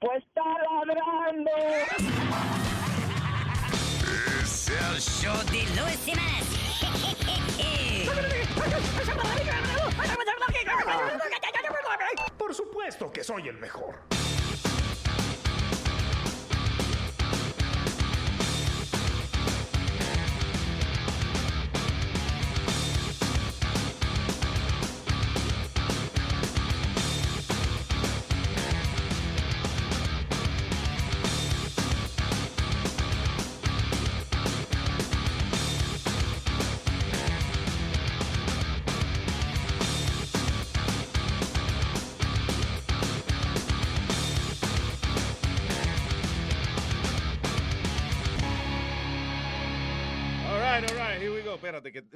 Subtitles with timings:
[0.00, 1.50] Pues está ladrando.
[4.40, 6.48] Es el show de Luis Jiménez.
[12.38, 13.96] Por supuesto que soy el mejor.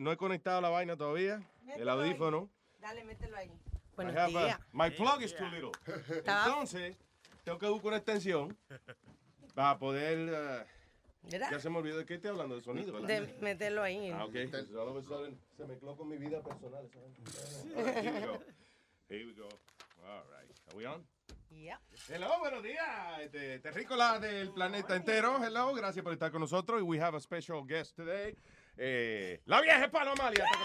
[0.02, 1.40] No he conectado la vaina todavía.
[1.76, 2.50] El audífono.
[2.80, 3.50] Dale, mételo ahí.
[3.94, 4.58] Buenos días.
[4.72, 5.70] my plug is too little.
[6.26, 6.96] Entonces,
[7.44, 8.56] tengo que buscar una extensión
[9.54, 10.18] para poder.
[10.28, 13.08] uh, ya se me olvidó de qué estoy hablando, de sonido, ¿verdad?
[13.08, 14.10] De meterlo ahí.
[14.10, 14.34] Ah, ok.
[14.34, 16.88] Entonces, all of a sudden, se mezcló con mi vida personal.
[16.92, 17.64] ¿sabes?
[17.94, 18.42] Here we go.
[19.08, 19.48] Here we go.
[20.04, 20.50] All right.
[20.68, 21.06] Are we on?
[21.50, 21.78] Yeah.
[22.08, 23.20] Hello, buenos días.
[23.20, 25.38] Este, terrícola del planeta entero.
[25.44, 26.80] Hello, gracias por estar con nosotros.
[26.80, 28.34] Y we have a special guest today.
[28.76, 30.44] Eh, la vieja Palomalia.
[30.44, 30.64] ¡Estoy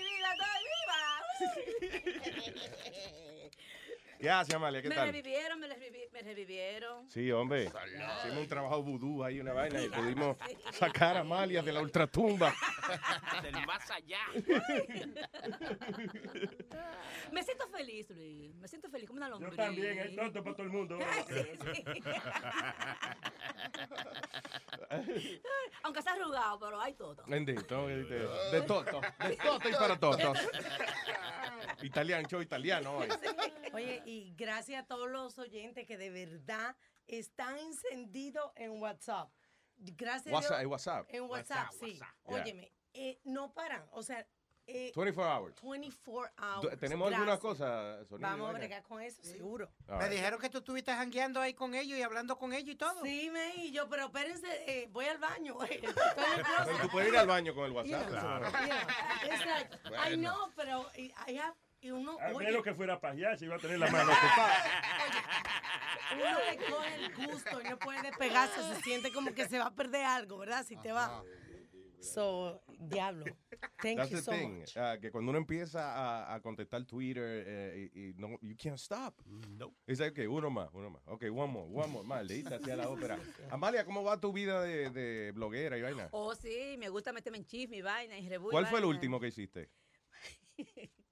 [0.00, 0.62] viva, estoy
[2.30, 2.60] viva!
[4.20, 4.80] ¿Qué hace, Amalia?
[4.82, 5.06] ¿Qué me tal?
[5.08, 7.10] revivieron, me, revivi- me revivieron.
[7.10, 7.64] Sí, hombre.
[7.64, 10.36] Hicimos un trabajo vudú ahí, una vaina, y pudimos
[10.72, 12.54] sacar a Amalia de la ultratumba.
[13.42, 14.20] Del más allá.
[17.32, 18.54] Me siento feliz, Luis.
[18.56, 19.56] Me siento feliz como una lombriz.
[19.56, 20.98] también, hay tonto para todo el mundo.
[25.82, 27.16] Aunque está arrugado, pero hay todo.
[27.26, 30.38] Bendito, este, de toto, de toto y para totos.
[31.82, 33.08] Italiano, show italiano hoy.
[33.72, 36.76] Oye, y gracias a todos los oyentes que de verdad
[37.06, 39.30] están encendidos en WhatsApp.
[39.76, 41.06] Gracias a WhatsApp, Dios- WhatsApp.
[41.10, 41.98] En WhatsApp, WhatsApp, sí.
[42.00, 42.16] WhatsApp.
[42.26, 42.42] Yeah.
[42.42, 43.84] Óyeme, eh, no paran.
[43.92, 44.26] O sea,
[44.66, 45.54] eh, 24 hours.
[45.60, 46.78] 24 Du- hours.
[46.80, 47.40] ¿Tenemos alguna Gracias.
[47.40, 48.04] cosa?
[48.06, 49.70] Sonido, Vamos a bregar con eso, seguro.
[49.88, 52.76] All Me dijeron que tú estuviste jangueando ahí con ellos y hablando con ellos y
[52.76, 53.02] todo.
[53.02, 55.58] Sí, me y yo, pero espérense, eh, voy al baño.
[56.82, 58.08] Tú puedes ir al baño con el WhatsApp.
[58.10, 58.86] yeah.
[59.24, 62.98] It's like, I know, pero I I have, y uno, A oye, menos que fuera
[62.98, 64.64] para allá, se iba a tener la mano ocupada.
[66.14, 69.66] uno le coge el gusto y no puede despegarse, se siente como que se va
[69.66, 70.64] a perder algo, ¿verdad?
[70.64, 71.22] Si te va.
[72.00, 73.24] So, diablo.
[73.82, 74.60] Thank That's you the so thing.
[74.60, 74.76] much.
[74.76, 78.78] uh, que cuando uno empieza a, a contestar Twitter, eh, y, y no, you can't
[78.78, 79.14] stop.
[79.26, 79.74] No.
[79.86, 81.02] Es like, okay, uno más, uno más.
[81.06, 82.06] Ok, one more, one more.
[82.06, 83.18] Maldita sea la ópera.
[83.50, 86.08] Amalia, ¿cómo va tu vida de, de bloguera y vaina?
[86.12, 88.84] Oh, sí, me gusta meterme en chisme y vaina y rebu y ¿Cuál fue el
[88.86, 89.70] último que hiciste?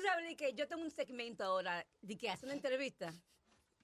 [0.00, 3.12] Tú sabes Lee, que yo tengo un segmento ahora de que hace una entrevista.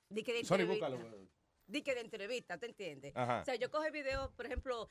[0.09, 0.89] De que de Sorry, entrevista.
[0.89, 1.29] búscalo.
[1.67, 3.13] De que de entrevista, ¿te entiendes?
[3.15, 3.43] Ajá.
[3.43, 4.89] O sea, yo cojo videos, por ejemplo,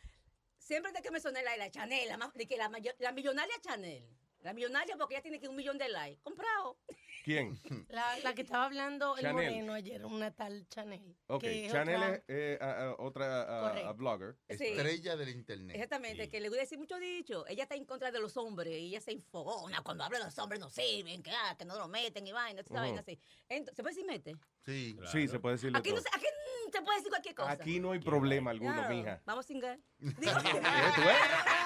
[0.59, 2.69] siempre de que me soné la, la Chanel, la, de que la,
[3.00, 4.07] la millonaria Chanel.
[4.45, 6.21] La millonaria porque ella tiene que un millón de likes.
[6.21, 6.77] Comprado.
[7.24, 7.59] ¿Quién?
[7.89, 9.33] La, la que estaba hablando el Chanel.
[9.51, 11.18] moreno ayer, una tal Chanel.
[11.25, 14.38] Ok, que es Chanel otra- es eh, a- a- otra a- a blogger.
[14.50, 14.65] Sí.
[14.65, 15.75] Estrella del internet.
[15.75, 17.44] Exactamente, que le voy a decir mucho dicho.
[17.47, 20.38] Ella está en contra de los hombres y ella se enfogona cuando habla de los
[20.38, 22.83] hombres no sirven, que, ah, que no lo meten y vaina, esa Ujú.
[22.83, 23.19] vaina así.
[23.50, 24.36] Entonces, ¿Se puede decir mete?
[24.63, 24.95] Sí.
[25.12, 26.03] Sí, se puede decirle Aquí no, todo.
[26.03, 26.25] se- aquí
[26.71, 27.51] se puede decir cualquier cosa.
[27.51, 28.94] Aquí no hay problema alguno, Claro.
[28.95, 29.21] mija.
[29.25, 29.80] Vamos sin ver.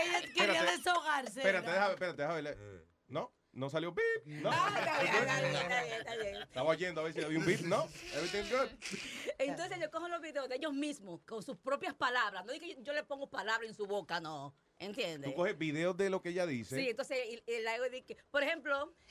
[0.00, 0.76] Ella quería Espérate.
[0.76, 1.40] desahogarse.
[1.40, 2.86] Espérate, déjame, espérate, déjame ver.
[3.08, 3.32] ¿No?
[3.52, 4.26] ¿No salió beep?
[4.26, 4.50] ¿No?
[4.52, 6.36] Está bien, está bien, está bien, está bien.
[6.42, 7.60] Estaba oyendo a ver si había un beep.
[7.62, 7.88] ¿No?
[8.14, 8.68] Everything's good.
[9.38, 12.44] Entonces yo cojo los videos de ellos mismos con sus propias palabras.
[12.44, 14.54] No es que yo, yo le pongo palabras en su boca, no.
[14.78, 15.30] ¿Entiendes?
[15.30, 16.76] Tú coges videos de lo que ella dice.
[16.76, 18.94] Sí, entonces y, y la hago de que, por ejemplo,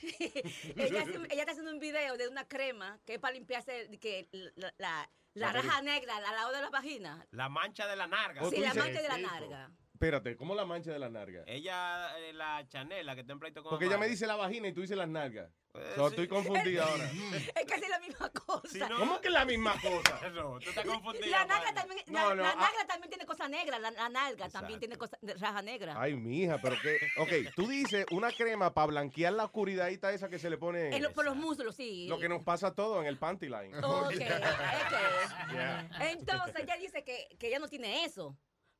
[0.76, 5.10] ella, está haciendo un video de una crema que es para limpiarse que la, la,
[5.34, 7.26] la La raja negra al lado de la vagina.
[7.32, 8.48] La mancha de la narga.
[8.48, 9.72] Sí, la mancha de la narga.
[9.96, 11.44] Espérate, ¿cómo la mancha de las nalgas?
[11.46, 14.36] Ella, eh, la Chanel, la que está en pleito con Porque ella me dice la
[14.36, 15.50] vagina y tú dices las nalgas.
[15.72, 16.16] Eh, So, sí.
[16.16, 17.04] Estoy confundido ahora.
[17.10, 18.68] Es casi la misma cosa.
[18.68, 20.20] Si no- ¿Cómo que es la misma cosa?
[20.34, 21.26] No, tú estás confundida.
[21.30, 21.74] La nalga Amalia.
[21.74, 22.54] también, No, la, no, la ah.
[22.56, 25.94] nalga también tiene cosa negra, la, la nalga también tiene cosa de raja negra.
[25.96, 26.98] Ay, mija, pero que.
[27.16, 30.94] Ok, tú dices una crema para blanquear la oscuridadita esa que se le pone.
[30.94, 32.06] En lo- por los muslos, sí.
[32.06, 33.78] Lo que nos pasa a todos en el panty line.
[33.78, 34.12] Ok, ok.
[35.52, 35.88] Yeah.
[36.10, 38.36] Entonces ella dice que, que ella no tiene eso.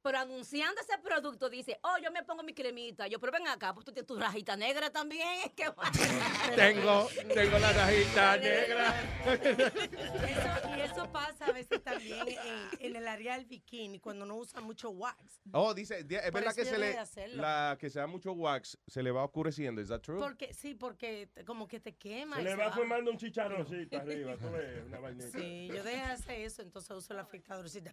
[0.07, 3.09] Pero anunciando ese producto dice, oh, yo me pongo mi cremita.
[3.09, 5.27] Yo, pero ven acá, pues tú tienes tu rajita negra también.
[5.57, 5.65] ¿Qué
[6.55, 8.95] Tengo, tengo la rajita negra.
[9.27, 14.37] Eso- y eso pasa a veces también en, en el área del bikini, cuando no
[14.37, 15.41] usa mucho wax.
[15.53, 16.97] Oh, dice, di- es Por verdad que se le.
[17.37, 19.81] La que se da mucho wax se le va oscureciendo.
[19.81, 20.21] ¿Es that true?
[20.21, 22.37] Porque, sí, porque como que te quema.
[22.37, 22.73] Se le se va va.
[22.77, 25.37] formando un chicharroncito arriba, tú ves, una vainita.
[25.37, 27.93] Sí, yo dejé de hacer eso, entonces uso la afectadorcita.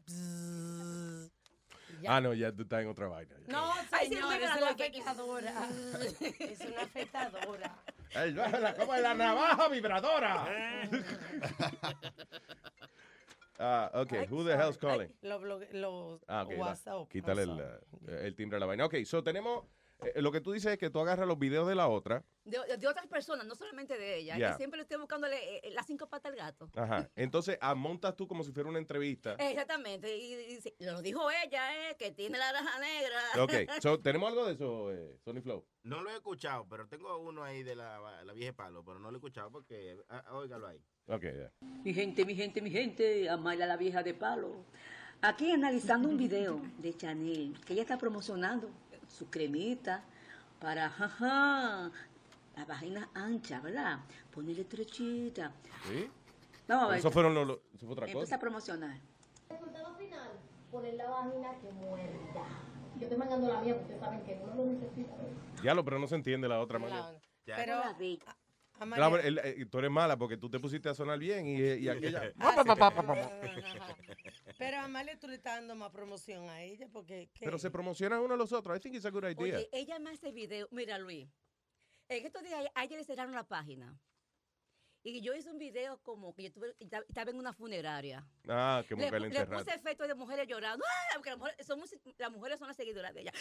[2.09, 3.35] Ah, no, ya tú estás en otra vaina.
[3.47, 3.51] ya.
[3.53, 5.69] No, señor, el es una afectadora.
[6.50, 7.75] es una afectadora.
[8.15, 10.45] Ay, la, como la navaja vibradora.
[13.59, 15.09] Ah, ok, who the hell's calling?
[15.21, 16.57] Los blog- los Ah, ok, da.
[16.57, 17.07] WhatsApp.
[17.09, 17.61] Quítale el,
[18.07, 18.85] el timbre a la vaina.
[18.85, 19.63] Ok, so tenemos,
[20.01, 22.57] eh, lo que tú dices es que tú agarras los videos de la otra, De,
[22.77, 24.37] de otras personas, no solamente de ella.
[24.53, 26.69] Y siempre le estoy buscándole eh, las cinco patas al gato.
[26.75, 29.35] ajá, entonces ah, montas tú como si fuera una entrevista.
[29.39, 30.17] Exactamente.
[30.17, 33.19] Y, y- y- lo dijo ella, eh, que tiene la raja negra.
[33.43, 35.65] Ok, so, ¿tenemos algo de eso, eh, Sony Flow?
[35.83, 39.09] No lo he escuchado, pero tengo uno ahí de la, la vieja palo, pero no
[39.11, 40.81] lo he escuchado porque, ah, óigalo ahí.
[41.07, 41.51] Ok, ya.
[41.83, 44.65] Mi gente, mi gente, mi gente, Amaya la vieja de palo.
[45.21, 48.69] Aquí analizando un video de Chanel que ella está promocionando
[49.13, 50.04] su cremita
[50.60, 51.92] para, jaja,
[52.56, 54.00] la vagina ancha, ¿verdad?
[54.33, 55.51] Ponerle estrechita.
[55.88, 56.10] ¿Sí?
[56.68, 57.00] Vamos a ver.
[57.00, 58.36] Eso fueron los, los- eso fue otra Empieza cosa.
[58.36, 58.98] a promocionar.
[59.50, 60.30] Resultado final,
[60.71, 62.45] poner la vagina que muerda.
[62.95, 65.12] Yo estoy mangando la mía, porque ustedes saben que uno lo necesita.
[65.15, 65.62] ¿verdad?
[65.62, 67.12] Diablo, pero no se entiende la otra manera.
[67.45, 68.19] Pero, a- Amalia-
[68.79, 71.89] Claro, el- eh, tú eres mala porque tú te pusiste a sonar bien y, y
[71.89, 72.31] aquella...
[74.57, 77.29] Pero a Amalia tú le estás dando más promoción a ella porque...
[77.33, 77.45] ¿qué?
[77.45, 78.77] Pero se promocionan uno a los otros.
[78.77, 79.35] I think it's a good idea.
[79.57, 80.67] Oye, ella me hace video.
[80.71, 81.27] Mira, Luis.
[82.09, 83.97] En estos días, a ella le cerraron la página.
[85.05, 86.75] Y yo hice un video como que yo estuve-
[87.09, 88.25] estaba en una funeraria.
[88.47, 89.63] Ah, que Le, mujer le enterraron.
[89.63, 90.83] puse efectos de mujeres llorando.
[90.85, 91.15] ¡Ay!
[91.15, 91.81] Porque las mujeres son,
[92.17, 93.33] las mujeres son las seguidoras de ella.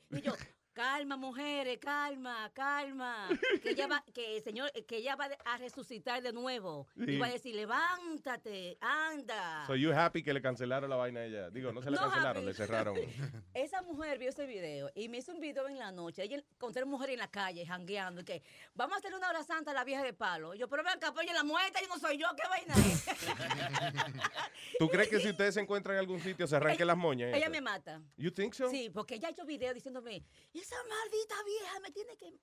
[0.10, 0.32] Y yo,
[0.72, 3.28] calma, mujeres, calma, calma.
[3.62, 6.86] Que ella va, que el Señor, que ella va a resucitar de nuevo.
[6.96, 7.10] Sí.
[7.14, 9.64] Y va a decir, levántate, anda.
[9.66, 11.50] So you happy que le cancelaron la vaina a ella.
[11.50, 12.46] Digo, no se la No cancelaron, happy.
[12.46, 12.96] le cerraron.
[13.54, 16.22] Esa mujer vio ese video y me hizo un video en la noche.
[16.22, 18.20] Ella con tres mujeres en la calle, jangueando.
[18.20, 18.42] y Que
[18.74, 20.54] vamos a hacer una hora santa a la vieja de palo.
[20.54, 23.04] Y yo, pero ven acá, pues, la muerta, yo no soy yo, ¿qué vaina es?
[24.78, 27.34] ¿Tú crees que si ustedes se encuentran en algún sitio se arranquen las moñas?
[27.34, 28.00] Ella me mata.
[28.16, 28.70] You think so?
[28.70, 30.24] Sí, porque ella ha hecho video diciéndome,
[30.54, 32.34] esa maldita vieja me tiene que.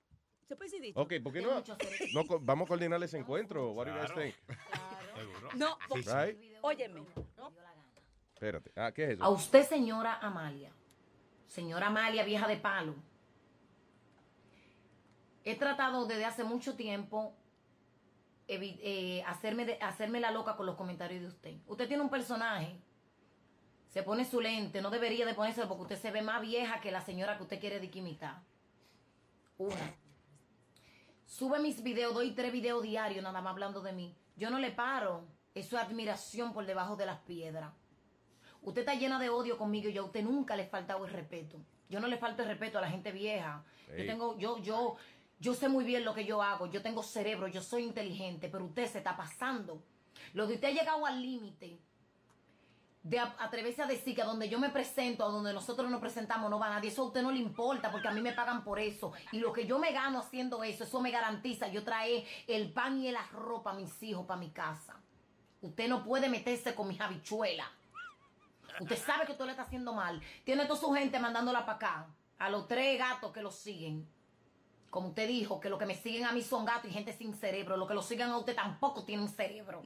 [0.46, 1.00] ¿Se puede decir dicho?
[1.00, 1.62] Ok, ¿por qué no?
[2.14, 3.72] no vamos a coordinar ese encuentro.
[3.72, 5.48] What do you guys Claro.
[5.56, 6.02] No, porque-
[6.34, 6.54] Right?
[6.62, 7.00] óyeme.
[7.36, 7.52] ¿no?
[8.34, 8.70] Espérate.
[8.76, 9.24] Ah, ¿qué es eso?
[9.24, 10.70] A usted, señora Amalia,
[11.46, 12.94] señora Amalia, vieja de palo,
[15.44, 17.34] he tratado desde hace mucho tiempo
[18.48, 21.56] eh, hacerme, de- hacerme la loca con los comentarios de usted.
[21.66, 22.78] Usted tiene un personaje,
[23.96, 26.92] se pone su lente, no debería de ponérselo porque usted se ve más vieja que
[26.92, 28.42] la señora que usted quiere diquimitar.
[29.56, 29.94] Una.
[31.24, 34.14] Sube mis videos, doy tres videos diarios nada más hablando de mí.
[34.36, 35.24] Yo no le paro.
[35.54, 37.72] Eso es admiración por debajo de las piedras.
[38.60, 41.10] Usted está llena de odio conmigo y yo a usted nunca le he faltado el
[41.10, 41.56] respeto.
[41.88, 43.64] Yo no le falto el respeto a la gente vieja.
[43.96, 44.96] Yo tengo, yo, yo,
[45.40, 46.66] yo sé muy bien lo que yo hago.
[46.66, 49.82] Yo tengo cerebro, yo soy inteligente, pero usted se está pasando.
[50.34, 51.80] Lo de usted ha llegado al límite
[53.08, 56.00] de a- atreverse a decir que a donde yo me presento, a donde nosotros nos
[56.00, 56.90] presentamos, no va nadie.
[56.90, 59.12] Eso a usted no le importa porque a mí me pagan por eso.
[59.30, 62.98] Y lo que yo me gano haciendo eso, eso me garantiza yo traer el pan
[62.98, 64.96] y el arroz para mis hijos, para mi casa.
[65.62, 67.68] Usted no puede meterse con mis habichuelas.
[68.80, 70.20] Usted sabe que usted le está haciendo mal.
[70.44, 72.06] Tiene toda su gente mandándola para acá.
[72.38, 74.06] A los tres gatos que lo siguen.
[74.90, 77.34] Como usted dijo, que los que me siguen a mí son gatos y gente sin
[77.34, 77.76] cerebro.
[77.76, 79.84] Los que lo sigan a usted tampoco tienen cerebro.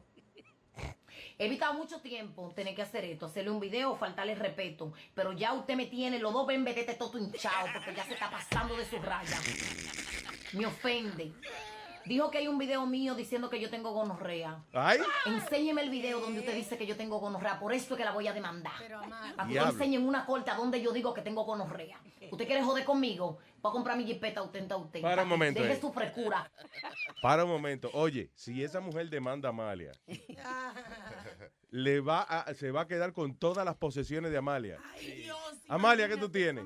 [1.41, 4.93] He evitado mucho tiempo tener que hacer esto, hacerle un video, faltarle el respeto.
[5.15, 8.31] Pero ya usted me tiene, los dos ven vedete todo hinchado porque ya se está
[8.31, 9.39] pasando de su raya.
[10.53, 11.33] Me ofende.
[12.05, 14.63] Dijo que hay un video mío diciendo que yo tengo gonorrea.
[14.75, 14.99] Ay.
[15.25, 17.59] Enséñeme el video donde usted dice que yo tengo gonorrea.
[17.59, 18.75] Por eso es que la voy a demandar.
[19.39, 22.01] A que usted enseñe en una corta donde yo digo que tengo gonorrea.
[22.31, 23.39] ¿Usted quiere joder conmigo?
[23.63, 25.03] Voy a comprar mi jipeta autenta usted.
[25.03, 25.81] Para un momento, Deje eh.
[25.81, 26.51] su frescura.
[27.21, 27.91] Para un momento.
[27.93, 29.93] Oye, si esa mujer demanda a Amalia
[31.71, 34.79] le va a, se va a quedar con todas las posesiones de Amalia.
[34.95, 35.39] Ay, Dios.
[35.69, 36.65] Amalia, ¿qué tú tienes?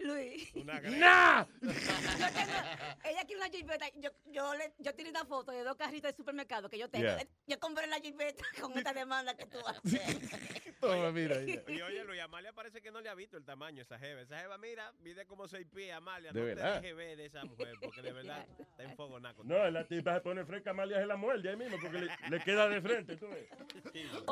[0.00, 0.52] Luis.
[0.56, 1.44] ¡Nah!
[1.60, 3.86] Yo tengo- ella quiere una jipeta.
[3.96, 7.04] Yo, yo, le, yo tiré una foto de dos carritos de supermercado que yo tengo.
[7.06, 7.26] Yeah.
[7.46, 10.00] Yo compré la jipeta con esta demanda que tú haces.
[10.80, 11.40] Toma, mira.
[11.42, 14.20] Y oye, Luis, Amalia parece que no le ha visto el tamaño a esa jeva.
[14.22, 16.32] Esa jeva, mira, mide como seis pies, Amalia.
[16.32, 16.74] De no verdad.
[16.80, 19.44] te dejes ver de esa mujer, porque de verdad está en fuego naco.
[19.44, 22.40] No, la tipa se pone fresca, Amalia se la muerde ahí mismo porque le, le
[22.42, 23.46] queda de frente, tú ves.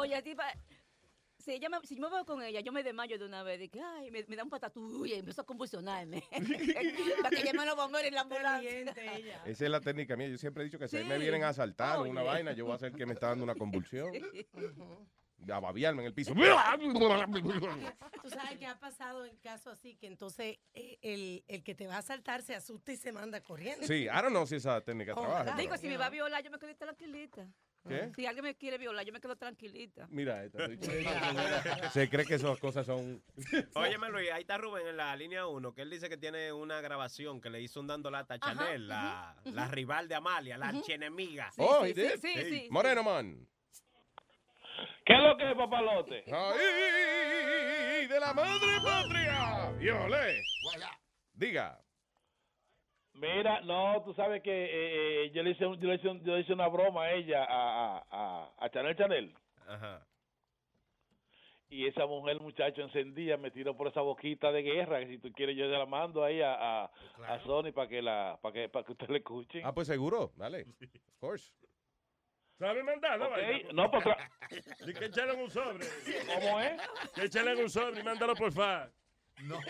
[0.08, 0.44] Oye, tipa,
[1.38, 3.58] si, ella me, si yo me veo con ella, yo me desmayo de una vez.
[3.58, 6.22] De que, ay, me, me da un patatú y empiezo a convulsionarme.
[7.22, 8.94] Para que llamen a los bomberos en la ambulancia.
[9.44, 10.28] Esa es la técnica mía.
[10.28, 11.22] Yo siempre he dicho que si a mí me Sí.
[11.22, 12.30] vienen a asaltar o una Oye.
[12.30, 14.12] vaina, yo voy a hacer que me está dando una convulsión.
[15.52, 16.34] A babiarme en el piso.
[16.34, 21.86] Tú sabes que ha pasado en caso así, que entonces eh, el, el que te
[21.86, 23.86] va a asaltar se asusta y se manda corriendo.
[23.86, 25.44] Sí, I don't know si esa técnica trabaja.
[25.56, 27.46] Digo, pero- si me va a violar, yo me quedo tranquilita.
[27.86, 28.10] ¿Qué?
[28.16, 30.06] Si alguien me quiere violar, yo me quedo tranquilita.
[30.10, 30.66] Mira, esta,
[31.92, 33.22] se cree que esas cosas son.
[33.74, 36.80] Óyeme, Luis, ahí está Rubén en la línea 1, que él dice que tiene una
[36.80, 40.68] grabación que le hizo un dando lata a Chanel, la, la rival de Amalia, la
[40.68, 41.50] archienemiga.
[41.58, 42.70] oh, he did?
[42.70, 43.46] Moreno Man.
[45.04, 46.24] ¿Qué es lo que es, papalote?
[46.30, 49.72] ¡Ay, de la madre patria!
[49.80, 50.42] ¡Yole!
[51.32, 51.80] Diga.
[53.20, 56.22] Mira, no, tú sabes que eh, eh, yo, le hice, un- yo, le hice un-
[56.24, 59.34] yo le hice una broma a ella, a, a, a, a Chanel Chanel.
[59.66, 60.06] Ajá.
[61.70, 65.00] Y esa mujer, muchacho, encendía, me tiró por esa boquita de guerra.
[65.00, 66.90] Que si tú quieres, yo se la mando ahí a, a,
[67.26, 69.60] a Sony para que la para que, para que usted le escuche.
[69.64, 70.32] Ah, pues seguro.
[70.36, 70.62] Dale.
[70.62, 71.52] Of course.
[72.58, 73.20] ¿Sabe mandar?
[73.20, 73.68] Ok, vaina?
[73.72, 74.30] no, pues tra-
[74.86, 75.86] Di que echale en un sobre.
[76.34, 76.80] ¿Cómo es?
[77.14, 78.90] Que echale en un sobre y mándalo por fax.
[79.44, 79.60] No,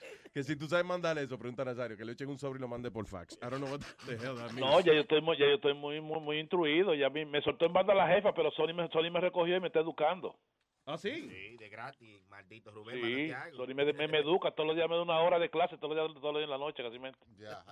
[0.32, 2.60] Que si tú sabes mandar eso, pregunta a Nazario, que le echen un sobre y
[2.60, 3.36] lo mande por fax.
[3.42, 4.36] I don't know what the hell.
[4.54, 6.94] No, ya yo estoy muy, ya yo estoy muy, muy, muy instruido.
[6.94, 9.60] Ya me, me soltó en banda la jefa, pero Sony me, Sony me recogió y
[9.60, 10.36] me está educando.
[10.86, 11.10] ¿Ah, sí?
[11.28, 13.00] Sí, de gratis, maldito Rubén.
[13.00, 13.32] Sí.
[13.56, 14.50] Sony me, me, me educa.
[14.50, 16.44] Todos los días me da una hora de clase, todos los días, todos los días
[16.44, 17.12] en la noche, casi me.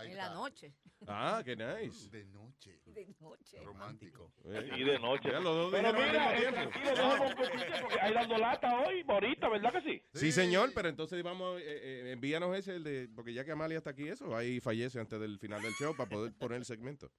[0.04, 0.72] En la noche.
[1.06, 2.10] Ah, qué nice.
[2.10, 2.78] De noche.
[2.84, 3.60] De noche.
[3.62, 4.32] Romántico.
[4.44, 5.30] Y de noche.
[5.30, 6.54] Ya los dos Pero mira, eh, tiempo.
[6.60, 10.02] tranquilo, déjame un poquito, porque hay dando lata hoy, ahorita, ¿verdad que sí?
[10.14, 13.78] Sí, señor, pero entonces vamos, eh, eh, envíanos ese, el de, porque ya que Amalia
[13.78, 17.10] está aquí, eso, ahí fallece antes del final del show para poder poner el segmento.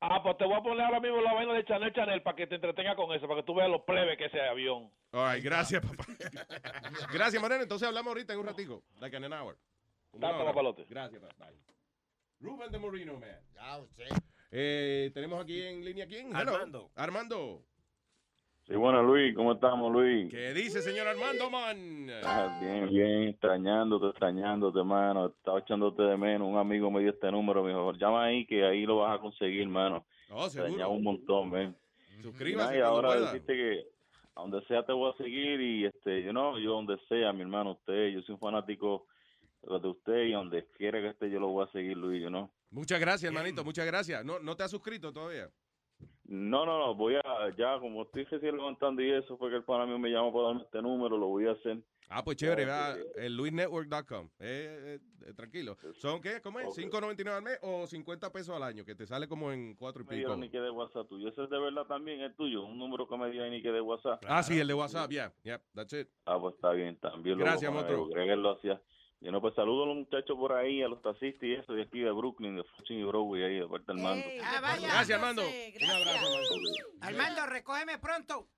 [0.00, 2.46] Ah, pues te voy a poner ahora mismo la vaina de Chanel Chanel para que
[2.46, 4.90] te entretenga con eso, para que tú veas los plebes que ese avión.
[5.10, 6.04] Ay, gracias, papá.
[7.12, 7.62] gracias, Moreno.
[7.62, 9.58] Entonces hablamos ahorita en un ratico, like in an hour.
[10.12, 10.44] Date, hora.
[10.44, 10.84] papalote.
[10.88, 11.50] Gracias, papá.
[12.40, 13.40] Rubén de Moreno, man.
[13.54, 14.08] Ya usted.
[14.50, 16.28] Eh, tenemos aquí en línea quién?
[16.28, 16.54] Hello.
[16.54, 16.90] Armando.
[16.94, 17.64] Armando.
[18.68, 20.30] Sí, bueno, Luis, ¿cómo estamos, Luis?
[20.30, 22.10] ¿Qué dice, señor Armando, man?
[22.22, 25.28] Ah, bien, bien, extrañándote, extrañándote, hermano.
[25.28, 26.46] Estaba echándote de menos.
[26.46, 29.22] Un amigo me dio este número, me dijo, llama ahí que ahí lo vas a
[29.22, 30.04] conseguir, hermano.
[30.30, 31.74] Oh, extrañaba un montón, ven.
[32.20, 33.32] Suscríbase y ahora pueda.
[33.32, 33.86] decirte que
[34.34, 37.40] a donde sea te voy a seguir y este, yo no, yo donde sea, mi
[37.40, 39.06] hermano, usted, yo soy un fanático
[39.62, 42.52] de usted y donde quiera que esté yo lo voy a seguir, Luis, yo no.
[42.70, 44.22] Muchas gracias, hermanito, muchas gracias.
[44.26, 45.48] ¿No, no te has suscrito todavía?
[46.28, 49.64] No, no, no, voy a, ya como estoy recién levantando y eso fue que el
[49.64, 51.78] pana mío me llamó para darme este número, lo voy a hacer.
[52.10, 54.28] Ah, pues chévere, va, el luisnetwork.com.
[54.38, 55.78] Eh, eh, eh, tranquilo.
[55.94, 56.40] ¿Son qué?
[56.42, 56.66] ¿Cómo es?
[56.66, 56.74] Ok.
[56.74, 58.84] ¿5.99 al mes o 50 pesos al año?
[58.84, 60.36] Que te sale como en cuatro y me pico.
[60.36, 61.28] ni que de WhatsApp tuyo.
[61.28, 63.80] Ese es de verdad también el tuyo, un número que me dio ni que de
[63.80, 64.22] WhatsApp.
[64.26, 65.32] Ah, sí, el de WhatsApp, ya.
[65.42, 66.08] Yeah, that's it.
[66.26, 67.98] Ah, pues está bien, también lo Gracias, voy a poner,
[68.38, 68.80] monstruo.
[69.20, 69.26] Creo que él lo hacía.
[69.28, 71.82] Yo no, pues saludo a los muchachos por ahí, a los taxistas y eso, de
[71.82, 74.24] aquí de Brooklyn, de Flushing y Broadway, ahí de parte del mando.
[74.42, 74.88] Ah, vaya.
[74.88, 75.42] Gracias, Armando.
[75.42, 76.58] Un abrazo, Armando.
[77.00, 78.48] Armando, recógeme pronto.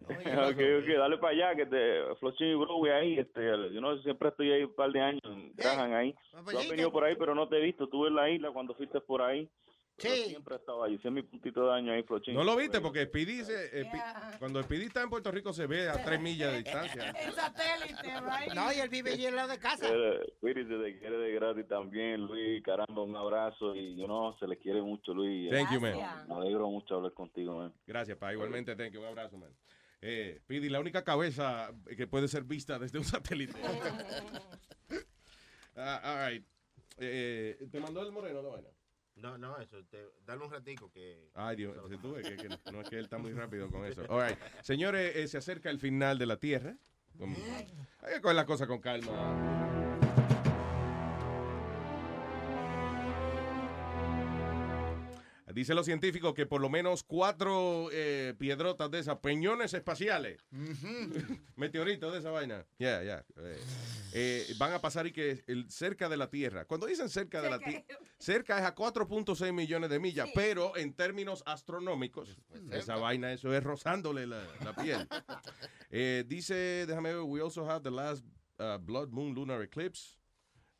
[0.06, 4.28] ok, ok, dale para allá, que te Flushing y Broadway ahí, este, yo no siempre
[4.28, 5.22] estoy ahí un par de años,
[5.56, 6.14] trabajan ahí.
[6.50, 8.74] Tú has venido por ahí, pero no te he visto, tú en la isla cuando
[8.74, 9.50] fuiste por ahí.
[9.98, 10.24] Pero Sí.
[10.28, 12.34] Siempre estaba ahí, es mi puntito de año ahí, Flushing.
[12.34, 15.66] No lo viste porque Speedy, se, eh, Pi- cuando Speedy está en Puerto Rico se
[15.66, 17.10] ve a tres millas de distancia.
[17.26, 18.52] El satélite, right?
[18.54, 19.88] No, y él vive allí al lado de casa.
[19.90, 22.62] Eh, Cuídese, te quiere de gratis también, Luis.
[22.62, 25.50] Caramba, un abrazo y yo no, se le quiere mucho, Luis.
[25.50, 25.94] Thank you, man.
[26.28, 27.72] Me alegro mucho hablar contigo, man.
[27.86, 28.32] Gracias, pa.
[28.34, 29.00] Igualmente, thank you.
[29.00, 29.50] Un abrazo, man.
[30.02, 33.54] Eh, Speedy, la única cabeza que puede ser vista desde un satélite.
[35.78, 36.44] Ah, all right.
[36.98, 38.68] Eh, ¿Te mandó el moreno la vaina?
[39.16, 41.30] No, no, eso, te, dale un ratico que...
[41.34, 43.84] Ay, Dios, si tú ves que, que no es que él está muy rápido con
[43.86, 44.02] eso.
[44.08, 44.38] All right.
[44.62, 46.76] Señores, eh, se acerca el final de la Tierra.
[47.18, 47.36] Como-
[48.02, 49.98] Hay que coger la cosa con calma.
[55.56, 60.44] Dice los científicos que por lo menos cuatro eh, piedrotas de esas, peñones espaciales,
[61.56, 63.58] meteoritos de esa vaina, ya, ya, eh,
[64.12, 66.66] eh, van a pasar y que el- cerca de la Tierra.
[66.66, 67.84] Cuando dicen cerca de la Tierra,
[68.18, 72.36] cerca es a 4.6 millones de millas, pero en términos astronómicos,
[72.70, 75.08] esa vaina, eso es rozándole la, la piel.
[75.88, 78.24] Eh, dice, déjame ver, we also have the last
[78.58, 80.18] uh, blood moon lunar eclipse.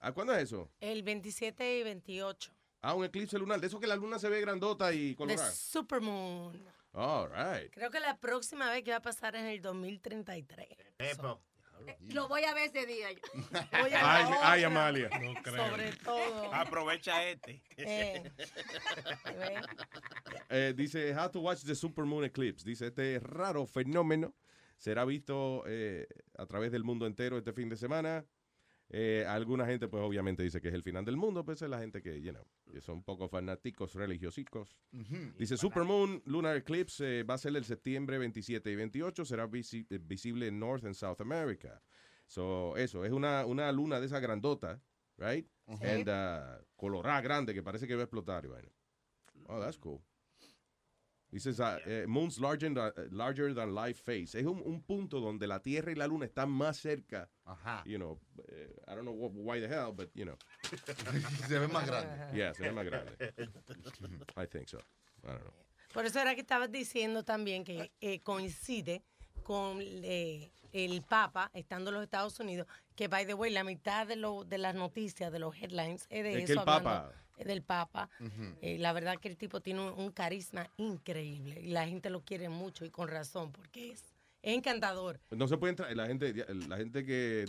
[0.00, 0.70] ¿A cuándo es eso?
[0.80, 2.52] El 27 y 28.
[2.82, 3.60] Ah, un eclipse lunar.
[3.60, 5.50] De eso que la luna se ve grandota y De colorada.
[5.50, 6.64] Supermoon.
[6.92, 7.70] All right.
[7.72, 10.68] Creo que la próxima vez que va a pasar es en el 2033.
[12.08, 13.12] Lo voy a ver ese día.
[13.12, 13.18] yo.
[13.82, 14.64] Voy a Ay, ay.
[14.64, 15.10] Amalia.
[15.44, 16.54] Sobre todo.
[16.54, 17.62] Aprovecha este.
[17.76, 18.22] Eh.
[20.48, 22.64] Eh, dice, how to watch the supermoon eclipse.
[22.64, 24.32] Dice, este raro fenómeno
[24.78, 26.06] será visto eh,
[26.38, 28.24] a través del mundo entero este fin de semana.
[28.88, 31.78] Eh, alguna gente, pues obviamente dice que es el final del mundo, pues es la
[31.80, 34.76] gente que, you know, que son un poco fanáticos religiosicos.
[35.38, 39.86] Dice, Supermoon Lunar Eclipse eh, va a ser el septiembre 27 y 28, será visi-
[39.90, 41.82] eh, visible en North and South America.
[42.28, 44.80] So, eso, es una, una luna de esa grandota,
[45.18, 45.48] right?
[45.66, 45.84] Ujú.
[45.84, 48.70] And uh, colorada grande que parece que va a explotar vaina.
[49.48, 50.00] Oh, that's cool.
[51.36, 54.38] Dice, uh, eh, Moon's larger than, larger than life face.
[54.38, 57.28] Es un, un punto donde la Tierra y la Luna están más cerca.
[57.84, 60.36] You know, eh, I don't know wh- why the hell, but you know.
[61.46, 62.08] Se ve más grande.
[62.34, 63.12] Yeah, se ve más grande.
[64.36, 64.78] I think so.
[65.24, 65.52] I don't know.
[65.92, 69.02] Por eso era que estabas diciendo también que eh, coincide
[69.42, 74.06] con eh, el Papa estando en los Estados Unidos, que by the way, la mitad
[74.06, 76.84] de, lo, de las noticias, de los headlines, es de Es eso que el hablando,
[76.84, 77.12] Papa-
[77.44, 78.08] del Papa.
[78.60, 82.24] Eh, la verdad que el tipo tiene un, un carisma increíble y la gente lo
[82.24, 84.00] quiere mucho y con razón, porque es,
[84.42, 85.20] es encantador.
[85.30, 86.32] No se puede entrar, la gente,
[86.68, 87.46] la gente que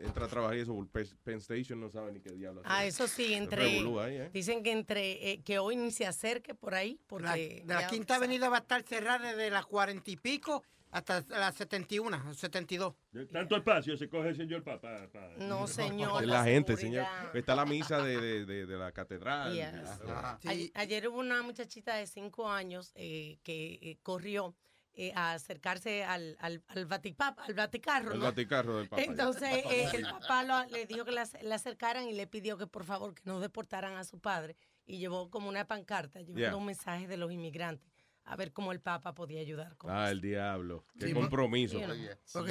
[0.00, 2.62] entra a trabajar y eso por Penn Station no sabe ni qué diablo.
[2.64, 4.30] Ah, eso sí, entre ahí, ¿eh?
[4.32, 8.16] dicen que entre eh, que hoy ni se acerque por ahí La, porque la Quinta.
[8.16, 12.94] Avenida va a estar cerrada desde las cuarenta y pico hasta las 71, 72.
[13.32, 15.08] Tanto espacio se coge el señor papá.
[15.12, 16.22] pa- No, señor.
[16.22, 17.06] Es la gente, señor.
[17.34, 19.52] Está la misa de, de, de, de la catedral.
[19.54, 20.70] Yes.
[20.74, 24.54] Ayer hubo una muchachita de cinco años eh, que eh, corrió
[24.94, 28.24] eh, a acercarse al, al, al, Vaticap- al Vaticarro, ¿no?
[28.24, 29.02] Vaticarro del Papa.
[29.02, 32.66] Entonces eh, el papá lo- le dijo que la, le acercaran y le pidió que
[32.66, 36.56] por favor que no deportaran a su padre y llevó como una pancarta, llevando Yeah.
[36.56, 37.87] un mensaje de los inmigrantes
[38.30, 40.84] a ver cómo el Papa podía ayudar con Ah, el diablo.
[41.00, 41.78] Qué Sí, compromiso.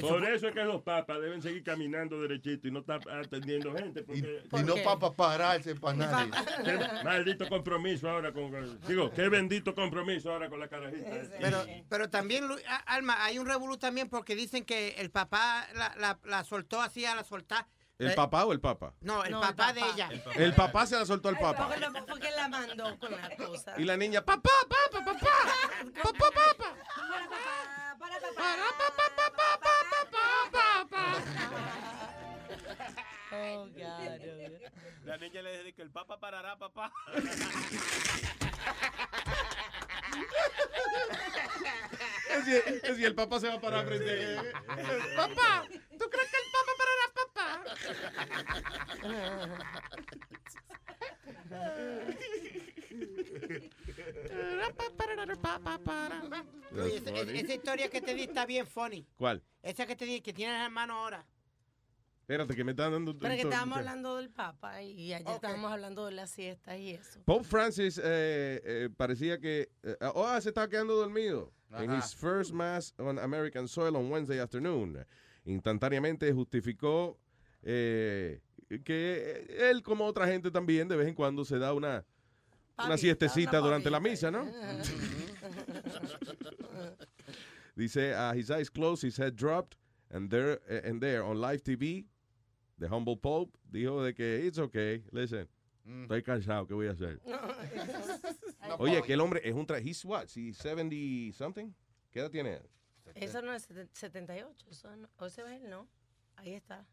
[0.02, 4.04] Por eso es que los papas deben seguir caminando derechito y no estar atendiendo gente.
[4.04, 6.32] Porque, Y no para pararse para nadie.
[6.66, 8.80] Qué maldito compromiso ahora con.
[8.88, 11.10] Digo, qué bendito compromiso ahora con la carajita.
[11.40, 12.46] Pero, pero también,
[12.88, 17.06] Alma, hay un revolú también porque dicen que el papá la, la, la soltó así
[17.06, 17.68] a la soltar.
[18.00, 18.94] ¿El Eh, papá o el papa?
[19.02, 19.94] No, el No, papá el de papá.
[19.94, 20.10] ella.
[20.36, 21.66] El papá se la soltó al papa.
[21.68, 23.74] Porque, la- porque la mandó con la cosa.
[23.78, 25.30] Y la niña, papá, papá, papá.
[26.04, 26.76] Papá, papá.
[33.32, 33.82] Oh, God.
[35.06, 36.92] La niña le dice que el papá parará, papá.
[42.30, 44.44] Es decir, el papá se va a parar frente a ella.
[45.16, 46.72] Papá, ¿tú crees que el papá
[56.74, 59.06] Oye, esa, esa- historia que te di está bien funny.
[59.18, 59.42] ¿Cuál?
[59.64, 61.26] Esa que te di, que tienes hermano ahora.
[62.22, 63.18] Espérate, que me están dando...
[63.18, 67.22] Pero que estábamos hablando del Papa y ayer estábamos hablando de las siestas y eso.
[67.24, 69.70] Pope Francis eh, eh, parecía que...
[69.84, 71.54] eh, oh, se estaba quedando dormido.
[71.72, 75.06] En his first mass on American soil on Wednesday afternoon.
[75.46, 77.18] Instantáneamente justificó
[77.70, 78.40] eh,
[78.86, 82.06] que él, como otra gente también, de vez en cuando se da una,
[82.78, 84.46] una siestecita una durante la misa, ¿no?
[87.76, 89.76] Dice, uh, his eyes closed, his head dropped,
[90.10, 92.06] and there, and there on live TV,
[92.80, 95.48] the humble Pope dijo de que it's okay, listen,
[95.86, 97.20] estoy cansado, ¿qué voy a hacer?
[98.80, 101.72] Oye, que el hombre es un tra he's what, he's 70 something?
[102.12, 102.60] ¿Qué edad tiene?
[103.14, 105.88] Eso no es seten- 78, eso no, o ese es él, ¿no?
[106.38, 106.86] Ahí está.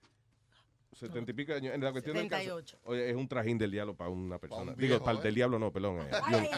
[0.95, 1.75] 70 y pico de años.
[1.75, 2.79] En la cuestión del caso, 78.
[2.85, 4.73] oye, es un trajín del diablo para una persona.
[4.73, 5.23] un Digo, viejo, para el ¿eh?
[5.25, 6.01] del diablo no, perdón.
[6.01, 6.49] eh, Ay,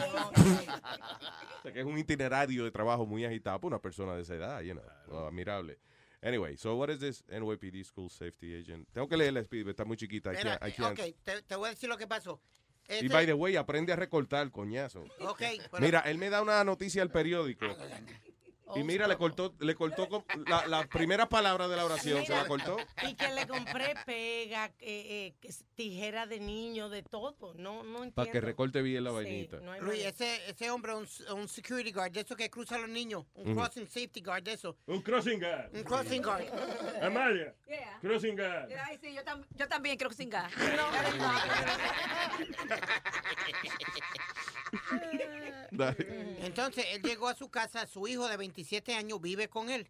[1.59, 4.35] O sea, que es un itinerario de trabajo muy agitado para una persona de esa
[4.35, 5.77] edad, you know, oh, admirable.
[6.21, 8.87] Anyway, so what is this NYPD School Safety Agent?
[8.91, 10.31] Tengo que leerla, Speed, está muy chiquita.
[10.33, 10.99] I Espera, can't- I can't.
[10.99, 12.41] ok, te, te voy a decir lo que pasó.
[12.89, 15.01] Y Este- by the way, aprende a recortar, coñazo.
[15.19, 15.39] Ok,
[15.71, 17.65] pero- Mira, él me da una noticia al periódico
[18.75, 22.45] Y mira, le cortó, le cortó la, la primera palabra de la oración, se la
[22.47, 22.77] cortó.
[23.07, 27.53] Y que le compré pega, eh, eh, tijera de niño, de todo.
[27.55, 28.15] No, no entiendo.
[28.15, 29.59] Para que recorte bien la Sí, vainita.
[29.61, 32.75] no hay Luis, ese, ese hombre es un, un security guard, de eso que cruza
[32.75, 33.25] a los niños.
[33.35, 34.77] Un crossing safety guard, de eso.
[34.87, 35.73] Un crossing guard.
[35.73, 36.45] Un crossing guard.
[37.01, 37.55] Amalia.
[37.67, 37.99] Yeah.
[38.01, 38.69] Crossing guard.
[38.85, 40.51] Ay, sí, yo, tam- yo también creo que sin gas.
[46.39, 49.87] Entonces, él llegó a su casa, su hijo de 27 años vive con él.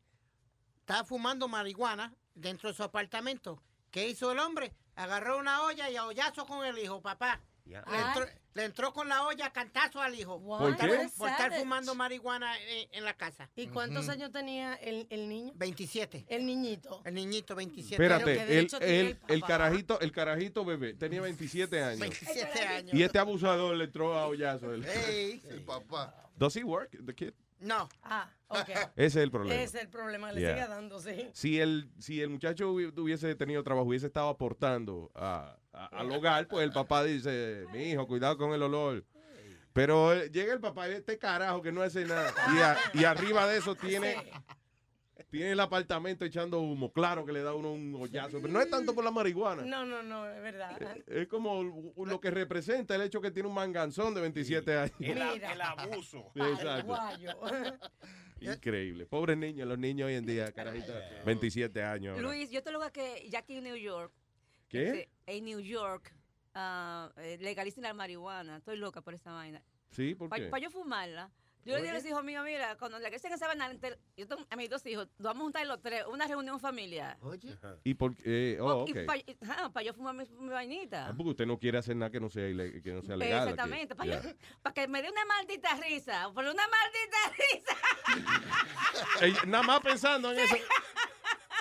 [0.81, 3.61] Está fumando marihuana dentro de su apartamento.
[3.91, 4.73] ¿Qué hizo el hombre?
[4.95, 7.39] Agarró una olla y a hoyazo con el hijo, papá.
[7.65, 8.25] Le entró,
[8.55, 10.41] le entró con la olla a cantazo al hijo.
[10.41, 10.85] ¿Por Por qué?
[10.85, 11.59] estar- Por estar Savage.
[11.61, 13.49] fumando marihuana en, en la casa.
[13.55, 15.53] ¿Y cuántos años tenía el, el niño?
[15.55, 16.25] 27.
[16.27, 17.01] El niñito.
[17.05, 17.95] El niñito, 27.
[18.03, 21.99] Espérate, el, el, el carajito, el carajito bebé tenía 27 años.
[22.01, 22.93] 27 años.
[22.93, 24.73] Y este abusador le entró a hoyazo.
[24.73, 24.85] él.
[24.85, 25.39] Ey.
[25.65, 26.29] papá.
[26.37, 27.33] Does he work, the kid?
[27.59, 27.89] No.
[28.03, 28.29] Ah,
[28.95, 29.61] Ese es el problema.
[29.61, 30.53] Ese es el problema, le Yeah.
[30.55, 31.29] sigue dando, sí.
[31.33, 36.11] Si el, si el muchacho hubi- hubiese tenido trabajo, hubiese estado aportando a- a- al
[36.11, 39.03] hogar, pues el papá dice, mi hijo, cuidado con el olor.
[39.73, 42.33] Pero eh, llega el papá, este carajo que no hace nada.
[42.55, 44.15] Y, a- y arriba de eso tiene,
[45.29, 46.91] tiene el apartamento echando humo.
[46.91, 49.63] Claro que le da uno un hoyazo, pero no es tanto por la marihuana.
[49.63, 50.79] No, no, no, es verdad.
[51.05, 54.93] Es como lo que representa el hecho que tiene un manganzón de 27 años.
[54.99, 56.31] El, el abuso.
[56.33, 56.97] Exacto.
[58.37, 58.53] Paraguayo.
[58.57, 59.05] Increíble.
[59.05, 60.93] Pobres niños, los niños hoy en día, carajita,
[61.25, 62.15] 27 años.
[62.15, 62.27] ahora.
[62.27, 64.11] Luis, yo te lo digo que ya aquí en New York,
[64.67, 64.83] ¿Qué?
[64.89, 66.13] este, en New York,
[66.53, 68.57] ah, eh, legalicen la marihuana.
[68.57, 69.61] Estoy loca por esa vaina.
[69.91, 70.61] Sí, ¿por Para qué?
[70.61, 71.31] yo fumarla.
[71.67, 74.45] Yo le digo a los hijos míos, mira, cuando legalicen esa vaina, entre- yo tengo
[74.49, 77.17] a mis dos hijos, nos vamos a juntar los tres, una reunión familiar.
[77.21, 77.57] Oye.
[77.83, 78.53] ¿Y por qué?
[78.53, 79.71] eh, oh, ok.
[79.73, 81.07] para yo fumar mi, mi vainita.
[81.07, 83.49] Ah, porque usted no quiere hacer nada que no sea, que no sea legal.
[83.49, 84.73] Exactamente, para Ya.
[84.73, 87.17] que me dé una maldita risa, por una maldita
[87.51, 89.25] risa.
[89.25, 90.55] Ella- nada más pensando en eso.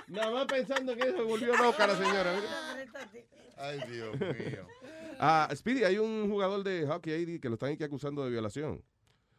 [0.08, 2.32] Nada más pensando en eso, volvió loca la señora.
[2.36, 2.86] mira.
[3.58, 4.66] Ay, Dios mío.
[5.18, 8.84] Ah, Speedy, hay un jugador de hockey ahí que lo están aquí acusando de violación.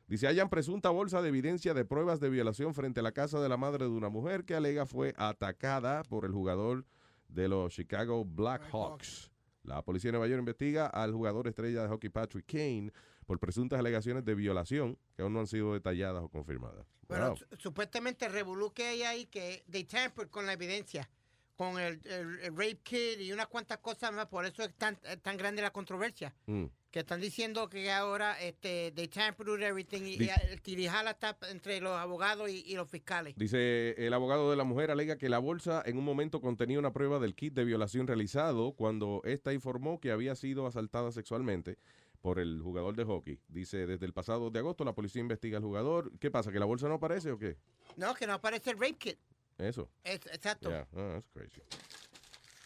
[0.07, 3.49] Dice, hayan presunta bolsa de evidencia de pruebas de violación frente a la casa de
[3.49, 6.85] la madre de una mujer que alega fue atacada por el jugador
[7.27, 9.31] de los Chicago Blackhawks.
[9.63, 12.91] La policía de Nueva York investiga al jugador estrella de hockey Patrick Kane
[13.25, 16.85] por presuntas alegaciones de violación que aún no han sido detalladas o confirmadas.
[17.09, 17.37] Bueno, Wow.
[17.57, 21.09] supuestamente revolú que hay ahí que they tampered con la evidencia,
[21.57, 24.97] con el, el- el rape kit y unas cuantas cosas más, por eso es tan,
[25.21, 26.33] tan grande la controversia.
[26.45, 26.65] Mm.
[26.97, 31.79] Que están diciendo que ahora este, they tampered everything y, y el tirijala está entre
[31.79, 33.35] los abogados y, y los fiscales.
[33.37, 36.93] Dice, el abogado de la mujer alega que la bolsa en un momento contenía una
[36.93, 41.77] prueba del kit de violación realizado cuando ésta informó que había sido asaltada sexualmente
[42.19, 43.39] por el jugador de hockey.
[43.47, 46.11] Dice, desde el pasado de agosto la policía investiga al jugador.
[46.19, 46.51] ¿Qué pasa?
[46.51, 47.57] ¿Que la bolsa no aparece o qué?
[47.95, 49.19] No, que no aparece el rape kit.
[49.59, 49.87] Eso.
[50.03, 50.69] Es- exacto.
[50.69, 51.61] Yeah, ah, that's crazy.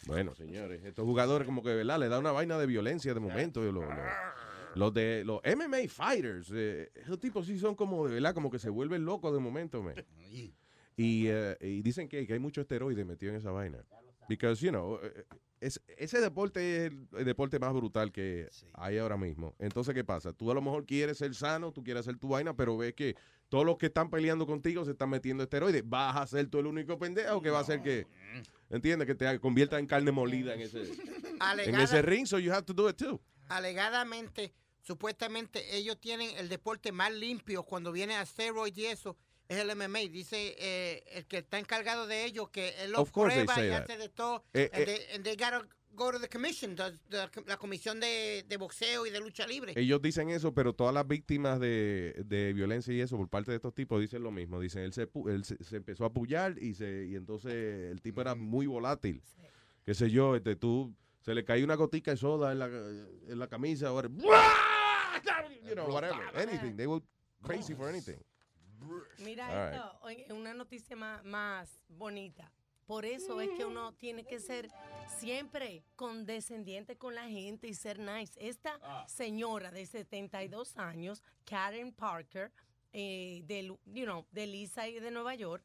[0.06, 1.98] Bueno, señores, estos jugadores como que, ¿verdad?
[2.00, 3.62] Le da una vaina de violencia de momento.
[3.62, 3.88] Los, los-
[4.74, 8.58] los de los MMA fighters, eh, esos tipos sí son como, de verdad, como que
[8.58, 9.94] se vuelven locos de momento, man.
[10.96, 13.84] Y, eh, y dicen que, que hay mucho esteroide metido en esa vaina.
[14.28, 15.24] Because, you know, eh,
[15.60, 19.54] es, ese deporte es el, el deporte más brutal que hay ahora mismo.
[19.58, 20.32] Entonces, ¿qué pasa?
[20.32, 23.14] Tú a lo mejor quieres ser sano, tú quieres hacer tu vaina, pero ves que
[23.52, 25.82] todos los que están peleando contigo se están metiendo esteroides.
[25.84, 28.06] ¿Vas a ser tú el único pendejo que va a ser que,
[28.70, 29.06] entiendes?
[29.06, 32.62] Que te convierta en carne molida en ese, en Alegada- ese ring, so you have
[32.64, 33.20] to do it too.
[33.50, 39.58] alegadamente, supuestamente ellos tienen el deporte más limpio cuando viene a steroids y eso, es
[39.58, 39.98] el MMA.
[40.10, 43.66] Dice eh, el que está encargado de ellos que él lo Of course they prueba
[43.66, 43.82] y that.
[43.82, 44.46] hace de todo.
[44.54, 44.86] Eh, and, eh.
[44.86, 49.06] they, and they gotta go to the commission, the- the- la comisión de, de boxeo
[49.06, 49.72] y de lucha libre.
[49.76, 53.56] Ellos dicen eso, pero todas las víctimas de, de violencia y eso por parte de
[53.56, 54.58] estos tipos dicen lo mismo.
[54.60, 58.00] Dicen, él se, pu- él se, se empezó a apoyar y, se, y entonces el
[58.00, 59.22] tipo era muy volátil.
[59.84, 63.38] Qué sé yo, este, tú, se le caía una gotica de soda en la, en
[63.38, 66.76] la camisa, ahora, you know, whatever, anything.
[66.76, 67.02] They were
[67.42, 68.16] crazy for anything.
[69.18, 69.74] Mira All right.
[69.74, 72.50] esto, oye, una noticia más, más bonita.
[72.86, 74.68] Por eso es que uno tiene que ser
[75.18, 78.32] siempre condescendiente con la gente y ser nice.
[78.38, 79.04] Esta Ah.
[79.08, 82.52] señora de 72 años, Karen Parker,
[82.92, 85.64] eh, de, you know, de Lisa y de Nueva York,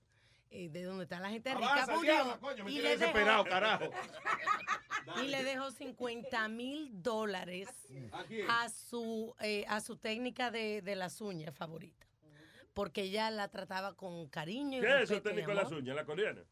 [0.50, 3.44] eh, de donde está la gente rica, Avanza, murió diabla, coño, me y, le dejó,
[3.44, 3.90] carajo.
[5.24, 7.68] y le dejó 50 mil dólares
[8.48, 12.06] ¿A su, eh, a su técnica de, de las uñas favorita.
[12.74, 14.78] Porque ella la trataba con cariño.
[14.78, 15.96] y ¿Qué es y técnico de las uñas?
[15.96, 16.44] ¿La coreana?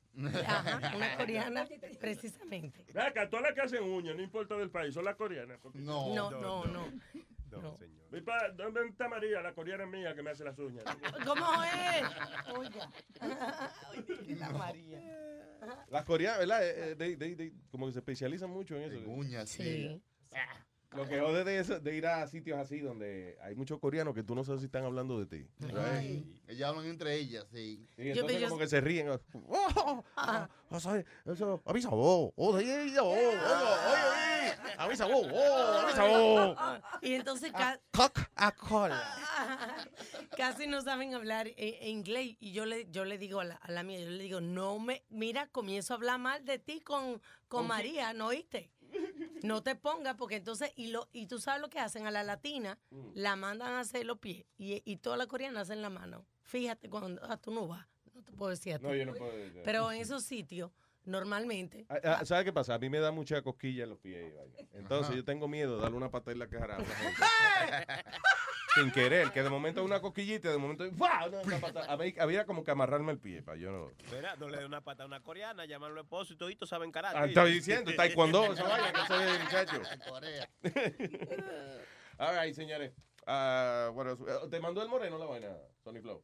[0.45, 1.67] Ajá, una coreana,
[1.99, 2.85] precisamente.
[2.99, 5.59] Acá, todas las que hacen uñas, no importa del país, son las coreanas.
[5.73, 6.91] No, no, no.
[7.61, 8.05] No, señor.
[8.11, 10.83] Mi pa- ¿Dónde está María, la coreana mía que me hace las uñas?
[11.25, 12.53] ¿Cómo es?
[12.57, 12.91] Oiga.
[14.39, 14.99] La María.
[15.89, 16.63] Las coreanas, ¿verdad?
[16.67, 19.09] Eh, eh, they- they- they como que se especializan mucho en eso.
[19.09, 20.01] uñas, Sí.
[20.95, 24.23] Lo que jode de, eso, de ir a sitios así donde hay muchos coreanos que
[24.23, 25.47] tú no sabes si están hablando de ti.
[26.47, 27.85] Ellas hablan entre ellas, sí.
[27.97, 29.09] Y entonces yo- como que se ríen.
[29.09, 31.05] Oh, ah, ah, ¿sabes?
[31.25, 31.99] Eso, avisa vos.
[31.99, 33.37] Oh, oh, oye, oye,
[34.77, 35.27] avisa vos.
[35.31, 36.57] Oh, avisa vos.
[37.01, 39.01] Y entonces ca- Coca-Cola.
[40.37, 42.37] casi no saben hablar eh, inglés.
[42.39, 44.79] Y yo le, yo le digo a la, a la mía, yo le digo, no
[44.79, 48.71] me, mira, comienzo a hablar mal de ti con, con María, ¿no oíste?
[49.43, 52.23] No te pongas, porque entonces, y lo y tú sabes lo que hacen a la
[52.23, 53.11] latina, Mm.
[53.15, 56.25] la mandan a hacer los pies y, y todas las coreanas hacen la mano.
[56.41, 58.85] Fíjate, cuando ah, tú no vas, no te puedo decir a ti.
[58.85, 59.61] No, yo no puedo decir.
[59.63, 60.71] Pero en esos sitios,
[61.03, 62.73] normalmente, Ah, ah, ¿Sabes qué pasa?
[62.73, 64.31] A mí me da mucha cosquilla en los pies.
[64.31, 64.55] y vaina.
[64.73, 65.15] Entonces Ajá.
[65.15, 67.21] yo tengo miedo de darle una patada en la cara a una gente.
[68.75, 73.13] Sin querer, que de momento una cosquillita y de momento mí había como que amarrarme
[73.13, 73.91] el pie para yo no.
[74.13, 77.17] Mira, no le dé una pata a una coreana, llamarlo esposo y toditos saben karate.
[77.17, 79.81] Ah, estoy diciendo, taekwondo, esa vaina que se ve, muchacho.
[80.09, 80.49] Corea.
[82.17, 82.91] All right, señores.
[83.25, 84.23] Ah, what else?
[84.27, 86.21] Eh, ¿Te mandó el moreno la vaina, Sony Flow?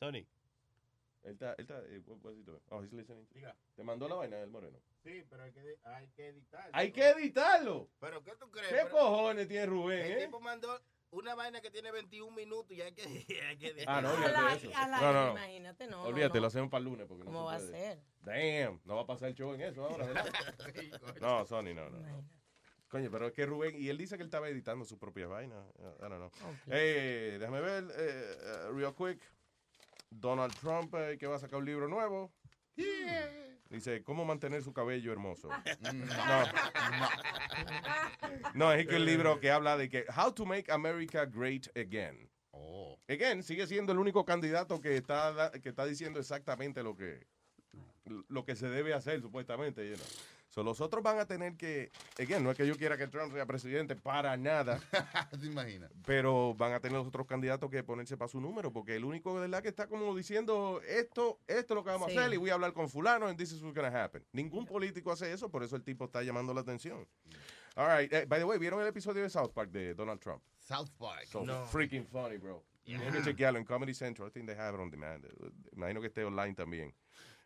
[0.00, 0.26] Sony.
[1.24, 2.02] Él está, él está, eh?
[2.70, 3.26] Oh, he's listening.
[3.32, 3.54] Diga.
[3.76, 4.78] ¿Te mandó la vaina del moreno?
[5.04, 6.70] Sí, pero hay que, hay que editarlo.
[6.72, 7.88] Hay que editarlo.
[8.00, 8.68] ¿Pero qué tú crees?
[8.68, 10.24] ¿Qué Pero cojones tiene Rubén, El eh?
[10.24, 13.02] tipo mandó una vaina que tiene 21 minutos y hay que,
[13.48, 13.84] hay que.
[13.86, 14.70] Ah, no, olvídate eso.
[14.70, 15.30] No, aire, no, no.
[15.32, 16.02] imagínate, no.
[16.04, 16.40] Olvídate, no.
[16.40, 17.06] lo hacemos para el lunes.
[17.06, 18.00] Porque no ¿Cómo va a ser?
[18.20, 20.26] Damn, no va a pasar el show en eso ahora, ¿verdad?
[20.74, 20.90] Sí,
[21.20, 21.98] no, Sony, no, no.
[22.88, 25.62] Coño, pero es que Rubén, y él dice que él estaba editando sus propias vainas.
[25.78, 26.30] I don't know.
[26.68, 29.20] Eh, déjame ver, eh, eh, real quick.
[30.10, 32.32] Donald Trump, eh, que va a sacar un libro nuevo.
[33.70, 35.48] Dice, ¿cómo mantener su cabello hermoso?
[35.92, 36.44] No.
[38.54, 42.28] No, es que el libro que habla de que How to Make America Great Again.
[42.50, 42.98] Oh.
[43.08, 47.26] Again, sigue siendo el único candidato que está, que está diciendo exactamente lo que,
[48.28, 49.88] lo que se debe hacer, supuestamente.
[49.88, 50.06] You know.
[50.58, 53.32] So, los otros van a tener que, again, no es que yo quiera que Trump
[53.32, 54.80] sea presidente para nada,
[55.40, 55.88] ¿Te imaginas?
[56.04, 59.32] pero van a tener los otros candidatos que ponerse para su número, porque el único
[59.36, 62.18] de verdad que está como diciendo esto, esto es lo que vamos Sí.
[62.18, 64.24] a hacer y voy a hablar con fulano and this is what's gonna happen.
[64.32, 67.06] Ningún político hace eso, por eso el tipo está llamando la atención.
[67.76, 70.42] All right, eh, by the way, ¿vieron el episodio de South Park de Donald Trump?
[70.58, 71.26] South Park.
[71.26, 71.66] So No.
[71.66, 72.64] freaking funny, bro.
[72.82, 74.26] Tienen que chequearlo en Comedy Central.
[74.26, 75.24] I think they have it on demand.
[75.76, 76.92] Imagino que esté online también.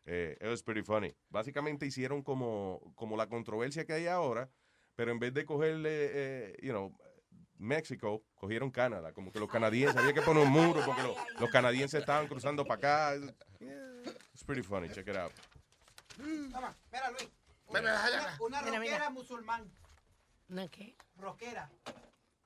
[0.05, 1.15] Eh, it was pretty funny.
[1.29, 4.51] Básicamente hicieron como, como la controversia que hay ahora,
[4.97, 6.93] pero en vez de cogerle, eh, you know,
[7.57, 9.13] México, cogieron Canadá.
[9.13, 12.65] Como que los canadienses, había que poner un muro porque los, los canadienses estaban cruzando
[12.65, 13.33] para acá.
[14.35, 14.89] It's pretty funny.
[14.89, 15.33] Check it out.
[16.53, 17.31] Toma, espera, Luis.
[17.69, 18.01] Una Mira,
[18.41, 19.11] rockera mira.
[19.11, 19.73] musulmán.
[20.49, 20.97] ¿No qué?
[21.17, 21.71] Rockera.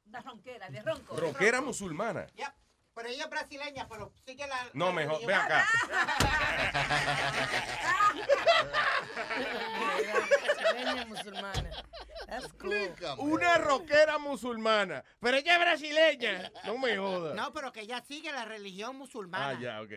[0.06, 1.16] Una ronquera, de ronco.
[1.16, 2.26] Rockera musulmana.
[2.36, 2.54] Ya.
[2.96, 4.70] Pero ella es brasileña, pero sigue la.
[4.72, 5.26] No, la mejor.
[5.26, 5.66] Ve acá.
[10.56, 11.70] Brasileña musulmana.
[12.26, 12.72] That's cool.
[12.72, 13.22] Explícame.
[13.22, 15.04] Una rockera musulmana.
[15.20, 16.50] Pero ella es brasileña.
[16.64, 17.36] No me jodas.
[17.36, 19.50] No, pero que ella sigue la religión musulmana.
[19.50, 19.92] Ah, ya, ok.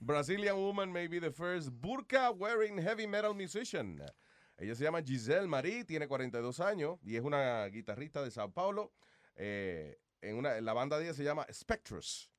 [0.00, 4.04] Brazilian woman may be the first burqa wearing heavy metal musician.
[4.58, 8.92] Ella se llama Giselle Marie, tiene 42 años y es una guitarrista de Sao Paulo.
[9.36, 9.96] Eh,
[10.28, 12.30] en una, la banda de ella se llama Spectrus.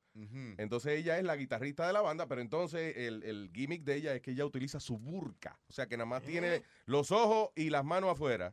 [0.58, 4.14] Entonces ella es la guitarrista de la banda, pero entonces el, el gimmick de ella
[4.16, 5.56] es que ella utiliza su burka.
[5.68, 8.52] O sea que nada más tiene los ojos y las manos afuera.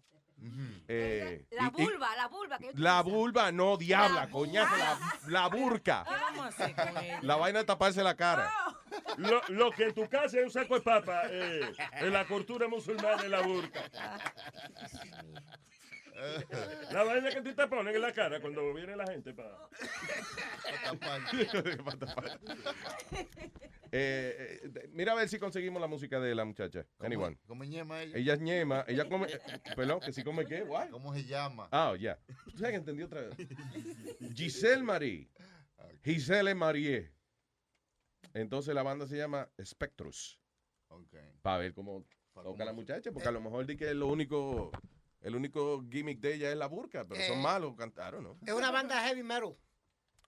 [0.87, 2.57] Eh, La y- y- vulva, la vulva.
[2.59, 6.03] que la vulva, no, diabla, coñazo, la, la burka.
[6.07, 7.19] ¿Qué vamos a hacer con ella?
[7.23, 8.51] La vaina de taparse la cara.
[9.17, 12.67] Lo, lo que en tu casa es un saco de papa, eh, en la cultura
[12.67, 13.81] musulmana es la burka.
[16.91, 19.57] La vaina que tú te pones en la cara cuando viene la gente para...
[21.83, 22.39] Pa' tapar.
[23.97, 26.85] Eh, eh, mira a ver si conseguimos la música de la muchacha.
[26.99, 27.37] Anyone.
[27.47, 28.17] ¿Cómo se llama ella?
[28.17, 28.83] Ella es ñema.
[28.89, 29.27] Ella come.
[29.31, 29.39] eh,
[29.73, 30.63] Perdón, que si come qué?
[30.63, 30.89] What?
[30.89, 31.69] ¿Cómo se llama?
[31.71, 32.19] Ah, ya.
[32.43, 33.37] ¿Tú sabes que entendí otra vez?
[34.35, 35.29] Giselle Marie.
[36.03, 37.09] Giselle Marie.
[38.33, 40.41] Entonces la banda se llama Spectrus.
[40.89, 41.15] Ok.
[41.41, 44.71] Para ver cómo toca la muchacha, porque a lo mejor di que lo único.
[45.25, 47.41] El único gimmick de ella es la burka, pero son Eh.
[47.41, 48.37] malos, cantaron, ¿no?
[48.45, 49.55] Es una banda heavy metal.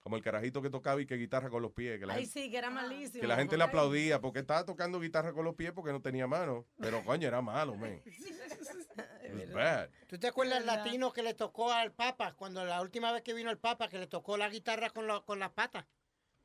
[0.02, 2.00] Como el carajito que tocaba y que guitarra con los pies.
[2.00, 3.20] Que la Ay, gente- sí, que era malísimo.
[3.20, 6.26] Que la gente le aplaudía porque estaba tocando guitarra con los pies porque no tenía
[6.26, 6.66] mano.
[6.80, 8.02] Pero coño, era malo, man.
[9.22, 9.88] It was bad.
[10.08, 13.34] ¿Tú te acuerdas del latino que le tocó al Papa cuando la última vez que
[13.34, 15.84] vino el Papa que le tocó la guitarra con, lo- con las patas,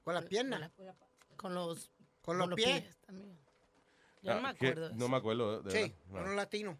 [0.03, 0.69] con las piernas,
[1.37, 2.97] Con los, con los pies?
[3.07, 3.35] también.
[4.21, 4.67] Yo no me Ah, ¿qué?
[4.67, 4.89] acuerdo.
[4.89, 5.61] de No me acuerdo.
[5.63, 6.77] de Sí, con un latino.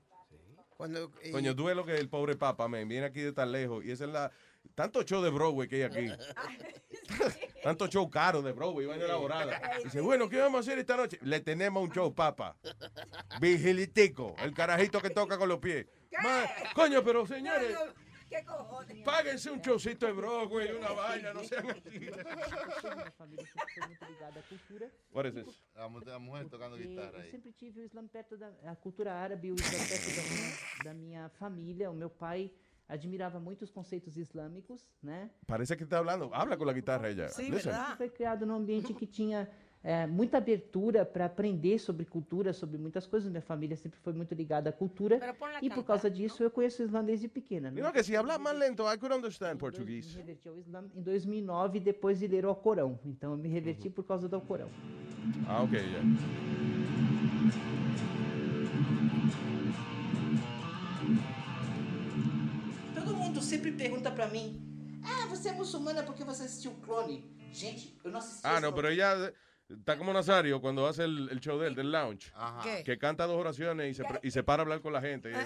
[0.77, 3.51] Cuando, y- Coño, tú ves lo que el pobre papa, man, viene aquí de tan
[3.51, 4.31] lejos y esa es la,
[4.75, 6.07] tanto show de Broadway que hay aquí.
[7.63, 9.61] Tanto show caro de Broadway, vaina elaborada.
[9.83, 11.17] Dice, bueno, ¿qué vamos a hacer esta noche?
[11.21, 12.57] Le tenemos un show, papa.
[13.39, 15.85] Vigilitico, el carajito que toca con los pies.
[16.21, 17.75] Ma- coño, pero señores,
[18.33, 19.03] ¿Qué cojones?
[19.03, 21.99] páguense un showcito de Broadway, una vaina, no sean así.
[21.99, 24.91] Minha família sempre foi muito ligada à cultura.
[25.13, 25.63] What is this?
[25.75, 29.13] A mu- a mulher tocando guitarra eu sempre tive o Islã perto da a cultura
[29.13, 31.91] árabe, o Islã perto da minha, da minha família.
[31.91, 32.51] O meu pai
[32.89, 35.29] admirava muito os conceitos islâmicos, né?
[35.47, 36.29] Parece que está hablando.
[36.33, 37.27] Habla con la guitarra ella.
[37.27, 37.71] Listen.
[37.71, 39.47] Isso foi criado num ambiente que tinha
[39.83, 43.29] eh, muita abertura para aprender sobre cultura, sobre muitas coisas.
[43.29, 45.19] Minha família sempre foi muito ligada à cultura.
[45.61, 47.69] E por causa disso, eu conheço o Islã desde pequena.
[47.69, 47.75] né?
[47.75, 50.07] Digo que si hablas más lento, I could understand Portuguese.
[50.09, 52.97] Me reverti ao Islã em 2009, depois de ler o Alcorão.
[53.05, 54.69] Então, eu me reverti por causa do Alcorão.
[55.47, 56.01] Ah, ok, ya.
[62.95, 64.61] Todo mundo sempre pergunta pra mim:
[65.03, 67.23] Ah, você é muçulmana porque você assistiu o clone?
[67.51, 68.41] Gente, eu não assisti.
[68.45, 69.33] Ah, ella eh,
[69.69, 72.31] está como Nazario cuando hace el, el show del, del lounge.
[72.63, 72.83] ¿Qué?
[72.83, 75.31] Que canta dos oraciones y se, y se para a hablar con la gente.
[75.31, 75.45] y eso.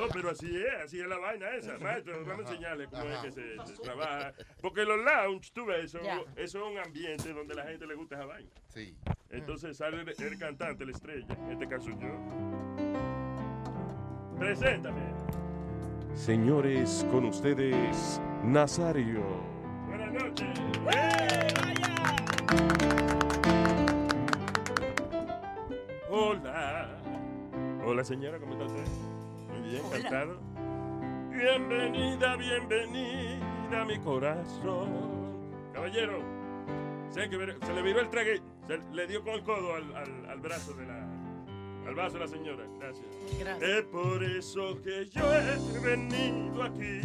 [0.00, 2.24] No, pero así es, así es la vaina esa, maestro.
[2.24, 4.32] Vamos a enseñarle cómo es que se, se trabaja.
[4.60, 6.20] Porque los lounge, tú ves, eso, Ya.
[6.36, 8.50] eso es un ambiente donde la gente le gusta esa vaina.
[8.68, 8.96] Sí.
[9.30, 13.18] Entonces sale el, el cantante, la estrella, en este caso yo.
[14.38, 15.00] Preséntame.
[16.14, 19.22] Señores, con ustedes, Nazario.
[19.88, 20.48] Buenas noches.
[20.92, 21.46] ¡Eh,
[26.10, 26.88] Hola.
[27.84, 28.84] Hola, señora, ¿cómo está usted?
[29.50, 30.38] Muy bien, encantado.
[31.30, 34.88] Bienvenida, bienvenida a mi corazón.
[35.72, 36.20] Caballero,
[37.14, 40.40] ver- se le viró el trague, se le dio con el codo al, al- al
[40.40, 41.06] brazo de la.
[41.86, 43.06] Al vaso de la señora, gracias.
[43.38, 43.62] Gracias.
[43.70, 47.00] Es por eso que yo he venido aquí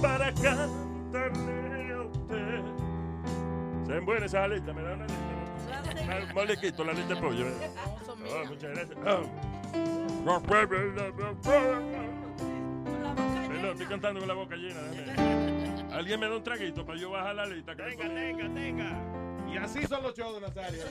[0.00, 2.60] para cantarle a usted.
[3.86, 5.06] Sean buenas esas alitas, me da una.
[6.34, 7.48] Más- le quito la alita de pollo.
[7.48, 7.70] ¿eh?
[7.76, 8.98] Ah, muchas gracias.
[9.04, 9.22] Ah.
[13.48, 14.80] Perdón, estoy cantando con la boca llena.
[14.82, 15.92] déjame.
[15.94, 17.74] Alguien me da un traguito para yo bajar la alita.
[17.76, 19.50] Tenga, tenga, tenga.
[19.52, 20.82] Y así son los shows de Nazario.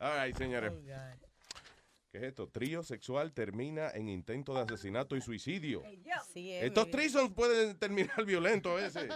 [0.00, 0.72] All right, señores.
[2.12, 2.46] ¿Qué es esto?
[2.46, 5.82] Trío sexual termina en intento de asesinato y suicidio.
[6.30, 9.10] Sí, es, Estos threesomes pueden terminar violentos a veces.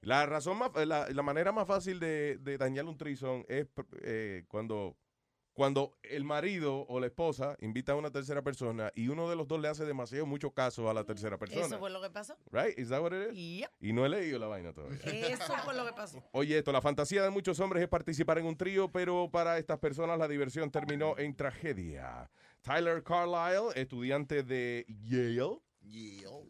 [0.00, 3.66] La razón más, la, la manera más fácil de, de dañar un trison es
[4.04, 4.96] eh, cuando,
[5.62, 9.46] cuando el marido o la esposa invita a una tercera persona y uno de los
[9.46, 11.66] dos le hace demasiado mucho caso a la tercera persona.
[11.66, 12.36] Eso fue lo que pasó.
[12.50, 12.76] Right?
[12.76, 13.60] Is that what it is?
[13.60, 13.70] Yep.
[13.80, 14.98] Y no he leído la vaina todavía.
[15.04, 16.20] Eso fue lo que pasó.
[16.32, 19.78] Oye, esto, la fantasía de muchos hombres es participar en un trío, pero para estas
[19.78, 22.28] personas la diversión terminó en tragedia.
[22.62, 25.60] Tyler Carlisle, estudiante de Yale,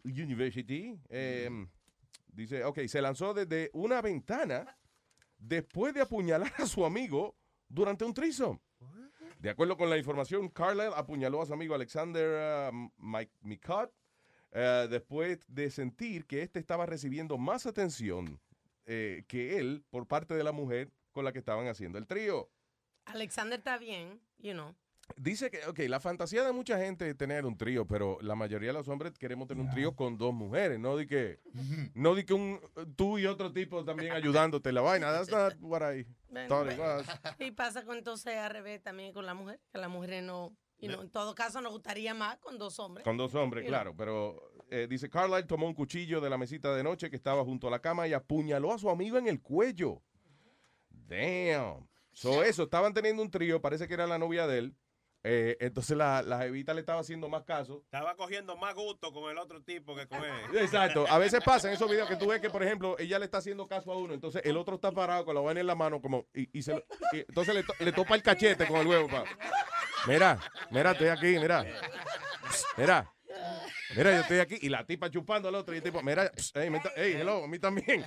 [0.05, 1.51] University, eh,
[2.29, 4.75] dice, ok, se lanzó desde una ventana
[5.37, 7.37] después de apuñalar a su amigo
[7.69, 8.59] durante un threesome.
[9.43, 13.93] De acuerdo con la información, Carlisle apuñaló a su amigo Alexander uh, Mike Micot
[14.53, 18.39] eh, después de sentir que este estaba recibiendo más atención
[18.85, 22.49] eh, que él por parte de la mujer con la que estaban haciendo el trío.
[23.03, 24.73] Alexander está bien, you know.
[25.17, 28.69] Dice que, ok, la fantasía de mucha gente es tener un trío, pero la mayoría
[28.69, 31.39] de los hombres queremos tener un trío con dos mujeres, no de que,
[31.93, 32.59] no de que un,
[32.95, 35.11] tú y otro tipo también ayudándote en la vaina.
[35.11, 36.95] That's not what I Bueno, thought it bueno.
[36.95, 37.05] was.
[37.39, 40.87] Y pasa con entonces al revés también con la mujer, que la mujer no, you
[40.89, 43.03] know, en todo caso nos gustaría más con dos hombres.
[43.03, 46.81] Con dos hombres, claro, pero eh, dice Carlisle tomó un cuchillo de la mesita de
[46.81, 50.01] noche que estaba junto a la cama y apuñaló a su amigo en el cuello.
[50.89, 51.87] Damn.
[52.13, 54.75] So eso, estaban teniendo un trío, parece que era la novia de él.
[55.25, 57.81] Eh, entonces la, la jevita le estaba haciendo más caso.
[57.85, 60.31] Estaba cogiendo más gusto con el otro tipo que con él.
[60.59, 61.05] Exacto.
[61.09, 63.37] A veces pasa en esos videos que tú ves que, por ejemplo, ella le está
[63.37, 66.01] haciendo caso a uno, entonces el otro está parado con la vaina en la mano,
[66.01, 66.83] como, y, y se lo-
[67.13, 69.07] y entonces le, to- le topa el cachete con el huevo.
[69.07, 69.23] pa.
[70.07, 70.37] Mira,
[70.71, 71.65] mira, estoy aquí, mira.
[72.77, 73.09] Mira.
[73.95, 76.69] Mira, yo estoy aquí y la tipa chupando al otro y el tipo, mira, hey,
[76.69, 78.03] me ta- hey, hello, a mí también.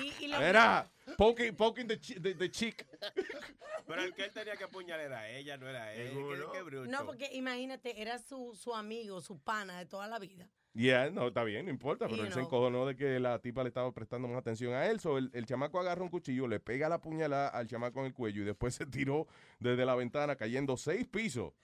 [0.00, 0.86] Y, y lo Mira,
[1.16, 2.86] poking, poking the, the, the cheek.
[3.86, 6.10] Pero el que él tenía que apuñalar era ella, no era él.
[6.10, 6.90] Qué, qué bruto.
[6.90, 10.50] No, porque imagínate, era su, su amigo, su pana de toda la vida.
[10.74, 13.62] Yeah, no, está bien, no importa, pero You él se encojonó de que la tipa
[13.62, 15.00] le estaba prestando más atención a él.
[15.00, 18.12] So, el, el chamaco agarra un cuchillo, le pega la puñalada al chamaco en el
[18.12, 19.26] cuello y después se tiró
[19.58, 21.54] desde la ventana cayendo seis pisos.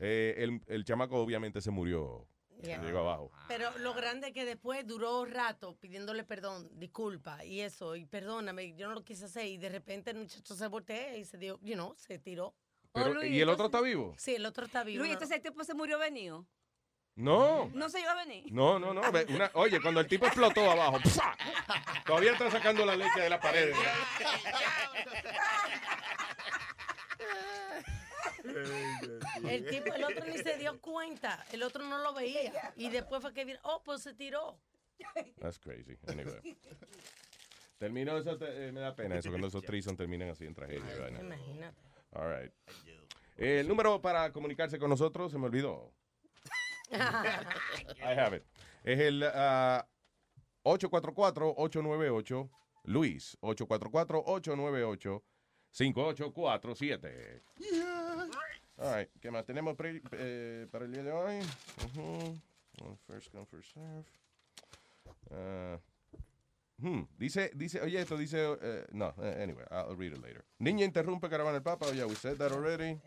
[0.00, 2.26] Eh, el, el chamaco obviamente se murió.
[2.66, 2.82] Yeah.
[2.82, 3.30] Llegó abajo.
[3.48, 8.74] Pero lo grande es que después duró rato pidiéndole perdón, disculpa y eso, y perdóname,
[8.74, 11.58] yo no lo quise hacer y de repente el muchacho se voltea y se dio,
[11.62, 12.54] you know, se tiró.
[12.92, 14.14] Pero, Luis, ¿Y el otro está vivo?
[14.16, 14.98] Sí, el otro está vivo.
[15.00, 15.14] Luis, ¿no?
[15.14, 16.46] entonces el tipo se murió venido.
[17.16, 17.70] No.
[17.72, 18.44] No se iba a venir.
[18.52, 19.00] No, no, no.
[19.00, 21.34] Una- oye, cuando el tipo explotó abajo, ¡psa!
[22.04, 23.72] todavía está sacando la leche de la pared.
[29.44, 32.72] El tipo, el otro ni se dio cuenta, el otro no lo veía.
[32.76, 34.58] Y después fue que vino, oh, pues se tiró.
[35.40, 35.98] That's crazy.
[36.06, 36.56] Anyway.
[37.78, 40.96] Terminó eso, te- eh, me da pena eso, cuando esos threesome terminan así en tragedia.
[40.96, 41.20] y vaina.
[41.20, 41.80] Imagínate.
[42.12, 42.52] All right.
[43.36, 45.92] Eh, el número para comunicarse con nosotros se me olvidó.
[46.90, 48.44] I have it.
[48.84, 49.86] Es el ah,
[50.64, 52.50] 844-898
[52.84, 53.36] Luis.
[55.76, 57.42] 844-898-5847.
[58.78, 59.08] All right.
[59.20, 61.38] ¿Qué más tenemos pre- eh, para el día de hoy?
[61.86, 62.38] Ujú.
[63.06, 64.04] First come, first serve.
[65.30, 65.78] Ah,
[66.78, 70.44] hmm, Dice, dice, oye, esto dice, eh, no, eh, anyway, I'll read it later.
[70.58, 72.98] Niña interrumpe caravana del Papa, oh, yeah, we said that already.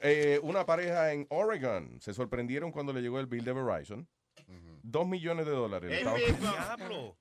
[0.00, 4.06] Eh, una pareja en Oregon se sorprendieron cuando le llegó el bill de Verizon.
[4.82, 5.90] Dos millones de dólares.
[6.06, 7.12] ¡El.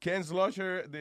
[0.00, 0.98] Ken Slusher, de,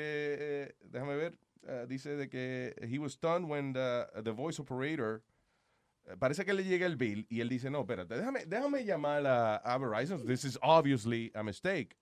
[0.68, 1.38] eh, déjame ver,
[1.68, 5.24] eh, dice de que he was stunned when the, the voice operator,
[6.06, 9.26] eh, parece que le llega el bill y él dice, no, espérate, déjame, déjame llamar
[9.26, 10.26] a, a Verizon.
[10.26, 11.98] This is obviously a mistake.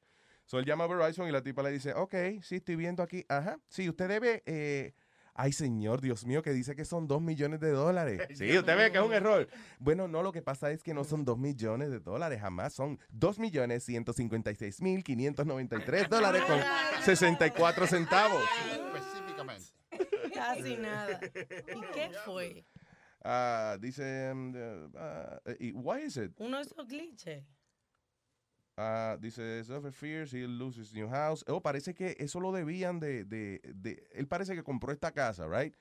[0.46, 3.26] So él llama a Verizon y la tipa le dice, ok, sí, estoy viendo aquí.
[3.30, 4.44] Ajá, sí, usted debe...
[4.46, 4.94] eh,
[5.34, 8.22] Ay, señor, Dios mío, que dice que son dos millones de dólares.
[8.38, 9.48] Sí, usted ve que es un error.
[9.80, 12.74] Bueno, no, lo que pasa es que no son dos millones de dólares, jamás.
[12.74, 16.60] Son dos millones ciento cincuenta y seis mil quinientos noventa y tres dólares con
[17.02, 18.44] sesenta y cuatro centavos.
[20.42, 21.20] Casi nada.
[21.76, 22.66] ¿Y qué fue?
[23.24, 26.32] Ah, dice, uh, y why is it?
[26.40, 27.44] Uno de esos glitches.
[28.78, 31.44] Ah, dice, suffer fears, he'll lose his new house.
[31.48, 35.46] Oh, parece que eso lo debían de, de, de- él parece que compró esta casa,
[35.48, 35.76] right?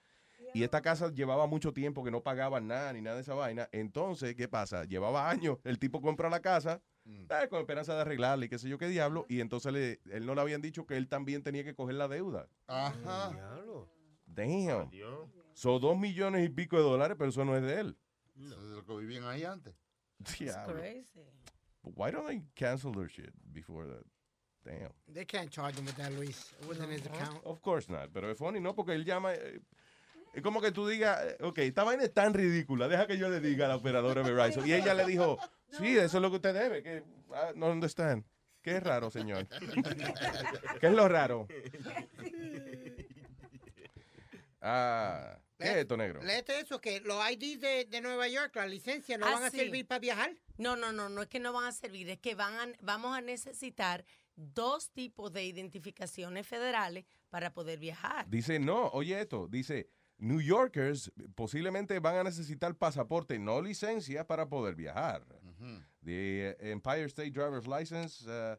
[0.52, 3.68] Y esta casa llevaba mucho tiempo que no pagaban nada ni nada de esa vaina.
[3.72, 4.84] Entonces, ¿qué pasa?
[4.84, 5.58] Llevaba años.
[5.64, 8.88] El tipo compra la casa eh, con esperanza de arreglarla y qué sé yo qué
[8.88, 9.26] diablo.
[9.28, 12.08] Y entonces le, él no le habían dicho que él también tenía que coger la
[12.08, 12.48] deuda.
[12.66, 13.30] Ajá.
[14.40, 14.90] Damn.
[15.52, 17.98] Son dos millones y pico de dólares, pero eso no es de él.
[18.38, 19.74] Eso es lo que vivían ahí antes.
[20.38, 20.74] Diablo.
[20.74, 21.20] Crazy.
[21.82, 24.04] Why don't they cancel their shit before that?
[24.64, 24.92] Damn.
[25.12, 26.52] They can't charge him with that, Luis.
[26.60, 27.40] It wasn't his account.
[27.44, 28.10] Of course not.
[28.12, 28.74] Pero es funny, ¿no?
[28.74, 29.34] Porque él llama.
[29.34, 29.60] eh,
[30.34, 33.28] es como que tú digas, eh, ok, esta vaina es tan ridícula, deja que yo
[33.28, 34.66] le diga a la operadora de Verizon.
[34.66, 35.38] Y ella le dijo,
[35.70, 37.02] sí, eso es lo que usted debe, que
[37.34, 38.24] ah, no understand.
[38.62, 39.48] Qué raro, señor.
[40.80, 41.48] ¿Qué es lo raro?
[44.62, 46.22] Ah, ¿qué es esto, negro?
[46.22, 49.50] Léete eso, que los IDs de, de Nueva York, la licencia, no Ah, van a
[49.50, 49.56] sí.
[49.58, 50.34] servir para viajar.
[50.58, 53.16] No, no, no, no es que no van a servir, es que van a- vamos
[53.16, 54.04] a necesitar
[54.36, 58.28] dos tipos de identificaciones federales para poder viajar.
[58.28, 59.88] Dice, no, oye esto, dice,
[60.18, 65.24] New Yorkers posiblemente van a necesitar pasaporte, no licencia, para poder viajar.
[66.02, 68.56] The uh, Empire State Driver's License uh,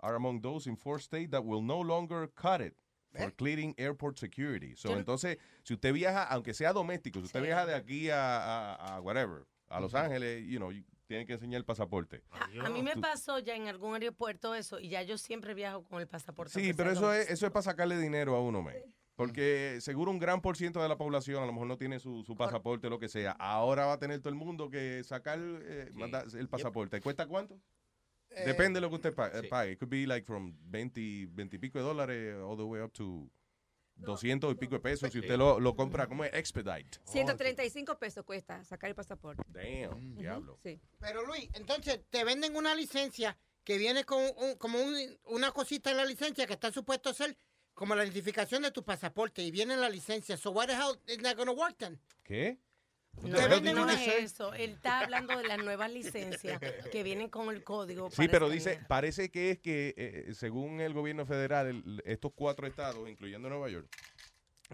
[0.00, 2.76] are among those in four states that will no longer cut it
[3.22, 4.74] for clearing airport security.
[4.76, 8.96] So, entonces, si usted viaja, aunque sea doméstico, si usted viaja de aquí a, a-
[8.96, 12.22] a whatever, a Los Ángeles, you know, you- tiene que enseñar el pasaporte.
[12.62, 16.00] A mí me pasó ya en algún aeropuerto eso y ya yo siempre viajo con
[16.00, 16.52] el pasaporte.
[16.58, 18.74] Sí, pero eso es, eso es para sacarle dinero a uno, man.
[19.14, 22.24] Porque seguro un gran por ciento de la población a lo mejor no tiene su,
[22.24, 23.32] su pasaporte, lo que sea.
[23.32, 25.92] Ahora va a tener todo el mundo que sacar eh,
[26.36, 27.00] el pasaporte.
[27.00, 27.60] ¿Cuesta cuánto?
[28.36, 29.72] Eh, Depende de lo que usted pa- eh, pague.
[29.72, 32.92] It could be like from 20, 20 y pico de dólares all the way up
[32.92, 33.28] to
[34.04, 36.98] 200 y pico de pesos si usted lo, lo compra como expedite.
[37.04, 39.42] 135 pesos cuesta sacar el pasaporte.
[39.48, 40.58] Damn, diablo.
[40.62, 40.80] Sí.
[40.98, 45.90] Pero Luis, entonces te venden una licencia que viene con un- como un- una cosita
[45.92, 47.36] en la licencia que está supuesto a ser
[47.72, 50.36] como la identificación de tu pasaporte y viene en la licencia.
[50.36, 51.98] So why the hell is that gonna work then?
[52.24, 52.58] ¿Qué?
[53.22, 54.52] No, did no es eso.
[54.54, 56.60] Él está hablando de las nuevas licencias
[56.92, 58.10] que vienen con el código.
[58.10, 62.66] Sí, pero dice, parece que es que eh, según el gobierno federal, el- estos cuatro
[62.66, 63.88] estados, incluyendo Nueva York,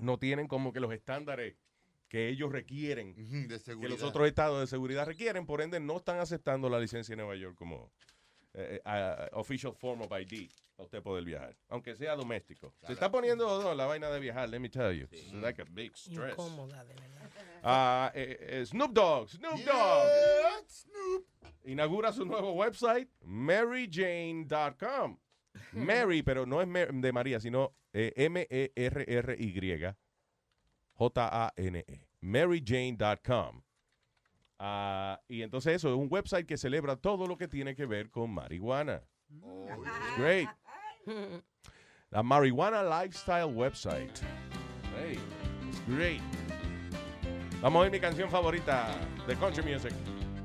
[0.01, 1.55] no tienen como que los estándares
[2.09, 3.14] que ellos requieren,
[3.49, 7.12] de que los otros estados de seguridad requieren, por ende no están aceptando la licencia
[7.12, 7.93] de Nueva York como
[8.55, 12.74] eh, eh, official form of ID para usted poder viajar, aunque sea doméstico.
[12.84, 15.07] Se está poniendo no, la vaina de viajar, let me tell you.
[15.12, 16.32] It's like a big stress.
[16.32, 17.20] Incómoda, de verdad.
[17.62, 20.08] Ah, eh, eh, Snoop Dogg, Snoop Dogg.
[21.64, 25.18] Inaugura su nuevo website, maryjane.com.
[25.72, 29.94] Mary, pero no es Mar- de María, sino eh, M-E-R-R-Y.
[30.94, 32.08] J-A-N-E.
[32.20, 33.62] maryjane.com.
[34.58, 38.11] Ah, y entonces eso es un website que celebra todo lo que tiene que ver
[38.11, 39.02] con marihuana.
[39.30, 40.48] It's great.
[42.11, 44.18] La Marijuana Lifestyle website.
[44.96, 45.18] Hey,
[45.68, 46.20] it's great.
[47.62, 48.88] Vamos a ver mi canción favorita
[49.26, 49.92] de country music.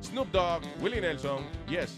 [0.02, 1.98] Snoop Dogg, Willie Nelson, Yes.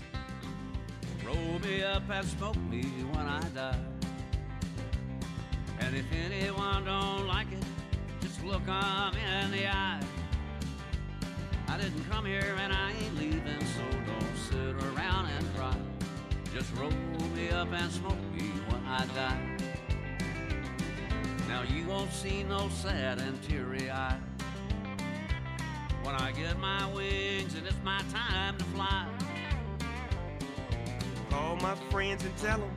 [1.26, 3.80] Roll me up and smoke me when I die.
[5.80, 7.64] And if anyone don't like it,
[8.22, 10.00] just look 'em in the eye.
[11.68, 15.76] I didn't come here and I ain't leaving, so don't sit around and cry.
[16.54, 16.92] Just roll
[17.36, 19.58] me up and smoke me when I die.
[21.48, 24.20] Now you won't see no sad and teary eye
[26.08, 29.06] when I get my wings and it's my time to fly.
[31.30, 32.72] Call my friends and tell them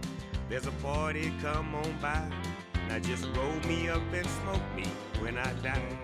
[0.49, 2.28] there's a party, come on by.
[2.89, 4.85] Now just roll me up and smoke me
[5.20, 5.97] when I die.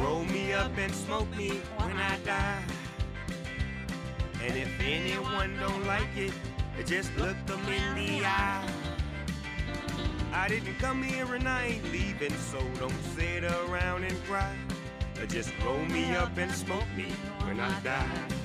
[0.00, 2.64] Roll me up and smoke me when I die.
[4.42, 6.32] And if anyone don't like it,
[6.86, 8.68] just look them in the eye.
[10.32, 14.56] I didn't come here and I ain't leaving, so don't sit around and cry.
[15.28, 17.06] Just roll me up and smoke me
[17.44, 18.43] when I die.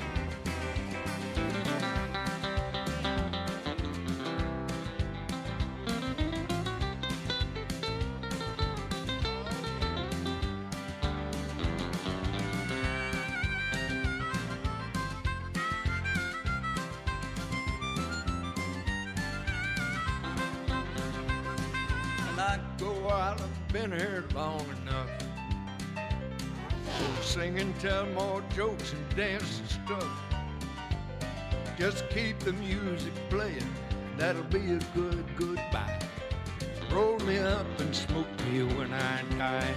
[28.59, 30.09] Jokes and dance and stuff.
[31.77, 33.73] Just keep the music playing,
[34.17, 35.97] that'll be a good goodbye.
[36.91, 39.75] Roll me up and smoke me when I die.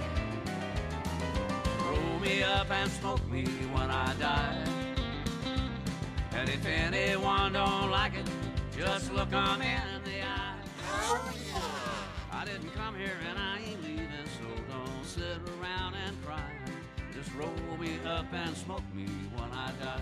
[1.85, 4.65] Roll me up and smoke me when I die.
[6.33, 8.29] And if anyone don't like it,
[8.77, 10.59] just look 'em in the eye.
[12.33, 15.53] I didn't come here and I ain't leaving, so don't sit around and cry.
[15.53, 15.62] Just
[17.37, 19.05] roll me up and smoke me
[19.35, 20.01] when I die.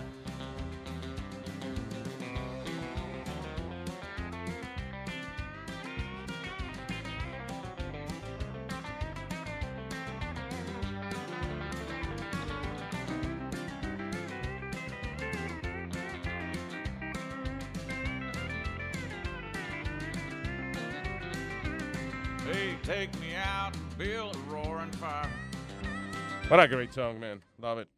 [22.44, 25.30] Hey, take me out and build a roaring fire.
[26.52, 27.40] What a great song, man.
[27.58, 27.88] Love it.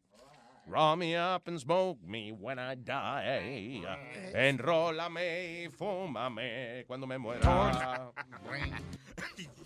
[0.69, 3.83] Roll me up and smoke me when I die.
[4.33, 8.13] Enrólame y fúmame cuando me muera.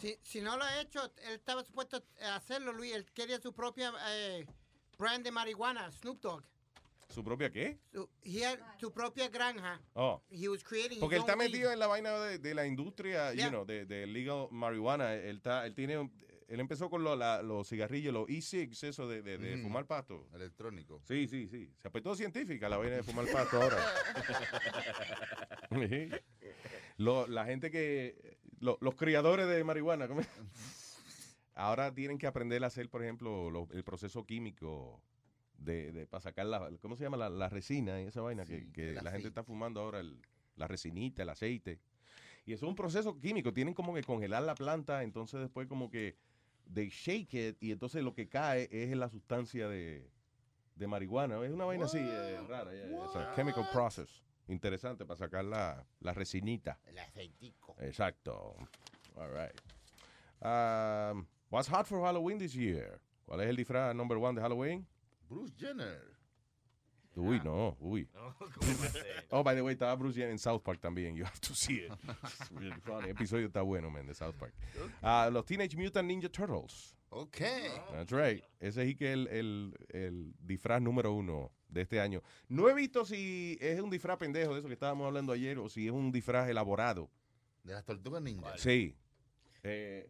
[0.00, 2.94] Si, si no lo ha hecho, él estaba supuesto a hacerlo, Luis.
[2.94, 4.46] Él quería su propia eh,
[4.96, 6.42] brand de marihuana, Snoop Dogg.
[7.10, 7.76] ¿Su propia qué?
[7.92, 9.78] Su, had su propia granja.
[9.94, 10.22] Oh.
[10.30, 11.50] He was creating Porque él está weed.
[11.50, 13.44] metido en la vaina de, de la industria, Yeah.
[13.44, 15.12] you know, de, de legal marihuana.
[15.14, 16.10] Él, está, él tiene, un-
[16.48, 19.62] él empezó con lo- la- los cigarrillos, los e-cigs, eso de, de, de Ujú.
[19.64, 20.26] fumar pasto.
[20.34, 21.00] Electrónico.
[21.04, 21.70] Sí, sí, sí.
[21.78, 23.76] Se apretó científica la vaina de fumar pasto ahora.
[26.96, 30.08] Lo- la gente que, lo- los criadores de marihuana,
[31.54, 35.00] ahora tienen que aprender a hacer, por ejemplo, lo- el proceso químico
[35.58, 37.16] de, de para sacar la, ¿cómo se llama?
[37.16, 40.20] La, la resina y esa vaina que, la gente está fumando ahora, el-
[40.56, 41.78] la resinita, el aceite.
[42.46, 45.90] Y eso es un proceso químico, tienen como que congelar la planta, entonces después como
[45.90, 46.16] que
[46.72, 50.10] they shake it y entonces lo que cae es la sustancia de,
[50.74, 51.42] de marihuana.
[51.44, 52.72] Es una vaina así eh, rara.
[52.72, 53.04] yeah, yeah.
[53.04, 54.22] It's a chemical process.
[54.48, 56.78] Interesante para sacar la, la resinita.
[56.86, 57.76] El aceitico.
[57.80, 58.56] Exacto.
[59.16, 59.52] All right.
[60.40, 63.00] Um, what's hot for Halloween this year?
[63.26, 64.86] ¿Cuál es el disfraz number one de Halloween?
[65.28, 66.17] Bruce Jenner.
[67.20, 68.08] Uy, no, uy.
[69.30, 71.16] oh, by the way, estaba Bruce Jenner en South Park también.
[71.16, 71.92] You have to see it.
[72.24, 73.04] It's really funny.
[73.08, 74.54] El episodio está bueno, man, de South Park.
[75.02, 76.94] Ah, los Teenage Mutant Ninja Turtles.
[77.10, 77.38] Ok.
[77.92, 78.44] That's right.
[78.60, 82.22] Ese es que el, el, el disfraz número uno de este año.
[82.48, 85.68] No he visto si es un disfraz pendejo de eso que estábamos hablando ayer o
[85.68, 87.10] si es un disfraz elaborado.
[87.64, 88.56] De las tortugas ninja.
[88.58, 88.94] Sí.
[89.62, 90.06] Eh,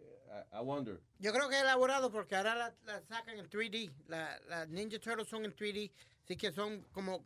[0.52, 1.00] I, I wonder.
[1.18, 3.92] Yo creo que es elaborado porque ahora la, la sacan en 3D.
[4.09, 5.90] La- Las Ninja Turtles son en 3D.
[6.28, 7.24] Así que son como.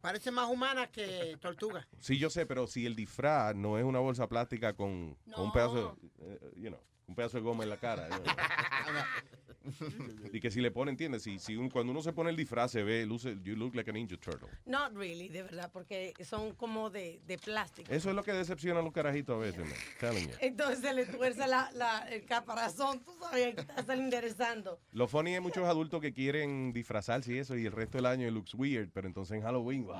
[0.00, 1.86] Parecen más humanas que tortugas.
[2.00, 5.52] Sí, yo sé, pero si el disfraz no es una bolsa plástica con, con un
[5.52, 8.08] pedazo, de, eh, you know, un pedazo de goma en la cara.
[10.32, 11.22] y que si le pone, ¿entiendes?
[11.22, 13.88] Si, si un- cuando uno se pone el disfraz se ve, luce, you look like
[13.88, 14.48] a ninja turtle.
[14.66, 17.92] Not really, de verdad, porque son como de, de plástico.
[17.92, 19.72] Eso es lo que decepciona a los carajitos a veces, man.
[20.00, 20.34] Telling you.
[20.40, 24.80] Entonces se le tuerce la, la- el caparazón, tú sabes, que está enderezando.
[24.92, 28.26] Lo funny es muchos adultos que quieren disfrazarse y eso, y el resto del año
[28.26, 29.94] it looks weird, pero entonces en Halloween, wow,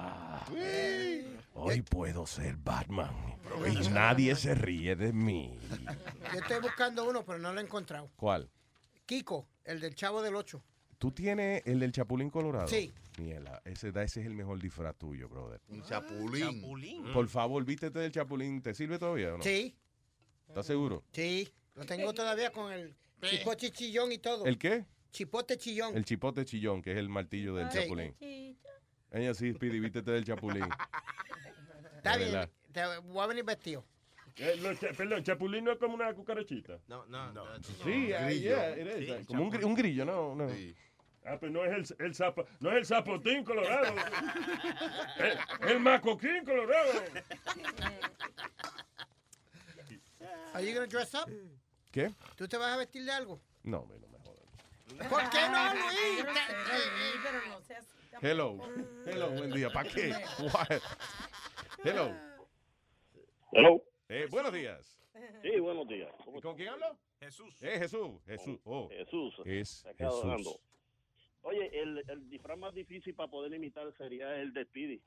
[1.55, 3.15] hoy puedo ser Batman.
[3.71, 5.59] Y nadie se ríe de mí.
[6.33, 8.11] Yo estoy buscando uno, pero no lo he encontrado.
[8.17, 8.51] ¿Cuál?
[9.07, 10.63] Kiko, el del Chavo del Ocho.
[10.99, 12.69] ¿Tú tienes el del Chapulín Colorado?
[12.69, 12.93] Sí.
[13.19, 15.61] Mierda, ese, da- ese es el mejor disfraz tuyo, brother.
[15.69, 17.13] Un chapulín.
[17.13, 18.63] Por favor, vístete del Chapulín.
[18.63, 19.43] ¿Te sirve todavía o no?
[19.43, 19.77] Sí,
[20.49, 21.05] ¿Estás seguro?
[21.13, 21.53] sí.
[21.75, 24.45] Lo tengo todavía con el chipote chillón y todo.
[24.45, 24.85] ¿El qué?
[25.11, 25.97] Chipote chillón.
[25.97, 27.79] El chipote chillón, que es el martillo del Sí.
[27.79, 28.15] Chapulín.
[29.11, 30.65] Ella sí, Speedy, vístete del Chapulín.
[31.97, 32.51] Está bien.
[32.73, 33.85] Te voy a venir vestido.
[34.37, 36.79] Eh, no, cha- perdón, chapulín no es como una cucarachita.
[36.89, 37.45] No, no, no.
[37.85, 39.09] Sí, ah, yeah, it is.
[39.19, 40.35] Sí, como un, gri- un grillo, ¿no?
[40.35, 40.49] no.
[41.25, 43.95] Ah, pues no es el, el sapo, no es el zapotín colorado.
[45.19, 47.05] el, el macoquín colorado.
[50.55, 51.29] Are you gonna dress up?
[51.91, 52.13] ¿Qué?
[52.37, 53.41] ¿Tú te vas a vestir de algo?
[53.63, 55.09] No, no me jodas.
[55.09, 56.27] ¿Por qué no, Luis?
[57.23, 58.59] Pero seas así Hello.
[59.07, 59.71] Hello, buen día.
[59.71, 60.13] ¿Para qué?
[60.39, 60.81] What?
[61.85, 62.15] Hello.
[63.53, 63.83] Hello.
[64.15, 64.99] Eh, buenos días.
[65.41, 66.13] Sí, buenos días.
[66.37, 66.99] ¿Y ¿Con quién hablo?
[67.19, 67.55] Jesús.
[67.63, 68.21] Eh, Jesús.
[68.27, 68.61] Jesús.
[68.65, 68.87] Oh.
[68.91, 69.35] Jesús.
[69.47, 70.05] Es Acá.
[70.11, 70.59] Jesús.
[71.41, 75.01] Oye, el, el disfraz más difícil para poder imitar sería el de Speedy.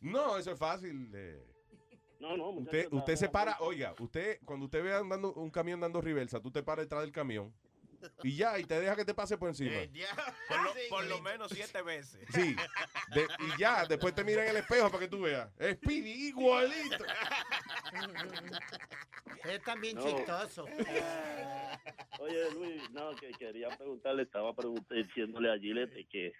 [0.00, 1.12] No, eso es fácil.
[1.14, 1.46] eh.
[2.18, 5.32] No, no, muchacho, Usted, está- usted se está- para, oiga, usted, cuando usted ve andando
[5.34, 7.54] un camión dando reversa, tú te paras detrás del camión
[8.22, 9.72] y ya, y te deja que te pase por encima.
[10.48, 12.26] Por lo, por lo menos siete veces.
[12.32, 12.54] Sí,
[13.14, 15.50] de- y ya, después te mira en el espejo para que tú veas.
[15.58, 17.04] Es Speedy igualito.
[19.44, 20.02] Es también No.
[20.02, 20.64] chistoso.
[22.20, 26.32] Oye, Luis, no, que quería preguntarle, estaba pregunt- diciéndole a Gillette que,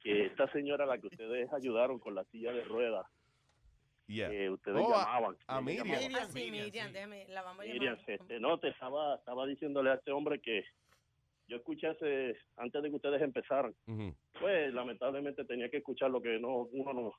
[0.00, 3.06] que esta señora a la que ustedes ayudaron con la silla de ruedas,
[4.06, 4.28] Yeah.
[4.28, 5.36] que ustedes Oh, a- llamaban.
[5.46, 6.14] a que Miriam.
[6.14, 8.10] Ah, sí, Miriam, déjame, la vamos a Miriam, llamar.
[8.10, 10.62] este, no, te estaba, estaba diciéndole a este hombre que
[11.48, 13.74] yo escuché hace, antes de que ustedes empezaran,
[14.38, 17.12] pues lamentablemente tenía que escuchar lo que no, uno no,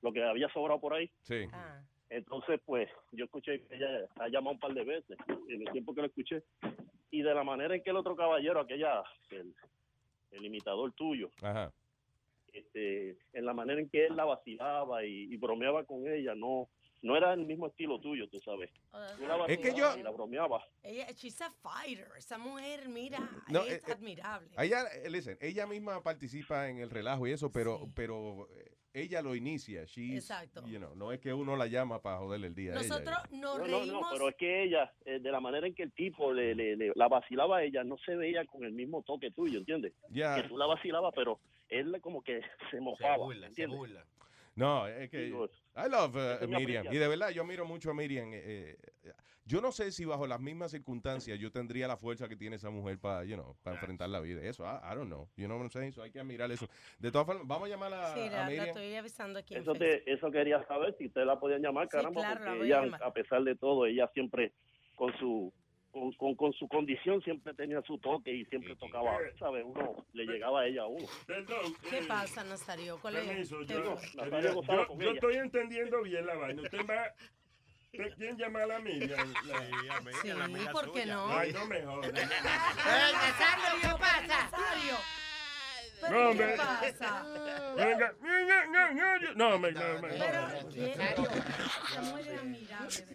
[0.00, 1.10] lo que había sobrado por ahí.
[1.22, 1.44] Sí.
[1.52, 1.82] Ah.
[2.12, 5.16] Entonces, pues, yo escuché que ella ha llamado un par de veces
[5.48, 6.42] en el tiempo que lo escuché.
[7.10, 9.54] Y de la manera en que el otro caballero, aquella, el,
[10.30, 11.72] el imitador tuyo, Ajá.
[12.52, 16.68] este, en la manera en que él la vacilaba y, y bromeaba con ella, no
[17.02, 18.70] no era el mismo estilo tuyo, tú sabes.
[19.48, 20.64] Es que yo- y la bromeaba.
[20.82, 22.08] Ella, she's a fighter.
[22.16, 24.48] Esa mujer, mira, No, es eh, eh, admirable.
[24.56, 28.48] Ella, eh, listen, ella misma participa en el relajo y eso, pero, pero
[28.94, 29.84] ella lo inicia.
[29.84, 30.62] She's, Exacto.
[30.66, 32.72] you know, no es que uno la llama para joderle el día.
[32.72, 32.88] a ella.
[32.88, 33.86] Nosotros nos No, no, reímos.
[33.88, 36.76] no, pero es que ella, eh, de la manera en que el tipo le, le-
[36.76, 39.92] le- la vacilaba a ella, no se veía con el mismo toque tuyo, ¿entiendes?
[40.10, 40.36] Ya.
[40.40, 43.80] Que tú la vacilabas, pero él como que se mofaba, ¿entiendes?
[44.54, 46.86] No, es que I love uh, Miriam.
[46.92, 48.30] Y de verdad, yo miro mucho a Miriam.
[48.32, 49.12] eh, eh,
[49.44, 52.70] yo no sé si bajo las mismas circunstancias yo tendría la fuerza que tiene esa
[52.70, 54.40] mujer para, you know, para enfrentar la vida.
[54.42, 55.28] Eso, I, I don't know.
[55.36, 55.92] You know what I'm saying?
[55.92, 56.68] So hay que admirar eso.
[57.00, 58.66] De todas formas, vamos a llamar a, Sí, a la, la Miriam.
[58.68, 59.56] estoy avisando aquí.
[59.56, 62.58] Eso, te, eso quería saber si ustedes la podían llamar, Sí, caramba, claro, la porque
[62.60, 63.02] voy a ella, llamar.
[63.02, 64.52] a pesar de todo, ella siempre
[64.94, 65.52] con su
[65.92, 69.62] con, con, con su condición siempre tenía su toque y siempre tocaba, ¿sabes?
[69.64, 71.06] Uno le llegaba a ella a uno.
[71.26, 71.74] Perdón.
[71.88, 72.98] ¿Qué eh, pasa, Nazario?
[73.00, 73.26] ¿Cuál es?
[73.26, 74.24] Permiso, ¿Qué yo, pasa?
[74.24, 76.62] quería- yo, yo estoy entendiendo bien la vaina.
[76.62, 77.12] Usted va.
[77.92, 79.34] ¿usted ¿Quién llama a la Miriam?
[80.22, 80.30] Sí,
[80.72, 81.28] ¿por qué no?
[81.28, 82.12] Ay, no me jodas.
[82.14, 84.26] ¡Ey, Nazario, qué pasa!
[84.26, 84.96] Nazario.
[86.02, 86.46] No, ¿Pero hombre.
[86.50, 87.74] qué pasa?
[87.76, 88.14] Venga.
[89.36, 90.96] No, me, no, admirable.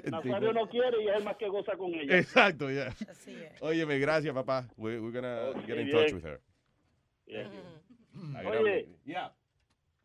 [0.05, 2.17] Nazario no quiere y es el más que goza con ella.
[2.17, 2.87] Exacto, ya.
[3.09, 3.61] Así es.
[3.61, 4.67] Óyeme, gracias, papá.
[4.77, 5.97] We- We're, gonna Ok, get in bien.
[5.97, 6.41] touch with her.
[7.25, 7.51] Bien.
[8.41, 9.33] I Oye, Yeah.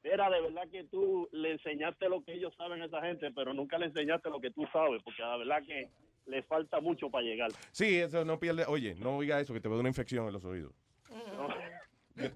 [0.04, 3.54] Era de verdad que tú le enseñaste lo que ellos saben a esa gente, pero
[3.54, 5.88] nunca le enseñaste lo que tú sabes, porque la verdad que
[6.26, 7.50] le falta mucho para llegar.
[7.70, 8.64] Sí, eso no pierde.
[8.66, 10.72] Oye, no oiga eso, que te va a dar una infección en los oídos.
[11.08, 11.71] Gr-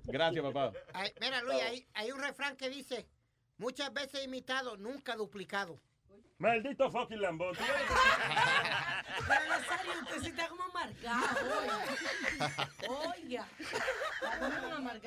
[0.05, 0.73] Gracias, papá.
[0.93, 3.09] Ay, mira, Luis, hay, hay un refrán que dice,
[3.59, 5.81] muchas veces imitado, nunca duplicado.
[6.39, 7.57] Maldito fucking lambón.
[9.29, 11.27] Pero Nazario, usted sí está como amargado.
[12.89, 13.49] Oiga.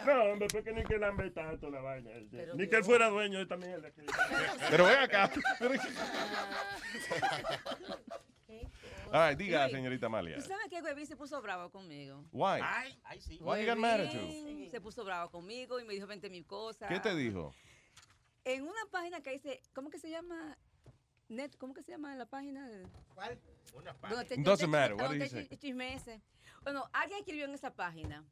[0.05, 2.09] No, hombre, porque ni que lambe tanto la vaina.
[2.31, 3.91] Pero Ni que él fuera dueño de esta mierda.
[4.71, 5.29] Pero ven acá.
[9.11, 10.35] All right, diga, Luis, señorita Amalia.
[10.35, 12.25] ¿Tú sabes que Webin se puso bravo conmigo?
[12.31, 12.59] Why?
[12.63, 13.39] Ay, ay, sí.
[13.41, 14.69] Why you got mad at you?
[14.69, 16.89] Se puso bravo conmigo y me dijo 20 mil cosas.
[16.89, 17.53] ¿Qué te dijo?
[18.45, 20.57] En una página que dice, ¿cómo que se llama?
[21.27, 22.67] Net, ¿Cómo que se llama la página?
[23.13, 23.39] ¿Cuál?
[23.73, 25.11] Una te- Doesn't matter, what
[25.59, 26.21] chisme ese.
[26.63, 28.23] Bueno, alguien escribió en esa página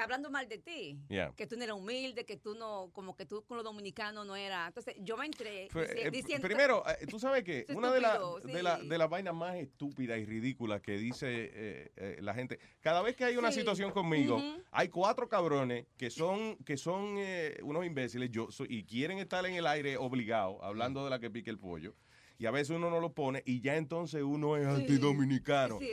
[0.00, 1.32] hablando mal de ti, Yeah.
[1.36, 4.36] que tú no eras humilde, que tú no, como que tú con los dominicanos no
[4.36, 4.68] eras.
[4.68, 6.46] Entonces yo me entré eh, diciendo.
[6.46, 10.18] primero, eh, tú sabes que una de, la- de, la- de las vainas más estúpidas
[10.18, 13.60] y ridículas que dice eh, eh, la gente, cada vez que hay una Sí.
[13.60, 14.40] situación conmigo,
[14.70, 19.44] hay cuatro cabrones que son que son eh, unos imbéciles yo soy- y quieren estar
[19.46, 21.94] en el aire obligados, hablando de la que pique el pollo.
[22.40, 24.70] Y a veces uno no lo pone y ya entonces uno es Sí.
[24.82, 25.78] antidominicano.
[25.80, 25.90] Sí.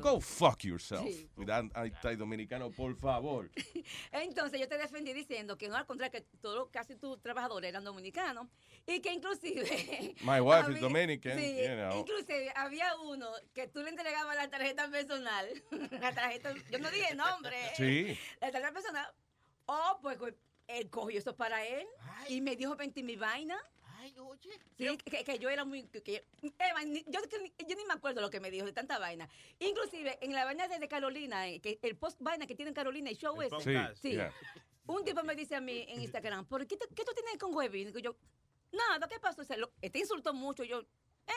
[0.00, 1.04] Go fuck yourself.
[1.74, 3.50] Antidominicano, por favor.
[4.12, 7.82] Entonces yo te defendí diciendo que no, al contrario, que todos, casi tus trabajadores eran
[7.84, 8.46] dominicanos
[8.86, 9.64] y que inclusive...
[10.22, 11.98] My wife is había- Dominican, sí, you know.
[12.00, 15.46] inclusive había uno que tú le entregabas la tarjeta personal,
[16.00, 18.16] la tarjeta, yo no dije nombre, Sí.
[18.40, 19.06] la tarjeta personal,
[19.66, 20.34] oh, pues pues,
[20.68, 21.86] él cogió eso para él
[22.28, 23.02] y me dijo 20
[24.12, 24.58] mil vainas.
[24.76, 25.82] Sí, que, que yo era muy...
[25.84, 26.24] Que, que-
[26.58, 29.28] Eva, ni- yo, yo ni me acuerdo lo que me dijo de tanta vaina.
[29.58, 33.10] Inclusive, en la vaina de, de Carolina, eh, que el post vaina que tiene Carolina,
[33.10, 33.50] el show ese.
[33.60, 34.10] Sí, sí.
[34.12, 34.32] yeah.
[34.86, 37.54] Un tipo me dice a mí en Instagram, ¿por qué, te- qué tú tienes con
[37.54, 37.88] Webin?
[37.88, 38.16] Digo yo,
[38.72, 39.44] nada, ¿qué pasó?
[39.44, 40.64] Se lo- te insultó mucho.
[40.64, 40.82] Yo,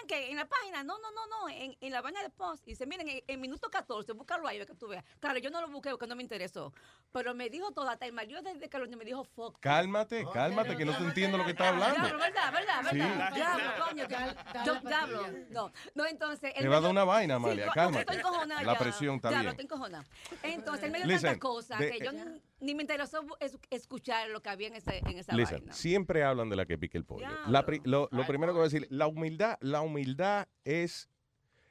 [0.02, 0.30] ¿en qué?
[0.32, 2.68] En la página, no, no, no, no, en, en la vaina de post.
[2.68, 5.04] Y dice, miren, en, en minuto 14, búscalo ahí, que tú veas.
[5.20, 6.74] Claro, yo no lo busqué porque no me interesó.
[7.12, 9.60] Pero me dijo todo, hasta el marido de, de Carolina me dijo, fuck.
[9.60, 11.96] Cálmate, cálmate, que no te entiendo lo que estás hablando.
[12.02, 12.54] Diablo, ¿verdad?
[12.54, 12.82] ¿Verdad?
[12.92, 12.98] Sí.
[12.98, 13.34] ¿Verdad?
[13.34, 14.08] Diablo, coño.
[14.08, 15.28] que- Yo, diablo.
[15.50, 16.54] No, no, entonces.
[16.54, 18.02] Te me va a dar una vaina, Amalia, cálmate.
[18.02, 20.06] Estoy encojonada La presión está Diablo, estoy encojonada.
[20.44, 24.42] Entonces, él me dio tantas cosas que yo n- ni me interesó es- escuchar lo
[24.42, 25.74] que había en, ese, en esa Listen, vaina.
[25.74, 27.28] siempre hablan de la que pique el pollo.
[27.48, 31.10] La pri- lo lo primero que voy a decir, la humildad, la humildad es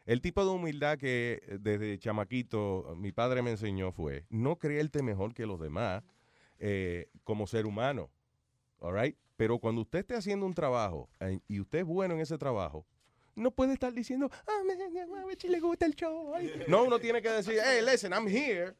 [0.06, 5.02] el tipo de humildad que eh, desde chamaquito mi padre me enseñó fue no creerte
[5.02, 6.02] mejor que los demás
[6.58, 8.10] eh, como ser humano,
[8.80, 9.16] all right?
[9.36, 12.84] Pero cuando usted esté haciendo un trabajo eh, y usted es bueno en ese trabajo,
[13.34, 14.76] no puede estar diciendo, ah, me,
[15.36, 16.34] si le gusta el show.
[16.34, 16.64] ay".
[16.68, 18.74] No, uno tiene que decir, hey, listen, I'm here.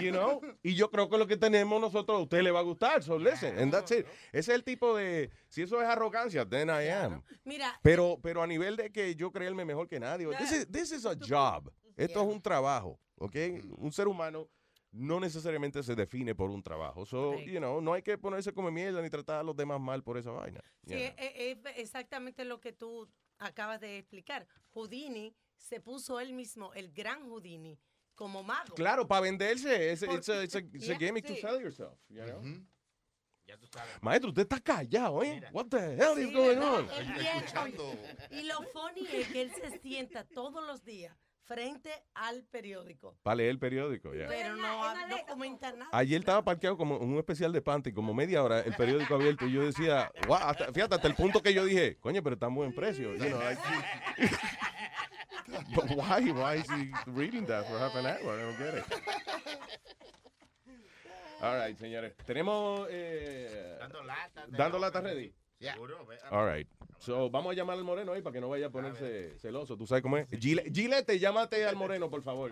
[0.00, 0.40] You know?
[0.62, 3.02] Y yo creo que lo que tenemos nosotros a usted le va a gustar.
[3.02, 4.06] So listen, and that's it.
[4.32, 5.30] Ese es el tipo de.
[5.48, 7.22] Si eso es arrogancia, then I am.
[7.44, 10.26] Mira, Pero, pero a nivel de que yo creerme mejor que nadie.
[10.38, 11.72] This is, this is a job.
[11.96, 13.34] Esto es un trabajo, ¿ok?
[13.78, 14.48] Un ser humano
[14.92, 17.04] no necesariamente se define por un trabajo.
[17.04, 17.50] So, Correcto.
[17.50, 20.16] you know, no hay que ponerse como mierda ni tratar a los demás mal por
[20.16, 20.60] esa vaina.
[20.86, 21.14] Sí, Yeah.
[21.18, 23.06] es, es exactamente lo que tú
[23.38, 24.46] acabas de explicar.
[24.74, 27.78] Houdini se puso él mismo, el gran Houdini,
[28.14, 28.74] como mago.
[28.74, 29.90] Claro, para venderse.
[29.92, 31.40] Es, it's a, it's a- it's a Yeah, gimmick to sí.
[31.40, 31.98] sell yourself.
[32.08, 32.42] You know?
[33.46, 33.90] Ya tú sabes.
[34.02, 35.42] Maestro, usted está callado, ¿eh?
[35.52, 36.80] What the hell is Sí, going ¿verdad?
[36.80, 36.90] on?
[36.90, 41.16] Él Y lo funny es que él se sienta todos los días
[41.48, 43.16] frente al periódico.
[43.22, 44.26] Para leer el periódico, ya.
[44.28, 45.88] Pero no, no comenta nada.
[45.92, 49.46] Ayer estaba parqueado como en un especial de Panty, como media hora, el periódico abierto,
[49.46, 52.46] y yo decía, wow, hasta- fíjate, hasta el punto que yo dije, coño, pero está
[52.46, 53.14] en buen precio.
[53.16, 53.60] You know, like-
[55.74, 58.38] But why, why is he reading that for half an hour?
[58.38, 58.84] I don't get it.
[61.40, 62.14] All right, señores.
[62.26, 62.86] Tenemos...
[62.90, 64.44] Eh, Dando lata.
[64.48, 65.32] ¿Dando lata ready?
[65.60, 66.68] Seguro, ve- All right.
[66.98, 69.76] So, vamos a llamar al moreno ahí para que no vaya a ponerse celoso.
[69.76, 70.28] ¿Tú sabes cómo es?
[70.30, 72.50] Gile- Gilete, llámate al moreno, por favor.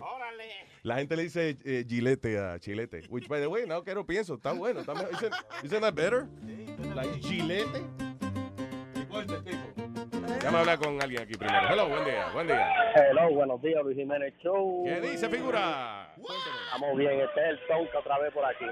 [0.83, 3.01] La gente le dice eh, gilete a chilete.
[3.09, 4.35] Which, by the way, no, que no pienso.
[4.35, 4.81] Está bueno.
[4.81, 5.11] Está mejor.
[5.13, 5.33] Isn't,
[5.63, 6.27] isn't that better?
[6.95, 7.83] Like, gilete.
[10.39, 11.67] Déjame hablar con alguien aquí primero.
[11.69, 12.69] Hello, buen día, buen día.
[12.95, 14.83] Hello, buenos días, Luis Jiménez Show.
[14.85, 16.13] ¿Qué dice, figura?
[16.65, 18.65] Estamos bien, este es el Tonka otra vez por aquí.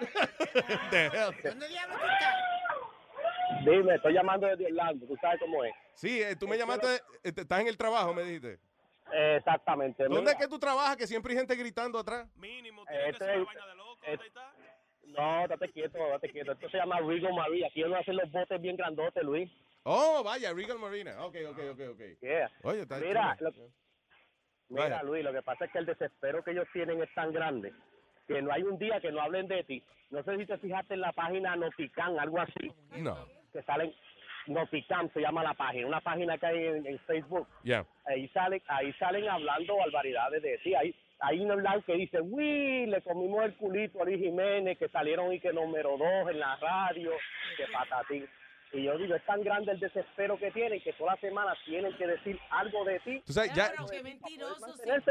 [1.44, 2.34] ¿Dónde diablos tú estás?
[3.64, 5.72] Dime, estoy llamando desde Orlando, tú sabes cómo es.
[5.94, 7.00] Sí, eh, tú me llamaste, eh,
[7.36, 8.58] estás en el trabajo, me dijiste.
[9.12, 10.04] Exactamente.
[10.04, 12.28] ¿Dónde mira, es que tú trabajas que siempre hay gente gritando atrás?
[12.88, 13.48] este es-
[14.06, 14.20] es-
[15.06, 16.52] No, date quieto, date quieto.
[16.52, 17.66] Esto se llama Rigo María.
[17.66, 19.50] Aquí uno hace los botes bien grandotes, Luis.
[19.82, 21.24] Oh, vaya, Regal Marina.
[21.24, 22.00] Ok, ok, ok, ok.
[22.20, 22.50] Yeah.
[22.62, 23.50] Oye, está Mira, lo-
[24.68, 25.02] mira, Vaya.
[25.02, 27.72] Luis, lo que pasa es que el desespero que ellos tienen es tan grande
[28.28, 29.82] que no hay un día que no hablen de ti.
[30.10, 32.72] No sé si te fijaste en la página Notican, algo así.
[32.98, 33.26] No.
[33.52, 33.92] Que salen
[34.46, 37.46] Noticam se llama la página, una página que hay en, en Facebook.
[38.06, 40.74] Ahí salen, ahí salen hablando barbaridades de ti.
[40.74, 44.88] Hay, hay un blanco que dice, uy, le comimos el culito a Luis Jiménez, que
[44.88, 47.12] salieron y que número dos en la radio,
[47.56, 48.26] que patatín.
[48.72, 51.94] Y yo digo, es tan grande el desespero que tienen que todas las semanas tienen
[51.96, 53.22] que decir algo de ti.
[53.26, 54.66] Tú sabes, ya, Qué mentiroso.
[54.76, 55.10] sí.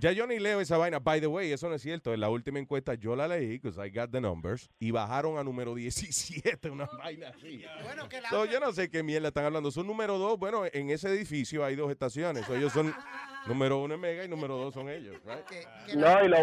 [0.00, 0.98] Ya yo ni leo esa vaina.
[0.98, 2.12] By the way, eso no es cierto.
[2.12, 5.44] En la última encuesta yo la leí, because I got the numbers, y bajaron a
[5.44, 7.64] número 17, una vaina así.
[7.82, 9.70] Bueno, que la So, yo no sé qué mierda están hablando.
[9.70, 10.38] Son número dos.
[10.38, 12.44] Bueno, en ese edificio hay dos estaciones.
[12.46, 12.94] So, ellos son
[13.46, 15.16] número uno es Mega y número dos son ellos.
[15.24, 15.96] right?
[15.96, 16.36] No, y lo,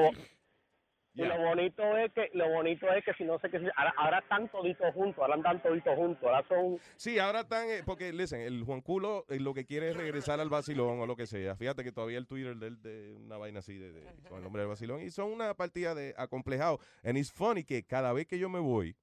[1.16, 4.20] y lo bonito es que lo bonito es que si no sé qué ahora, ahora
[4.20, 8.42] están toditos juntos, ahora andan toditos juntos, ahora son Sí, ahora están, eh, porque, listen,
[8.42, 11.56] el Juan Culo eh, lo que quiere es regresar al vacilón o lo que sea.
[11.56, 14.44] Fíjate que todavía el Twitter de él de una vaina así de, de- con el
[14.44, 15.02] nombre del vacilón.
[15.02, 16.80] Y son una partida de acomplejado.
[17.04, 18.96] And it's funny que cada vez que yo me voy,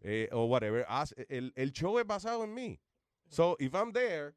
[0.00, 0.86] eh, o whatever,
[1.28, 2.80] el, el show es basado en mí.
[3.28, 4.32] So, if I'm there,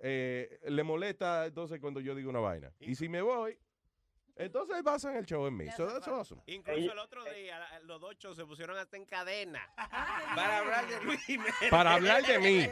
[0.00, 2.72] eh, le molesta entonces cuando yo digo una vaina.
[2.80, 3.56] Y si me voy,
[4.36, 5.66] Entonces basan el show en mí.
[5.76, 6.40] So that's awesome.
[6.46, 9.60] Incluso el otro día, los dos shows se pusieron hasta en cadena
[10.34, 11.54] para hablar de Luis Jiménez.
[11.70, 12.68] Para hablar de mí.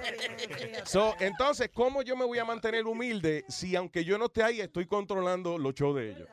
[0.85, 4.61] So, entonces, ¿cómo yo me voy a mantener humilde si aunque yo no esté ahí,
[4.61, 6.29] estoy controlando los shows de ellos?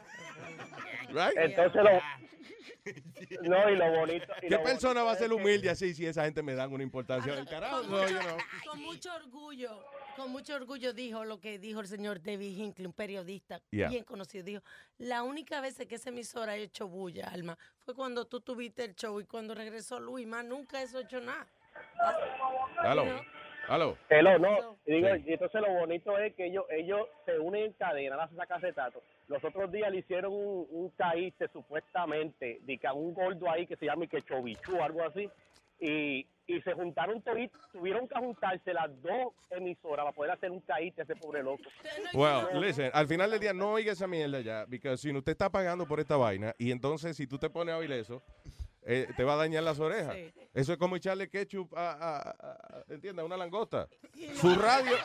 [1.10, 1.38] Right?
[1.38, 2.27] Entonces lo...
[3.42, 4.34] No, y lo bonito...
[4.42, 6.84] y ¿Qué lo persona va a ser humilde así si esa gente me dan una
[6.84, 7.82] importancia del carajo?
[7.82, 7.98] Con, No,
[8.76, 9.86] mucho, con orgullo,
[10.16, 13.90] con mucho orgullo dijo lo que dijo el señor David Hinckley, un periodista Yeah.
[13.90, 14.44] bien conocido.
[14.44, 14.64] Dijo,
[14.98, 18.96] la única vez que esa emisora ha hecho bulla, Alma, fue cuando tú tuviste el
[18.96, 21.48] show y cuando regresó Luis, más nunca eso ha hecho nada.
[22.80, 23.06] Aló.
[23.68, 23.98] Aló.
[24.10, 24.78] Hello, no.
[24.86, 25.24] Y digo, Sí.
[25.28, 29.02] y entonces lo bonito es que ellos ellos se unen en cadena, hacen esa casetato.
[29.28, 33.66] Los otros días le hicieron un, un caíste supuestamente, de que a un gordo ahí
[33.68, 35.30] que se llama y que Chovichu, algo así.
[35.80, 40.62] Y, y se juntaron toditos, tuvieron que juntarse las dos emisoras para poder hacer un
[40.62, 41.62] caíste a ese pobre loco.
[42.14, 45.34] Well, listen, al final del día no oiga esa mierda ya, porque si no usted
[45.34, 48.24] está pagando por esta vaina y entonces si tú te pones a oír eso,
[48.88, 50.16] eh, te va a dañar las orejas.
[50.16, 50.34] Sí.
[50.54, 53.88] Eso es como echarle ketchup a, a, a- a- una langosta.
[54.40, 54.96] Su radio,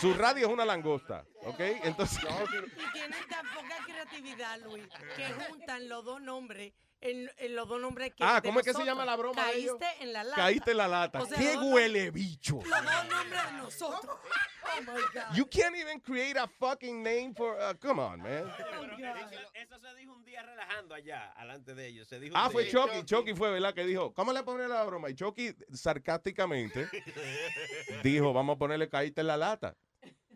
[0.00, 1.60] su radio es una langosta, ¿ok?
[1.84, 4.84] Entonces, Y tienen tan poca creatividad, Luis,
[5.16, 8.72] que juntan los dos nombres, en, en los dos nombres que Ah, ¿cómo es que
[8.74, 9.76] se llama la broma de ellos?
[9.78, 10.36] Caíste en la lata.
[10.36, 11.22] caíste en la lata.
[11.22, 12.56] O sea, ¡Qué huele bicho!
[12.64, 14.16] Los dos nombres de nosotros.
[14.70, 15.34] Oh my God.
[15.34, 18.46] You can't even create a fucking name for, uh, come on, man.
[18.46, 22.06] Eso, eso se dijo un día relajando allá, alante de ellos.
[22.06, 22.68] Se dijo Ah, fue.
[22.68, 23.02] Chucky.
[23.04, 23.72] Chucky fue, ¿verdad?
[23.72, 25.08] Que dijo, ¿cómo le ponen la broma?
[25.08, 26.86] Y Chucky, sarcásticamente,
[28.04, 29.74] dijo, vamos a ponerle caíste en la lata.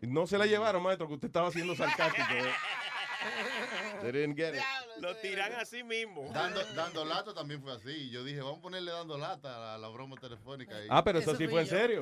[0.01, 2.27] Y No se la llevaron, maestro, que usted estaba siendo sarcástico.
[2.33, 2.51] ¿eh?
[4.03, 4.61] They didn't get it.
[4.99, 6.29] Lo tiran así mismo.
[6.33, 8.09] Dando, dando lata también fue así.
[8.09, 10.75] Yo dije, vamos a ponerle dando lata a la broma telefónica.
[10.75, 10.87] ahí.
[10.89, 12.01] Ah, pero eso, sí fue en serio.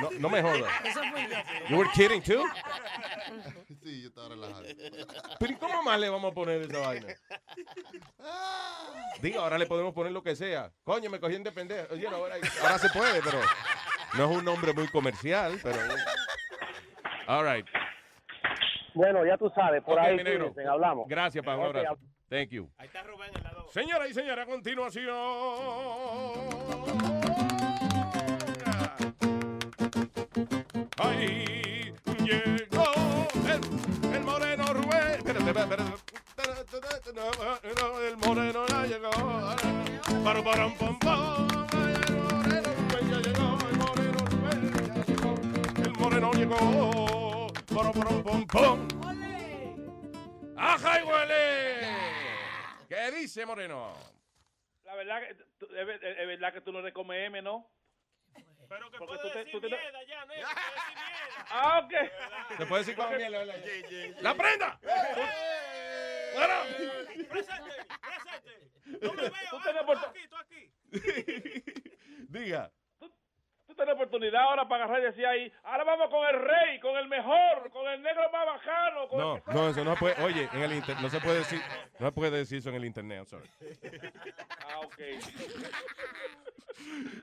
[0.00, 0.70] No, no me jodas.
[0.84, 1.68] Eso fui yo.
[1.68, 2.44] You were kidding too?
[3.82, 4.64] Sí, yo estaba relajado.
[5.38, 7.06] Pero ¿y cómo más le vamos a poner esa vaina?
[9.22, 10.72] Digo, ahora le podemos poner lo que sea.
[10.84, 11.94] Coño, me cogí de pendejo.
[11.94, 13.40] Oye, ahora, ahora se puede, pero
[14.14, 15.78] no es un nombre muy comercial, pero...
[17.26, 17.66] All right.
[18.94, 21.08] Bueno, ya tú sabes, por ahí cuídense, hablamos.
[21.08, 21.98] Gracias, pa, un Ok, abrazo.
[22.28, 22.70] Thank you.
[22.78, 23.72] Ahí está Rubén en la dos.
[23.72, 25.14] Señora y señora, a continuación.
[30.98, 31.92] Ahí
[32.24, 32.92] llegó
[33.46, 35.16] el, el moreno Rubén.
[35.18, 36.00] Espérate, espérate, espérate.
[38.08, 39.10] El moreno ya llegó.
[40.24, 41.48] Paro, param, pam, pam.
[41.72, 43.58] El moreno Rubén ya llegó.
[43.70, 45.34] El moreno Rubén ya llegó.
[45.84, 47.29] El moreno llegó.
[47.80, 48.78] Paro, param, pam, pam.
[50.54, 51.80] ¡Aja y huele!
[52.86, 53.94] ¿Qué dice Moreno?
[54.84, 57.70] La verdad que tú- es ver- es verdad que tú no le comes M, ¿no?
[58.68, 60.48] Pero que Porque puede tú te- decir tú te- mierda ya, mierda.
[61.52, 61.92] Ah, ok.
[62.58, 63.32] ¿Se puede decir con miel?
[63.32, 63.54] ¿verdad?
[64.20, 64.78] ¡La prenda!
[67.30, 67.72] Presente,
[68.10, 68.70] presente.
[69.00, 70.70] No me veo, Tú ah, tienes tú oportu- aquí, tú aquí.
[72.28, 72.70] Diga.
[73.80, 76.98] Tú tienes oportunidad ahora para agarrar y decir ahí, ahora vamos con el rey, con
[76.98, 79.08] el mejor, con el negro más bajano.
[79.08, 80.22] Con No, el no, eso no puede.
[80.22, 81.62] Oye, en el inter- no se puede decir,
[81.98, 83.20] no se puede decir eso en el internet.
[83.20, 83.48] I'm sorry.
[84.68, 84.98] Ah, ok.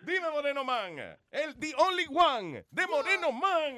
[0.01, 0.97] Dime, Moreno Man.
[1.29, 3.77] El The Only One de Moreno Man.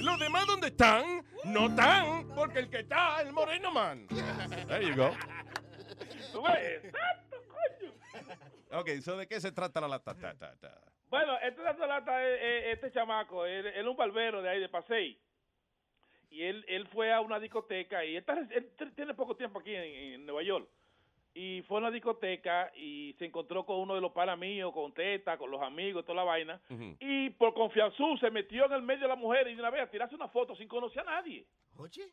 [0.00, 1.22] Los demás, ¿dónde están?
[1.44, 4.06] No están, porque el que está es el Moreno Man.
[4.66, 5.10] There you go.
[6.32, 8.80] Tú ves, exacto, coño.
[8.80, 10.16] Ok, so ¿de qué se trata la lata?
[11.12, 14.60] Bueno, este dato lata es, es- este chamaco, él, él es un barbero de ahí
[14.60, 15.20] de Pasey.
[16.30, 19.74] Y él, él fue a una discoteca y él, está- él tiene poco tiempo aquí
[19.74, 19.82] en,
[20.14, 20.66] en Nueva York.
[21.34, 24.94] Y fue a una discoteca y se encontró con uno de los panas míos, con
[24.94, 26.58] Teta, con los amigos, toda la vaina.
[26.98, 29.82] Y por confianza se metió en el medio de la mujer y de una vez
[29.82, 31.46] a tirarse una foto sin conocer a nadie.
[31.76, 32.10] Oye.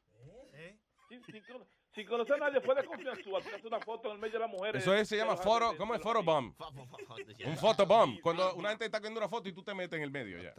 [1.08, 4.20] Sin, sin cono- sin conocer a nadie, fue de confianza tirarse una foto en el
[4.20, 4.76] medio de la mujer.
[4.76, 6.54] Eso es- se llama foro, ¿cómo es photobomb?
[7.46, 8.20] Un photobomb.
[8.22, 10.54] Cuando una gente está viendo una foto y tú te metes en el medio ya.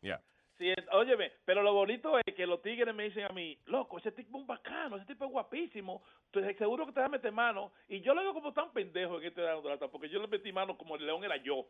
[0.00, 0.20] Ya.
[0.58, 3.98] Sí, es- óyeme, pero lo bonito es que los tigres me dicen a mí, loco,
[3.98, 7.08] ese tipo es un bacano, ese tipo es guapísimo, entonces seguro que te va a
[7.08, 7.72] meter mano.
[7.88, 10.78] Y yo le veo como tan pendejo en este lata, porque yo le metí mano
[10.78, 11.66] como el león era yo.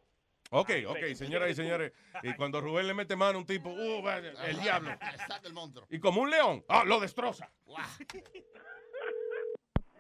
[0.51, 1.93] Ok, ok, señoras y señores.
[2.23, 4.91] Y cuando Rubén le mete mano a un tipo, uh, vaya, el diablo.
[5.27, 5.87] Saca el monstruo.
[5.89, 7.51] Y como un león, ah, lo destroza.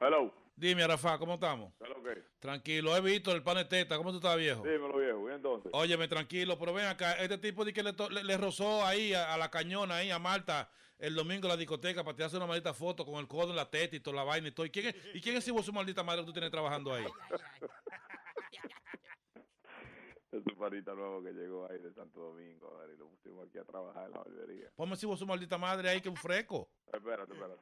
[0.00, 0.32] Hello.
[0.56, 1.72] Dime, Rafa, ¿cómo estamos?
[1.80, 2.22] Hello, ¿qué?
[2.38, 3.96] Tranquilo, he visto el paneteta.
[3.96, 4.62] ¿Cómo tú estás, viejo?
[4.62, 5.30] Dímelo, viejo.
[5.30, 5.70] ¿Y entonces?
[5.74, 7.12] Óyeme, tranquilo, pero ven acá.
[7.14, 10.10] Este tipo de que le, to- le, le rozó ahí a, a la cañona, ahí
[10.10, 13.50] a Marta, el domingo en la discoteca para tirarse una maldita foto con el codo
[13.50, 14.64] en la teta y toda la vaina y todo.
[14.66, 17.04] ¿Y quién es, ¿y quién es su maldita madre que tú tienes trabajando ahí?
[20.32, 23.46] Es un parita nuevo que llegó ahí de Santo Domingo, a ver, y lo pusimos
[23.46, 24.68] aquí a trabajar en la barbería.
[24.74, 26.68] Ponme si vos su maldita madre ahí que un fresco.
[26.92, 27.60] Espérate, espérate.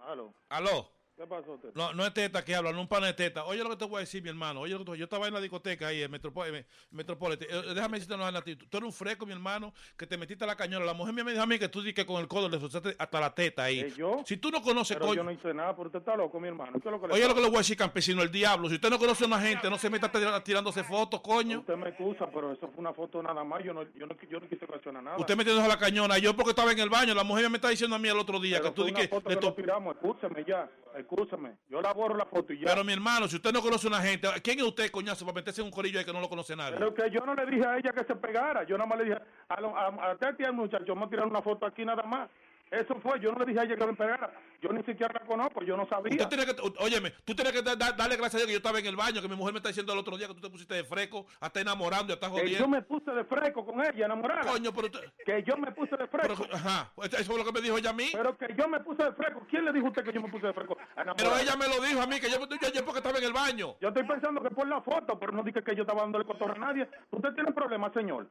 [0.00, 0.34] Aló.
[0.50, 0.90] Aló.
[1.16, 1.58] ¿Qué pasó?
[1.74, 3.44] No, no es teta que habla, no un pan de teta.
[3.46, 4.60] Oye lo que te voy a decir, mi hermano.
[4.60, 6.66] Oye lo que te- yo estaba en la discoteca ahí, en Metropolitan.
[6.90, 7.48] Metropolitan.
[7.50, 8.54] Eh, déjame decirte una ti.
[8.56, 10.84] Tú eres un fresco, mi hermano, que te metiste a la cañona.
[10.84, 13.18] La mujer me dijo a mí que tú que con el codo le rozaste hasta
[13.20, 13.80] la teta ahí.
[13.80, 14.22] ¿Eh, yo?
[14.26, 15.16] Si tú no conoces, Pero coño.
[15.16, 16.72] yo no hice nada, pero usted está loco, mi hermano.
[16.72, 18.68] ¿Qué es lo que Oye lo que le voy a decir, campesino, el diablo.
[18.68, 21.60] Si usted no conoce a una gente, no se meta tir- tirándose fotos, coño.
[21.60, 23.64] Usted me excusa, pero eso fue una foto nada más.
[23.64, 25.16] Yo no, yo no, yo no quise cuestionar nada.
[25.16, 26.18] Usted metiéndose a la cañona.
[26.18, 28.38] Yo porque estaba en el baño, la mujer me está diciendo a mí el otro
[28.38, 29.96] día Pero que tú fue di una que le to- tiramos.
[29.96, 30.68] Excúseme ya.
[31.10, 31.56] Excúseme.
[31.68, 32.66] Yo la borro la foto y ya.
[32.66, 35.36] Pero mi hermano, si usted no conoce a una gente, ¿quién es usted, coñazo, para
[35.36, 36.76] meterse en un corillo ahí que no lo conoce nadie?
[36.78, 38.64] Pero que yo no le dije a ella que se pegara.
[38.64, 41.64] Yo nada más le dije a, lo- a, a muchacho, vamos a tirar una foto
[41.66, 42.28] aquí nada más.
[42.70, 43.20] Eso fue.
[43.20, 44.32] Yo no le dije a ella que me pegara.
[44.60, 45.62] Yo ni siquiera la conozco.
[45.62, 46.10] Yo no sabía.
[46.12, 48.56] Usted tiene que, óyeme, tú tienes que da- da- darle gracias a Dios que yo
[48.58, 50.40] estaba en el baño, que mi mujer me está diciendo el otro día que tú
[50.40, 52.58] te pusiste de fresco, hasta enamorando, Que jodiendo.
[52.58, 54.50] yo me puse de fresco con ella, enamorada.
[54.50, 55.00] Coño, pero usted...
[55.24, 56.44] Que yo me puse de fresco.
[56.52, 58.08] Ajá, pues eso fue lo que me dijo ella a mí.
[58.12, 59.46] Pero que yo me puse de fresco.
[59.48, 60.76] ¿Quién le dijo a usted que yo me puse de fresco?
[60.94, 61.42] Pero Enamorada.
[61.42, 63.76] ella me lo dijo a mí, que yo, yo, yo porque estaba en el baño.
[63.80, 66.54] Yo estoy pensando que por la foto, pero no dije que yo estaba dándole cotorra
[66.54, 66.88] a nadie.
[67.10, 68.28] Usted tiene problemas, señor.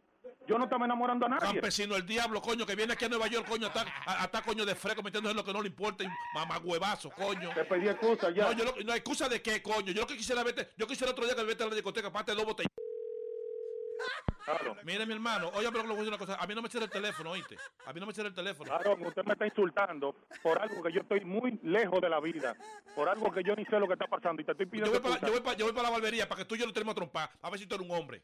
[0.48, 1.46] Yo no estaba enamorando a nadie.
[1.54, 4.42] Campesino, el diablo, coño, que viene aquí a Nueva York, coño, está, a- a- está
[4.42, 7.52] coño de fresco, metiéndose en lo que no le importa, y mamá huevazo, coño.
[7.54, 8.46] Te pedí excusa ya.
[8.46, 9.92] No, yo lo- no, excusa de qué, coño.
[9.92, 12.34] Yo lo que quisiera verte, yo quisiera otro día que vete a la discoteca, pate
[12.34, 12.72] dos botellas.
[14.84, 16.36] Mire, mi hermano, oye, pero le voy a decir una cosa.
[16.36, 17.58] A mí no me cierra el teléfono, oíste.
[17.88, 18.70] A mí no me cierra el teléfono.
[18.70, 22.56] Claro, usted me está insultando por algo que yo estoy muy lejos de la vida.
[22.96, 24.92] Por algo que yo ni sé lo que está pasando y te estoy Yo pidiendo
[24.92, 25.28] voy, para, excusa.
[25.28, 26.92] yo, voy para, yo voy para la barbería para que tú y yo lo tenemos
[26.92, 27.32] a trompar.
[27.42, 28.22] A ver si tú eres un hombre.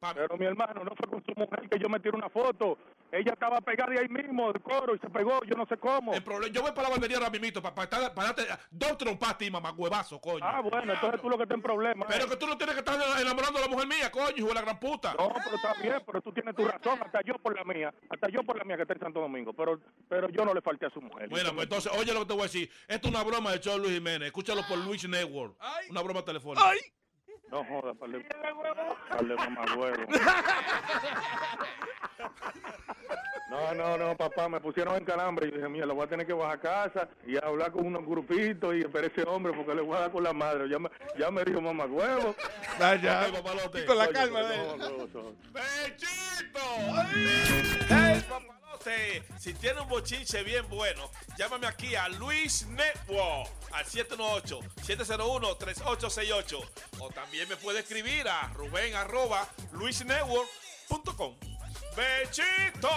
[0.00, 2.78] Pero mi hermano, no fue con su mujer que yo me tiré una foto.
[3.12, 6.14] Ella estaba pegada ahí mismo, de coro, y se pegó, yo no sé cómo.
[6.14, 9.30] El problema, yo voy para la barbería ahora mismo para, para, para darte dos trompas
[9.30, 10.44] a ti, mamá huevazo, coño.
[10.44, 12.06] Ah, bueno, entonces tú lo que estás en problema.
[12.08, 14.54] Pero que tú no tienes que estar enamorando a la mujer mía, coño, hijo de
[14.54, 15.14] la gran puta.
[15.18, 18.28] No, pero está bien, pero tú tienes tu razón, hasta yo por la mía, hasta
[18.28, 20.86] yo por la mía que está en Santo Domingo, pero pero yo no le falté
[20.86, 21.28] a su mujer.
[21.28, 22.70] Bueno, pues entonces, oye lo que te voy a decir.
[22.88, 24.26] Esto es una broma del show de Luis Jiménez.
[24.26, 25.56] Escúchalo por Luis Network.
[25.90, 26.64] Una broma telefónica.
[27.50, 30.06] No jodas, para de mamá huevo.
[33.50, 36.24] No, no, no, papá, me pusieron en calambre y dije, mira, lo voy a tener
[36.24, 39.82] que bajar a casa y hablar con unos grupitos y esperar ese hombre porque le
[39.82, 40.68] voy a dar con la madre.
[40.68, 40.88] Ya me,
[41.18, 42.36] ya me dijo mamá huevo.
[42.78, 43.22] Vaya.
[43.22, 43.80] Ay, papalote.
[43.80, 44.42] Y con la Oye, calma.
[45.52, 46.60] ¡Bechito!
[49.38, 56.60] Si tiene un bochinche bien bueno, llámame aquí a Luis Network al 718-701-3868.
[57.00, 61.36] O también me puede escribir a ruben arroba luisnetwork.com.
[61.96, 62.88] ¡Bechito!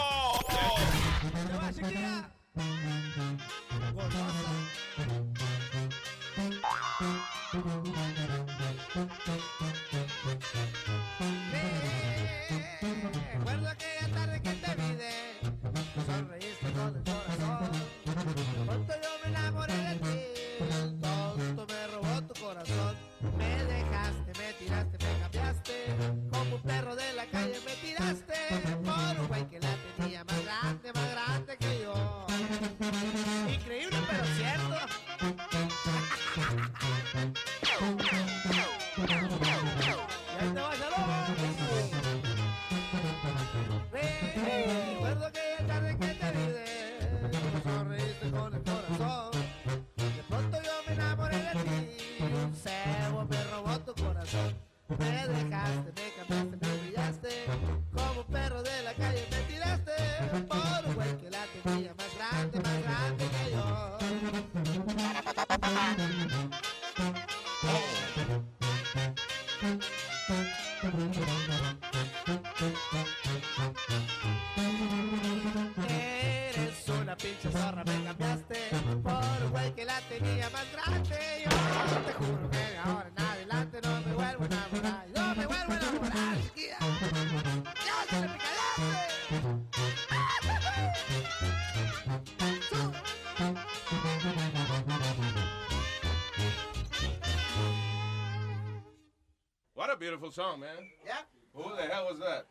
[100.14, 100.70] Beautiful song, man.
[101.04, 101.26] Yeah.
[101.56, 102.46] Who the hell was that?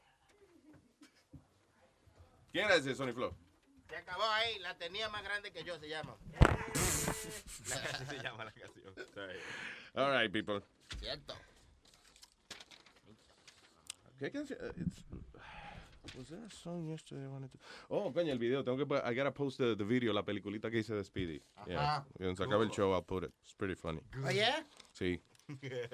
[2.52, 3.32] ¿Quién era ese Sony Flow?
[3.88, 6.16] Se acabó ahí, la tenía más grande que yo, se llama.
[6.40, 7.30] Así
[8.08, 8.94] se llama la canción.
[9.94, 10.60] All right, people.
[10.98, 11.34] Cierto.
[14.18, 14.58] ¿Qué canción?
[14.76, 15.04] It's-
[16.18, 17.58] Was there a song yesterday I wanted to...
[17.88, 18.62] Oh, coño, el video.
[18.62, 18.96] Tengo que...
[19.02, 21.40] I gotta post the, the video, la peliculita que hice de Speedy.
[21.66, 21.80] Yeah.
[21.80, 22.04] Ajá.
[22.18, 23.32] Cuando se acabe el show, I'll put it.
[23.44, 24.00] It's pretty funny.
[24.22, 24.62] Oh, yeah?
[24.92, 25.18] Sí.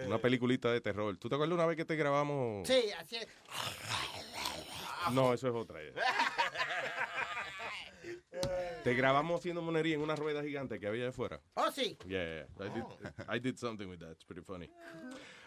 [0.07, 1.17] Una peliculita de terror.
[1.17, 2.67] ¿Tú te acuerdas una vez que te grabamos?
[2.67, 3.27] Sí, así es.
[5.13, 5.81] No, eso es otra.
[5.83, 5.93] ya.
[8.85, 11.41] Te grabamos haciendo monería en una rueda gigante que había de fuera.
[11.55, 11.99] Oh, sí.
[12.07, 12.67] Yeah, yeah.
[12.67, 12.85] I, did,
[13.29, 14.13] I did something with that.
[14.13, 14.71] It's pretty funny.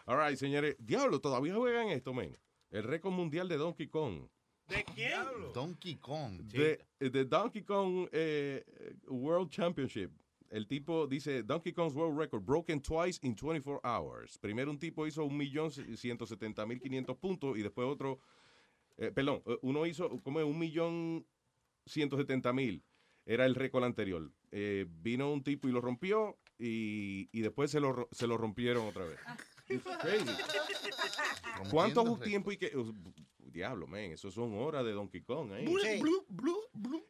[0.05, 0.75] All right, señores.
[0.79, 2.37] Diablo, todavía juegan esto, men.
[2.69, 4.27] El récord mundial de Donkey Kong.
[4.67, 5.51] ¿De quién?
[5.53, 6.41] Donkey Kong.
[6.43, 8.63] De, de Donkey Kong eh,
[9.07, 10.11] World Championship.
[10.51, 14.37] El tipo dice Donkey Kong's World Record broken twice in 24 hours.
[14.37, 18.19] Primero un tipo hizo 1.170.500 puntos y después otro,
[18.97, 22.83] eh, perdón, eh, uno hizo como 1.170.000.
[23.25, 24.29] Era el récord anterior.
[24.51, 28.85] Eh, vino un tipo y lo rompió y, y después se lo, se lo rompieron
[28.85, 29.19] otra vez.
[29.69, 30.35] It's crazy.
[31.69, 32.73] ¿Cuánto tiempo y que
[33.51, 35.65] diablo, man, eso son horas de Donkey Kong ahí.
[35.67, 36.01] Sí.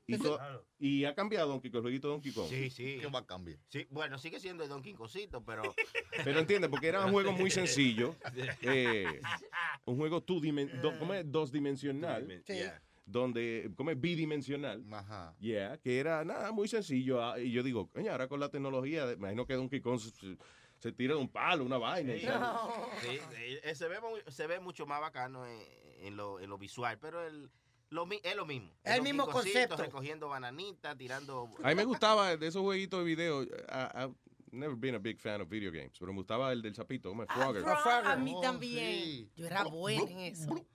[0.07, 0.39] Y, to-
[0.79, 2.47] y ha cambiado Donkey Kong, el jueguito Donkey Kong.
[2.49, 2.97] Sí, sí.
[2.99, 3.57] ¿Qué va a cambiar?
[3.69, 5.61] Sí, bueno, sigue siendo el Donkey Kongcito, pero...
[6.25, 8.15] Pero entiende, porque era un juego muy sencillo.
[8.61, 9.21] eh,
[9.85, 11.29] un juego two dimen- do- ¿cómo es?
[11.31, 12.27] dos dimensional.
[12.45, 12.53] Sí.
[12.53, 12.81] Yeah.
[13.05, 13.99] Donde, ¿cómo es?
[13.99, 14.85] Bidimensional.
[14.91, 15.35] Ajá.
[15.39, 17.21] Yeah, que era nada, muy sencillo.
[17.23, 19.99] ah, Y yo digo, coño, ahora con la tecnología, me imagino que Donkey Kong
[20.81, 22.15] se, se tira de un palo, una vaina.
[22.15, 22.57] y tal.
[23.01, 25.59] Sí, sí, eh, se, ve, muy- se ve mucho más bacano en,
[26.01, 27.49] en lo, en lo visual, pero el,
[27.89, 28.71] lo, mi- es lo mismo.
[28.83, 29.77] Es el mismo concepto.
[29.77, 31.49] Recogiendo bananitas, tirando...
[31.63, 33.43] A mí me gustaba de esos jueguitos de video.
[33.43, 33.47] I-
[33.95, 34.15] I've
[34.51, 37.23] never been a big fan of video games, pero me gustaba el del sapito, como
[37.23, 37.63] el Frogger.
[37.67, 39.03] A mí Oh, también.
[39.03, 39.31] sí.
[39.35, 40.65] Yo era buena en eso.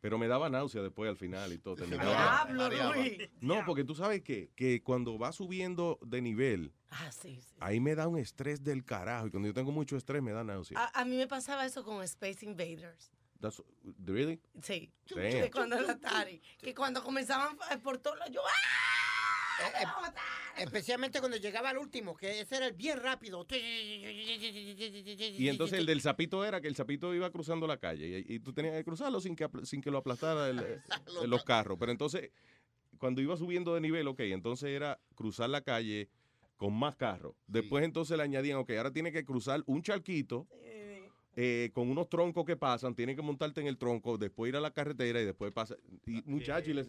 [0.00, 1.74] Pero me daba náusea después al final y todo.
[1.74, 2.68] Diablo.
[2.94, 3.18] Luis.
[3.40, 7.54] No, porque tú sabes que, que cuando va subiendo de nivel, Ah, sí, sí.
[7.60, 9.26] ahí me da un estrés del carajo.
[9.26, 10.78] Y cuando yo tengo mucho estrés, me da náusea.
[10.78, 13.10] A, a mí me pasaba eso con Space Invaders.
[13.40, 13.62] That's-
[14.04, 14.40] really?
[14.62, 14.90] Sí.
[15.14, 16.40] De cuando era Atari.
[16.58, 18.50] Que cuando comenzaban eh, por todos lados, yo ¡ah!
[19.76, 23.46] Eh, Especialmente cuando llegaba al último, que ese era el bien rápido.
[23.50, 28.40] Y entonces el del sapito era que el sapito iba cruzando la calle y, y
[28.40, 30.80] tú tenías que cruzarlo sin que, sin que lo aplastara el- eh,
[31.26, 31.76] los carros.
[31.78, 32.30] Pero entonces,
[32.98, 36.08] cuando iba subiendo de nivel, ok, entonces era cruzar la calle
[36.58, 37.34] con más carros.
[37.46, 40.46] Después entonces le añadían, ok, ahora tiene que cruzar un charquito
[41.40, 44.60] eh, con unos troncos que pasan, tiene que montarte en el tronco, después ir a
[44.60, 45.76] la carretera y después pasa.
[46.04, 46.88] Y muchachos, y les-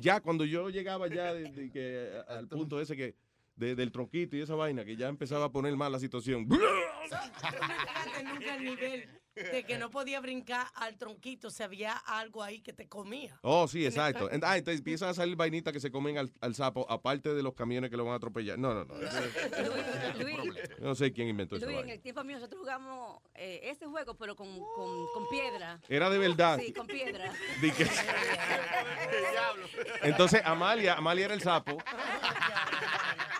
[0.00, 3.14] ya cuando yo llegaba ya de- de que, al punto ese que
[3.56, 6.48] de- del tronquito y esa vaina, que ya empezaba a poner mal la situación.
[6.48, 9.08] no llegaste nunca al nivel
[9.52, 13.38] de que no podía brincar al tronquito si había algo ahí que te comía.
[13.42, 14.28] Oh, sí, exacto.
[14.42, 17.54] Ah, entonces empiezan a salir vainitas que se comen al, al sapo, aparte de los
[17.54, 18.58] camiones que lo van a atropellar.
[18.58, 18.94] No, no, no.
[20.18, 20.36] Luis,
[20.78, 23.86] Yo no sé quién inventó esa Luis, en el tiempo mío nosotros jugamos eh, ese
[23.86, 25.80] juego, pero con, con, con piedra.
[25.88, 26.58] Era de verdad.
[26.58, 27.32] Sí, con piedra.
[27.60, 27.86] Di que-
[30.02, 31.78] Entonces, Amalia, Amalia era el sapo.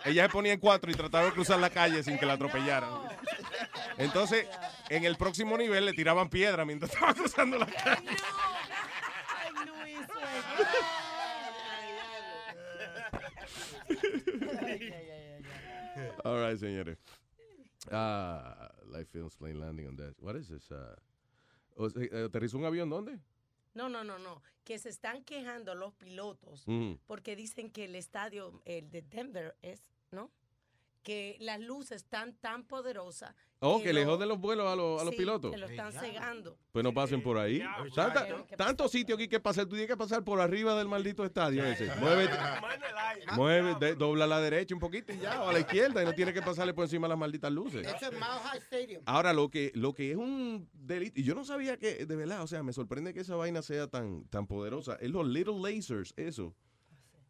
[0.05, 2.91] Ella se ponía en cuatro y trataba de cruzar la calle sin que la atropellaran.
[3.99, 4.47] Entonces,
[4.89, 8.09] en el próximo nivel le tiraban piedra mientras estaba cruzando la calle.
[16.25, 16.99] All right, señores.
[17.91, 20.15] Ah, Life Films Plane Landing on that.
[20.21, 20.71] What is this?
[20.71, 20.97] Uh,
[22.27, 23.19] ¿Aterrizó un avión dónde?
[23.75, 24.43] No, no, no, no.
[24.65, 26.95] Que se están quejando los pilotos Mm.
[27.07, 30.31] porque dicen que el estadio, el de Denver, es, ¿no?
[31.03, 33.35] Que las luces están tan poderosas.
[33.61, 35.51] Oh, que le lo- joden los vuelos a, los- a los sí, pilotos.
[35.51, 36.59] Que lo están cegando.
[36.73, 37.63] Pues no pasen por ahí.
[37.95, 38.27] Tanta-
[38.57, 39.65] tanto sitio aquí que pasar.
[39.65, 41.87] Tú tienes que pasar por arriba del maldito estadio ese.
[41.97, 42.35] Muévete.
[43.37, 46.05] Mueve, de- dobla a la derecha un poquito y ya, o a la izquierda, y
[46.07, 47.87] no tienes que pasarle por encima las malditas luces.
[47.87, 49.03] Eso es Mile High Stadium.
[49.07, 52.43] Ahora, lo que, lo que es un delito, y yo no sabía que, de verdad,
[52.43, 56.13] o sea, me sorprende que esa vaina sea tan, tan poderosa, es los little lasers,
[56.17, 56.55] eso.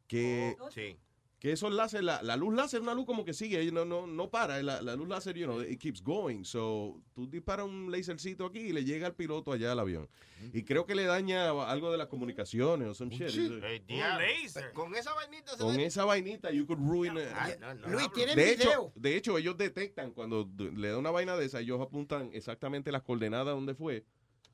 [0.07, 0.97] Que, Sí.
[1.41, 4.07] Que esos láser, la, la luz láser es una luz como que sigue, no, no,
[4.07, 6.45] no para, la, la luz láser, you know, it keeps going.
[6.45, 10.07] So, tú disparas un lasercito aquí y le llega al piloto allá al avión.
[10.53, 13.29] Y creo que le daña algo de las comunicaciones o some shit.
[13.87, 14.26] Diablo.
[14.75, 17.29] Con esa vainita se Con ve- esa vainita, you could ruin it.
[17.34, 18.12] Ay, no, no, Luis.
[18.12, 18.71] ¿tienen de video?
[18.71, 22.92] hecho, de hecho, ellos detectan cuando le da una vaina de esa, ellos apuntan exactamente
[22.92, 24.04] las coordenadas donde fue.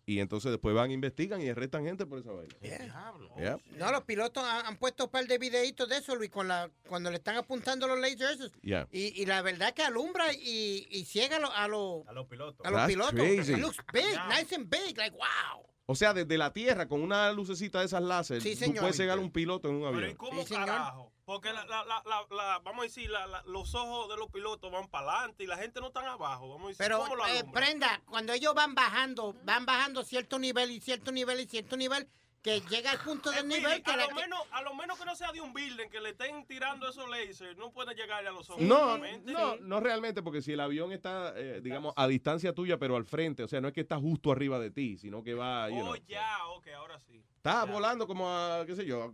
[0.09, 2.55] Y entonces después van, investigan y arrestan gente por esa vaina.
[2.63, 3.59] Yeah.
[3.77, 6.71] No, los pilotos han, han puesto un par de videitos de eso, Luis, con la,
[6.89, 8.53] cuando le están apuntando los lasers.
[8.63, 8.87] Yeah.
[8.93, 12.27] Y, y la verdad que alumbra y, y ciega a los a los A los
[12.29, 12.65] pilotos.
[12.65, 13.15] a los That's pilotos.
[13.15, 13.53] crazy.
[13.55, 15.67] It looks big, nice and big, like wow.
[15.87, 19.19] O sea, desde la tierra, con una lucecita de esas láser, Sí, tú puedes cegar
[19.19, 20.17] un piloto en un Pero ¿y avión.
[20.17, 21.13] cómo Sí, carajo?
[21.27, 24.71] Porque la, la, la, la, vamos a decir, la, la- los ojos de los pilotos
[24.71, 26.49] van para adelante y la gente no está abajo.
[26.51, 30.39] Vamos a decir, Pero, ¿cómo lo eh, prenda, cuando ellos van bajando, van bajando cierto
[30.39, 32.09] nivel y cierto nivel y cierto nivel,
[32.47, 35.17] que llega al punto del nivel que a, lo menos, a lo menos que no
[35.17, 38.49] sea de un building que le estén tirando esos lasers, no puede llegarle a los
[38.49, 38.63] ojos.
[38.63, 42.95] No, no, no realmente, porque si el avión está, eh, digamos, a distancia tuya, pero
[42.95, 45.69] al frente, o sea, no es que está justo arriba de ti, sino que va,
[45.71, 47.21] you Oh, know, ya, ok, ahora sí.
[47.37, 49.13] está volando como a, qué sé yo, a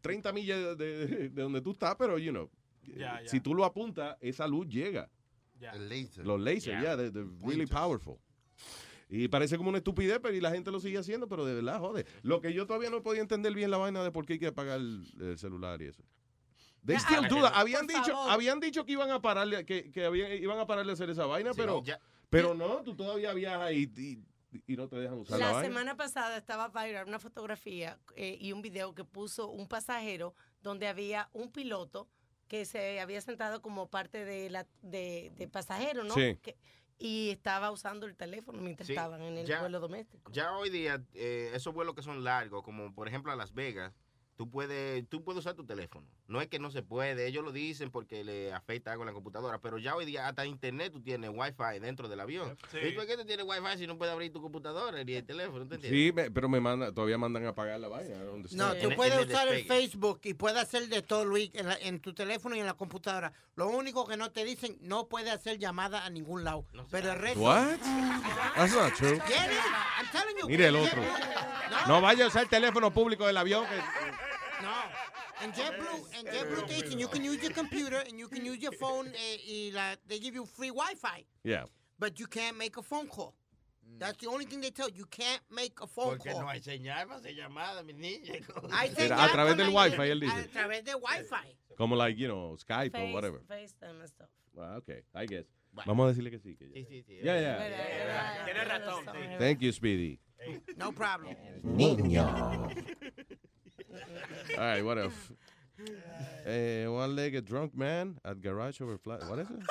[0.00, 2.50] 30 millas de, de- de donde tú estás, pero, you know,
[2.82, 3.28] Ya, ya.
[3.28, 5.08] si tú lo apuntas, esa luz llega.
[5.60, 6.26] El laser.
[6.26, 6.80] Los lasers, Yeah.
[6.82, 8.18] yeah, they're, they're really powerful.
[9.08, 11.78] Y parece como una estupidez, pero y la gente lo sigue haciendo, pero de verdad,
[11.78, 12.06] jode.
[12.22, 14.48] Lo que yo todavía no podía entender bien la vaina de por qué hay que
[14.48, 16.02] apagar el, el celular y eso.
[16.84, 17.52] They Ya, still do that.
[17.54, 18.30] Habían dicho, favor.
[18.30, 21.26] habían dicho que iban a pararle, que, que habían- iban a pararle a hacer esa
[21.26, 22.00] vaina, Sí, pero, ya.
[22.30, 25.68] pero no, tú todavía viajas y, y, y no te dejan usar la, La vaina.
[25.68, 30.86] semana pasada estaba viral una fotografía eh, y un video que puso un pasajero donde
[30.88, 32.08] había un piloto
[32.48, 36.14] que se había sentado como parte de la de, de pasajero, ¿no?
[36.14, 36.36] Sí.
[36.42, 36.56] Que-
[36.98, 40.30] y estaba usando el teléfono mientras Sí, estaban en el ya- vuelo doméstico.
[40.32, 43.92] Ya hoy día, eh, esos vuelos que son largos, como por ejemplo a Las Vegas,
[44.36, 46.06] tú puedes, tú puedes usar tu teléfono.
[46.28, 49.12] No es que no se puede, ellos lo dicen porque le afecta algo en la
[49.12, 52.56] computadora, pero ya hoy día hasta internet tú tienes wifi dentro del avión.
[52.82, 55.66] ¿Y por qué tú tienes wifi si no puedes abrir tu computadora ni el teléfono?
[55.80, 58.22] Sí, me- pero me manda, todavía mandan a apagar la vaina.
[58.24, 61.78] ¿dónde No, tú puedes usar el Facebook y puedes hacer de todo, Luis, en, la-
[61.80, 63.32] en tu teléfono y en la computadora.
[63.54, 66.66] Lo único que no te dicen, no puedes hacer llamada a ningún lado.
[66.90, 67.40] Pero el resto...
[67.40, 67.78] What?
[68.54, 69.18] That's not true.
[69.26, 69.58] Get it?
[69.98, 70.46] I'm telling you.
[70.46, 71.02] Mire el otro.
[71.88, 73.64] No vaya a usar el teléfono público del avión.
[73.66, 74.25] que-
[74.62, 74.74] No.
[75.42, 78.58] En JetBlue, en JetBlue te dicen, you can use your computer and you can use
[78.58, 81.24] your phone eh, y la, they give you free Wi-Fi.
[81.44, 81.64] Yeah.
[81.98, 83.34] But you can't make a phone call.
[83.98, 84.96] That's the only thing they tell you.
[84.96, 86.40] You can't make a phone Porque call.
[86.40, 88.34] no hay señal para hacer llamadas, mi niña.
[88.72, 90.32] Hay Mira, señal a través del Wi-Fi, él dice.
[90.40, 91.56] A través de Wi-Fi.
[91.76, 93.40] Como like, you know, Skype Face- or whatever.
[93.46, 94.28] FaceTime and stuff.
[94.58, 95.46] Ah, okay, I guess.
[95.84, 96.56] Vamos a decirle que sí.
[96.56, 97.20] Que Sí, sí, sí.
[97.22, 98.44] Yeah, yeah.
[98.46, 99.04] Tienes razón.
[99.38, 100.18] Thank you, Speedy.
[100.76, 101.36] No problem.
[101.62, 102.68] Niño.
[104.58, 105.32] All right, what else?
[106.46, 109.28] Eh, one-legged drunk man at garage over flat.
[109.28, 109.62] What is it?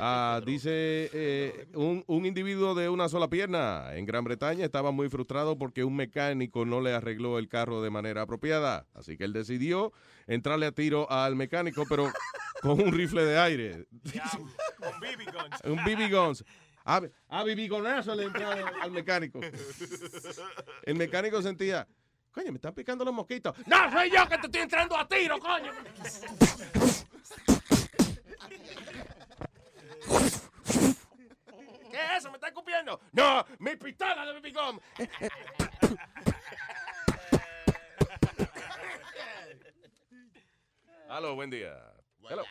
[0.00, 0.70] Ah, dice
[1.12, 5.84] eh, un, un individuo de una sola pierna en Gran Bretaña estaba muy frustrado porque
[5.84, 8.86] un mecánico no le arregló el carro de manera apropiada.
[8.94, 9.92] Así que él decidió
[10.26, 12.10] entrarle a tiro al mecánico, pero
[12.62, 13.86] con un rifle de aire.
[14.78, 15.60] Con BB guns.
[15.64, 16.44] un BB guns.
[16.84, 19.40] A, a BB gonazo le entró al, mecánico.
[20.82, 21.86] El mecánico sentía,
[22.32, 23.54] coño, me están picando los mosquitos.
[23.66, 25.72] No, soy yo que te estoy entrando a tiro, coño.
[31.90, 32.30] ¿Qué es eso?
[32.30, 33.00] ¿Me está escupiendo?
[33.12, 34.80] No, mi pistola de BB gun.
[41.08, 41.76] Aló, buen día.
[42.28, 42.42] Hello.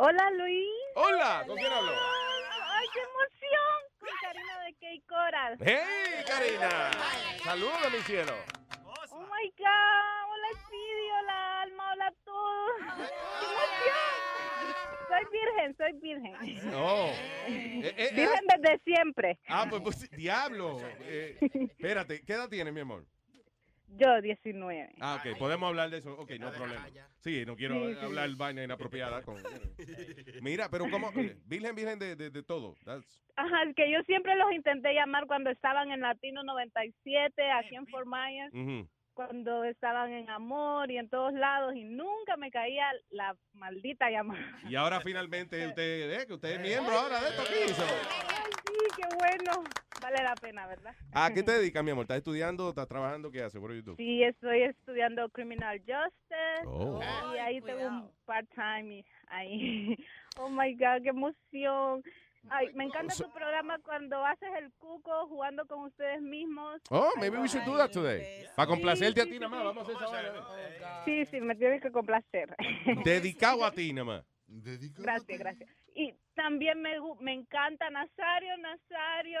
[0.00, 0.68] Hola Luis.
[0.94, 1.90] Hola, ¿con quién hablo?
[1.90, 3.78] Ay, qué emoción.
[3.98, 5.58] Con Karina de Key Coral.
[5.60, 6.90] ¡Hey, Karina!
[7.42, 8.32] Saludos, mi cielo.
[9.10, 10.28] Oh my God.
[10.30, 12.70] Hola Speedy, hola Alma, hola a todos.
[13.40, 14.14] ¡Qué emoción!
[15.08, 16.70] Soy virgen, soy virgen.
[16.70, 17.06] No.
[17.48, 19.40] Eh, eh, Virgen desde siempre.
[19.48, 20.78] Ah, pues, pues, diablo.
[21.00, 21.38] Eh,
[21.76, 23.04] espérate, ¿qué edad tienes, mi amor?
[23.96, 24.94] Yo, 19.
[25.00, 26.12] Ah, ok, podemos hablar de eso.
[26.18, 26.86] Ok, no problema.
[27.20, 28.04] Sí, no quiero Sí, sí.
[28.04, 29.36] hablar vaina inapropiada con...
[30.42, 31.10] Mira, pero ¿cómo?
[31.18, 32.74] Eh, Virgen, virgen de, de, de todo.
[32.84, 37.76] That's- Ajá, es que yo siempre los intenté llamar cuando estaban en Latino 97, aquí
[37.76, 38.52] en Fort Myers,
[39.14, 44.60] cuando estaban en Amor y en todos lados, y nunca me caía la maldita llamada.
[44.68, 47.54] Y ahora finalmente usted, eh, que usted es miembro ahora de esto aquí.
[47.62, 49.64] Ay, sí, qué bueno.
[50.10, 50.94] Vale la pena, ¿verdad?
[51.12, 52.04] ¿A qué te dedicas, mi amor?
[52.04, 52.70] ¿Estás estudiando?
[52.70, 53.30] ¿Estás trabajando?
[53.30, 53.60] ¿Qué haces?
[53.60, 53.96] What do you do?
[53.96, 56.98] Sí, estoy estudiando Criminal Justice Oh.
[57.34, 59.96] y ahí tengo un part-time y- ahí.
[60.40, 62.02] Oh my God, qué emoción.
[62.48, 66.80] Ay, me encanta tu programa cuando haces el cuco jugando con ustedes mismos.
[66.90, 68.46] Oh, maybe we should do that today.
[68.54, 71.04] Para complacerte a ti nada más, vamos a hacer esa vaina.
[71.04, 72.54] Sí, sí, me tienes que complacer.
[73.04, 74.24] Dedicado a ti nada más.
[74.96, 75.68] Gracias, gracias.
[76.38, 79.40] También me, me encanta Nazario, Nazario.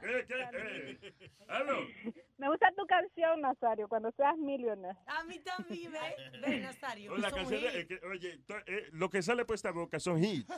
[0.00, 1.28] ¿Qué, qué, qué?
[1.46, 1.76] Aló.
[2.38, 4.98] Me gusta tu canción, Nazario, cuando seas millionaire.
[5.06, 5.98] A mí también, ve,
[6.40, 7.12] ve Nazario.
[7.20, 10.46] Canción eh, que, oye, to- eh, lo que sale por esta boca son hits.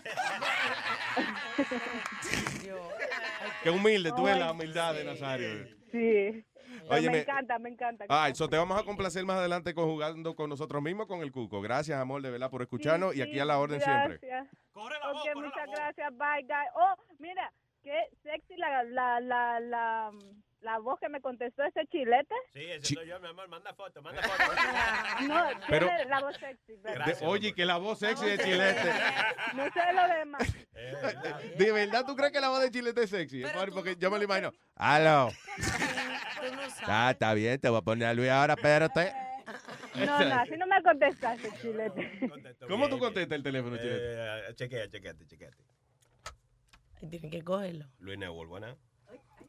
[3.64, 5.66] Qué humilde, tú ves la humildad de Nazario.
[5.90, 6.44] Sí.
[6.90, 8.04] Oye, me encanta, me encanta.
[8.08, 11.32] Ay, so te vamos a complacer más adelante con jugando con nosotros mismos con el
[11.32, 11.60] Cuco.
[11.60, 14.18] Gracias, amor, de verdad, por escucharnos y aquí a la orden siempre.
[14.22, 14.48] Gracias.
[14.78, 16.16] Ok, muchas gracias.
[16.16, 16.70] Bye, guys.
[16.74, 17.52] Oh, mira,
[17.82, 20.10] qué sexy la, la, la, la,
[20.60, 22.34] la voz que me contestó ese chilete.
[22.52, 23.48] Sí, ese Chi- soy yo, mi amor.
[23.48, 24.44] Manda foto, manda foto.
[25.28, 26.74] No, Pero- la voz sexy.
[26.82, 28.92] pero- De- oye, que la voz sexy de Chilete.
[29.54, 30.42] No sé lo demás.
[31.58, 33.42] ¿De verdad tú crees que la voz de Chilete es sexy?
[33.74, 34.52] Porque yo me lo imagino.
[34.76, 35.30] Aló.
[36.86, 39.12] Ah, está bien, te voy a poner a Luis ahora, espérate.
[40.06, 42.30] No, no, así no me contestaste, chilete.
[42.68, 44.48] ¿Cómo tú contestas el teléfono, Chilete?
[44.50, 45.56] Eh, chequea, chequeate, chequeate.
[47.10, 47.86] Tienen que cogerlo.
[48.00, 48.18] Luis
[48.48, 48.76] buena.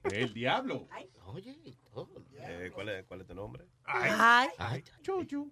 [0.03, 0.87] El diablo.
[1.25, 1.57] Oye,
[1.91, 2.09] todo.
[2.37, 3.65] Eh, ¿cuál, es, ¿Cuál es tu nombre?
[3.83, 4.49] Ay.
[4.57, 5.51] Ay, Chuchu.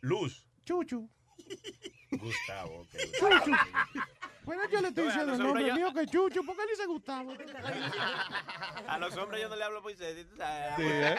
[0.00, 0.46] Luz.
[0.64, 1.08] Chuchu.
[2.10, 2.90] Gustavo, ok.
[3.18, 3.52] Chuchu.
[4.46, 6.46] Bueno, yo le estoy diciendo el nombre hombres mío que es Chuchu.
[6.46, 7.32] ¿Por qué le dice Gustavo?
[8.88, 10.24] A los hombres yo no le hablo por ustedes.
[10.28, 10.76] tú sabes.
[10.76, 11.16] Sí, ¿eh?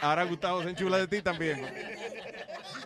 [0.00, 1.62] Ahora Gustavo se enchula de ti también.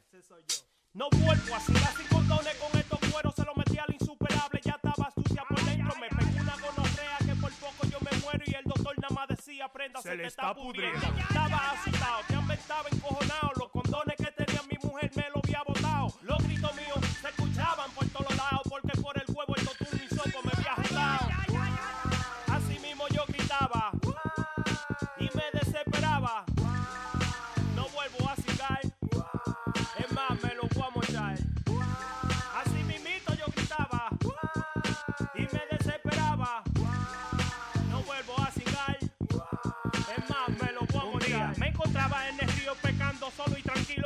[0.94, 4.72] No vuelvo a seguir así condones con estos cueros, se lo metí al insuperable, ya
[4.72, 6.30] estaba sucia por dentro, me pegó
[8.46, 10.98] y el doctor nada más decía, prenda, se, Se te le está está pudriendo.
[11.00, 11.22] pudriendo.
[11.28, 16.12] Estaba asustado, me estaba encojonado, los condones que tenía mi mujer me lo había botado.
[16.22, 16.98] Los gritos míos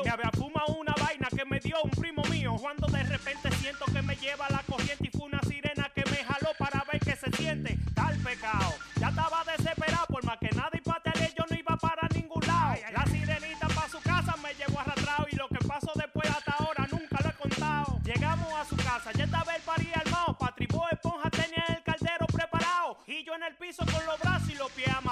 [0.04, 2.56] Me había fumado una vaina que me dio un primo mío.
[2.60, 6.24] Cuando de repente siento que me lleva la corriente y fue una sirena que me
[6.24, 7.78] jaló para ver qué se siente.
[7.94, 8.74] Tal pecado.
[9.00, 10.82] Ya estaba desesperado por más que nada y
[11.36, 12.74] yo no iba para ningún lado.
[12.92, 16.88] La sirenita para su casa me llevó arrastrado y lo que pasó después hasta ahora
[16.90, 17.98] nunca lo he contado.
[18.04, 22.98] Llegamos a su casa, ya estaba el pari armado, patribó esponja tenía el caldero preparado
[23.06, 25.11] y yo en el piso con los brazos y los pies amarrados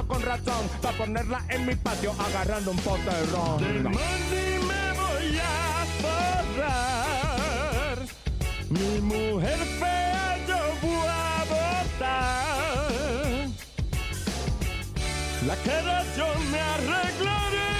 [0.07, 3.57] con razón para ponerla en mi patio agarrando un pote de ron.
[3.61, 5.85] Del money me voy a
[6.55, 7.97] forrar.
[8.69, 12.47] Mi mujer fea yo voy a botar.
[15.47, 17.71] La cara yo me arreglaré.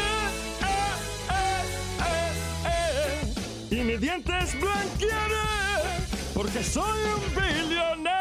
[0.62, 1.64] eh,
[2.06, 2.32] eh,
[2.66, 5.50] eh, y mis dientes blanquearé.
[6.34, 8.21] Porque soy un billonero.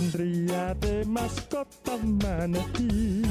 [0.00, 3.22] Tendría de mascota manatí.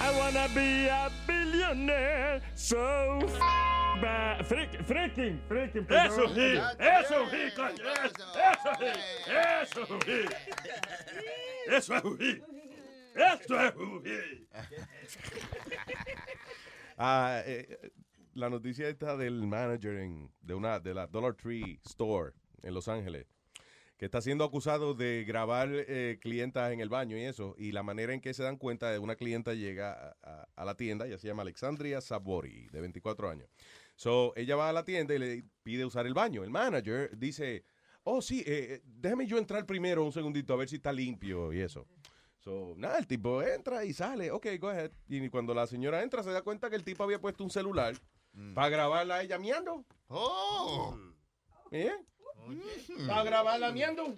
[0.00, 3.38] I wanna be a billionaire, so f-
[4.02, 5.86] ba- freak- freaking, freaking.
[5.88, 7.70] Eso sí, eso sí, eso
[8.80, 8.90] sí,
[9.30, 10.18] eso sí.
[11.68, 12.42] Eso es hit.
[13.14, 14.48] Esto es hit.
[16.98, 17.78] Ah, eh,
[18.34, 22.32] la noticia esta del manager en- de una de la Dollar Tree Store
[22.64, 23.26] en Los Ángeles,
[24.00, 27.82] que está siendo acusado de grabar eh, clientas en el baño y eso, y la
[27.82, 31.06] manera en que se dan cuenta de una clienta llega a, a- a la tienda,
[31.06, 33.50] ella se llama Alexandria Sabori, de 24 años.
[33.96, 36.42] So, ella va a la tienda y le pide usar el baño.
[36.42, 37.66] El manager dice,
[38.02, 41.52] oh sí, eh, eh, déjame yo entrar primero un segundito a ver si está limpio
[41.52, 41.86] y eso.
[42.38, 44.92] So, nada, el tipo entra y sale, ok, go ahead.
[45.08, 47.94] Y cuando la señora entra se da cuenta que el tipo había puesto un celular
[48.54, 49.84] para grabarla a ella miando.
[50.08, 50.96] Oh.
[51.70, 51.92] ¿Eh?
[53.06, 54.16] Para grabarla miando.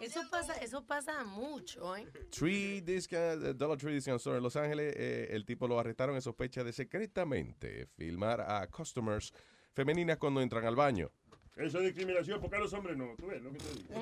[0.00, 2.06] Eso pasa, eso pasa mucho, ¿eh?
[2.30, 6.14] Tree Discount, eh, Dollar Tree Discount Store en Los Ángeles, eh, el tipo lo arrestaron
[6.16, 9.32] en sospecha de secretamente filmar a customers
[9.74, 11.10] femeninas cuando entran al baño.
[11.56, 13.14] Eso es discriminación, porque a los hombres no.
[13.18, 13.94] ¿Tú ves lo que te digo?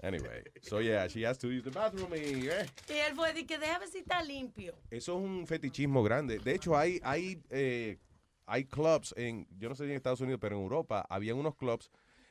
[0.00, 3.44] Anyway, so yeah, she has to use the bathroom y, eh, Y él fue de
[3.44, 4.74] que déjame ver si está limpio.
[4.90, 6.38] Eso es un fetichismo grande.
[6.38, 7.98] De hecho, hay, hay, eh,
[8.46, 11.54] hay clubs en, yo no sé si en Estados Unidos, pero en Europa habían unos
[11.56, 11.90] clubs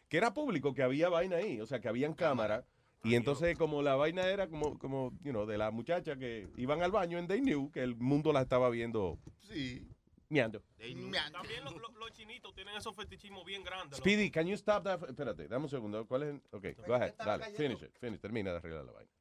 [0.10, 2.66] que era público, que había vaina ahí, o sea, que habían cámara.
[3.06, 6.82] Y entonces, como la vaina era como, como, you know, de la muchacha que iban
[6.84, 9.86] al baño en They Knew, que el mundo la estaba viendo Sí.
[10.30, 10.62] miando.
[10.78, 13.92] También los, los- los chinitos tienen esos fetichismos bien grandes.
[14.00, 14.10] loco.
[14.10, 15.04] Speedy, can you stop that?
[15.10, 16.06] Espérate, dame un segundo.
[16.08, 16.30] ¿Cuál es?
[16.30, 19.12] el- Ok, go ahead, dale, finish it, finish, termina de arreglar la vaina.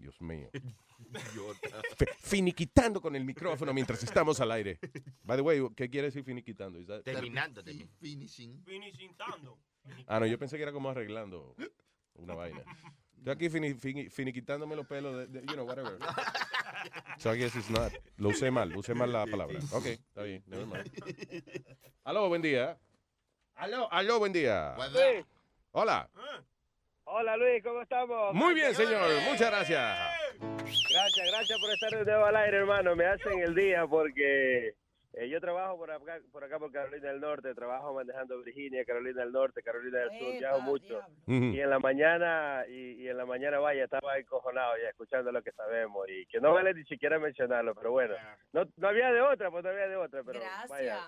[0.00, 0.48] Dios mío.
[2.20, 4.78] Finiquitando con el micrófono mientras estamos al aire.
[5.22, 6.78] By the way, ¿qué quiere decir finiquitando?
[6.86, 7.62] That- Terminando.
[8.00, 8.62] Finishing.
[8.64, 9.58] Finishintando.
[10.06, 11.54] Ah, no, yo pensé que era como arreglando
[12.14, 12.62] una vaina.
[13.18, 15.98] Estoy aquí fini- fini- finiquitándome los pelos de, de- you know, whatever.
[17.18, 17.92] So I guess it's not.
[18.16, 19.58] Lo usé mal, usé mal la palabra.
[19.72, 20.90] Ok, está bien, never mind.
[22.04, 22.78] Aló, buen día.
[23.54, 24.74] Aló, aló, buen día.
[25.72, 26.10] Hola.
[27.12, 28.32] Hola Luis, ¿cómo estamos?
[28.34, 29.02] Muy bien, señor.
[29.28, 29.98] Muchas gracias.
[30.38, 32.94] Gracias, gracias por estar de nuevo al aire, hermano.
[32.94, 34.74] Me hacen el día porque
[35.14, 39.22] eh, yo trabajo por acá, por acá por Carolina del Norte, trabajo manejando Virginia, Carolina
[39.22, 41.00] del Norte, Carolina del Sur, viajo mucho.
[41.26, 45.42] Y en la mañana, y, y en la mañana, vaya, estaba encojonado ya escuchando lo
[45.42, 48.14] que sabemos y que no vale ni siquiera mencionarlo, pero bueno,
[48.52, 50.38] no, no había de otra, pues no había de otra, pero
[50.68, 51.00] vaya,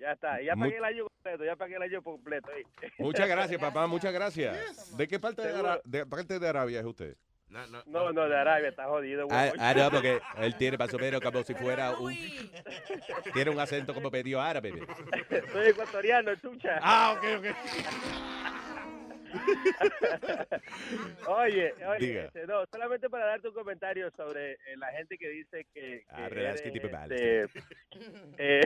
[0.00, 2.48] ya está, ya pagué el año completo, ya pagué el año completo.
[2.54, 2.92] ¿oíste?
[2.98, 3.86] Muchas gracias, papá.
[3.86, 4.96] Muchas gracias.
[4.96, 5.42] ¿De qué parte
[5.84, 7.16] de, parte de Arabia es usted?
[7.48, 9.26] No, no, de Arabia, está jodido.
[9.28, 12.16] Ah, ah, no, porque él tiene más o menos como si fuera un...
[13.34, 14.72] Tiene un acento como medio árabe.
[15.52, 16.78] Soy ecuatoriano, chucha.
[16.80, 17.46] Ah, ok, ok.
[21.28, 22.24] oye, oye, Diga.
[22.24, 26.04] este, no, solamente para darte un comentario sobre eh, la gente que dice que, que
[26.10, 27.10] Ah, que eres, tipo mal.
[27.12, 27.60] este,
[28.38, 28.62] eh,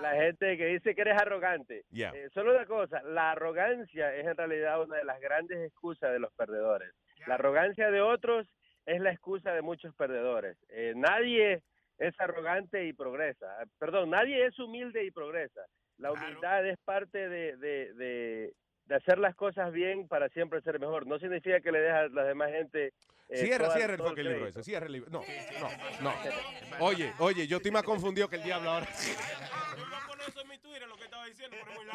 [0.00, 1.84] la gente que dice que eres arrogante.
[1.92, 6.18] Eh, solo una cosa, la arrogancia es en realidad una de las grandes excusas de
[6.18, 6.92] los perdedores.
[7.26, 8.46] La arrogancia de otros
[8.86, 10.56] es la excusa de muchos perdedores.
[10.68, 11.62] Eh, nadie
[11.98, 13.46] es arrogante y progresa.
[13.78, 15.62] Perdón, nadie es humilde y progresa.
[15.98, 18.52] La humildad es parte de, de, de,
[18.86, 21.06] de hacer las cosas bien para siempre ser mejor.
[21.06, 22.92] No significa que le dejas a la demás gente...
[23.28, 24.62] eh, Cierra, toda- cierra el fucking libro ese.
[24.62, 25.10] Cierra el libro.
[25.10, 25.22] No,
[25.60, 25.68] no,
[26.02, 26.84] no.
[26.86, 28.86] Oye, oye, yo estoy más confundido que el diablo ahora.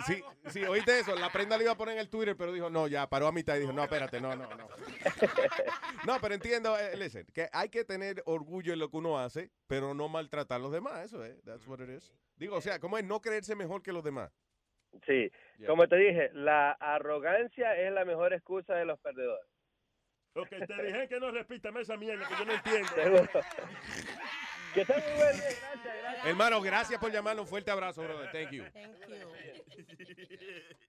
[0.06, 1.16] Sí, sí, oíste eso.
[1.16, 3.32] La prenda le iba a poner en el Twitter, pero dijo, no, ya paró a
[3.32, 4.68] mitad y dijo, no, espérate, no, no, no.
[6.06, 9.52] No, pero entiendo, eh, listen, que hay que tener orgullo en lo que uno hace,
[9.68, 11.04] pero no maltratar a los demás.
[11.06, 12.14] Eso es, that's what it is.
[12.38, 14.32] Digo, o sea, ¿cómo es no creerse mejor que los demás?
[15.06, 15.32] Sí,
[15.66, 19.48] como te dije, la arrogancia es la mejor excusa de los perdedores.
[20.34, 23.30] Ok, te dije que no repitas esa mierda que yo no entiendo.
[24.74, 26.26] Que muy gracias, gracias.
[26.26, 27.44] Hermano, gracias por llamarnos.
[27.46, 28.32] Un fuerte abrazo, brother.
[28.32, 28.64] Thank you.
[28.72, 29.16] Thank you.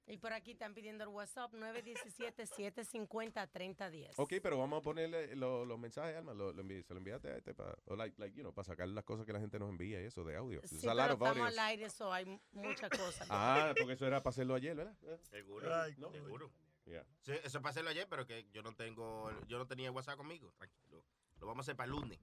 [0.07, 4.15] Y por aquí están pidiendo el WhatsApp 917-750-3010.
[4.17, 6.35] Ok, pero vamos a ponerle lo- los mensajes, Alma.
[6.35, 8.89] Lo, lo envi- se lo enviaste a este para, like, like, you know, para sacar
[8.89, 10.61] las cosas que la gente nos envía y eso de audio.
[10.65, 11.61] Sí, pero estamos audience.
[11.61, 13.27] al aire, eso hay muchas cosas.
[13.31, 14.97] Ah, porque eso era para hacerlo ayer, ¿verdad?
[15.31, 15.73] Seguro.
[15.75, 16.51] Ay, Seguro.
[16.87, 17.05] Yeah.
[17.21, 20.17] Sí, eso es para hacerlo ayer, pero que yo no tengo, yo no tenía WhatsApp
[20.17, 20.53] conmigo.
[20.59, 21.05] Tranquilo.
[21.39, 22.19] Lo vamos a hacer para el lunes.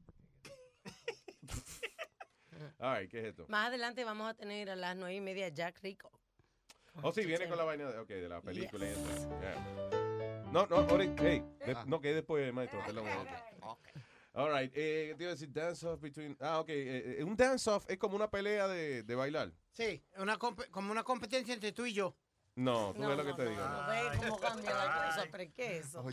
[2.79, 3.45] Ay, ¿qué es esto?
[3.47, 6.11] Más adelante vamos a tener a las nueve y media Jack Rico.
[7.03, 9.39] Oh, sí, viene con la vaina de, okay, de la película y eso.
[9.39, 10.43] Yeah.
[10.51, 13.05] No, no, ahorita, hey, de- no, que después, maestro, perdón.
[14.33, 17.35] All right, eh, te iba a decir dance off between, ah, ok, eh, eh, un
[17.35, 19.51] dance off es como una pelea de, de bailar.
[19.71, 22.15] Sí, una comp- como una competencia entre tú y yo.
[22.55, 23.61] No, tú No, ves lo que no, te no, digo.
[23.63, 23.87] no, no.
[23.87, 26.03] ve cómo cambia la cosa, pero ¿qué es eso?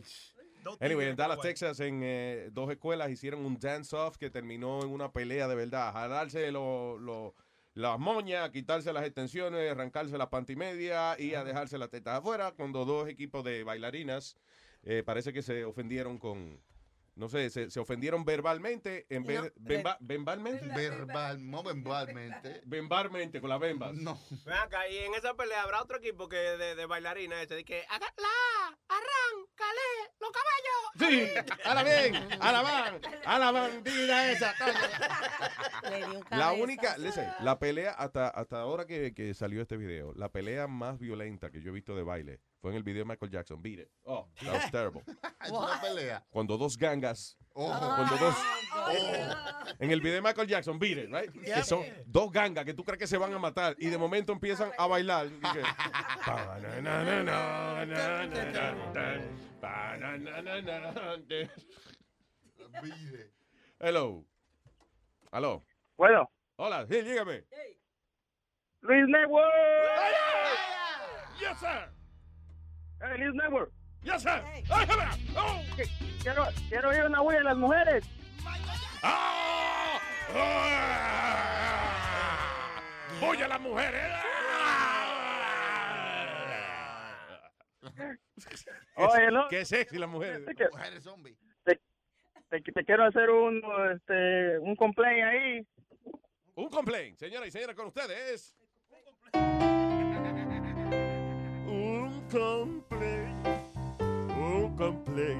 [0.80, 5.12] Anyway, en Dallas, Texas, en eh, dos escuelas hicieron un dance-off que terminó en una
[5.12, 5.92] pelea de verdad.
[5.92, 7.34] Jalarse lo- lo-
[7.74, 12.52] las moñas, quitarse las extensiones, arrancarse las pantimedias y a dejarse las tetas afuera.
[12.52, 14.36] Cuando dos equipos de bailarinas
[14.84, 16.60] eh, parece que se ofendieron con.
[17.16, 19.48] No sé, se, se ofendieron verbalmente en vez No.
[19.56, 20.66] Bemba- ¿Verbalmente?
[20.66, 22.60] Verbal, no verbalmente.
[22.66, 23.94] Verbalmente, con las bembas.
[23.94, 24.18] No.
[24.44, 27.64] Ven acá, y en esa pelea habrá otro equipo que de, de bailarina ese, de
[27.64, 30.54] que haga la, arráncale, los caballos.
[30.98, 34.54] Sí, a la bien, a la van, a la bandida esa.
[36.30, 40.66] La única, listen, la pelea hasta, hasta ahora que, que salió este video, la pelea
[40.66, 43.60] más violenta que yo he visto de baile fue en el video de Michael Jackson,
[43.60, 43.88] Beat It.
[44.04, 45.02] Oh, that was terrible.
[45.44, 46.24] Es una pelea.
[46.30, 47.78] Cuando dos gangas, Ojo.
[47.78, 48.34] cuando dos,
[49.78, 51.30] en el video de Michael Jackson, Beat It, right?
[51.44, 51.56] Yeah.
[51.56, 54.32] Que son dos gangas que tú crees que se van a matar y de momento
[54.32, 55.28] empiezan a bailar.
[63.78, 64.24] Hello.
[65.30, 65.62] Aló.
[65.98, 66.30] Bueno.
[66.56, 67.44] Hola, sí, dígame.
[68.80, 69.52] Luis Network.
[71.38, 71.93] Yes, sir.
[73.18, 73.70] Luis Network.
[74.02, 74.42] Yes, sir.
[75.76, 75.88] Que-
[76.22, 78.04] Quiero, quiero oír una huella de las mujeres.
[83.20, 84.12] Voy a las mujeres.
[88.96, 89.48] Oye, no.
[89.48, 90.42] Qué sexy las mujeres.
[90.72, 91.36] Mujeres zombies.
[91.64, 91.80] Te,
[92.48, 93.62] te, te quiero hacer un,
[93.94, 95.66] este, un complaint ahí.
[96.56, 98.54] Un complaint, señora y señora, con ustedes.
[98.94, 99.64] Un complaint.
[102.36, 102.82] Un
[104.76, 105.38] complaint.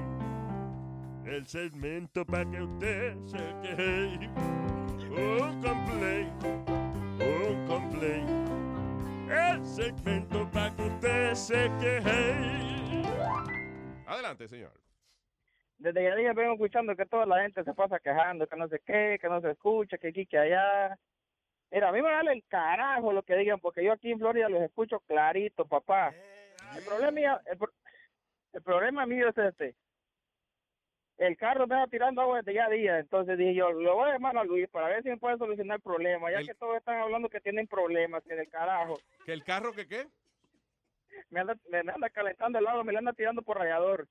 [1.25, 4.29] El segmento para que usted se queje.
[5.09, 6.43] Un complaint.
[7.19, 8.29] Un complaint.
[9.29, 13.03] El segmento para que usted se queje.
[14.07, 14.71] Adelante, señor.
[15.77, 18.79] Desde que dije vengo escuchando que toda la gente se pasa quejando, que no sé
[18.85, 20.97] qué, que no se escucha, que aquí, que allá.
[21.71, 24.47] Mira, a mí me vale el carajo lo que digan, porque yo aquí en Florida
[24.47, 26.13] los escucho clarito, papá.
[26.73, 27.57] El problema, mío- el,
[28.53, 29.75] el problema mío es este.
[31.17, 34.13] El carro me va tirando agua desde ya día, entonces dije yo, lo voy a
[34.13, 36.75] llamar a Luis para ver si me puede solucionar el problema, ya El- que todos
[36.75, 38.99] están hablando que tienen problemas, que del carajo.
[39.25, 40.07] ¿Que el carro que qué?
[41.29, 44.07] Me anda, me anda calentando el agua, me la anda tirando por radiador.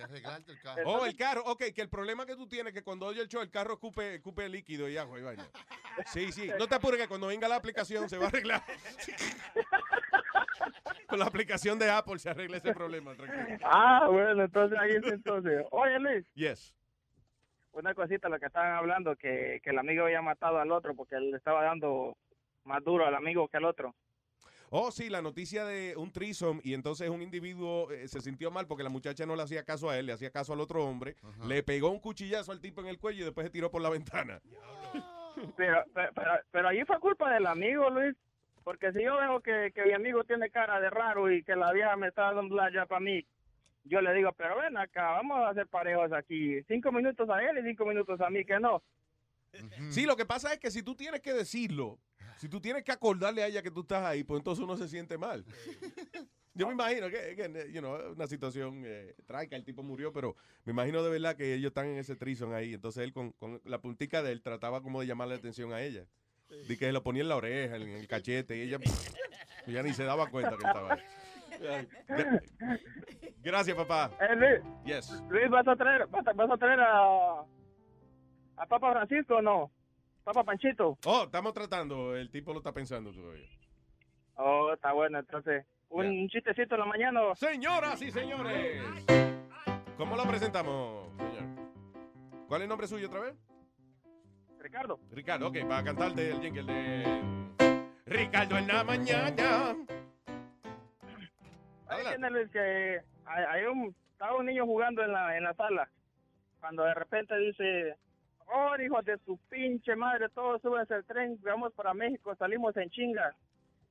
[0.00, 0.82] Que arreglarte el carro.
[0.86, 1.42] Oh, el carro.
[1.44, 3.74] Ok, que el problema que tú tienes es que cuando oye el show, el carro
[3.74, 5.44] escupe, escupe líquido y agua y vaina.
[6.06, 6.50] Sí, sí.
[6.58, 8.62] No te apures que cuando venga la aplicación se va a arreglar.
[11.06, 13.58] Con la aplicación de Apple se arregla ese problema, tranquilo.
[13.64, 15.64] Ah, bueno, entonces ahí es entonces.
[15.70, 16.26] Oye, Luis.
[16.34, 16.74] Yes.
[17.72, 21.16] una cosita, lo que estaban hablando, que, que el amigo había matado al otro porque
[21.16, 22.16] él le estaba dando
[22.64, 23.94] más duro al amigo que al otro.
[24.72, 28.68] Oh, sí, la noticia de un trisom y entonces un individuo eh, se sintió mal
[28.68, 31.16] porque la muchacha no le hacía caso a él, le hacía caso al otro hombre,
[31.44, 33.90] le pegó un cuchillazo al tipo en el cuello y después se tiró por la
[33.90, 34.40] ventana.
[35.56, 38.14] Pero, pero, pero, pero allí fue culpa del amigo, Luis,
[38.62, 41.72] porque si yo veo que, que mi amigo tiene cara de raro y que la
[41.72, 43.24] vieja me está dando un ya para mí,
[43.84, 47.58] yo le digo, pero ven acá, vamos a hacer parejos aquí, cinco minutos a él
[47.58, 48.82] y cinco minutos a mí, que no.
[49.90, 51.98] Sí, lo que pasa es que si tú tienes que decirlo,
[52.40, 54.88] si tú tienes que acordarle a ella que tú estás ahí, pues entonces uno se
[54.88, 55.44] siente mal.
[56.54, 60.34] Yo me imagino que, que, you know, una situación eh, trágica, el tipo murió, pero
[60.64, 62.72] me imagino de verdad que ellos están en ese trison ahí.
[62.72, 65.82] Entonces él con, con la puntica de él trataba como de llamarle la atención a
[65.82, 66.06] ella.
[66.48, 68.78] De que se lo ponía en la oreja, en el cachete, y ella
[69.66, 71.02] ya ni se daba cuenta que estaba ahí.
[73.42, 74.10] Gracias, papá.
[74.18, 75.22] Eh, Luis, Yes.
[75.28, 77.40] Luis, ¿vas a traer, vas a, vas a, traer a,
[78.56, 79.70] a Papa Francisco o no?
[80.24, 80.98] Papa Panchito.
[81.04, 83.48] Oh, estamos tratando, el tipo lo está pensando todavía.
[84.36, 85.18] Oh, está bueno.
[85.18, 87.34] Entonces, un chistecito en la mañana.
[87.34, 88.82] Señoras y señores.
[89.96, 91.44] ¿Cómo lo presentamos, señor?
[92.48, 93.34] ¿Cuál es el nombre suyo otra vez?
[94.58, 94.98] Ricardo.
[95.10, 97.22] Ricardo, ok, para cantarte el jingle de...
[98.06, 99.76] Ricardo en la mañana.
[102.30, 105.88] Luis, que hay, hay un, estaba un niño jugando en la, en la sala.
[106.60, 107.96] Cuando de repente dice,
[108.52, 112.90] oh, hijo de su pinche madre, todos súbense al tren, vamos para México, salimos en
[112.90, 113.34] chinga.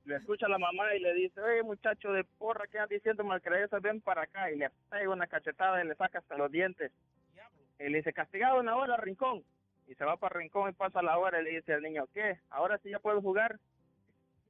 [0.04, 3.80] Le escucha la mamá y le dice, oye, muchacho de porra, ¿qué andas diciendo malcreído?
[3.80, 4.50] Ven para acá.
[4.50, 6.90] Y le pega una cachetada y le saca hasta los dientes.
[7.78, 9.44] Y le dice, castigado una hora, rincón.
[9.86, 12.38] Y se va para rincón y pasa la hora y le dice al niño, ¿qué?
[12.48, 13.58] ¿Ahora sí ya puedo jugar?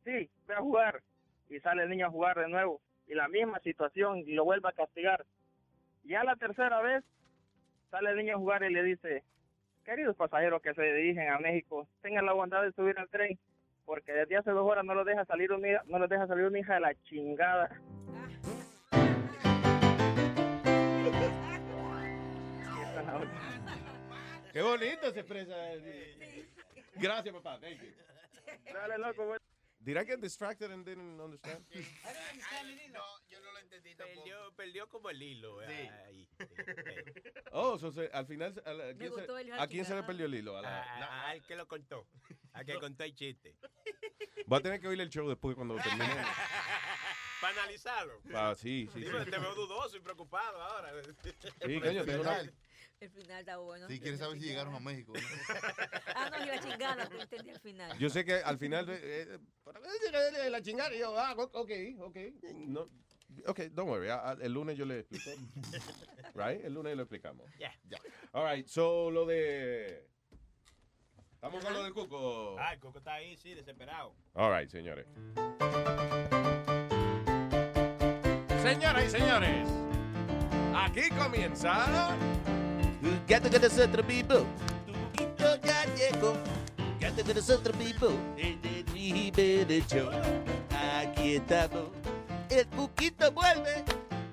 [0.04, 1.02] Sí, voy a jugar.
[1.48, 2.80] Y sale el niño a jugar de nuevo.
[3.06, 5.24] Y la misma situación y lo vuelve a castigar.
[6.04, 7.04] Ya la tercera vez
[7.90, 9.24] sale el niño a jugar y le dice,
[9.90, 13.36] queridos pasajeros que se dirigen a México, tengan la bondad de subir al tren,
[13.84, 16.60] porque desde hace dos horas no lo deja salir hija- no lo deja salir una
[16.60, 17.68] hija de la chingada.
[24.52, 25.54] Qué bonito se expresa.
[26.96, 27.58] Gracias, papá.
[27.60, 28.72] Thank you.
[28.72, 29.39] Dale, loco.
[29.82, 31.64] Did I get distracted and didn't understand?
[32.92, 33.00] No,
[33.30, 34.20] yo no lo entendí tampoco.
[34.24, 35.62] Perdió, perdió como el hilo.
[35.62, 36.28] eh, ahí.
[37.52, 40.26] Oh, so se- al final, a, la- ¿a quién, se, a quién se le perdió
[40.26, 40.56] el hilo?
[40.56, 42.06] A la- A- Al que lo contó.
[42.52, 43.56] Al que contó el chiste.
[44.46, 46.04] Voy a tener que oír el show después cuando termine.
[47.40, 48.20] Para analizarlo.
[48.34, 49.30] Ah, sí, sí, Sí, sí.
[49.30, 50.92] Te veo dudoso y preocupado ahora.
[51.66, 52.42] Sí, coño, tengo una-
[53.00, 53.88] El final está bueno.
[53.88, 55.12] Si quieres saber si llegaron a México.
[55.14, 55.20] ¿no?
[56.14, 57.98] Ah, no, y la chingada, que entendí al final.
[57.98, 61.70] Yo sé que al final, eh, eh, la chingada, y yo, ah, ok,
[62.00, 62.16] ok.
[62.66, 62.90] No,
[63.46, 64.10] ok, don't worry.
[64.10, 65.30] ah, ah, El lunes yo le explico.
[66.34, 66.62] right?
[66.62, 67.50] El lunes lo explicamos.
[67.58, 67.72] Ya.
[68.32, 70.06] All right, so lo de.
[71.32, 72.56] Estamos con lo del cuco.
[72.58, 74.14] Ah, el coco está ahí, sí, desesperado.
[74.34, 75.06] All right, señores.
[78.62, 79.68] Señoras y señores,
[80.74, 82.14] aquí comienza.
[83.30, 84.44] Gato con nosotros, people.
[84.86, 86.34] Tu guito ya llegó.
[86.98, 87.76] Gato con nosotros.
[88.36, 90.10] En el Jiménez Show.
[90.96, 91.90] Aquí estamos.
[92.48, 93.84] El Cuquito vuelve.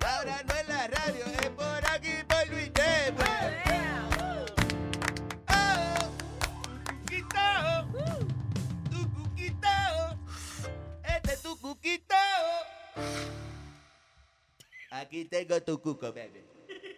[0.04, 3.54] Ahora no en la radio, es por aquí, por Luis Network.
[5.48, 6.10] Oh,
[7.04, 7.46] Cuquito.
[8.90, 9.68] Tu Cuquito.
[11.04, 12.16] Este es tu Cuquito.
[14.90, 16.44] Aquí tengo tu cuco, baby.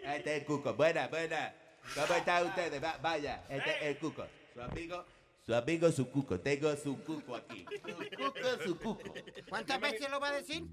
[0.06, 0.74] Este es el cuco.
[0.76, 1.54] Buena, buena.
[1.96, 2.84] ¿Cómo están ustedes?
[2.84, 4.26] Va- vaya, este es el cuco.
[4.54, 5.06] Su amigo,
[5.46, 6.40] su amigo, su cuco.
[6.40, 7.66] Tengo su cuco aquí.
[7.82, 9.14] Su cuco, su cuco.
[9.50, 10.66] ¿Cuántas veces lo va a decir?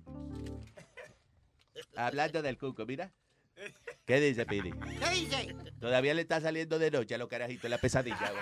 [1.96, 3.12] Hablando del cuco, mira.
[4.04, 4.70] ¿Qué dice, Pidi?
[4.72, 5.56] ¿Qué dice?
[5.80, 8.32] Todavía le está saliendo de noche a los carajitos la pesadilla.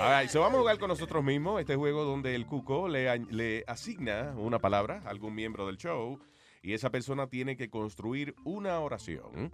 [0.00, 3.18] All right, so vamos a jugar con nosotros mismos este juego donde el cuco le,
[3.30, 6.20] le asigna una palabra a algún miembro del show
[6.62, 9.50] y esa persona tiene que construir una oración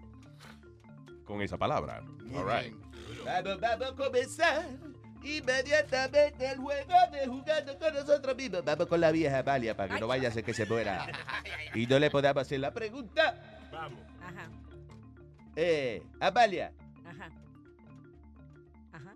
[1.24, 2.02] con esa palabra.
[2.34, 2.74] All right.
[3.24, 4.66] Vamos, vamos a comenzar
[5.22, 8.64] inmediatamente el juego de jugando con nosotros mismos.
[8.64, 11.06] Vamos con la vieja Amalia para que no vaya a ser que se muera.
[11.74, 13.42] Y no le podamos hacer la pregunta.
[13.72, 14.00] Vamos.
[14.22, 14.48] Ajá,
[15.56, 16.72] Eh, Amalia,
[17.04, 17.30] ajá.
[18.92, 19.14] Ajá.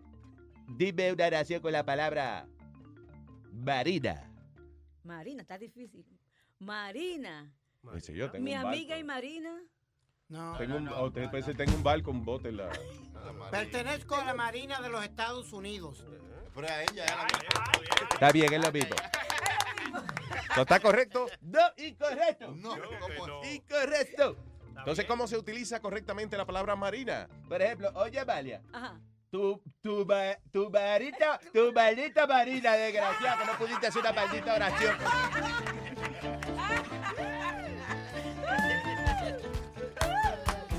[0.68, 2.46] dime una oración con la palabra
[3.52, 4.24] Marina.
[5.04, 6.04] Marina, está difícil.
[6.58, 7.52] Marina.
[7.94, 9.00] Dice yo, tengo Mi un amiga barco.
[9.00, 9.50] y Marina.
[10.28, 10.56] No.
[10.58, 12.68] Tengo un, oh, te- parece que tengo un barco, un bote en la...
[13.50, 16.04] Pertenezco a la Marina de los Estados Unidos.
[16.54, 17.06] Pero a ella,
[18.12, 18.94] Está bien, es lo mismo.
[20.56, 21.26] ¿No está correcto?
[21.40, 22.52] No, incorrecto.
[22.56, 22.70] No,
[23.16, 23.44] ¿cómo?
[23.44, 24.36] Incorrecto.
[24.76, 27.28] Entonces, ¿cómo se utiliza correctamente la palabra marina?
[27.48, 28.60] Por ejemplo, oye, Amalia.
[28.72, 29.00] Ajá.
[29.30, 34.54] Tu, tu, ma- tu marita, tu maldita marina, desgraciada, que no pudiste hacer una maldita
[34.54, 34.96] oración.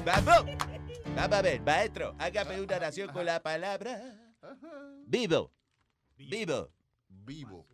[0.10, 0.44] Vamos,
[1.16, 4.02] vamos a ver, maestro, hágame una oración con la palabra
[5.06, 5.52] vivo.
[6.18, 6.72] Vivo.
[7.08, 7.68] Vivo.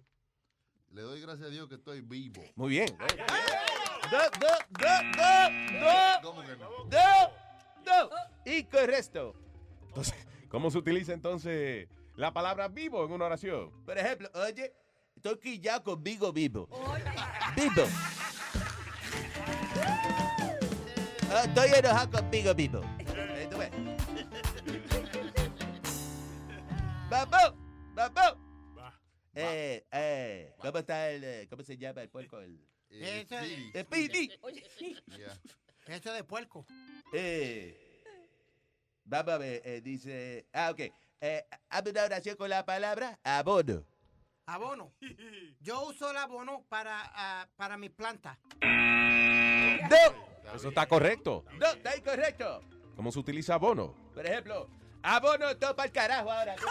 [0.89, 2.43] Le doy gracias a Dios que estoy vivo.
[2.55, 2.97] Muy bien.
[4.11, 4.51] No, no,
[5.71, 6.21] no.
[6.21, 6.69] ¿Cómo que no?
[6.91, 7.31] No,
[7.85, 8.09] no.
[8.51, 9.33] Incorrecto.
[9.87, 11.87] Entonces, ¿cómo se utiliza entonces
[12.17, 13.71] la palabra vivo en una oración?
[13.85, 14.73] Por ejemplo, oye,
[15.15, 16.67] estoy quillado conmigo vivo.
[17.55, 17.87] Vivo.
[21.43, 22.51] Estoy enojado conmigo.
[22.51, 23.71] Eh, ves.
[27.09, 27.53] Vamos,
[27.93, 28.37] vamos.
[29.33, 32.39] Eh, eh, ¿cómo está el, eh, cómo se llama el puerco?
[32.39, 32.57] El,
[32.89, 33.71] Eh, Ese- Speedy.
[33.73, 34.31] el Speedy.
[34.41, 34.95] Oye, sí.
[35.07, 35.37] Yeah.
[35.87, 36.65] Eso de puerco.
[37.11, 38.01] Eh,
[39.03, 40.79] vamos a ver, eh, dice, ah, ok.
[41.21, 43.83] Eh, hazme una oración con la palabra abono.
[44.45, 44.93] Abono.
[45.59, 48.39] Yo uso el abono para, ah, para mi planta.
[48.61, 50.34] No.
[50.53, 51.43] Eso está correcto.
[51.57, 52.61] No, está incorrecto.
[52.95, 53.93] ¿Cómo se utiliza abono?
[54.13, 54.69] Por ejemplo,
[55.01, 56.55] abono topa el carajo ahora.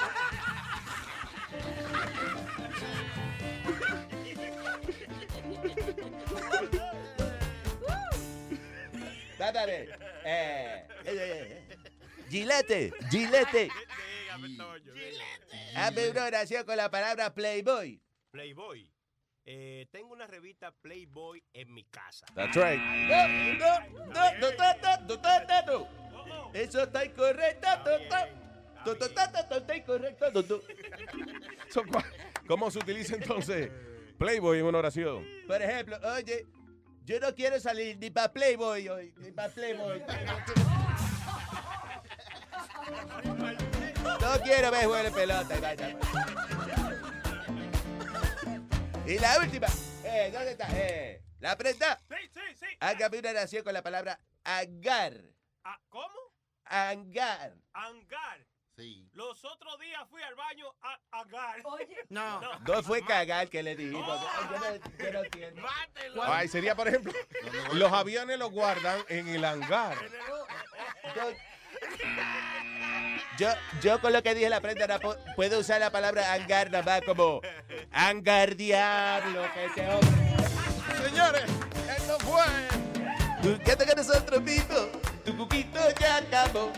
[9.52, 9.88] Dale, eh,
[10.24, 11.76] eh, eh, eh.
[12.30, 13.68] Gilete, gilete.
[15.76, 18.00] Hazme una oración con la palabra Playboy.
[18.30, 18.93] Playboy.
[19.46, 22.26] Eh, tengo una revista Playboy en mi casa.
[22.34, 22.80] That's right.
[26.54, 27.68] Eso está incorrecto.
[29.56, 30.62] Está incorrecto.
[32.46, 33.70] ¿Cómo se utiliza entonces
[34.18, 35.26] Playboy en una oración?
[35.46, 36.46] Por ejemplo, oye,
[37.04, 40.02] yo no quiero salir ni para Playboy hoy, ni para Playboy.
[44.20, 46.83] No quiero ver juego de pelota
[49.06, 49.66] y la última.
[50.04, 50.68] Eh, ¿dónde está?
[50.72, 52.00] Eh, la prenda.
[52.08, 52.66] Sí, sí, sí.
[52.80, 55.12] Hágame una oración con la palabra hangar.
[55.62, 56.32] Ah, ¿Cómo?
[56.64, 57.54] Hangar.
[57.72, 58.46] Hangar.
[58.76, 59.08] Sí.
[59.12, 61.62] Los otros días fui al baño a hangar.
[62.08, 62.40] No.
[62.60, 64.20] No fue cagar que le dijimos.
[64.50, 65.62] Yo no, yo no entiendo.
[66.22, 67.12] Ay, sería, por ejemplo,
[67.74, 69.96] los aviones los guardan en el hangar.
[73.38, 73.48] Yo,
[73.82, 76.84] yo con lo que dije la prenda no pu- puedo usar la palabra hangar nada
[76.84, 77.40] más como
[77.92, 81.42] hangar diablo que te Señores,
[81.96, 82.44] esto fue.
[83.42, 84.86] Buscando que nosotros mismos,
[85.24, 86.70] tu cuquito ya acabó.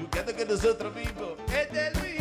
[0.00, 2.11] Buscando que nosotros mismos, este es Luis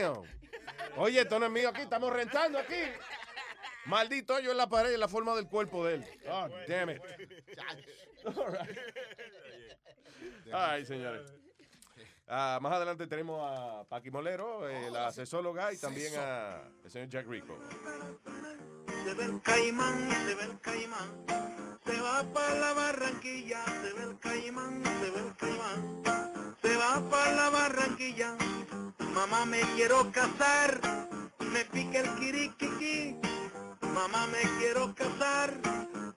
[0.00, 0.22] Damn.
[0.96, 2.74] Oye, esto no es mío aquí, estamos rentando aquí.
[3.86, 6.04] Maldito hoyo en la pared en la forma del cuerpo de él.
[6.28, 7.00] Oh, damn it.
[8.24, 8.78] All right.
[10.52, 11.32] Ay, señores.
[12.26, 17.08] Ah, más adelante tenemos a Paqui Molero, eh, la asesóloga, y también a el señor
[17.08, 17.58] Jack Rico.
[19.04, 21.24] Se ve el caimán, se ve el caimán.
[21.86, 26.04] Se va para la Barranquilla, se ve el caimán, se ve el caimán.
[26.60, 28.36] Se va para la Barranquilla.
[29.18, 30.80] Mamá me quiero casar,
[31.40, 33.16] me pica el kirikiqui.
[33.92, 35.52] Mamá me quiero casar,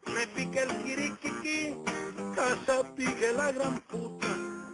[0.05, 1.77] me pica el kirikiqui.
[2.35, 4.27] Casa pique la gran puta,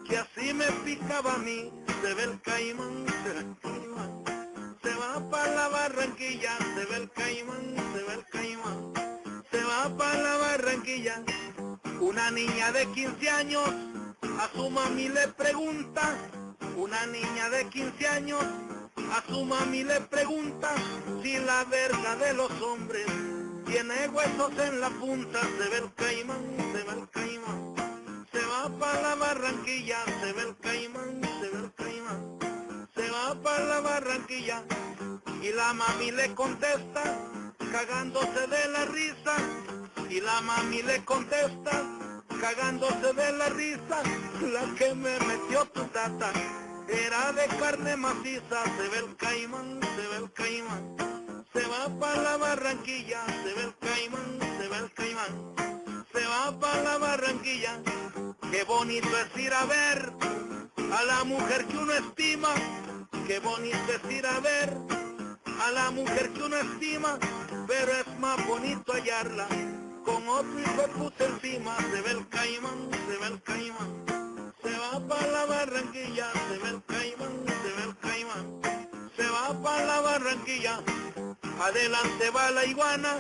[0.06, 1.72] que así me picaba a mí.
[2.02, 4.24] Se ve el caimán, se ve el caimán.
[4.84, 8.94] Se va para la Barranquilla, se ve el caimán, se ve el caimán.
[9.52, 11.24] Se va para la Barranquilla.
[12.02, 13.70] Una niña de 15 años
[14.38, 16.14] a su mami le pregunta.
[16.78, 18.44] Una niña de 15 años
[19.12, 20.76] a su mami le pregunta
[21.24, 23.08] si la verga de los hombres
[23.66, 25.42] tiene huesos en la punta.
[25.42, 27.76] Se ve el caimán, se ve el caimán.
[28.32, 32.38] Se va para la Barranquilla, se ve el caimán, se ve el caimán
[32.96, 34.64] se va para la Barranquilla
[35.42, 37.04] y la mami le contesta
[37.72, 39.36] cagándose de la risa
[40.10, 41.84] y la mami le contesta
[42.42, 44.02] cagándose de la risa
[44.42, 46.32] la que me metió tu tata
[46.90, 50.96] era de carne maciza se ve el caimán se ve el caimán.
[51.54, 55.56] Se va para la Barranquilla se ve el caimán se ve el caimán.
[56.14, 57.80] Se va para la Barranquilla
[58.52, 60.14] qué bonito es ir a ver
[60.92, 62.50] a la mujer que uno estima,
[63.28, 64.78] qué bonito es ir a ver
[65.62, 67.18] a la mujer que uno estima,
[67.68, 69.48] pero es más bonito hallarla
[70.06, 74.27] con otro hijo puta encima, se ve el caimán, se ve el caimán,
[74.94, 78.62] va para la Barranquilla, se ve el caimán, se ve el caimán,
[79.16, 80.80] se va para la Barranquilla,
[81.62, 83.18] adelante va la iguana,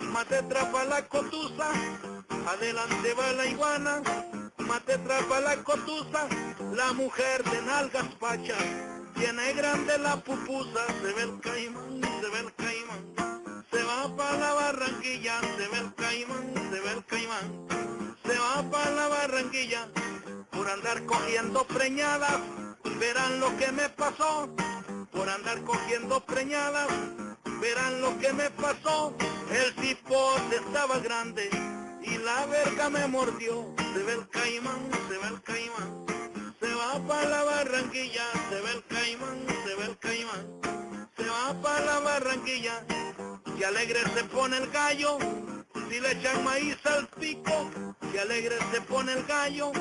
[0.00, 1.70] mate trapa la cotusa,
[2.46, 4.02] adelante va la iguana,
[4.58, 6.28] mate trapa la cotusa,
[6.72, 8.64] la mujer de nalgas pachas,
[9.14, 14.38] tiene grande la pupusa, se ve el caimán, se ve el caimán, se va para
[14.38, 17.68] la Barranquilla, se ve el caimán, se ve el caimán,
[18.24, 19.88] se va para la Barranquilla,
[20.62, 22.38] por andar cogiendo preñadas,
[23.00, 24.48] verán lo que me pasó,
[25.10, 26.86] por andar cogiendo preñadas,
[27.60, 29.12] verán lo que me pasó,
[29.50, 31.50] el cipote estaba grande,
[32.04, 36.06] y la verga me mordió, se ve el caimán, se ve el caimán,
[36.60, 40.46] se va para la Barranquilla, se ve el caimán, se ve el caimán,
[41.16, 42.86] se va para la Barranquilla,
[43.58, 45.18] que alegre se pone el gallo,
[45.90, 47.68] si le echan maíz al pico,
[48.12, 49.72] que alegre se pone el gallo,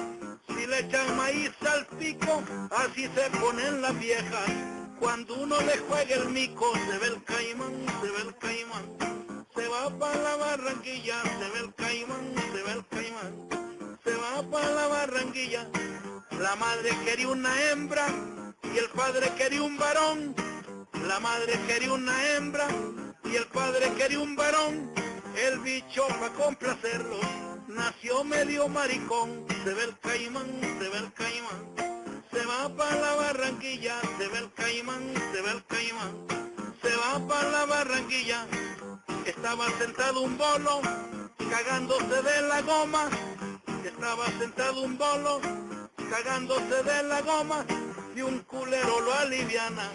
[0.61, 4.49] si le echan maíz al pico, así se ponen las viejas,
[4.99, 8.85] Cuando uno le juega el mico, se ve el caimán, se ve el caimán.
[9.55, 13.33] Se va para la barranquilla, se ve el caimán, se ve el caimán.
[14.03, 15.67] Se va para la barranquilla.
[16.39, 18.05] La madre quería una hembra
[18.63, 20.35] y el padre quería un varón.
[21.07, 22.67] La madre quería una hembra
[23.23, 24.93] y el padre quería un varón.
[25.35, 29.45] El bicho para complacerlo nació medio maricón.
[29.63, 31.61] Se ve el caimán, se ve el caimán.
[32.31, 36.11] Se va para la barranquilla, se ve el caimán, se ve el caimán.
[36.81, 38.47] Se va para la barranquilla.
[39.25, 40.81] Estaba sentado un bolo,
[41.49, 43.09] cagándose de la goma.
[43.85, 45.41] Estaba sentado un bolo,
[46.09, 47.65] cagándose de la goma.
[48.15, 49.89] Y un culero lo aliviana,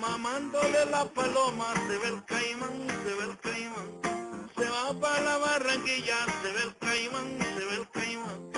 [0.00, 1.72] mamándole la paloma.
[1.88, 4.13] Se ve el caimán, se ve el caimán.
[4.56, 8.50] Se va para la barranquilla, se ve el caimán, se ve el caimán.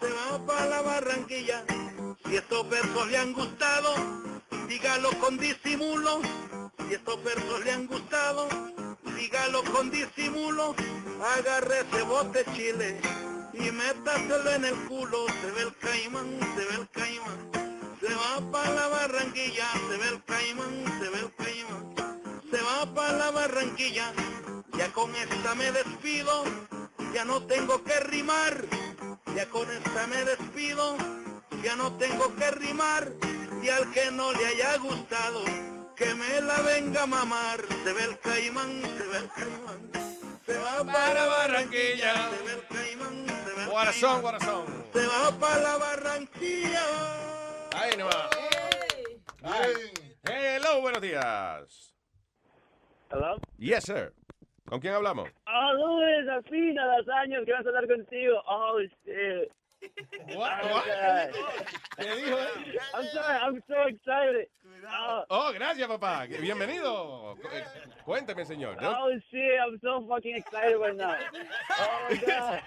[0.00, 1.64] Se va para la barranquilla.
[2.24, 3.94] Si estos versos le han gustado,
[4.68, 6.20] dígalo con disimulo.
[6.88, 8.48] Si estos versos le han gustado,
[9.16, 10.74] dígalo con disimulo.
[11.38, 13.00] Agarre ese bote chile
[13.52, 15.26] y métaselo en el culo.
[15.40, 17.50] Se ve el caimán, se ve el caimán.
[18.00, 21.94] Se va para la barranquilla, se ve el caimán, se ve el caimán.
[22.50, 24.12] Se va para la barranquilla,
[24.78, 26.44] ya con esta me despido,
[27.14, 28.64] ya no tengo que rimar.
[29.34, 30.96] Ya con esta me despido,
[31.62, 33.12] ya no tengo que rimar.
[33.62, 35.42] Y al que no le haya gustado,
[35.94, 37.60] que me la venga a mamar.
[37.84, 39.90] Se ve el caimán, se ve el caimán.
[40.46, 42.30] Se va para Barranquilla.
[42.30, 44.22] Se ve el caimán, se ve el Guarazón, caimán.
[44.22, 44.84] guarazón.
[44.92, 46.82] Se va para la Barranquilla.
[47.74, 48.30] Ahí nomás.
[49.42, 49.72] Ay.
[50.24, 51.94] Hello, buenos días.
[53.10, 53.36] Hello.
[53.58, 54.12] Yes, sir.
[54.68, 55.30] ¿Con quién hablamos?
[55.46, 58.42] Oh, Luis, al fin, a los años que vas a hablar contigo.
[58.48, 59.50] Oh, shit.
[60.34, 60.50] What?
[60.64, 60.84] Oh, What?
[61.98, 62.36] ¿Qué dijo
[62.94, 64.48] I'm sorry, I'm so excited.
[64.88, 66.26] Oh, Oh, gracias, papá.
[66.40, 67.36] Bienvenido.
[67.36, 68.80] Cu- Cuénteme, señor.
[68.80, 68.90] ¿no?
[68.90, 71.14] oh, shit, I'm so fucking excited right now.
[71.78, 72.60] Oh, God.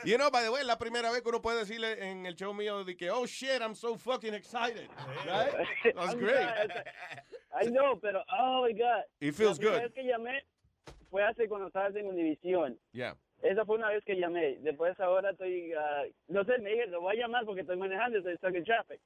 [0.04, 2.34] You know, by the way, es la primera vez que uno puede decirle en el
[2.34, 4.88] show mío de que, oh, shit, I'm so fucking excited.
[5.26, 5.52] Right?
[5.84, 6.36] That's I'm great.
[6.48, 6.70] sorry,
[7.54, 9.04] I know, pero, oh, my God.
[9.20, 9.82] It feels La good.
[9.82, 10.40] vez que llamé
[11.10, 12.78] fue hace cuando estabas en Univision.
[12.92, 13.16] Yeah.
[13.42, 14.58] Esa fue una vez que llamé.
[14.60, 18.18] Después ahora estoy, ah, no sé, me dije, lo voy a llamar porque estoy manejando,
[18.18, 19.00] estoy stuck in traffic.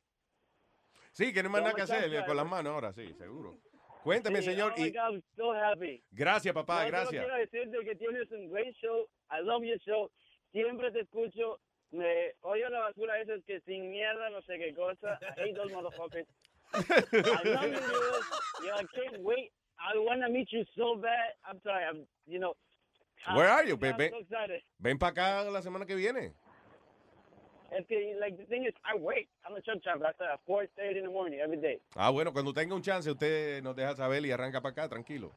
[1.12, 3.56] Sí, que no hay más nada que hacer time, con las manos ahora, sí, seguro.
[4.02, 4.74] Cuénteme, Sí, señor.
[4.76, 6.02] Oh my God, I'm so happy.
[6.10, 7.24] Gracias, papá, No, gracias.
[7.24, 9.08] quiero decirte que tienes un great show.
[9.30, 10.10] I love your show.
[10.52, 11.58] Siempre te escucho.
[11.90, 15.18] Me odio la basura a veces que sin mierda, no sé qué cosa.
[15.38, 16.26] I hate those motherfuckers.
[16.74, 18.66] I love you.
[18.66, 19.52] Yo, I can't wait.
[19.78, 21.34] I want to meet you so bad.
[21.48, 21.84] I'm sorry.
[21.84, 22.54] I'm, you know.
[23.34, 24.10] Where are you, I'm baby?
[24.10, 24.60] so excited.
[24.80, 26.32] Ven para acá la semana que viene.
[27.72, 29.28] Es que, like, the thing is, I wait.
[29.44, 30.06] I'm a truck driver.
[30.06, 31.80] I start at 4.30 in the morning every day.
[31.96, 35.32] Ah, bueno, cuando tenga un chance, usted nos deja saber y arranca para acá, tranquilo.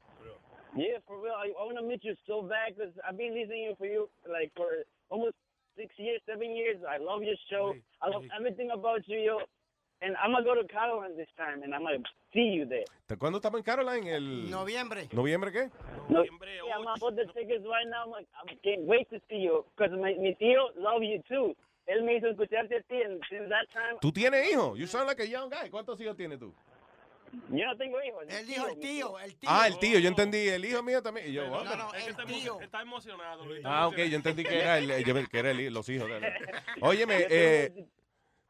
[0.76, 1.34] Yeah, for real.
[1.34, 4.52] I, I want to meet you so bad because I've been listening for you like
[4.56, 5.34] for almost
[5.76, 6.78] six years, seven years.
[6.88, 7.74] I love your show.
[8.02, 9.38] I love everything about you, yo.
[10.00, 12.86] And I'm gonna go to Caroline this time, and I'm gonna see you there.
[13.08, 14.08] ¿De ¿Cuándo estamos en Caroline?
[14.16, 14.50] El...
[14.52, 15.08] Noviembre.
[15.12, 15.72] ¿Noviembre qué?
[16.10, 18.04] No, yeah, I'm gonna put the tickets right now.
[18.06, 21.56] I'm like, I can't wait to see you because my mi tío love you too.
[21.88, 24.78] Él me hizo escucharte a ti, and since that time, ¿Tú tienes hijos?
[24.78, 25.70] You sound like a young guy.
[25.72, 26.54] ¿Cuántos hijos tienes tú?
[27.50, 28.24] yo no tengo hijos.
[28.30, 29.50] Él dijo el tío, el tío.
[29.52, 30.48] Ah, el tío, yo entendí.
[30.48, 31.28] El hijo mío también.
[31.30, 31.76] Y yo, No, "Anda".
[31.76, 32.62] no, el tío.
[32.62, 33.62] Está emocionado, Luis.
[33.66, 36.24] Ah, ok, yo entendí que era, el, yo- que era el- los hijos de él.
[36.82, 37.86] Óyeme, eh,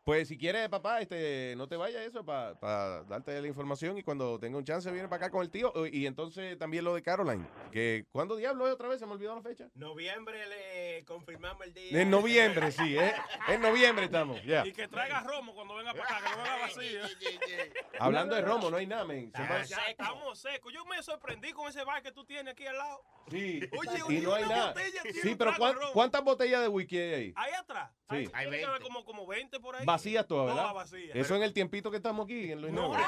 [0.07, 4.39] pues si quieres, papá, este, no te vayas eso para darte la información y cuando
[4.39, 5.73] tenga un chance viene para acá con el tío.
[5.91, 8.99] Y entonces también lo de Caroline, que ¿cuándo diablo es otra vez?
[9.01, 9.67] Se me olvidó la fecha.
[9.75, 12.01] Noviembre le confirmamos el día.
[12.01, 13.13] En noviembre, sí, ¿eh?
[13.49, 14.65] En noviembre estamos, ya.
[14.65, 17.01] Y que traiga romo cuando venga para acá, que no venga vacío.
[17.99, 19.29] Hablando de romo, no hay nada, men.
[19.67, 20.71] Ya estamos secos.
[20.73, 23.03] Yo me sorprendí con ese bar que tú tienes aquí al lado.
[23.29, 24.67] Sí, Oye, y no hay una nada.
[24.69, 25.93] botella Sí, pero trago ¿cuán- de romo.
[25.93, 27.33] ¿cuántas botellas de whisky hay ahí?
[27.35, 27.91] Ahí atrás.
[28.09, 28.29] Sí.
[28.33, 29.85] Hay, haber como, como 20 por ahí.
[29.97, 30.69] Vacías todas, ¿verdad?
[30.71, 31.15] Todas vacías.
[31.15, 32.99] Eso en el tiempito que estamos aquí, en Luis Noble.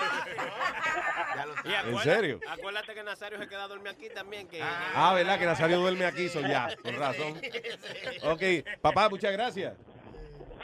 [1.63, 2.39] Y ¿En serio?
[2.49, 4.47] Acuérdate que Nazario se queda a dormir aquí también.
[4.47, 5.37] Que, Ah, ¿verdad?
[5.39, 7.39] Que Nazario duerme aquí, so ya, con razón.
[8.23, 8.41] Ok,
[8.81, 9.77] papá, muchas gracias.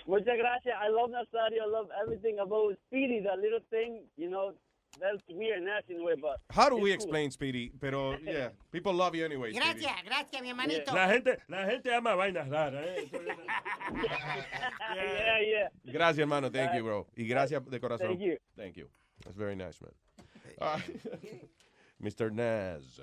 [0.06, 0.76] Muchas gracias.
[0.86, 1.64] I love Nazario.
[1.64, 4.04] I love everything about Speedy, that little thing.
[4.18, 4.54] You know,
[5.00, 5.60] that's weird,
[5.90, 6.96] in way, but How do we cool.
[6.96, 7.72] explain Speedy?
[7.80, 9.66] Pero, yeah, people love you anyway, Speedy.
[9.66, 10.94] Gracias, gracias, mi hermanito.
[10.94, 12.96] La gente, la gente ama vainas raras, ¿eh?
[13.04, 13.12] Es-
[14.96, 15.70] yeah, yeah.
[15.86, 16.50] Gracias, hermano.
[16.52, 17.08] Thank you, bro.
[17.16, 18.08] Y gracias de corazón.
[18.18, 18.38] Thank you.
[18.56, 18.90] Thank you.
[19.24, 19.94] That's very nice, man.
[20.60, 20.80] Ah,
[22.00, 22.32] Mr.
[22.32, 23.02] Naz.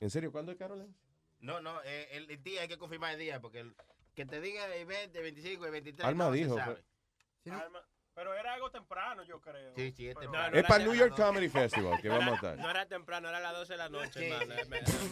[0.00, 0.30] ¿En serio?
[0.32, 0.92] ¿Cuándo es Caroline?
[1.40, 3.74] No, no, eh, el, el día hay que confirmar el día, porque el,
[4.14, 6.06] que te diga el 20, 25 y 23.
[6.06, 6.82] Alma no se dijo, sabe.
[7.42, 7.80] fue- Alma,
[8.14, 9.74] Pero era algo temprano, yo creo.
[9.74, 10.56] Sí, sí, es temprano.
[10.56, 12.56] Es para el New York Comedy Festival que vamos a estar.
[12.58, 14.54] No era temprano, era a las 12 de la noche, hermano.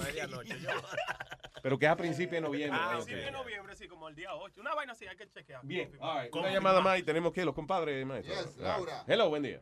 [0.04, 0.60] Medianoche.
[0.60, 0.68] yo-
[1.62, 2.80] Pero que es a principios de noviembre.
[2.82, 3.04] Ah, ok.
[3.06, 4.60] sí, en noviembre, sí, como el día 8.
[4.60, 5.60] Una vaina así, hay que chequear.
[5.64, 6.34] Bien, all right.
[6.34, 8.34] Una llamada más y tenemos que los compadres, maestro.
[8.34, 8.62] Yes, Ah.
[8.62, 9.04] Laura.
[9.06, 9.60] Hello, buen día.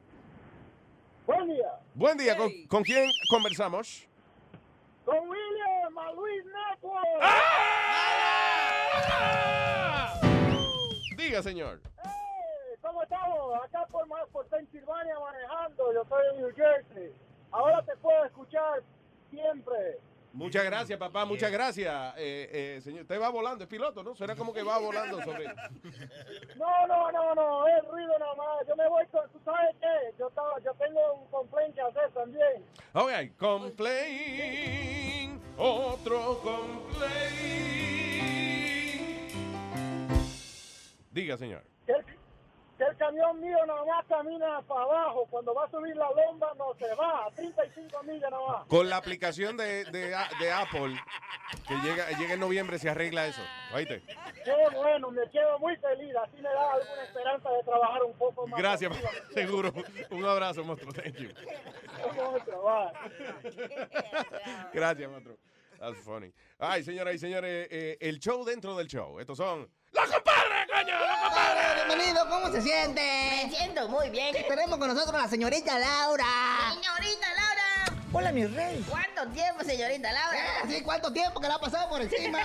[1.26, 1.70] Buen día.
[1.94, 4.06] Buen día, ¿con, con quién conversamos?
[5.04, 7.06] Con William, a Luis Network.
[11.16, 11.80] Diga, señor.
[12.02, 12.10] Hey,
[13.62, 15.92] Acá por, ma- por Pensilvania manejando.
[15.92, 17.12] Yo estoy en New Jersey.
[17.50, 18.82] Ahora te puedo escuchar
[19.30, 19.98] siempre.
[20.32, 22.14] Muchas gracias, papá, muchas gracias.
[22.16, 24.14] Eh, eh, señor, usted va volando, es piloto, ¿no?
[24.14, 25.46] Suena como que va volando sobre...
[26.54, 28.64] No, no, no, no, es ruido nada más.
[28.68, 30.14] Yo me voy con, ¿tú sabes qué?
[30.20, 32.64] Yo, estaba, yo tengo un complaint que hacer también.
[32.92, 37.10] Ok, complain, otro complain.
[41.10, 41.64] Diga, señor.
[41.88, 42.04] El,
[42.80, 45.26] que el camión mío nada más camina para abajo.
[45.30, 47.26] Cuando va a subir la lomba no se va.
[47.26, 48.66] A 35 millas nada más.
[48.68, 50.98] Con la aplicación de, de, de Apple,
[51.68, 53.42] que llega, llega en noviembre, se arregla eso.
[53.74, 54.02] ¿Oíste?
[54.44, 56.14] Qué bueno, me quedo muy feliz.
[56.16, 58.58] Así me da alguna esperanza de trabajar un poco más.
[58.58, 58.92] Gracias,
[59.34, 59.74] seguro.
[60.10, 60.94] Un abrazo, monstruo.
[60.94, 61.28] Thank you.
[64.72, 65.36] Gracias, monstruo.
[65.78, 66.32] That's funny.
[66.58, 69.18] Ay, señoras y señores, eh, el show dentro del show.
[69.20, 69.68] Estos son
[71.86, 73.00] Bienvenido, ¿cómo se siente?
[73.44, 74.34] Me siento muy bien.
[74.48, 76.24] Tenemos con nosotros a la señorita Laura.
[76.74, 77.39] Señorita Laura.
[78.12, 78.84] Hola, mi rey.
[78.88, 80.36] ¿Cuánto tiempo, señorita Laura?
[80.36, 82.40] Eh, sí, ¿cuánto tiempo que la ha pasado por encima?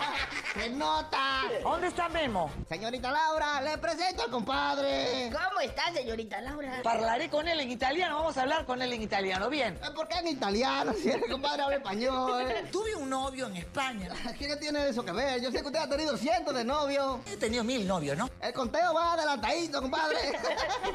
[0.54, 1.42] ¡Se nota!
[1.64, 2.48] ¿Dónde está Memo?
[2.68, 5.32] Señorita Laura, le presento al compadre.
[5.32, 6.80] ¿Cómo está, señorita Laura?
[6.84, 9.80] Parlaré con él en italiano, vamos a hablar con él en italiano, ¿bien?
[9.96, 10.92] ¿Por qué en italiano?
[10.92, 12.44] Si el compadre habla español.
[12.70, 14.10] Tuve un novio en España.
[14.38, 15.40] ¿Qué tiene eso que ver?
[15.40, 17.18] Yo sé que usted ha tenido cientos de novios.
[17.26, 18.30] He tenido mil novios, ¿no?
[18.40, 20.38] El conteo va adelantadito, compadre.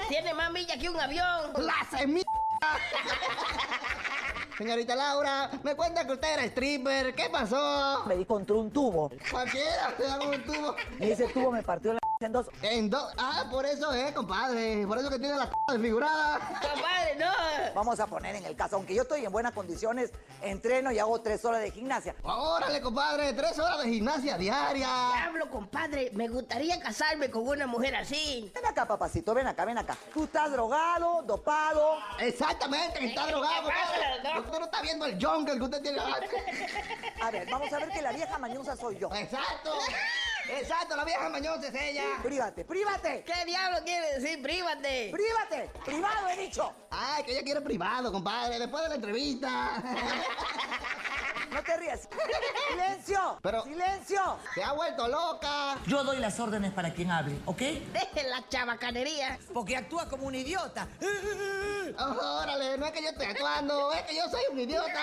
[0.07, 1.51] Tiene más millas que un avión.
[1.57, 2.44] ¡La semilla!
[4.57, 7.13] Señorita Laura, me cuenta que usted era stripper.
[7.13, 8.03] ¿Qué pasó?
[8.05, 9.11] Me di contra un tubo.
[9.29, 10.75] Cualquiera da un tubo.
[10.99, 12.47] Y ese tubo me partió la en dos.
[12.61, 13.13] En dos.
[13.17, 14.85] Ah, por eso es, compadre.
[14.87, 16.39] Por eso que tiene la desfigurada.
[16.39, 17.73] Compadre, no.
[17.73, 20.11] Vamos a poner en el caso, aunque yo estoy en buenas condiciones,
[20.41, 22.15] entreno y hago tres horas de gimnasia.
[22.23, 24.87] Órale, compadre, tres horas de gimnasia diaria.
[25.13, 28.51] Diablo, compadre, me gustaría casarme con una mujer así.
[28.53, 29.97] Ven acá, papacito, ven acá, ven acá.
[30.13, 31.97] Tú estás drogado, dopado.
[32.19, 34.39] Exactamente, que está drogado, compadre.
[34.39, 35.99] Usted no está viendo el jungle que usted tiene.
[37.21, 39.09] A ver, vamos a ver que la vieja mañosa soy yo.
[39.15, 39.71] Exacto.
[40.49, 42.03] Exacto, la vieja mañosa es ella.
[42.21, 43.23] Prívate, prívate.
[43.23, 45.11] ¿Qué diablo quiere decir prívate?
[45.11, 46.73] Prívate, privado he dicho.
[46.91, 49.83] Ay, que ella quiere privado, compadre, después de la entrevista.
[51.55, 52.09] No te rías.
[52.69, 53.39] ¡Silencio!
[53.41, 54.39] Pero, ¡Silencio!
[54.53, 55.77] Se ha vuelto loca.
[55.87, 57.59] Yo doy las órdenes para quien hable, ¿ok?
[57.59, 59.39] Deje la chabacanería.
[59.53, 60.85] Porque actúa como un idiota.
[61.97, 64.99] órale, no es que yo esté actuando, es que yo soy un idiota.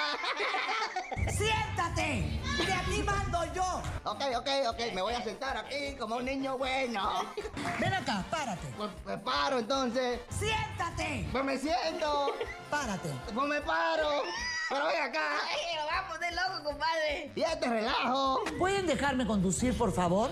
[1.30, 2.40] ¡Siéntate!
[2.66, 3.82] ¡Que aquí mando yo!
[4.04, 7.24] Ok, ok, ok, me voy a sentar aquí como un niño bueno.
[7.80, 8.66] Ven acá, párate.
[8.76, 10.20] Pues me paro entonces.
[10.30, 11.26] ¡Siéntate!
[11.32, 12.34] Pues me siento.
[12.70, 13.10] Párate.
[13.34, 14.22] Pues me paro.
[14.68, 15.20] Pero ven acá.
[15.46, 17.30] Ay, lo va a poner loco, compadre.
[17.34, 18.42] Y este relajo.
[18.58, 20.30] ¿Pueden dejarme conducir, por favor?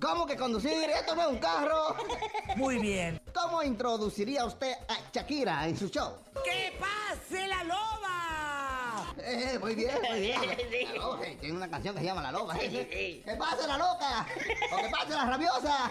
[0.00, 0.72] ¿Cómo que conducir?
[0.90, 1.96] Esto no es un carro.
[2.56, 3.20] Muy bien.
[3.34, 6.16] ¿Cómo introduciría usted a Shakira en su show?
[6.44, 6.61] ¡Que pase la loba!
[9.24, 10.40] Eh, muy bien, muy bien.
[10.42, 12.56] La eh, tiene una canción que se llama La Loba.
[12.60, 13.22] eh.
[13.24, 14.26] ¡Que pase la loca!
[14.72, 15.90] ¡O que pase la rabiosa!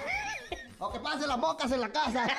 [0.79, 2.27] ¡O que pase las mocas en la casa!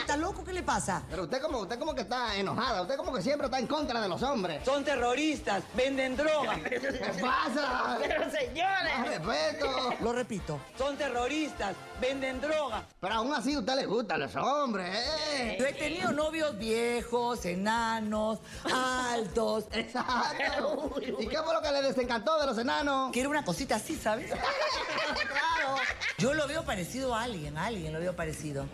[0.00, 0.42] ¿Está loco?
[0.44, 1.02] ¿Qué le pasa?
[1.10, 2.82] Pero usted como, usted como que está enojada.
[2.82, 4.64] Usted como que siempre está en contra de los hombres.
[4.64, 6.58] Son terroristas, venden droga.
[6.68, 6.80] ¿Qué
[7.20, 7.98] pasa?
[8.00, 8.98] Pero, señores.
[8.98, 9.94] Más respeto.
[10.00, 10.60] Lo repito.
[10.78, 12.86] Son terroristas, venden droga.
[13.00, 15.56] Pero aún así a usted le gustan los hombres, ¿eh?
[15.58, 18.38] Yo he tenido novios viejos, enanos,
[18.72, 19.66] altos.
[19.72, 20.90] Exacto.
[21.18, 23.12] ¿Y qué fue lo que le desencantó de los enanos?
[23.12, 24.30] Que era una cosita así, ¿sabes?
[24.30, 25.76] claro.
[26.18, 28.66] Yo lo veo parecido a alguien, a alguien lo veo parecido.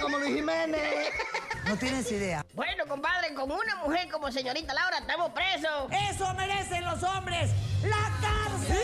[0.00, 1.12] Como Luis Jiménez.
[1.66, 2.44] No tienes idea.
[2.54, 5.90] Bueno, compadre, con una mujer como señorita Laura estamos presos.
[6.10, 7.50] ¡Eso merecen los hombres!
[7.82, 8.76] ¡La cárcel!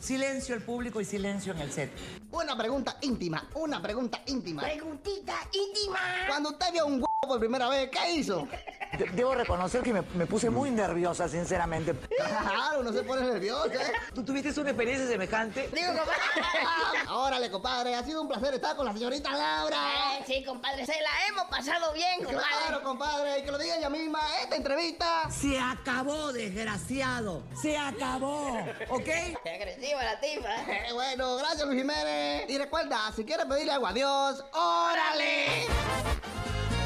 [0.00, 1.92] Silencio el público y silencio en el set.
[2.32, 4.62] Una pregunta íntima, una pregunta íntima.
[4.62, 6.00] Preguntita íntima.
[6.26, 8.48] Cuando usted vio un por primera vez, ¿qué hizo?
[8.96, 11.94] De- Debo reconocer que me, me puse muy nerviosa, sinceramente.
[12.16, 13.92] Claro, no se pone nervioso, ¿eh?
[14.14, 15.68] ¿Tú tuviste una experiencia semejante?
[15.72, 17.10] Digo, compadre.
[17.10, 20.16] Órale, compadre, ha sido un placer estar con la señorita Laura.
[20.18, 22.46] Eh, sí, compadre, se la hemos pasado bien, compadre.
[22.66, 25.30] Claro, compadre, y que lo diga ella misma, esta entrevista.
[25.30, 27.42] Se acabó, desgraciado.
[27.60, 28.58] Se acabó.
[28.88, 29.04] ¿Ok?
[29.44, 30.48] Qué agresiva la tipa.
[30.68, 32.48] Eh, bueno, gracias, Luis Jiménez.
[32.48, 35.66] Y recuerda, si quieres pedirle algo a Dios, órale.
[35.66, 36.79] ¡Órale, pinche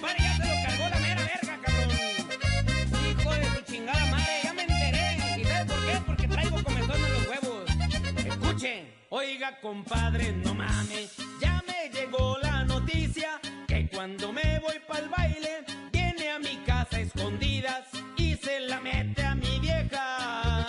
[0.00, 0.18] compadre!
[0.22, 1.90] ¡Ya se lo cargó la mera verga, cabrón!
[3.10, 5.40] Hijo de su chingada madre, ya me enteré.
[5.40, 6.00] ¿Y sabes por qué?
[6.06, 7.64] Porque traigo comezón en los huevos.
[8.16, 8.94] Escuchen.
[9.10, 11.16] Oiga, compadre, no mames.
[11.40, 16.96] Ya me llegó la noticia que cuando me voy pa'l baile, viene a mi casa
[16.96, 17.84] a escondidas
[18.16, 20.66] y se la mete a mi vieja.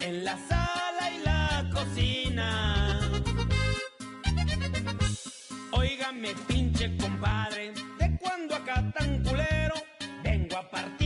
[0.00, 2.79] En la sala y la cocina.
[5.80, 9.76] Óigame, pinche compadre, de cuando acá tan culero,
[10.22, 10.99] vengo a partirle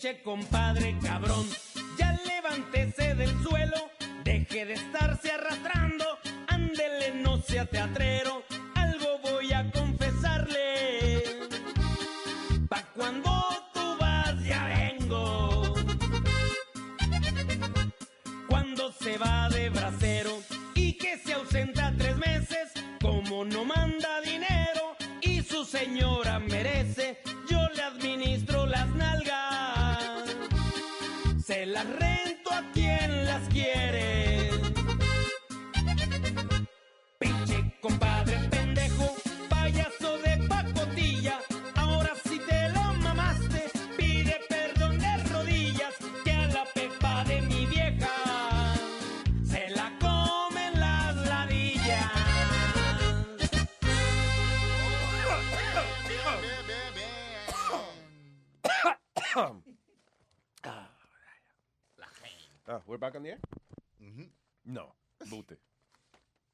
[0.00, 1.46] Compadre cabrón,
[1.98, 3.90] ya levántese del suelo,
[4.24, 6.06] deje de estarse arrastrando,
[6.46, 8.42] ándele, no sea teatrero,
[8.76, 11.22] algo voy a confesarle.
[12.70, 13.30] Pa' cuando
[13.74, 15.74] tú vas ya vengo.
[18.48, 20.38] Cuando se va de bracero
[20.74, 22.72] y que se ausenta tres meses,
[23.02, 27.18] como no manda dinero y su señora merece,
[62.72, 63.38] Ah, we're back on the air?
[64.64, 64.94] No,
[65.28, 65.58] bute.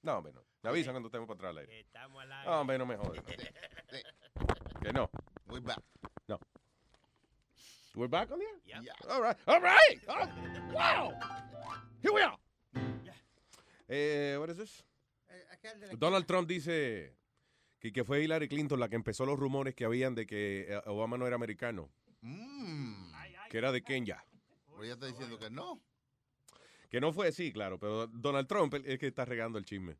[0.03, 0.41] No, hombre, no.
[0.63, 1.81] Me avisan cuando estemos para atrás al aire.
[1.81, 3.23] Estamos al No, hombre, no me jodas.
[4.83, 5.11] que no.
[5.49, 5.83] We're back.
[6.27, 6.39] No.
[7.95, 8.83] We're back on the air?
[8.83, 8.93] Yeah.
[9.11, 9.37] All right.
[9.47, 10.01] All right.
[10.09, 11.13] Oh, wow.
[12.03, 12.39] Here we are.
[13.89, 14.83] Eh, what is this?
[15.99, 17.13] Donald Trump dice
[17.79, 20.81] que, que fue Hillary Clinton la que empezó los rumores que habían de que eh,
[20.87, 21.91] Obama no era americano,
[22.23, 23.13] Mm.
[23.51, 24.25] que era de Kenya.
[24.71, 25.81] Pero ella está diciendo que no.
[26.91, 29.97] Que no fue así, claro, pero Donald Trump es el que está regando el chisme.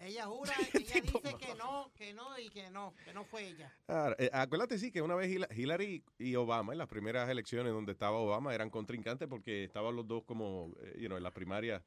[0.00, 3.72] Ella jura, ella dice que no, que no y que no, que no fue ella.
[3.88, 7.92] Ah, eh, acuérdate, sí, que una vez Hillary y Obama, en las primeras elecciones donde
[7.92, 11.82] estaba Obama, eran contrincantes porque estaban los dos como, eh, you know, en las primarias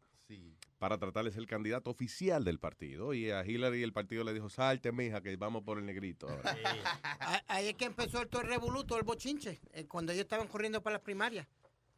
[0.78, 3.14] para tratar de ser el candidato oficial del partido.
[3.14, 6.28] Y a Hillary el partido le dijo, salte, mija, que vamos por el negrito.
[6.30, 6.58] ahora".
[7.04, 10.48] Ah, Ahí es que empezó el todo el revoluto, el bochinche, eh, cuando ellos estaban
[10.48, 11.48] corriendo para las primarias.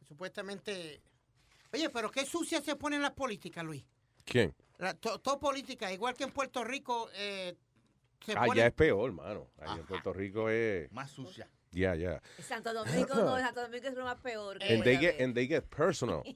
[0.06, 1.00] Supuestamente.
[1.76, 3.84] Oye, pero qué sucia se pone en la política, Luis.
[4.24, 4.54] ¿Quién?
[4.78, 7.54] La, to- todo política, igual que en Puerto Rico, eh,
[8.24, 8.58] se Ah, pone.
[8.60, 9.50] ya es peor, mano.
[9.58, 10.90] Ahí en Puerto Rico es...
[10.92, 11.48] Más sucia.
[11.72, 12.22] Ya, ya.
[12.42, 14.58] Santo Domingo no, Santo Domingo es lo más peor.
[14.58, 15.22] que And they, get, haber.
[15.24, 16.22] and they get personal.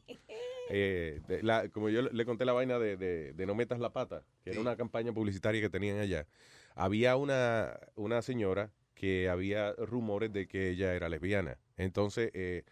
[0.72, 3.92] Eh, de- la- como yo le conté la vaina de, de- de No Metas la
[3.92, 6.28] Pata, que era una campaña publicitaria que tenían allá,
[6.76, 11.58] había una, una señora que había rumores de que ella era lesbiana.
[11.76, 12.62] Entonces, eh,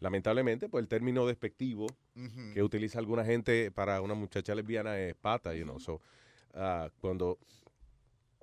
[0.00, 1.86] lamentablemente, pues el término despectivo
[2.52, 5.80] Que utiliza alguna gente para una muchacha lesbiana es pata, you know.
[5.80, 6.00] So,
[6.54, 7.38] ah, cuando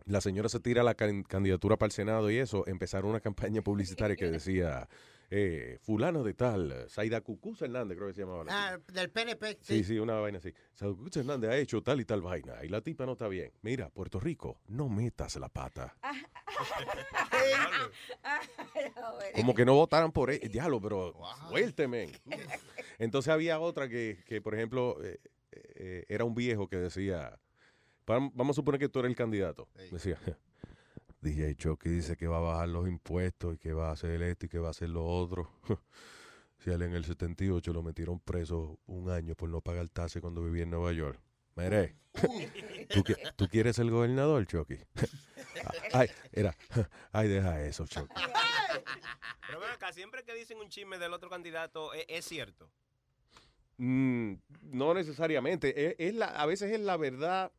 [0.05, 3.61] la señora se tira la can- candidatura para el Senado y eso, empezaron una campaña
[3.61, 4.89] publicitaria que decía,
[5.33, 8.43] eh, fulano de tal, Saida Cucuz Hernández, creo que se llamaba.
[8.43, 9.57] la Ah, del PNP.
[9.61, 10.53] Sí, sí, una vaina así.
[10.75, 13.51] Saida Cucuz Hernández ha hecho tal y tal vaina y la tipa no está bien.
[13.61, 15.95] Mira, Puerto Rico, no metas la pata.
[19.35, 20.39] Como que no votaran por él.
[20.51, 21.13] Diablo, pero
[21.49, 22.11] fuerte, men.
[22.99, 25.19] Entonces había otra que, que por ejemplo, eh,
[25.51, 27.39] eh, era un viejo que decía,
[28.05, 29.67] vam- vamos a suponer que tú eres el candidato.
[29.91, 30.19] Decía,
[31.21, 34.47] DJ Chucky dice que va a bajar los impuestos y que va a hacer esto
[34.47, 35.49] y que va a hacer lo otro.
[36.63, 40.21] Si a él en el 78 lo metieron preso un año por no pagar tasa
[40.21, 41.19] cuando vivía en Nueva York.
[41.55, 41.95] Mire,
[42.93, 44.77] ¿tú, qui- tú quieres ser gobernador, Chucky?
[45.91, 46.55] Ay, era,
[47.11, 48.13] ay, deja eso, Chucky.
[49.47, 52.69] Pero ven acá, siempre que dicen un chisme del otro candidato, ¿es, es cierto?
[53.77, 55.87] Mm, no necesariamente.
[55.87, 57.51] Es, es la, a veces es la verdad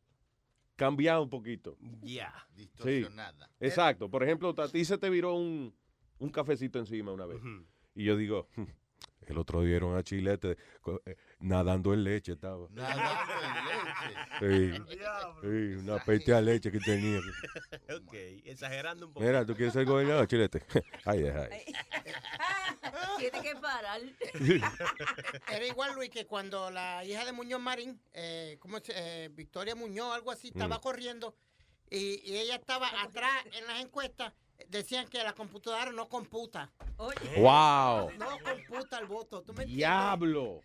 [0.75, 1.77] cambiada un poquito.
[2.01, 2.33] Ya.
[2.55, 3.49] Distorsionada.
[3.59, 4.09] exacto.
[4.09, 5.73] Por ejemplo, a ti se te viró un,
[6.19, 7.41] un cafecito encima una vez.
[7.95, 8.63] Y yo digo, "Hmm,
[9.31, 10.57] el otro día era a Chilete
[11.05, 12.67] eh, nadando en leche estaba.
[12.71, 13.33] Nadando
[14.41, 14.83] en leche.
[14.83, 14.83] Sí,
[15.41, 17.19] sí, una peste de leche que tenía.
[17.95, 18.13] ok,
[18.45, 19.25] exagerando un poco.
[19.25, 20.63] Mira, ¿tú quieres ser gobernador, Chilete?
[21.05, 21.63] Ay, ahí.
[23.17, 24.01] Tiene que parar.
[25.51, 29.75] Era igual, Luis, que cuando la hija de Muñoz Marín, eh, ¿cómo se- eh, Victoria
[29.75, 30.81] Muñoz, algo así, estaba Mm.
[30.81, 31.35] corriendo
[31.89, 34.33] y, y ella estaba atrás en las encuestas,
[34.69, 36.71] decían que la computadora no computa.
[36.97, 38.11] ¡Wow!
[38.17, 39.41] No computa el voto.
[39.41, 39.75] ¿tú me entiendes?
[39.77, 40.61] ¡Diablo!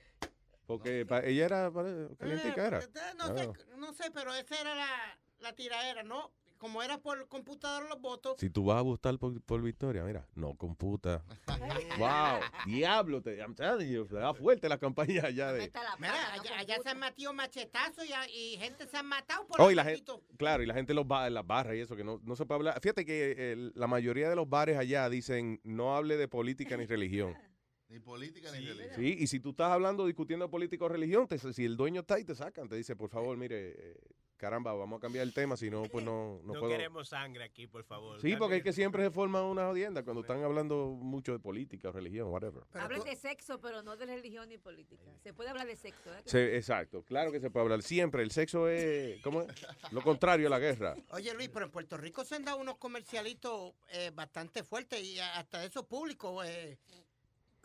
[0.66, 2.78] Porque ella era pare- calientica, era.
[2.80, 6.30] Eh, No sé, no sé, pero esa era la, la tiraera, ¿no?
[6.58, 8.34] Como era por computadora los votos.
[8.38, 11.24] Si tú vas a votar por, por Victoria, mira, no computa.
[11.98, 12.40] ¡Wow!
[12.66, 13.22] ¡Diablo!
[13.22, 15.70] Te, I'm telling you, se da fuerte la campaña allá de...
[15.98, 18.04] Mira, allá, allá se han metido machetazos
[18.34, 20.92] y, gente se han matado por Oh, y el la gente, claro, y la gente
[20.92, 22.80] en, los ba- en las barras y eso, que no, no se puede hablar.
[22.80, 26.86] Fíjate que el- la mayoría de los bares allá dicen no hable de política ni
[26.86, 27.34] religión.
[27.90, 28.96] Ni política ni religión.
[28.96, 32.16] Sí, y si tú estás hablando, discutiendo política o religión, te- si el dueño está
[32.16, 34.00] ahí, te sacan, te dice, por favor, mire, eh,
[34.38, 36.68] caramba, vamos a cambiar el tema, si no, pues no, no, No, puedo.
[36.72, 38.20] queremos sangre aquí, por favor.
[38.20, 41.88] Sí, porque es que siempre se forma una jodienda cuando están hablando mucho de política
[41.90, 42.62] o religión, whatever.
[42.72, 45.04] Hablan de sexo, pero no de religión ni política.
[45.22, 46.22] Se puede hablar de sexo, ¿eh?
[46.24, 47.82] Sí, exacto, claro que se puede hablar.
[47.82, 49.48] Siempre el sexo es, ¿cómo es?
[49.90, 50.94] Lo contrario a la guerra.
[51.10, 55.18] Oye, Luis, pero en Puerto Rico se han dado unos comercialitos eh, bastante fuertes y
[55.18, 56.42] hasta eso público.
[56.44, 56.78] Eh,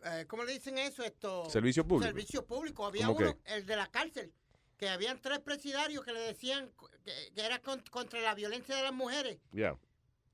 [0.05, 1.03] eh, ¿Cómo le dicen eso?
[1.03, 2.07] Esto, Servicio público.
[2.07, 2.85] Servicio público.
[2.85, 3.55] Había ¿Cómo uno, qué?
[3.55, 4.33] el de la cárcel,
[4.83, 6.69] que habían tres presidarios que le decían
[7.05, 9.39] que, que era con- contra la violencia de las mujeres.
[9.53, 9.77] Ya.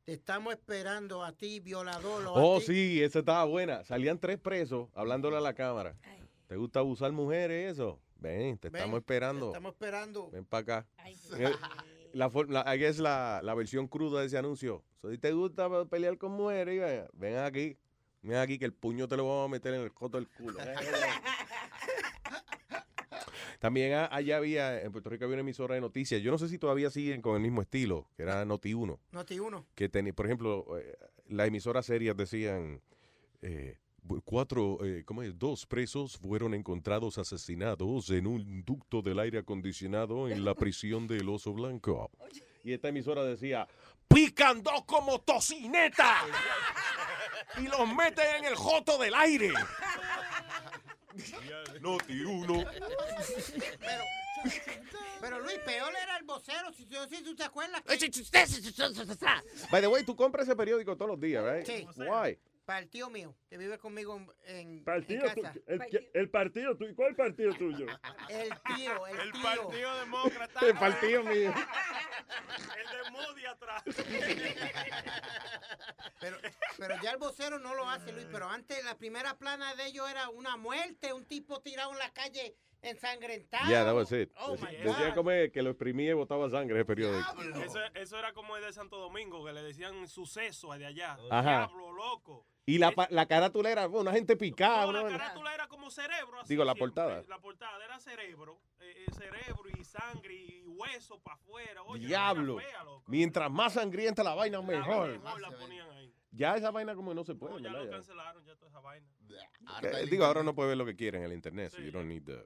[0.05, 2.25] Te estamos esperando a ti, violador.
[2.25, 2.65] a Oh, ti.
[2.65, 3.83] sí, esa estaba buena.
[3.83, 5.95] Salían tres presos hablándole a la cámara.
[6.47, 8.01] ¿Te gusta abusar mujeres eso?
[8.15, 9.45] Ven, te Ven, estamos esperando.
[9.45, 10.31] te estamos esperando.
[10.31, 10.87] Ven para acá.
[12.11, 14.83] La, for- la, ahí es la, la versión cruda de ese anuncio.
[15.07, 17.77] Si te gusta pelear con mujeres, ven, ven aquí.
[18.23, 20.57] Ven aquí que el puño te lo vamos a meter en el coto del culo.
[23.59, 26.21] También a- allá había, en Puerto Rico había una emisora de noticias.
[26.21, 28.97] Yo no sé si todavía siguen con el mismo estilo, que era Noti1.
[29.11, 29.65] Noti uno.
[29.75, 32.81] Que tenía, por ejemplo, eh, las emisoras serias decían,
[33.41, 33.77] eh,
[34.23, 35.37] cuatro, eh, ¿cómo es?
[35.37, 41.27] Dos presos fueron encontrados asesinados en un ducto del aire acondicionado en la prisión del
[41.29, 42.09] Oso Blanco.
[42.61, 43.65] Y esta emisora decía,
[44.09, 46.17] pican dos como tocineta
[47.57, 49.49] y los meten en el joto del aire.
[51.81, 52.63] Noti uno.
[53.79, 54.03] Pero,
[55.21, 57.81] pero Luis, peor era el vocero, si, si tú te acuerdas.
[59.69, 61.65] By the way, tú compras ese periódico todos los días, right?
[61.65, 61.87] Sí.
[61.97, 62.37] Why?
[62.69, 65.59] Para el tío mío, que vive conmigo en, en, Partido, en tu- casa.
[65.65, 66.95] el, el partido tuyo.
[66.95, 67.87] ¿Cuál partido tuyo?
[68.29, 69.41] El tío, el, El tío.
[69.41, 70.59] Partido Demócrata.
[70.67, 71.51] El partido mío.
[71.51, 73.83] El de Moody atrás.
[76.21, 76.37] Pero,
[76.77, 78.27] pero ya el vocero no lo hace, Luis.
[78.31, 82.11] Pero antes la primera plana de ellos era una muerte, un tipo tirado en la
[82.11, 83.67] calle ensangrentado.
[83.69, 84.29] Yeah, that was it.
[84.37, 85.15] Oh, my Decía God.
[85.15, 87.41] como que lo exprimía y botaba sangre ese periódico.
[87.63, 91.17] Eso, eso era como el de Santo Domingo, que le decían suceso de allá.
[91.31, 91.67] Ajá.
[91.67, 92.45] Diablo, loco.
[92.69, 94.85] Y la, pa- la carátula era bueno, una gente picada.
[94.85, 96.39] No, la carátula era como cerebro.
[96.39, 96.79] así Digo, la siempre.
[96.93, 97.23] portada.
[97.27, 98.59] La portada era cerebro.
[98.79, 101.81] eh, eh, cerebro y sangre y hueso para afuera.
[101.83, 102.57] Oye, Diablo.
[102.59, 103.03] fea, loco.
[103.07, 105.09] Mientras más sangrienta la vaina, mejor.
[105.19, 106.13] Mejor la ponían ahí.
[106.31, 107.79] Ya esa vaina como no se puede, Ya ¿verdad?
[107.79, 107.91] lo Ya.
[107.91, 109.07] cancelaron, ya toda esa vaina.
[109.81, 112.07] Eh, digo, ahora no puede ver lo que quiere en el internet, so you don't
[112.07, 112.45] need the-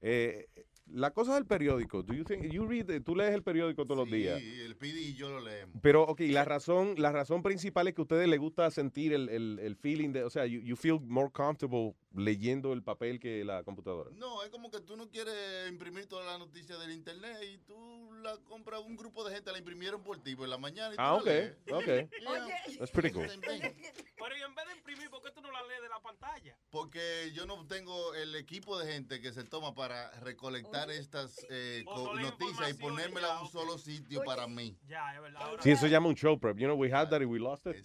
[0.00, 0.48] Eh,
[0.92, 4.10] la cosa del periódico, do you think, you read, tú lees el periódico todos los
[4.10, 4.40] días.
[4.40, 5.76] Y el PD y yo lo leemos.
[5.82, 9.28] Pero, ok, la razón, la razón principal es que a ustedes les gusta sentir el,
[9.28, 13.44] el, el feeling de, o sea, you, you feel more comfortable leyendo el papel que
[13.44, 14.10] la computadora.
[14.14, 18.12] No, es como que tú no quieres imprimir toda la noticia del internet y tú
[18.22, 21.02] la compras, un grupo de gente la imprimieron por ti por la mañana y tú
[21.02, 21.52] Ah, la ok, lees.
[21.72, 22.10] ok.
[22.20, 22.78] Yeah.
[22.78, 23.26] That's pretty cool.
[23.26, 26.56] Pero y en vez de imprimir, ¿por qué tú no la lees de la pantalla?
[26.70, 31.84] Porque yo no tengo el equipo de gente que se toma para recolectar estas eh,
[31.86, 34.76] noticias y ponérmela ya, a un solo sitio para mí.
[34.86, 35.42] Ya, es verdad.
[35.42, 36.56] Ahora- Sí, eso se llama un show prep.
[36.58, 37.76] You know, we had that and we lost it.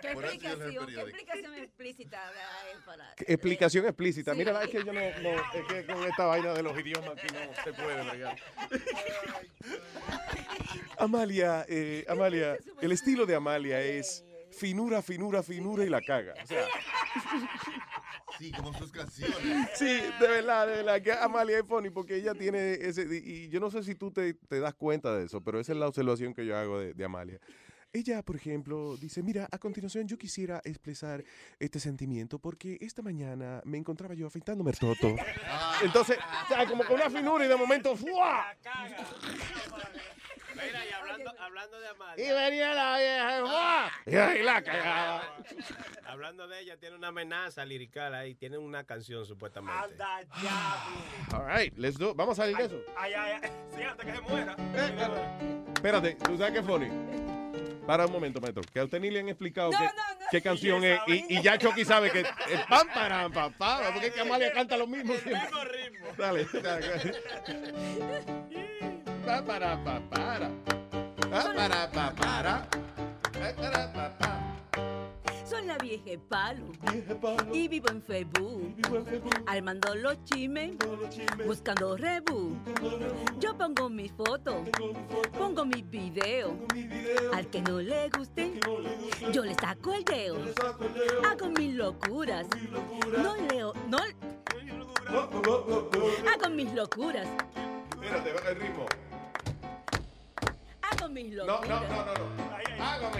[0.00, 2.32] ¿Qué Por eso yo leo el explicación, ¿Qué explicación explícita
[2.63, 2.63] ¿Qué
[3.26, 4.32] Explicación explícita.
[4.32, 4.38] Sí.
[4.38, 7.10] Mira, la- es que yo no, no, es que con esta vaina de los idiomas
[7.10, 8.36] aquí no se puede bregar.
[10.98, 16.34] Amalia, eh, Amalia, el estilo de Amalia es finura, finura, finura y la caga.
[16.42, 16.64] O sea,
[18.38, 19.36] Sí, como sus canciones.
[19.74, 19.84] Sí,
[20.20, 23.60] de verdad, de verdad, que Amalia es funny porque ella tiene ese, y y yo
[23.60, 26.34] no sé si tú te, te das cuenta de eso, pero esa es la observación
[26.34, 27.38] que yo hago de, de Amalia.
[27.94, 31.22] Ella, por ejemplo, dice, mira, a continuación yo quisiera expresar
[31.60, 35.14] este sentimiento porque esta mañana me encontraba yo afeitándome el toto.
[35.80, 38.52] Entonces, o sea, como con una finura y de momento, ¡fua!
[40.54, 42.24] Mira, y hablando, hablando de Amalia.
[42.24, 43.92] Y venía la vieja, ¡fua!
[44.06, 45.36] Y ahí la cagaba.
[46.04, 48.34] Hablando de ella, tiene una amenaza lirical ahí.
[48.34, 49.80] Tiene una canción supuestamente.
[49.80, 51.36] Anda ya.
[51.36, 52.82] All right, let's do, vamos a salir de eso.
[52.96, 53.50] Ay, ay, ay.
[53.76, 54.56] Sí, antes que se muera.
[55.74, 56.88] Espérate, ¿tú sabes qué funny?
[57.86, 58.62] Para un momento, maestro.
[58.72, 60.26] Que a usted ni le han explicado No, qué, no, no.
[60.30, 61.00] qué canción Y es.
[61.06, 63.92] Y, y ya Chucky sabe que es pam, param, pam, pam.
[63.92, 65.48] Porque es que Amalia canta lo mismo siempre.
[66.16, 67.14] Dale, dale.
[69.26, 70.50] Pa, para, pa, para.
[71.30, 72.68] Pa, para, pa, para.
[73.32, 74.40] Pa, para, pa, pa.
[75.44, 76.64] Soy la vieja palo.
[77.52, 78.74] Y vivo en Facebook.
[79.46, 80.74] Armando los chismes.
[81.46, 82.56] Buscando rebu.
[83.40, 84.56] Yo pongo mis fotos.
[85.36, 86.52] Pongo mis videos.
[87.32, 88.58] Al que no le guste,
[89.32, 90.38] yo le saco el dedo.
[91.28, 92.46] Hago mis locuras.
[93.22, 93.72] No leo.
[93.88, 93.98] No.
[96.32, 97.28] Hago mis locuras.
[98.02, 98.86] Espérate, va el ritmo.
[100.82, 101.82] Hago mis No, locuras.
[101.82, 102.14] no, no, no.
[102.14, 102.84] no.
[102.84, 103.10] Hago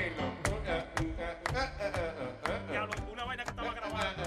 [3.12, 4.22] Una vaina que estaba grabando.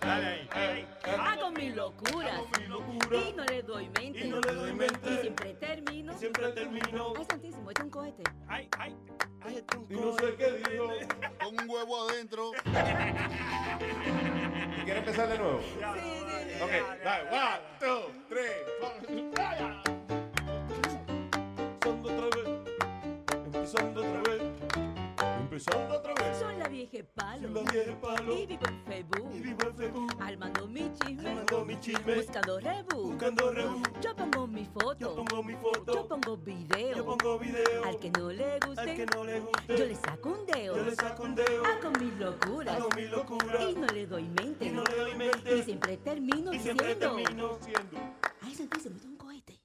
[0.00, 0.88] Dale ahí.
[1.18, 2.40] Hago mis locuras.
[2.58, 4.20] Y no le doy mente.
[4.20, 6.18] Y siempre termino.
[6.18, 7.12] Siempre termino.
[7.18, 8.22] Ay, santísimo, esto es un cohete.
[8.48, 8.96] Ay, ay.
[9.42, 10.88] Ay, este un Y no sé qué dijo.
[11.42, 12.52] Con un huevo adentro.
[14.84, 15.58] ¿Quieres empezar de nuevo?
[15.58, 16.72] Ok,
[17.04, 17.28] dale.
[17.28, 19.83] One, two, three, four.
[23.64, 24.42] Empezando otra vez.
[25.40, 26.36] Empezando otra vez.
[26.38, 27.48] Soy la vieja palo.
[27.48, 28.38] Soy la vieja palo.
[28.38, 29.30] Y vivo en Facebook.
[29.34, 30.16] Y vivo en Facebook.
[30.20, 31.30] Armando mi chisme.
[31.30, 32.14] Armando mi chisme.
[32.16, 33.02] Buscando rebu.
[33.04, 33.82] Buscando rebu.
[34.02, 34.96] Yo pongo mi foto.
[34.98, 35.94] Yo pongo mi foto.
[35.94, 36.94] Yo pongo video.
[36.94, 37.84] Yo pongo video.
[37.86, 38.80] Al que no le guste.
[38.82, 39.78] Al que no le guste.
[39.78, 40.76] Yo le saco un dedo.
[40.76, 41.64] Yo le saco un dedo.
[41.64, 42.76] Hago mis locuras.
[42.76, 43.70] Hago mis locuras.
[43.70, 44.66] Y no le doy mente.
[44.66, 45.56] Y no le doy mente.
[45.56, 47.16] Y siempre termino Y siempre diciendo.
[47.16, 47.98] termino siendo.
[48.42, 49.62] Ay, santísimo, este es un cohete.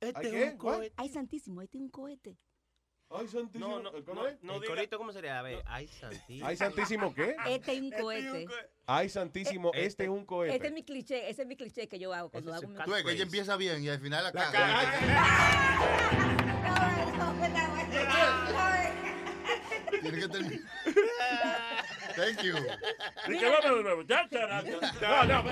[0.00, 0.50] Este ¿Ay, es qué?
[0.52, 0.94] un cohete.
[0.96, 2.38] Ay, santísimo, este es un cohete.
[3.08, 3.68] Ay, santísimo.
[3.68, 4.42] No, no, ¿Cómo no, es?
[4.42, 5.38] no ¿El corito cómo sería?
[5.38, 6.46] A ver, ay, santísimo.
[6.46, 7.36] Ay, santísimo, ¿qué?
[7.48, 8.46] Este es un cohete.
[8.86, 10.56] Ay, santísimo, este es un cohete.
[10.56, 12.90] Este es mi cliché, ese es mi cliché que yo hago cuando hago mi Tú
[12.90, 14.92] ves que ella empieza bien y al final la, La caga.
[20.00, 20.60] Tiene que terminar.
[22.16, 22.54] Thank you.
[23.28, 24.02] De nuevo.
[24.02, 24.26] Ya.
[25.00, 25.42] No, no.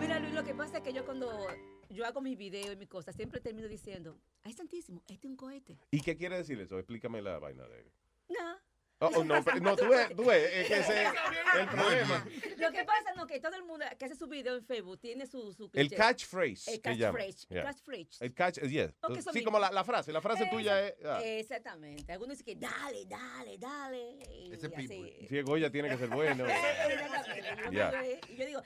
[0.00, 1.46] Mira, Luis, lo que pasa es que yo cuando
[1.90, 5.36] yo hago mis videos y mis cosas, siempre termino diciendo, ay, santísimo, este es un
[5.36, 5.78] cohete.
[5.90, 6.78] ¿Y qué quiere decir eso?
[6.78, 7.84] Explícame la vaina de...
[8.28, 8.56] No.
[9.00, 11.08] Oh, oh, no, pero- no, tú ves, tú ves, es que ese es
[11.60, 12.24] el problema.
[12.58, 15.26] Lo que pasa no que todo el mundo que hace su video en Facebook tiene
[15.26, 16.72] su, su El catchphrase.
[16.74, 17.46] El catchphrase.
[17.50, 17.64] Yeah.
[17.64, 18.24] catchphrase.
[18.24, 18.94] El catch, yeah.
[19.16, 20.12] Eso Sí, como la, la frase.
[20.12, 20.94] La frase tuya es...
[21.04, 21.20] ah.
[21.22, 22.12] Exactamente.
[22.12, 24.18] Algunos dicen que dale, dale, dale.
[24.54, 24.76] Ese así.
[24.88, 25.26] people.
[25.28, 26.46] Sí, Goya tiene que ser bueno.
[26.48, 27.64] Exactamente.
[27.66, 27.90] Yo, Ya.
[28.02, 28.62] digo, y yo digo,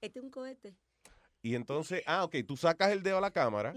[0.00, 0.74] este es un cohete.
[1.44, 3.74] Y entonces, ah, ok, tú sacas el dedo a la cámara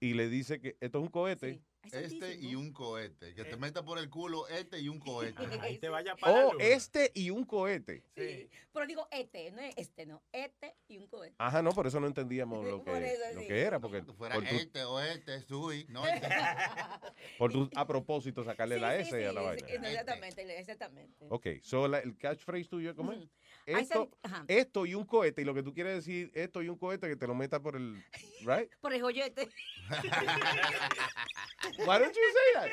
[0.00, 1.62] y le dices que esto es un cohete.
[1.90, 3.32] Este y un cohete.
[3.34, 5.42] Que te meta por el culo este y un cohete.
[5.62, 6.64] Ahí te vaya para la Oh, luna.
[6.66, 8.02] este y un cohete.
[8.14, 8.50] Sí.
[8.70, 10.22] Pero digo este, no es este, no.
[10.30, 11.36] Este y un cohete.
[11.38, 13.46] Ajá, no, por eso no entendíamos lo Por que, eso, lo sí.
[13.46, 15.86] que era, porque Que fuera por tu, este o este, sui.
[15.88, 16.28] No, este.
[17.38, 19.66] por tu- a propósito sacarle Sí, la sí, S a sí, la sí, vaina.
[19.68, 21.24] sí, exactamente, exactamente.
[21.30, 23.20] Ok, so la- el catchphrase tuyo, ¿cómo es?
[23.66, 24.08] Esto,
[24.46, 27.16] esto y un cohete, y lo que tú quieres decir, esto y un cohete, que
[27.16, 28.00] te lo metas por el,
[28.46, 28.70] right?
[28.80, 29.48] Por el joyete.
[31.78, 32.70] Why don't you say that?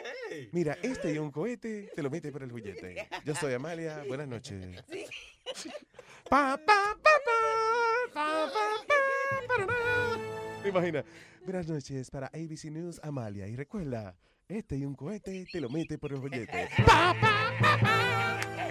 [0.52, 3.08] Mira, este y un cohete, te lo metes por el juguete.
[3.26, 4.84] Yo soy Amalia, buenas noches.
[6.30, 8.96] Pa, pa, pa, pa, pa, pa, pa,
[9.48, 10.18] parará.
[10.64, 11.04] ¿Te imaginas?
[11.44, 13.48] Buenas noches para ABC News, Amalia.
[13.48, 14.16] Y recuerda,
[14.48, 16.70] este y un cohete, te lo metes por el juguete.
[16.86, 18.13] Pa, pa, pa, pa.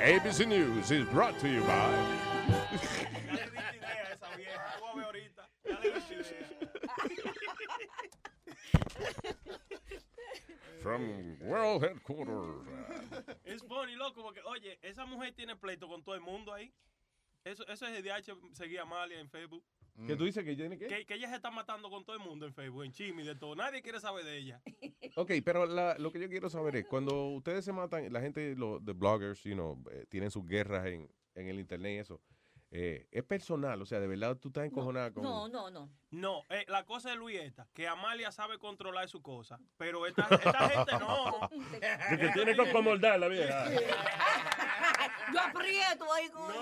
[0.03, 2.05] ABC News is brought to you by...
[10.83, 12.67] From World Headquarters.
[13.47, 16.73] Es funny, loco, porque, oye, esa mujer tiene pleito con todo el mundo ahí.
[17.45, 19.65] Eso, eso es de DH, seguía a Amalia en Facebook.
[20.07, 20.87] ¿Qué tú dices que tiene que?
[20.87, 23.35] Que, que ella se está matando con todo el mundo en Facebook, en Chimi, de
[23.35, 23.55] todo.
[23.55, 24.63] Nadie quiere saber de ella.
[25.15, 28.55] Ok, pero la- lo que yo quiero saber es, cuando ustedes se matan, la gente,
[28.57, 32.23] los de bloggers, you know, eh, tienen sus guerras en, en el internet y eso,
[32.71, 35.23] eh, es personal, o sea, de verdad tú estás encojonada con...
[35.23, 35.91] No, no, no.
[36.13, 40.23] No, eh, la cosa de Luis esta, que Amalia sabe controlar su cosa, pero esta,
[40.31, 41.51] esta gente no.
[42.19, 43.67] Que tiene que acomodar la vieja.
[45.33, 46.53] Yo aprieto ahí con...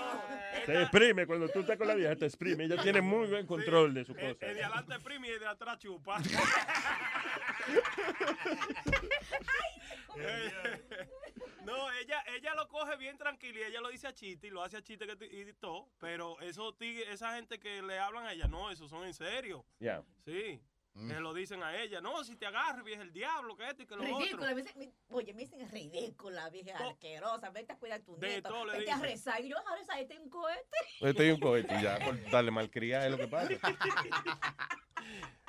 [0.65, 2.65] Te exprime, cuando tú estás con la vieja, te exprime.
[2.65, 4.45] Ella tiene muy buen control de su El, cosa.
[4.47, 6.19] el de adelante prime y el de atrás chupa.
[11.65, 14.63] no, ella, ella lo coge bien tranquila y ella lo dice a chiste y lo
[14.63, 18.33] hace a chiste que y todo, pero esos tigres- esa gente que le hablan a
[18.33, 19.65] ella, no, esos son en serio.
[19.79, 20.03] Ya.
[20.25, 20.59] Sí.
[20.93, 23.85] Que lo dicen a ella, no, si te agarro, es el diablo, que esto y
[23.87, 24.63] que lo Ridícula, otro.
[24.75, 28.65] me oye, me dicen ridícula, vieja asquerosa, vete a cuidar a tu De nieto, todo
[28.65, 29.43] le vete a rezar.
[29.43, 30.77] Y yo, a rezar, este es un cohete.
[30.99, 33.49] Estoy un cohete y ya, por darle malcriada es lo que pasa.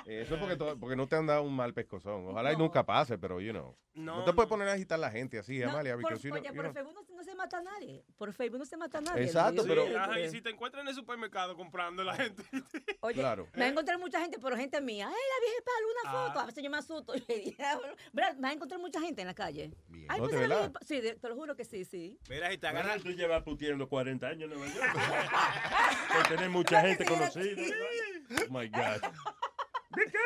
[0.05, 2.27] Eh, Eso es porque, to- porque no te han dado un mal pescozón.
[2.27, 3.77] Ojalá y nunca pase, pero, you know.
[3.93, 6.27] No, No, te puedes poner a agitar la gente así, No, Amalia, por, porque si
[6.27, 6.73] no- oye, you por know.
[6.73, 8.03] Facebook no, no se mata a nadie.
[8.17, 9.23] Por Facebook no se mata a nadie.
[9.23, 12.43] Exacto, pero- Sí, ajá, y si te encuentran en el supermercado comprando la gente.
[13.01, 13.47] Oye, Claro.
[13.53, 15.07] me va a encontrar mucha gente, pero gente mía.
[15.07, 16.27] Ay, la vieja palo, una Ah.
[16.27, 16.39] foto.
[16.41, 17.13] A veces yo me asusto.
[17.13, 17.87] Diablo.
[18.11, 18.33] ¿Verdad?
[18.35, 19.71] Me va a encontrar mucha gente en la calle.
[20.09, 22.19] Ay, ¿No, pues de la vieja Sí, te lo juro que sí, sí.
[22.29, 24.83] Mira, si te Agarra, tú llevas puteando 40 años en Nueva York.
[26.13, 27.61] Por tener mucha gente conocida.
[28.41, 29.01] Oh my God.
[29.95, 30.17] ¿De qué,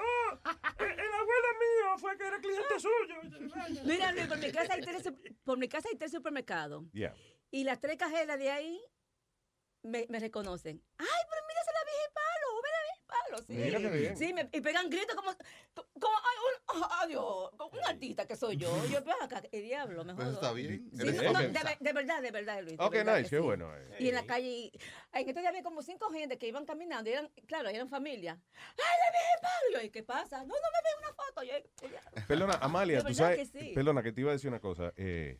[0.00, 0.38] Oh,
[0.78, 3.82] el, el abuelo mío fue que era cliente suyo.
[3.84, 5.12] Mira, Luis, por mi casa hay tres,
[5.44, 6.84] por mi casa hay tres supermercados.
[6.92, 7.14] Yeah.
[7.50, 8.80] Y las tres cajeras de ahí
[9.82, 10.80] me, me reconocen.
[10.98, 12.08] Ay, pero mira esa es la vieja
[13.08, 13.78] palo, ve la vieja palo.
[13.78, 14.16] Sí, Mira qué bien.
[14.16, 15.32] sí me- y pegan gritos como,
[15.98, 18.70] como ay, un, adiós, como un artista que soy yo.
[18.86, 20.22] Yo, pues acá, el diablo, mejor.
[20.24, 20.88] Pues está bien.
[20.94, 21.48] Sí, Eres no, no, famosa.
[21.58, 22.76] de, ver- de verdad, de verdad, Luis.
[22.78, 23.42] Ok, verdad nice, qué sí.
[23.42, 23.74] bueno.
[23.76, 23.96] eh.
[23.98, 24.72] Y en la calle, y,
[25.12, 27.88] ay, en estos días había como cinco gente que iban caminando, y eran, claro, eran
[27.88, 28.38] familia.
[28.54, 29.68] ¡Ay, la vieja palo!
[29.70, 30.38] Y yo, ¿y qué pasa?
[30.38, 31.42] No, no me ve una foto.
[31.42, 33.50] Yo, Perdona, Amalia, tú sabes.
[33.50, 33.72] que sí.
[33.74, 34.92] Perdona, que te iba a decir una cosa.
[34.96, 35.36] Eh,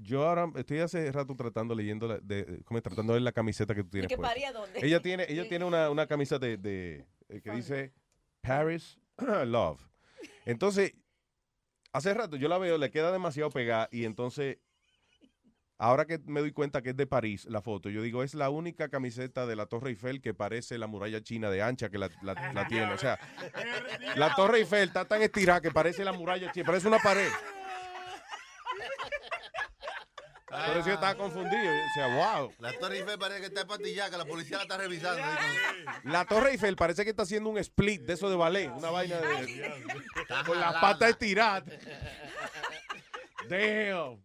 [0.00, 3.74] yo ahora estoy hace rato tratando, leyendo, la- de, como tratando de ver la camiseta
[3.74, 4.08] que tú tienes.
[4.08, 4.32] que puesta.
[4.32, 4.78] paría dónde?
[4.82, 7.92] Ella tiene, ella tiene una, una camisa de, de- eh, que dice
[8.40, 8.98] Paris
[9.46, 9.80] Love.
[10.46, 10.94] Entonces,
[11.92, 14.58] hace rato yo la veo, le queda demasiado pegada y entonces,
[15.78, 18.50] ahora que me doy cuenta que es de París la foto, yo digo, es la
[18.50, 22.08] única camiseta de la Torre Eiffel que parece la muralla china de ancha que la,
[22.22, 22.92] la- la tiene.
[22.92, 23.18] O sea,
[24.16, 27.28] la Torre Eiffel está tan estirada que parece la muralla china, parece una pared.
[30.48, 31.62] Por eso yo estaba confundido.
[31.62, 32.52] Yo decía, wow.
[32.58, 35.22] La Torre Eiffel parece que está empastillada, que la policía la está revisando.
[36.04, 39.18] La Torre Eiffel parece que está haciendo un split de eso de ballet, una vaina
[39.18, 39.72] de.
[40.46, 41.64] con las patas estiradas.
[43.48, 44.22] Damn.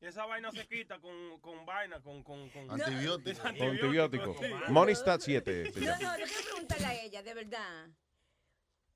[0.00, 2.22] Y esa vaina se quita con, con vaina, con...
[2.22, 4.34] con, con Antibiótico.
[4.38, 4.46] Sí.
[4.68, 5.72] Monistat 7.
[5.72, 7.88] se No, no, yo quiero preguntarle a ella, de verdad,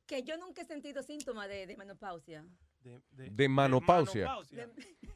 [0.07, 2.45] que yo nunca he sentido síntomas de, de menopausia.
[3.09, 4.27] De manopausia.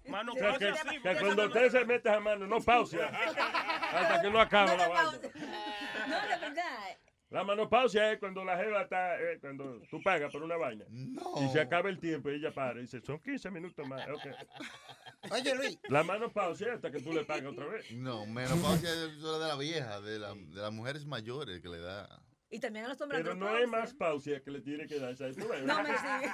[0.09, 2.98] Mano O sea, que, pausa, sí, que cuando usted se mete a mano, no pausa.
[3.09, 5.12] Hasta que no acaba la vaina.
[5.12, 6.98] No, de verdad.
[7.30, 10.84] La manopausia es cuando la jeva está, eh, cuando tú pagas por una vaina.
[10.90, 14.09] Y se acaba el tiempo y ella para y dice, son 15 minutos más.
[14.09, 15.32] ok.
[15.32, 15.78] Oye, Luis.
[15.88, 17.90] La manopausia es hasta que tú le pagas otra vez.
[17.92, 21.80] No, menopausia es solo de la vieja, de, la, de las mujeres mayores que le
[21.80, 22.09] da.
[22.51, 25.16] Y también a los hombres Pero no hay más pausia que le tiene que dar.
[25.16, 26.26] ves, No, me sí.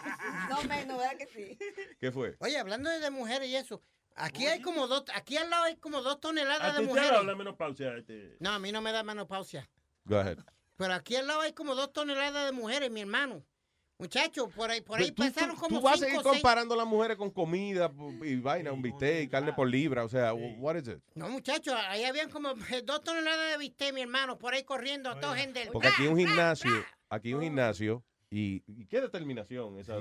[0.51, 1.59] No, menos, ¿verdad que sí?
[1.99, 2.37] ¿Qué fue?
[2.41, 3.83] Oye, hablando de, mujeres y eso,
[4.17, 6.89] aquí hay como dos, aquí al lado hay como dos ¿A toneladas de ti te
[6.89, 7.11] mujeres.
[7.11, 7.97] dado la menopausia?
[7.97, 8.37] Este?
[8.39, 9.67] No, a mí no me da menopausia.
[10.05, 10.39] Go ahead.
[10.81, 13.44] Pero aquí al lado hay como dos toneladas de mujeres, mi hermano.
[13.98, 16.23] Muchachos, por ahí, por ahí Tú- tú- pasaron tú como vas a seguir seis.
[16.27, 17.93] comparando las mujeres con comida
[18.23, 20.05] y vaina, un bistec, carne por libra.
[20.05, 21.01] O sea, what is it?
[21.15, 22.55] No, muchachos, ahí habían como
[22.86, 25.69] dos toneladas de bistec, mi hermano, por ahí corriendo, todos en del...
[25.69, 26.70] Porque aquí hay un gimnasio,
[27.11, 29.98] aquí hay un gimnasio y, y qué determinación esa.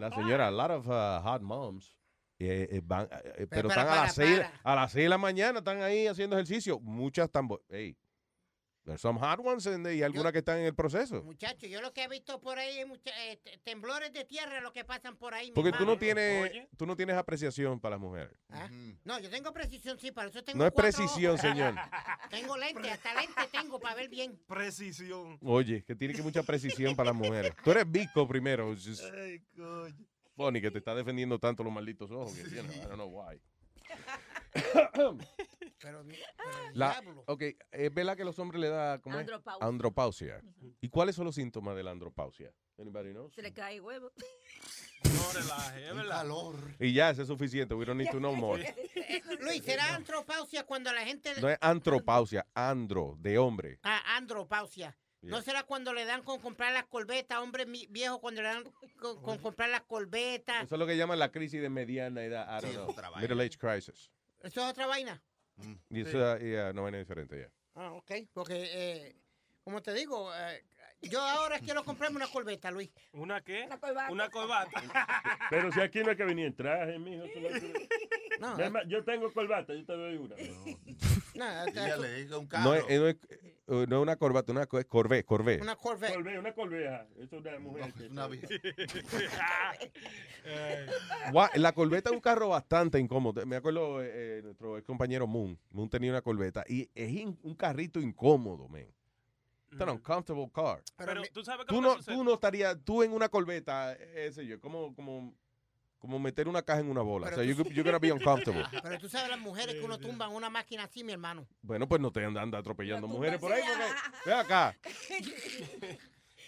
[0.00, 1.94] La señora, a lot of uh, hot moms.
[2.38, 4.60] eh, eh, van, eh, eh, pero para, están a para, las seis, para.
[4.62, 6.80] a las seis de la mañana, están ahí haciendo ejercicio.
[6.80, 7.94] Muchas están, bo- hey,
[8.88, 11.22] there's some hot ones and- y algunas que están en el proceso.
[11.22, 14.72] Muchachos, yo lo que he visto por ahí es eh, te- temblores de tierra lo
[14.72, 15.52] que pasan por ahí.
[15.52, 18.32] Porque tú no tienes, tú no tienes apreciación para las mujeres.
[18.50, 18.68] ¿Ah?
[19.04, 21.40] No, yo tengo precisión, sí, para eso tengo No es precisión, ojos.
[21.42, 21.74] señor.
[22.30, 24.38] Tengo lente, hasta lente tengo para ver bien.
[24.46, 25.38] Precisión.
[25.42, 27.52] Oye, que tiene que mucha precisión para las mujeres.
[27.64, 28.74] Tú eres Vico primero.
[28.74, 29.94] just Ay, coño.
[30.36, 32.32] funny que te está defendiendo tanto los malditos ojos.
[32.34, 33.40] Que, you know, I don't know why.
[35.80, 36.04] Pero, pero
[36.74, 37.22] La, diablo.
[37.28, 39.20] ok, es verdad que los hombres le da ¿cómo es?
[39.20, 39.66] Andropausia.
[39.68, 40.42] Andropausia.
[40.80, 42.52] ¿Y cuáles son los síntomas de la andropausia?
[42.78, 43.32] Anybody knows?
[43.34, 44.10] Se le cae huevo.
[45.04, 46.26] No relaje, es verdad.
[46.80, 47.74] Y ya, eso es suficiente.
[47.74, 48.74] We don't need to know more.
[49.40, 51.32] Luis, ¿será antropausia cuando la gente...
[51.34, 53.78] le- No es antropausia, andro, de hombre.
[53.84, 54.96] Ah, andropausia.
[55.20, 58.64] ¿No será cuando le dan con comprar las corbetas, hombres mi- viejos, cuando le dan
[59.00, 60.64] con, con comprar las corbetas?
[60.64, 62.46] Eso es lo que llaman la crisis de mediana edad.
[62.58, 62.88] I don't know.
[62.90, 63.28] otra vaina.
[63.28, 64.10] Middle age crisis.
[64.42, 65.22] ¿Eso es otra vaina?
[65.90, 67.50] Y eso yeah, no vaina diferente ya.
[67.74, 68.12] Ah, ok.
[68.32, 69.16] Porque, eh,
[69.62, 70.64] como te digo, eh,
[71.02, 72.90] yo ahora quiero comprarme una corbeta, Luis.
[73.12, 73.64] ¿Una qué?
[73.66, 74.12] Una corbata.
[74.12, 74.70] Una corbata.
[75.50, 77.24] Pero si aquí no hay que venir en traje, mijo.
[78.40, 80.36] no No, Es más, yo tengo corbata, yo te doy una.
[80.36, 80.78] No,
[82.38, 85.58] Un No es, no, es, eh, no es una corbata, una co- es corvé, corvé.
[85.60, 86.14] Una Corvette.
[86.14, 86.52] Corvée, una
[87.18, 87.92] es una mujer.
[87.94, 88.46] que- Una vieja.
[91.32, 93.44] Gua- La corbeta es un carro bastante incómodo.
[93.46, 95.58] Me acuerdo, eh, eh, nuestro ex compañero Moon.
[95.70, 98.86] Moon tenía una corbeta y es in- un carrito incómodo, man.
[99.70, 100.82] It's an uncomfortable car.
[100.96, 104.46] Pero tú sabes qué Tú no, tú no estarías, tú en una corbeta, eh, ese
[104.46, 105.34] yo, como, como,
[105.98, 107.26] como meter una caja en una bola.
[107.28, 108.64] Pero o sea, tú- you- you're gonna be uncomfortable.
[108.82, 111.46] Pero tú sabes las mujeres que uno tumba en una máquina así, mi hermano.
[111.62, 113.62] Bueno, pues no te andan anda atropellando mujeres por ahí.
[113.66, 113.94] Porque,
[114.26, 114.76] ve acá.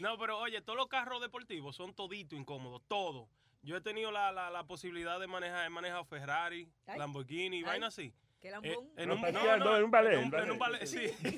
[0.01, 3.29] No, pero oye, todos los carros deportivos son todito incómodos, todo.
[3.63, 6.99] Yo he tenido la, la, la posibilidad de manejar, he manejado Ferrari, Ay.
[6.99, 7.63] Lamborghini, Ay.
[7.65, 8.15] vaina así.
[8.41, 8.89] ¿Qué Eh, lambón?
[8.97, 10.81] en No, un, paseando en un ballet, en un, en un ballet.
[10.81, 11.29] ballet, sí.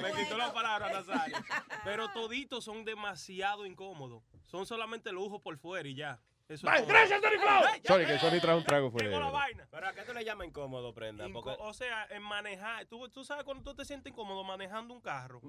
[0.00, 1.36] Me quitó la palabra, Nazario.
[1.82, 4.22] Pero toditos son demasiado incómodos.
[4.44, 6.20] Son solamente lujo por fuera y ya.
[6.48, 6.86] Eso todo.
[6.86, 7.60] gracias, Tony Flow.
[7.68, 9.30] Ay, Sorry, que Sony trajo un trago Llegó la fuera.
[9.30, 9.68] vaina.
[9.68, 11.26] Pero ¿a qué tú le llamas incómodo, Prenda?
[11.26, 14.94] Inco- Porque o sea, en manejar, tú, tú sabes cuando tú te sientes incómodo manejando
[14.94, 15.40] un carro,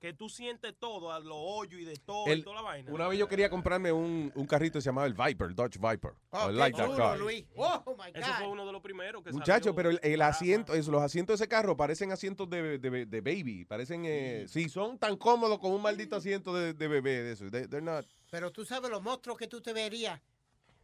[0.00, 2.90] que tú sientes todo, a los hoyos y de todo El- y toda la vaina.
[2.90, 6.12] una vez yo quería comprarme un, un carrito que se llamaba el Viper, Dodge Viper.
[6.30, 7.18] Oh, I like that car.
[7.18, 7.44] Luis.
[7.56, 8.52] Oh, my Eso fue God.
[8.52, 9.74] uno de los primeros que Muchacho, salió.
[9.74, 13.20] pero el, el asiento, es, los asientos de ese carro parecen asientos de, de, de
[13.20, 13.66] baby.
[13.66, 17.50] Parecen, eh, sí, son tan cómodos como un maldito asiento de, de bebé de eso.
[17.50, 20.18] They- they're not- Pero tú sabes los monstruos que tú te verías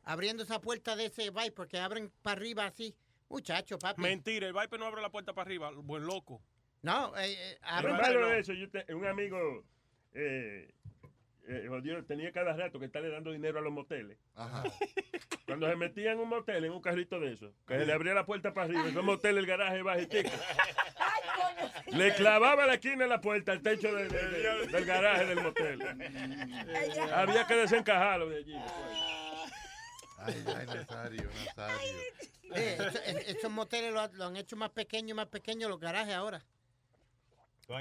[0.05, 2.95] abriendo esa puerta de ese Viper que abren para arriba así.
[3.29, 4.03] Muchacho, papi.
[4.03, 6.43] Mentira, el Viper no abre la puerta para arriba, buen loco.
[6.83, 8.33] No, eh, eh, abren malo no.
[8.33, 9.65] eso, yo te- un amigo
[10.15, 10.69] eh,
[11.49, 14.19] eh, jodido, tenía cada rato que estarle dando dinero a los moteles.
[14.35, 14.65] Ajá.
[15.47, 18.15] Cuando se metía en un motel, en un carrito de eso, que se le abría
[18.15, 20.31] la puerta para arriba, esos motel, el garaje bajitico.
[21.93, 25.43] Le clavaba la esquina de la puerta al techo de- de- de- del garaje del
[25.43, 25.81] motel.
[27.15, 28.57] Había que desencajarlo de allí.
[30.25, 31.99] Ay, ay, Nazario, Nazario.
[32.55, 36.45] Eh, esos moteles lo, lo han hecho más pequeños y más pequeños los garajes ahora.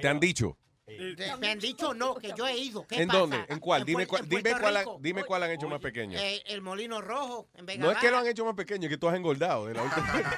[0.01, 0.57] ¿Te han dicho?
[0.87, 2.85] De- me han dicho no, que yo he ido.
[2.87, 3.19] ¿Qué ¿En pasa?
[3.19, 3.45] dónde?
[3.47, 3.85] ¿En cuál?
[3.85, 4.97] Dime cuál, en dime cuál, han- Rico.
[5.01, 6.19] dime cuál han hecho más pequeño.
[6.19, 8.89] Eh, el Molino Rojo, en Vega No es que lo han hecho más pequeño, es
[8.89, 10.25] que tú has engordado de la última vez.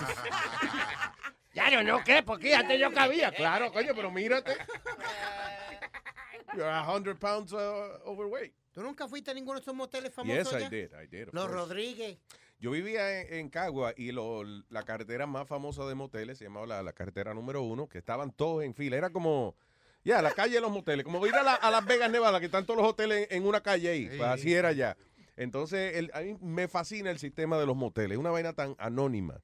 [1.55, 3.31] Ya yo no qué, porque antes yo cabía.
[3.31, 4.57] Claro, coño, pero mírate.
[6.55, 8.53] You're a hundred pounds uh, overweight.
[8.73, 11.27] ¿Tú nunca fuiste a ninguno de esos moteles famosos Yes, I did, I did.
[11.29, 11.55] of Los course.
[11.59, 12.17] Rodríguez.
[12.59, 16.65] Yo vivía en, en Cagua y lo- la carretera más famosa de moteles se llamaba
[16.65, 18.97] la, la carretera número uno, que estaban todos en fila.
[18.97, 19.55] Era como,
[20.03, 22.45] ya, la calle de los moteles, como ir a, la- a Las Vegas, Nevada, que
[22.47, 24.07] están todos los hoteles en, en una calle ahí.
[24.07, 24.97] Pues así era ya.
[25.35, 28.11] Entonces, el- a mí me fascina el sistema de los moteles.
[28.13, 29.41] Es una vaina tan anónima.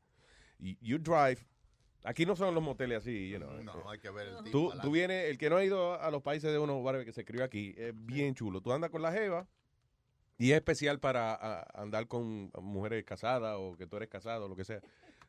[0.60, 1.40] You drive.
[2.04, 3.52] Aquí no son los moteles así, you know.
[3.64, 4.52] No, hay que ver el tipo.
[4.52, 7.12] Tú, tú vienes, el que no ha ido a los países de uno, whatever, que
[7.14, 8.62] se escribe aquí, es bien chulo.
[8.62, 9.48] Tú andas con la jeva
[10.38, 14.48] y es especial para a- andar con mujeres casadas o que tú eres casado o
[14.50, 14.80] lo que sea.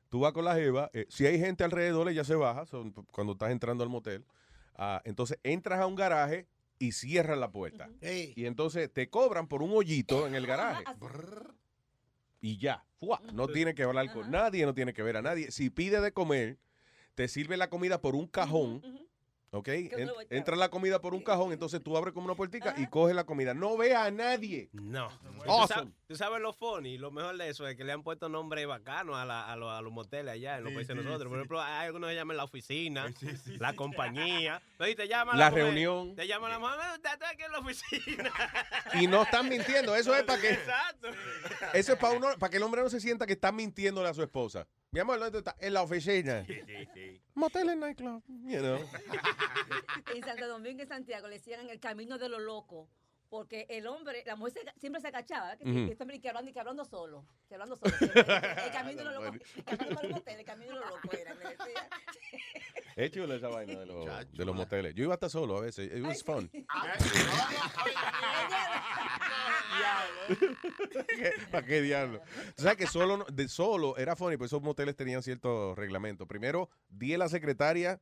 [0.08, 3.32] Tú vas con la jeva, eh, si hay gente alrededor, ella se baja son, cuando
[3.34, 4.24] estás entrando al motel.
[4.76, 6.46] Ah, entonces entras a un garaje
[6.78, 7.90] y cierras la puerta.
[8.36, 10.84] Y entonces te cobran por un hoyito en el garaje.
[12.40, 12.84] Y ya,
[13.32, 15.50] no tiene que hablar con nadie, no tiene que ver a nadie.
[15.50, 16.58] Si pide de comer,
[17.14, 18.82] te sirve la comida por un cajón.
[19.52, 19.66] ¿Ok?
[19.68, 23.16] En- entra la comida por un cajón, entonces tú abres como una puertica y coges
[23.16, 23.52] la comida.
[23.52, 24.68] No ve a nadie.
[24.72, 25.08] No.
[25.44, 25.66] ¿Tú, Awesome.
[25.68, 28.64] sabes, tú sabes lo funny, lo mejor de eso es que le han puesto nombre
[28.66, 31.06] bacano a, la- a, los- a los moteles allá en los Sí, países de sí,
[31.06, 31.30] nosotros.
[31.30, 33.06] Por ejemplo, hay algunos que llaman la oficina,
[33.58, 34.62] la compañía.
[34.78, 36.14] Te llama La mujer, reunión.
[36.14, 38.30] Te llama la mujer, "Usted está aquí en la oficina.
[39.02, 39.96] Y no están mintiendo.
[39.96, 41.08] Eso es para que, Exacto.
[41.74, 44.14] eso es para uno, para que el hombre no se sienta que está mintiéndole a
[44.14, 44.66] su esposa.
[44.92, 45.54] Mi amor, ¿dónde está?
[45.60, 46.44] En la oficina.
[46.46, 47.22] Sí, sí, sí.
[47.34, 48.24] Motel en nightclub.
[48.26, 48.78] You know.
[50.14, 52.88] En Santo Domingo y Santiago le decían en el camino de los locos.
[53.28, 55.58] Porque el hombre, la mujer se- siempre se agachaba, ¿verdad?
[55.58, 55.86] que, Ujú.
[55.86, 57.94] que este que hablando, y que hablando solo, que hablando solo.
[58.00, 59.40] El camino de los locos,
[60.26, 61.88] el camino de los locos era, decían.
[62.96, 64.92] Es chulo esa vaina de los, de los moteles.
[64.96, 65.92] Yo iba hasta solo a veces.
[65.96, 66.50] It was fun.
[71.50, 72.20] ¿Para qué diablo?
[72.56, 76.26] Tú sabes que solo, no- de solo era funny, pues esos moteles tenían ciertos reglamentos.
[76.26, 78.00] Primero, di a la secretaria,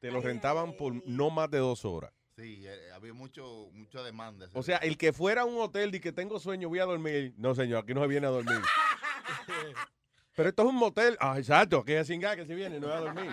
[0.00, 2.12] te lo rentaban por no más de dos horas.
[2.36, 4.48] Sí, eh, había mucho, mucha demanda.
[4.54, 7.34] O sea, el que fuera a un hotel y que tengo sueño, voy a dormir.
[7.36, 8.60] No, señor, aquí no se viene a dormir.
[10.36, 11.16] Pero esto es un motel.
[11.20, 13.30] Ah, exacto, que es sin gas que se viene, no va a dormir.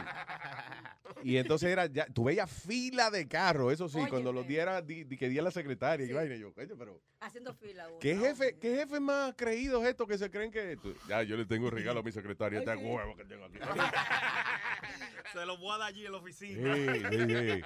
[1.27, 5.03] Y entonces era ya, tú veías fila de carros, eso sí, cuando los diera, di,
[5.03, 6.05] di que di a la secretaria.
[6.05, 7.99] Y vaina, yo, coño, pero Haciendo fila uno.
[7.99, 11.45] ¿qué jefe, qué jefe más creídos estos que se creen que tú- ya yo le
[11.45, 13.57] tengo un regalo a mi secretaria, este huevo que tengo aquí.
[15.33, 16.75] Se lo voy a dar allí en la Sí, oficina.
[16.75, 16.91] sí,
[17.27, 17.61] sí.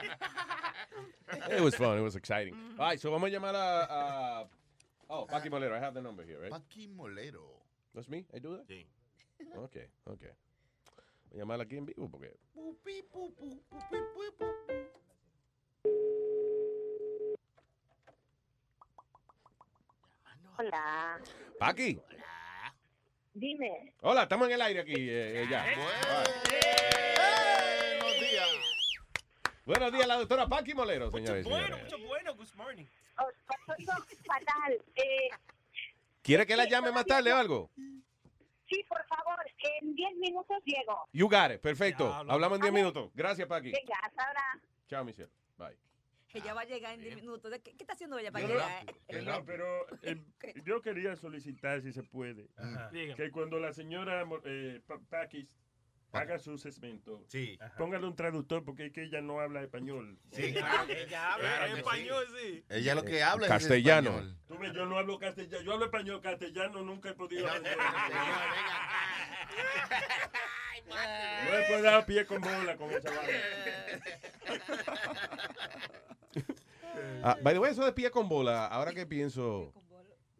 [1.56, 2.56] It was fun, it was exciting.
[2.80, 4.50] All right, so vamos a llamar a, a
[5.08, 6.52] Oh, Paqui Molero, I have the number here, right?
[6.52, 7.62] Paqui Molero.
[7.94, 8.26] That's me?
[8.34, 8.66] I do that?
[8.68, 8.88] Sí.
[9.56, 10.32] Okay, okay.
[11.32, 12.36] Voy a llamarla aquí en vivo porque
[20.58, 21.20] Hola.
[21.60, 22.00] Paqui.
[23.34, 23.94] Dime.
[24.02, 25.64] Hola, estamos en el aire aquí eh, eh, ya.
[27.96, 28.50] Buenos días.
[29.66, 31.92] Buenos días, la doctora Paqui Molero, señores y Bueno, señores.
[31.94, 32.36] mucho bueno.
[32.36, 32.86] Good morning.
[33.18, 33.34] Os
[33.78, 33.94] oigo
[34.26, 34.74] fatal.
[34.96, 35.30] Eh,
[36.22, 37.70] ¿Quiere que la llame más tarde o algo?
[38.70, 39.11] sí, por favor,
[39.82, 41.08] en 10 minutos llego.
[41.14, 42.14] You got it, perfecto.
[42.14, 43.12] Hablamos en 10 minutos.
[43.14, 43.72] Gracias, Paqui.
[43.72, 44.62] Venga, hasta ahora.
[44.88, 45.30] Chao, Michelle.
[45.58, 45.78] Bye.
[46.34, 47.52] Ella va a llegar en 10 minutos.
[47.52, 48.86] ¿De ¿Qué, qué está haciendo ella para llegar?
[49.12, 49.66] no, no, pero
[50.02, 50.22] eh,
[50.66, 52.48] yo quería solicitar, si se puede,
[53.16, 55.54] que cuando la señora eh, Pa- Pakis
[56.14, 57.58] haga su segmento, Sí.
[57.78, 60.18] póngale un traductor porque es que ella no habla español.
[60.32, 60.92] Sí, claro.
[60.92, 62.64] Ella habla Claro en que español, sí.
[62.70, 64.10] Ella lo que habla es Castellano.
[64.10, 64.38] español.
[64.48, 67.78] Tú ves, yo no hablo castellano, yo hablo español, castellano nunca he podido aprender.
[70.92, 73.40] No he podido dar pie con bola con esa vaina.
[77.24, 79.74] Ah, by the way, eso de pie con bola, ahora que pienso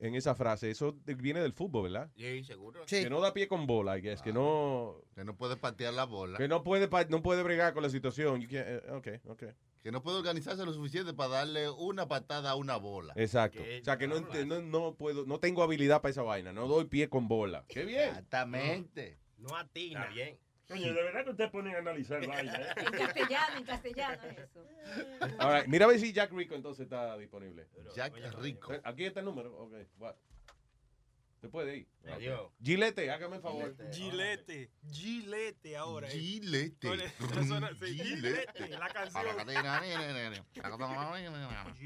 [0.02, 2.10] en esa frase, eso viene del fútbol, ¿verdad?
[2.18, 2.86] Sí, seguro.
[2.88, 6.06] Que no da pie con bola, I guess, que no Que no puede patear la
[6.06, 6.38] bola.
[6.38, 8.42] que no puede no puede bregar con la situación.
[8.42, 8.48] You
[8.96, 9.20] okay.
[9.84, 13.14] Que no puede organizarse lo suficiente para darle una patada a una bola.
[13.16, 13.62] Exacto.
[13.62, 16.86] O sea, que no, no, no puedo, no tengo habilidad para esa vaina, no doy
[16.86, 17.66] pie con bola.
[17.68, 18.10] Qué bien.
[18.10, 19.20] Exactamente.
[19.38, 20.02] No atina.
[20.02, 20.38] Está bien.
[20.72, 22.68] Coño, de verdad que ustedes ponen a analizar vaina, ¿eh?
[22.78, 24.66] En castellano, en castellano es eso.
[25.40, 27.68] All right, Mira a ver si Jack Rico entonces está disponible.
[27.94, 28.72] Jack Rico.
[28.86, 29.54] Aquí está el número.
[29.58, 30.16] Ok, what?
[31.42, 31.88] Se puede ir.
[32.14, 32.52] Adiós.
[32.64, 33.76] Gilete, hágame el favor.
[33.92, 34.70] Gilete.
[34.92, 36.08] Gilete ahora.
[36.08, 36.12] eh.
[36.12, 36.88] Gilete.
[36.88, 38.70] Oye, eso suena- sí, Gilete.
[38.70, 39.26] La canción.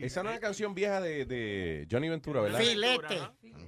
[0.02, 2.60] Esa no es una canción vieja de, de Johnny Ventura, ¿verdad?
[2.60, 3.20] Filete.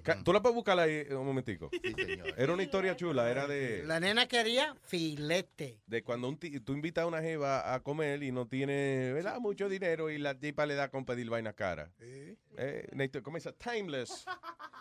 [0.03, 1.69] Ca- Tú la puedes buscar ahí un momentico.
[1.72, 2.34] Sí, señor.
[2.38, 5.80] Era una historia chula, era de, La nena quería filete.
[5.85, 9.39] de cuando un ti- tú invitas a una jeva a comer y no tiene ¿verdad?
[9.39, 11.89] mucho dinero y la tipa le da con pedir vainas caras.
[11.99, 13.47] Eh, una histo- ¿Cómo es?
[13.57, 14.26] Timeless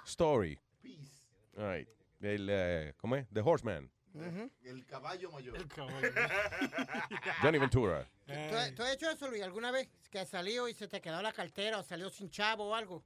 [0.07, 0.59] story.
[1.57, 1.89] All right.
[2.21, 3.27] El, eh, ¿Cómo es?
[3.33, 3.91] The Horseman.
[4.63, 5.59] El caballo mayor.
[7.43, 8.09] Johnny Ventura.
[8.27, 9.89] ¿Tú, tú has hecho eso, Luis, alguna vez?
[10.11, 13.05] Que has salido y se te quedó la cartera o salió sin chavo o algo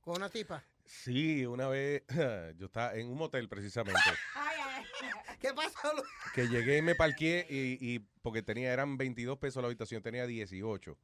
[0.00, 0.62] con una tipa.
[0.86, 2.02] Sí, una vez
[2.56, 4.00] yo estaba en un motel precisamente.
[5.40, 5.92] ¿Qué pasó,
[6.34, 10.26] que llegué y me parqué y, y porque tenía, eran 22 pesos la habitación, tenía
[10.26, 10.96] 18.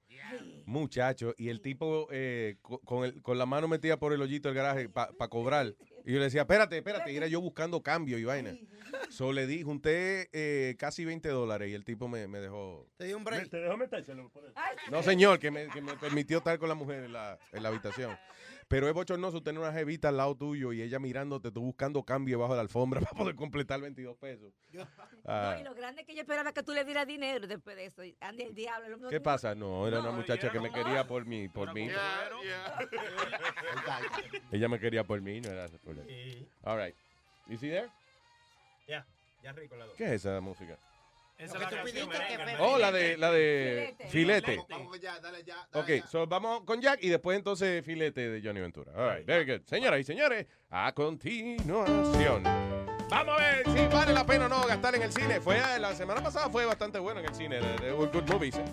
[0.65, 4.49] Muchacho, y el tipo eh, co- con, el- con la mano metida por el hoyito
[4.49, 5.75] del garaje para cobrar.
[6.03, 8.55] Y yo le decía, espérate, espérate, y era yo buscando cambio y vaina.
[9.11, 12.89] So le di, junté eh, casi 20 dólares y el tipo me, me dejó.
[12.97, 13.51] Te dio un Me- break.
[13.51, 13.77] ¿Te dejó
[14.47, 14.55] eso?
[14.91, 17.69] No, señor, que me, que me permitió estar con la mujer en la, en la
[17.69, 18.17] habitación.
[18.71, 22.39] Pero es bochornoso tener una jevita al lado tuyo y ella mirándote, tú buscando cambio
[22.39, 24.53] bajo la alfombra para poder completar 22 pesos.
[25.25, 25.55] Ah.
[25.57, 27.87] No, y lo grande es que yo esperaba que tú le dieras dinero después de
[27.87, 28.05] eso.
[28.05, 28.97] Y Ande el diablo.
[29.09, 29.57] ¿Qué que- pasa?
[29.57, 31.91] No, era una muchacha era que me quería por mí, por mí.
[34.53, 36.05] Ella me quería por mí, no era por él.
[36.07, 36.47] Sí.
[36.63, 36.95] All right.
[37.49, 37.89] You see there?
[38.87, 39.05] Ya,
[39.43, 39.97] ya rico la dos.
[39.97, 40.79] ¿Qué es esa música?
[41.41, 44.57] Esa es la canción merengue, Oh, la de la de filete.
[44.57, 45.67] Vamos, vamos ya, dale ya.
[45.73, 46.07] dale Ok, ya.
[46.11, 48.93] so vamos con Jack y después entonces filete de Johnny Ventura.
[48.95, 49.67] All right, very good.
[49.67, 52.45] Señoras y señores, a continuación.
[53.09, 55.41] Vamos a ver si vale la pena o no gastar en el cine.
[55.41, 58.57] Fue la semana pasada fue bastante bueno en el cine de, de Good Movies.
[58.57, 58.65] eh.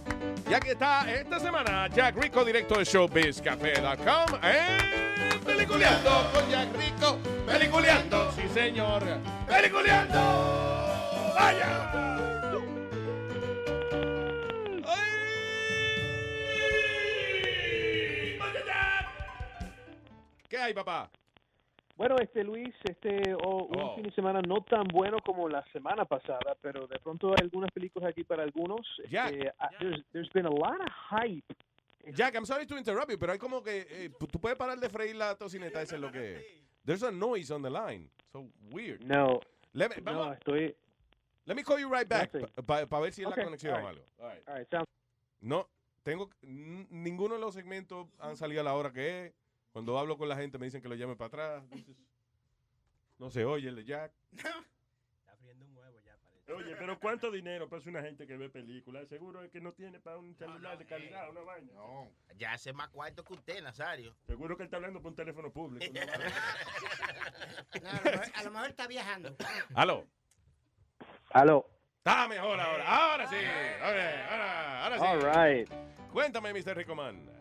[0.50, 7.18] Ya que está esta semana Jack Rico, directo de showbizcafé.com en Peliculeando con Jack Rico.
[7.48, 9.04] Peliculeando, sí señor.
[9.48, 11.34] Peliculeando.
[11.36, 12.27] Vaya.
[20.48, 21.10] ¿Qué hay, papá?
[21.96, 23.96] Bueno, este Luis, este oh, un Oh.
[23.96, 27.72] fin de semana no tan bueno como la semana pasada, pero de pronto hay algunas
[27.72, 28.82] películas aquí para algunos.
[29.10, 29.34] Jack.
[29.34, 31.46] Este, ah, there's, there's been a lot of hype
[32.14, 34.88] Jack, I'm sorry to interrupt you, pero hay como que eh, tú puedes parar de
[34.90, 36.64] freír la tocineta, eso es lo que.
[36.86, 38.10] There's a noise on the line.
[38.32, 39.04] So weird.
[39.04, 39.42] No.
[39.74, 40.74] Let me, No, estoy.
[41.46, 42.32] let me call you right back
[42.66, 43.98] para ver si es Okay, la conexión all o right.
[43.98, 44.06] algo.
[44.20, 44.48] All right.
[44.48, 44.88] All right, sounds-
[45.42, 45.68] No,
[46.04, 49.34] tengo ninguno de los segmentos han salido a la hora que es.
[49.78, 51.64] Cuando hablo con la gente me dicen que lo llame para atrás.
[53.20, 54.12] No se oye el de Jack.
[56.48, 59.08] Oye, pero ¿cuánto dinero pasa una gente que ve películas?
[59.08, 61.72] Seguro es que no tiene para un celular de calidad, una vaina.
[61.74, 64.16] No, ya hace más cuarto que usted, Nazario.
[64.26, 65.86] Seguro que él está hablando por un teléfono público.
[65.94, 66.02] No,
[67.88, 69.36] a, lo mejor, a lo mejor está viajando.
[69.76, 70.08] Aló.
[71.30, 71.70] Aló.
[72.00, 73.12] Está mejor ahora.
[73.12, 73.36] Ahora sí.
[73.80, 75.06] Ahora, ahora sí.
[75.06, 75.70] All right.
[76.12, 76.76] Cuéntame, Mr.
[76.76, 77.37] Ricoman.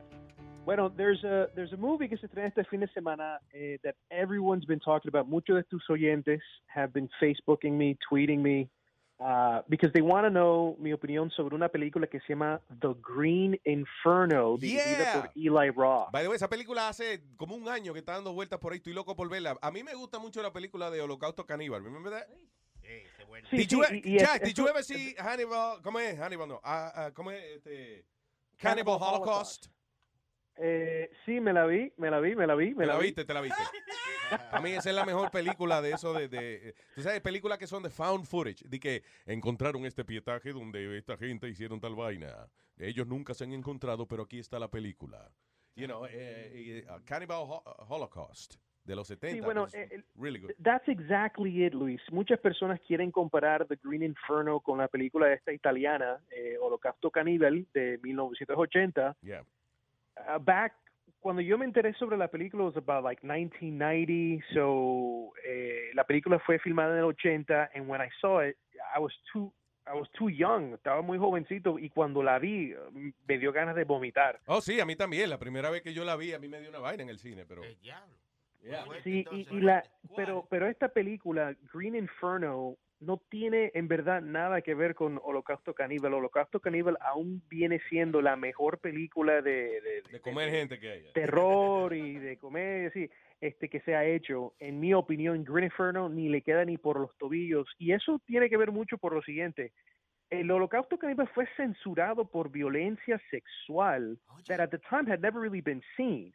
[0.67, 3.95] Bueno, there's a there's a movie que se estrena este fin de semana eh, that
[4.11, 5.29] everyone's been talking about.
[5.29, 6.41] Muchos de tus oyentes
[6.75, 8.69] have been Facebooking me, tweeting me,
[9.21, 12.95] uh, because they want to know mi opinión sobre una película que se llama The
[13.01, 15.21] Green Inferno, dirigida Yeah.
[15.23, 16.11] por Eli Roth.
[16.11, 18.79] By the way, esa película hace como un año que está dando vueltas por ahí.
[18.79, 19.57] Estoy loco por verla.
[19.63, 21.85] A mí me gusta mucho la película de Holocausto Caníbal.
[21.85, 22.27] Remember that?
[23.51, 25.81] Sí, did you, sí, y- y Jack, es- did you ever see Hannibal?
[25.83, 26.19] ¿Cómo es?
[26.19, 26.61] Hannibal, no.
[26.65, 27.41] Ah, ah, ¿Cómo es?
[27.57, 28.05] Este,
[28.59, 29.69] Cannibal Holocaust.
[30.59, 32.99] Eh, sí, me la vi, me la vi, me la vi, me ¿Te la, la
[32.99, 33.07] vi.
[33.07, 33.25] viste?
[33.25, 33.63] ¿Te la viste?
[34.51, 37.67] A mí esa es la mejor película de eso de, de tú sabes, películas que
[37.67, 42.49] son de found footage, de que encontraron este pietaje donde esta gente hicieron tal vaina.
[42.77, 45.31] Ellos nunca se han encontrado, pero aquí está la película.
[45.77, 49.35] You know, eh, eh, Cannibal Ho- Holocaust de los 70.
[49.37, 50.53] Sí, bueno, was eh, really good.
[50.63, 52.01] That's exactly it, Luis.
[52.11, 57.67] Muchas personas quieren comparar The Green Inferno con la película esta italiana, eh, Holocausto Caníbal,
[57.75, 59.17] de 1980.
[59.23, 59.45] Yeah.
[60.17, 60.73] Uh, back
[61.21, 66.39] cuando yo me enteré sobre la película was about like 1990, so eh, la película
[66.39, 68.57] fue filmada en el 80 and when I saw it,
[68.95, 69.53] I was too
[69.89, 72.75] I was too young, estaba muy jovencito y cuando la vi
[73.27, 74.41] me dio ganas de vomitar.
[74.47, 75.31] Oh, sí, a mí también.
[75.31, 77.19] La primera vez que yo la vi, a mí me dio una vaina en el
[77.19, 77.63] cine, pero...
[77.83, 78.05] Yeah.
[79.05, 79.85] Sí, y, y la,
[80.17, 85.75] pero, pero esta película, Green Inferno, no tiene en verdad nada que ver con Holocausto
[85.75, 86.15] Caníbal.
[86.15, 90.91] Holocausto Caníbal aún viene siendo la mejor película de, de- de De comer gente que
[90.91, 91.13] haya.
[91.13, 93.11] terror y de comedia, sí,
[93.41, 94.55] este, que se ha hecho.
[94.59, 97.69] En mi opinión, Green Inferno ni le queda ni por los tobillos.
[97.79, 99.73] Y eso tiene que ver mucho por lo siguiente.
[100.31, 104.19] El Holocausto Caníbal fue censurado por violencia sexual
[104.49, 106.33] that at the time had never really been seen.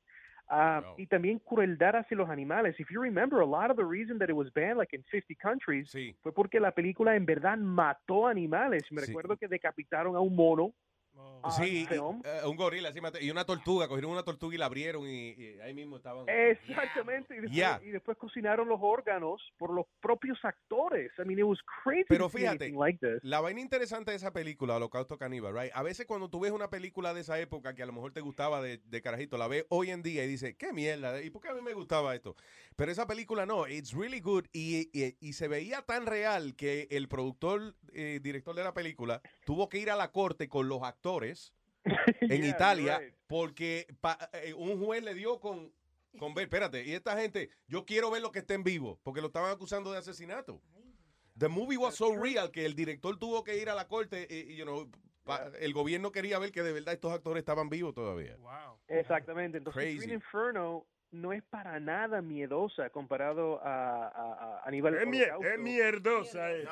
[0.54, 2.78] Ah, Y también crueldad hacia los animales.
[2.78, 5.34] If you remember, a lot of the reason that it was banned like in 50
[5.36, 5.90] countries
[6.22, 8.84] fue porque la película en verdad mató animales.
[8.92, 9.08] Me Sí.
[9.08, 10.74] recuerdo que decapitaron a un mono.
[11.18, 12.00] Ah, Sí, y, eh,
[12.46, 15.74] un gorila, sí, y una tortuga, cogieron una tortuga y la abrieron y, y ahí
[15.74, 16.26] mismo estaban.
[16.30, 17.34] Exactamente.
[17.36, 17.82] Y después, Yeah.
[17.84, 21.12] y después cocinaron los órganos por los propios actores.
[21.18, 23.20] I mean, it was crazy Pero fíjate, anything like this.
[23.24, 25.72] la vaina interesante de esa película, Holocausto Caníbal, right?
[25.74, 28.22] A veces cuando tú ves una película de esa época que a lo mejor te
[28.22, 31.42] gustaba de, de carajito, la ves hoy en día y dices, qué mierda, ¿y por
[31.42, 32.36] qué a mí me gustaba esto?
[32.76, 36.88] Pero esa película no, it's really good y, y- y se veía tan real que
[36.92, 40.82] el productor, eh, director de la película, tuvo que ir a la corte con los
[40.84, 41.01] actores
[42.22, 43.14] en Yeah, Italia right.
[43.28, 45.74] porque pa- eh, un juez le dio con,
[46.20, 49.22] con ver, espérate, y esta gente, yo quiero ver lo que esté en vivo, porque
[49.22, 50.62] lo estaban acusando de asesinato.
[51.38, 54.52] The movie was so real que el director tuvo que ir a la corte y,
[54.52, 54.90] y, you know,
[55.24, 58.38] pa- el gobierno quería ver que de verdad estos actores estaban vivos todavía.
[58.88, 59.58] Exactamente.
[59.58, 59.98] Entonces, Crazy.
[60.00, 65.60] Green Inferno no es para nada miedosa comparado a, a, a Aníbal Es, mier- es
[65.60, 66.52] mierdosa.
[66.52, 66.64] eh.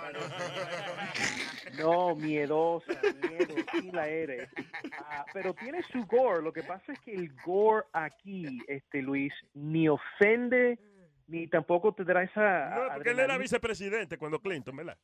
[1.78, 4.50] No, miedosa, miedo, sí la eres.
[4.98, 6.42] Ah, pero tiene su gore.
[6.42, 10.80] Lo que pasa es que el gore aquí, este Luis, ni ofende
[11.28, 12.70] ni tampoco te da esa.
[12.70, 13.38] No, porque él era adrenalina.
[13.38, 14.98] vicepresidente cuando Clinton, ¿verdad?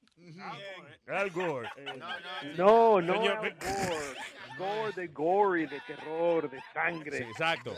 [1.07, 1.69] Al Gore.
[1.77, 1.85] eh.
[2.57, 4.15] No, no, Señor, Al gore.
[4.57, 7.17] Gore de gory, de terror, de sangre.
[7.17, 7.75] Sí, exacto.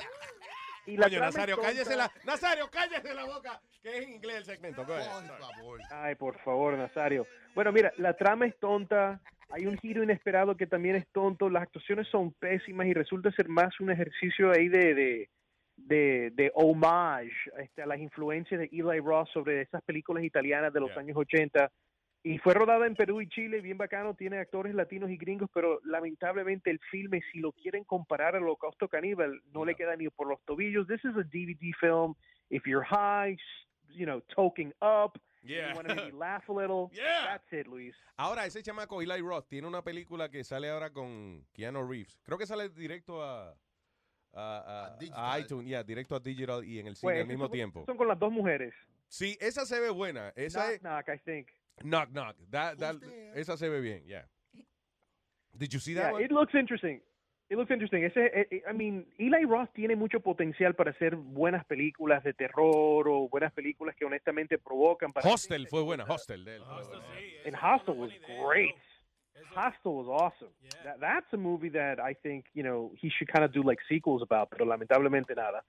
[0.88, 1.70] Y la es Nazario, tonta.
[1.70, 4.86] cállese la, Nazario, cállese la boca, que es en inglés el segmento.
[4.86, 5.08] Go ahead.
[5.92, 7.28] Ay, por favor, Nazario.
[7.54, 9.22] Bueno, mira, la trama es tonta.
[9.50, 11.50] Hay un giro inesperado que también es tonto.
[11.50, 15.30] Las actuaciones son pésimas y resulta ser más un ejercicio ahí de, de,
[15.76, 20.80] de, de homage este, a las influencias de Eli Roth sobre esas películas italianas de
[20.80, 21.70] los años 80.
[22.24, 25.80] Y fue rodada en Perú y Chile, bien bacano, tiene actores latinos y gringos, pero
[25.86, 30.28] lamentablemente el filme, si lo quieren comparar al Holocausto Caníbal, no le queda ni por
[30.28, 30.88] los tobillos.
[30.88, 32.16] This is a DVD film.
[32.50, 33.38] If you're high,
[33.90, 35.70] you know, toking up, Yeah.
[35.70, 37.26] you want to maybe laugh a little, Yeah.
[37.28, 37.96] that's it, Luis.
[38.18, 42.20] Ahora, ese chamaco Eli Roth tiene una película que sale ahora con Keanu Reeves.
[42.24, 43.56] Creo que sale directo a,
[44.34, 47.46] a, a- a iTunes, yeah, directo a Digital y en el cine Pues, al mismo
[47.46, 47.84] son- tiempo.
[47.86, 48.74] Son con las dos mujeres.
[49.08, 50.34] Sí, esa se ve buena.
[50.36, 51.48] Esa Knock, es knock, I think.
[51.84, 52.36] Knock Knock.
[52.52, 52.98] That- that-
[53.36, 54.26] esa se ve bien, yeah.
[55.58, 56.24] Did you see that Yeah, one?
[56.24, 57.02] it looks interesting.
[57.50, 58.04] It looks interesting.
[58.04, 62.34] Ese, eh, eh, I mean, Eli Roth tiene mucho potencial para hacer buenas películas de
[62.34, 65.14] terror o buenas películas que honestamente provocan.
[65.14, 66.64] Para Hostel fue buena, Hostel de él.
[66.64, 67.06] fue buena.
[67.46, 68.12] And Hostel was
[68.46, 68.76] great.
[69.56, 70.50] Hostel was awesome.
[70.84, 73.80] That, that's a movie that I think, you know, he should kind of do like
[73.88, 75.64] sequels about, pero lamentablemente nada.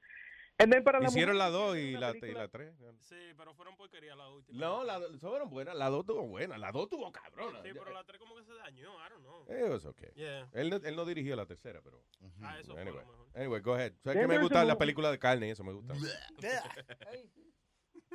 [0.61, 2.73] And then para Hicieron la 2 y la, y la 3.
[3.01, 4.59] Sí, pero fueron porquería la última.
[4.59, 5.77] No, la fueron buenas.
[5.77, 6.59] La 2 tuvo buena.
[6.59, 7.63] La 2 tuvo cabrona.
[7.63, 9.45] Sí, pero la 3 como que se dañó, I don't know.
[9.57, 10.11] It was okay.
[10.17, 10.49] Yeah.
[10.55, 12.03] Él, no, él no dirigió la tercera, pero.
[12.43, 13.01] Ah, eso fue anyway.
[13.05, 13.27] lo mejor.
[13.37, 13.93] Anyway, go ahead.
[13.93, 15.95] O sea, Then que me gustan las movie- películas de carne y eso me gusta.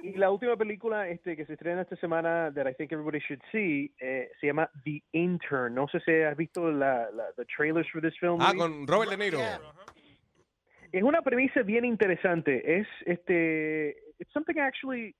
[0.02, 3.42] Y la última película este, que se estrena esta semana that I think everybody should
[3.54, 5.74] see eh, se llama The Intern.
[5.76, 8.40] No sé si has visto la, la the trailers for this film.
[8.42, 9.40] Ah, con Robert De Niro.
[10.94, 12.80] Es una premisa bien interesante.
[12.80, 15.16] Es este, it's something actually,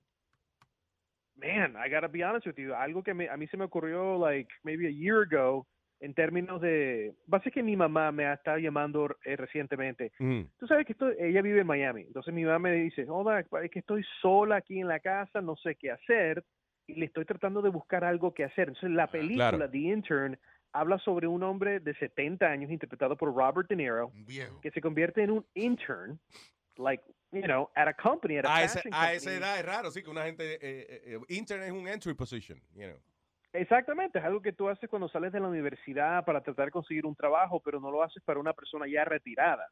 [1.36, 2.72] man, I gotta be honest with you.
[2.74, 5.66] Algo que me- a mí se me ocurrió like maybe a year ago
[6.00, 10.12] en términos de, básicamente que mi mamá me ha estado llamando eh, recientemente.
[10.20, 10.42] Mm.
[10.58, 12.02] Tú sabes que estoy, ella vive en Miami.
[12.02, 15.56] Entonces mi mamá me dice, hola, es que estoy sola aquí en la casa, no
[15.56, 16.44] sé qué hacer
[16.86, 18.68] y le estoy tratando de buscar algo que hacer.
[18.68, 19.70] Entonces la película claro.
[19.70, 20.38] The Intern
[20.74, 24.12] habla sobre un hombre de 70 años interpretado por Robert De Niro
[24.60, 26.18] que se convierte en un intern,
[26.76, 29.16] like, you know, at a company, at a A esa, fashion a company.
[29.16, 30.54] esa edad es raro, sí, que una gente.
[30.54, 32.98] Eh, eh, eh, intern es un entry position, you know.
[33.52, 37.06] Exactamente, es algo que tú haces cuando sales de la universidad para tratar de conseguir
[37.06, 39.68] un trabajo, pero no lo haces para una persona ya retirada.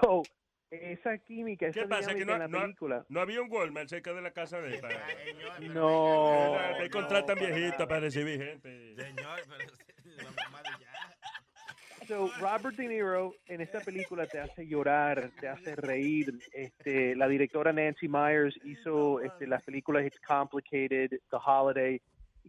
[0.00, 0.22] So,
[0.70, 2.14] esa química, esa ¿Qué pasa?
[2.14, 3.04] Que no, en la no- película.
[3.10, 4.80] no había un Walmart cerca de la casa de él.
[4.80, 5.06] para-
[5.68, 6.56] No.
[6.78, 8.94] Me contratan viejitos para recibir gente.
[8.96, 9.72] Señor, pero
[10.22, 10.92] la mamá de ya.
[12.08, 16.32] So, Robert De Niro en esta película te hace llorar, te hace reír.
[16.54, 22.00] Este, la directora Nancy Myers hizo este, las películas It's Complicated, The Holiday.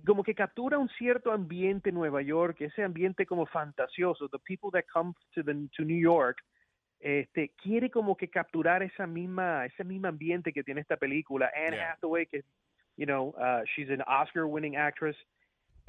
[0.05, 4.29] Como que captura un cierto ambiente en Nueva York, ese ambiente como fantasioso.
[4.29, 6.41] The people that come to, the, to New York,
[7.01, 11.51] este, quiere como que capturar esa misma, ese mismo ambiente que tiene esta película.
[11.53, 11.91] Anne Yeah.
[11.93, 12.43] Hathaway, que,
[12.95, 15.17] you know, uh, she's an Oscar-winning actress.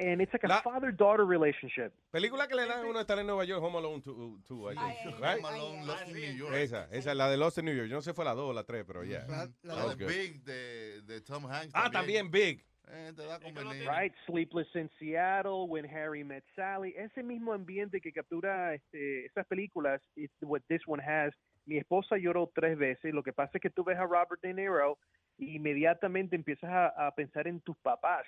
[0.00, 1.92] And it's like a La- father-daughter relationship.
[2.10, 5.20] Película que le dan a uno estar en Nueva York, Home Alone 2, I think.
[5.20, 5.44] Right?
[5.44, 6.54] Home Alone, Lost in New York.
[6.54, 7.88] Esa, esa es la de Lost in New York.
[7.88, 9.26] Yo no sé si fue la 2 o la 3, pero ya.
[9.28, 10.12] La, That la was de good.
[10.12, 11.72] Big de, de Tom Hanks.
[11.74, 12.64] Ah, también Big.
[12.92, 13.38] Eh, te da.
[13.38, 19.46] Right, Sleepless in Seattle, When Harry Met Sally, ese mismo ambiente que captura este, esas
[19.46, 21.32] películas, it's what this one has.
[21.66, 23.12] Mi esposa lloró tres veces.
[23.14, 24.98] Lo que pasa es que tú ves a Robert De Niro
[25.38, 28.24] y inmediatamente empiezas a, a pensar en tus papás.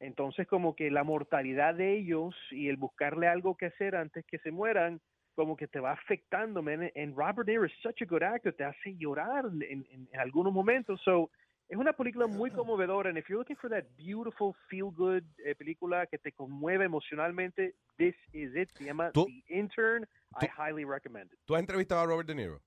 [0.00, 4.38] Entonces, como que la mortalidad de ellos y el buscarle algo que hacer antes que
[4.38, 5.00] se mueran,
[5.34, 6.90] como que te va afectando, man.
[6.96, 10.20] And Robert De Niro is such a good actor, te hace llorar en, en- en
[10.20, 11.00] algunos momentos.
[11.04, 11.30] So,
[11.68, 13.10] es una película muy conmovedora.
[13.10, 18.16] And if you're looking for that beautiful, feel-good eh, película que te conmueve emocionalmente, this
[18.32, 18.70] is it.
[18.76, 20.04] Se llama The Intern.
[20.40, 21.38] I highly recommend it.
[21.44, 22.60] ¿Tú has entrevistado a Robert De Niro?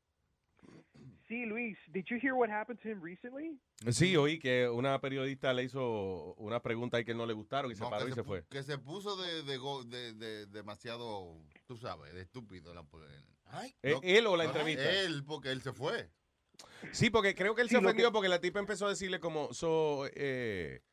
[1.33, 3.59] Sí, Luis, did you hear what happened to him recently?
[3.91, 7.75] Sí, oí que una periodista le hizo una pregunta ahí que no le gustaron y
[7.75, 8.45] se No, paró que y se fue.
[8.51, 12.71] Que se puso de, de, go- de- de- demasiado, tú sabes, de estúpido.
[12.75, 12.85] La,
[13.47, 14.87] Ay, ¿Eh, él o la entrevista?
[14.87, 16.07] Él, porque él se fue.
[16.91, 19.19] Sí, porque creo que él Sí, se ofendió que- porque la tipa empezó a decirle
[19.19, 20.83] como, so, eh,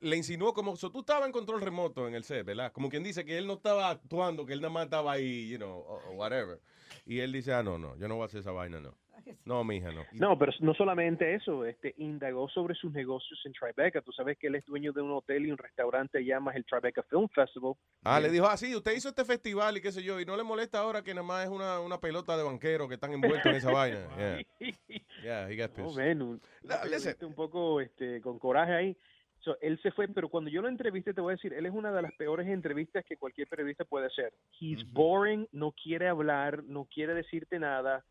[0.00, 2.72] le insinuó como, so, tú estabas en control remoto en el set, ¿verdad?
[2.72, 5.58] Como quien dice que él no estaba actuando, que él nada más estaba ahí, you
[5.58, 6.62] know, o, o whatever.
[7.04, 8.96] Y él dice, ah, no, no, yo no voy a hacer esa vaina, no.
[9.44, 10.04] No, mija, no.
[10.12, 14.00] No, pero no solamente eso, este indagó sobre sus negocios en Tribeca.
[14.00, 16.64] Tú sabes que él es dueño de un hotel y un restaurante allá más el
[16.64, 17.74] Tribeca Film Festival.
[18.04, 20.36] Ah, le dijo, ah, sí, usted hizo este festival y qué sé yo, y no
[20.36, 23.46] le molesta ahora que nada más es una, una pelota de banquero que están envueltos
[23.46, 24.06] en esa vaina.
[24.16, 24.42] Yeah,
[25.22, 25.96] yeah he got No, pissed.
[25.98, 28.96] man, un, poco este, con coraje ahí.
[29.40, 31.72] So, él se fue, pero cuando yo lo entrevisté, te voy a decir, él es
[31.72, 34.32] una de las peores entrevistas que cualquier periodista puede hacer.
[34.60, 38.04] He's boring, no quiere hablar, no quiere decirte nada.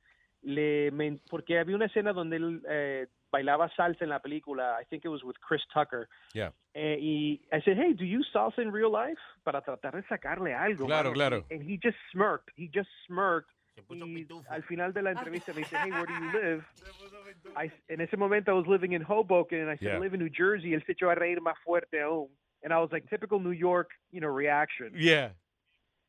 [0.43, 0.91] Le,
[1.29, 5.09] porque había una escena donde él eh, bailaba salsa en la película, I think it
[5.09, 6.07] was with Chris Tucker.
[6.33, 6.51] Yeah.
[6.73, 9.19] Eh, y I said, hey, do you salsa in real life?
[9.43, 10.85] Para tratar de sacarle algo.
[10.87, 11.13] Claro, mano.
[11.13, 11.45] claro.
[11.51, 12.49] And he just smirked.
[12.55, 13.51] He just smirked.
[13.89, 16.65] Y al final de la entrevista me dice, hey, where do you live?
[17.55, 19.95] I, en ese momento I was living in Hoboken, and I said, Yeah.
[19.95, 20.73] I live in New Jersey.
[20.73, 22.29] Él se echó a reír más fuerte aún.
[22.63, 24.91] And I was like, typical New York, you know, reaction.
[24.95, 25.29] Yeah.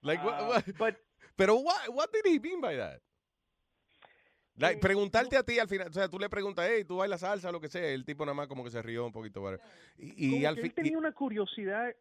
[0.02, 0.96] Like, what, Uh, what- but
[1.38, 3.00] pero what, what did he mean by that?
[4.56, 7.50] Like, preguntarte a ti al final, o sea, tú le preguntas, hey, tú bailas salsa,
[7.50, 9.40] lo que sea, el tipo nada más como que se rió un poquito.
[9.40, 9.64] whatever.
[9.98, 11.94] Y, y al que fin, él tenía una curiosidad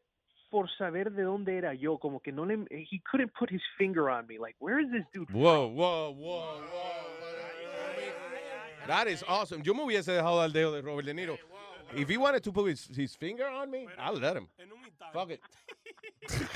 [0.49, 4.09] por saber de dónde era yo, como que no le, he couldn't put his finger
[4.09, 5.41] on me, like, where is this dude from?
[5.41, 6.61] Whoa, whoa, whoa,
[8.87, 9.63] That is awesome.
[9.63, 11.37] Yo me hubiese dejado al dedo de Robert De Niro.
[11.95, 14.47] If he wanted to put his, his finger on me, I'll let him.
[15.13, 15.39] Fuck it.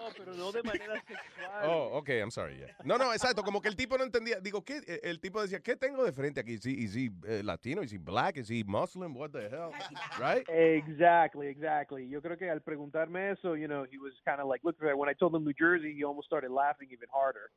[0.00, 1.50] No, pero no de manera sexual.
[1.62, 2.56] Oh, ok, I'm sorry.
[2.58, 2.72] yeah.
[2.84, 3.42] No, no, exacto.
[3.42, 4.40] Como que el tipo no entendía.
[4.40, 4.80] Digo, ¿qué?
[4.86, 6.54] Eh, El tipo decía, ¿qué tengo de frente aquí?
[6.54, 7.82] ¿Is he, is he, eh, latino?
[7.82, 8.38] ¿Is he black?
[8.38, 9.14] ¿Is he Muslim?
[9.14, 9.72] What the hell?
[10.18, 10.48] Right?
[10.48, 12.08] Exactly, exactly.
[12.08, 15.10] Yo creo que al preguntarme eso, you know, he was kind of like, look, when
[15.10, 17.50] I told him New Jersey, he almost started laughing even harder.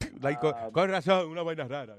[0.22, 1.96] Like, Um, con razón, una vaina rara.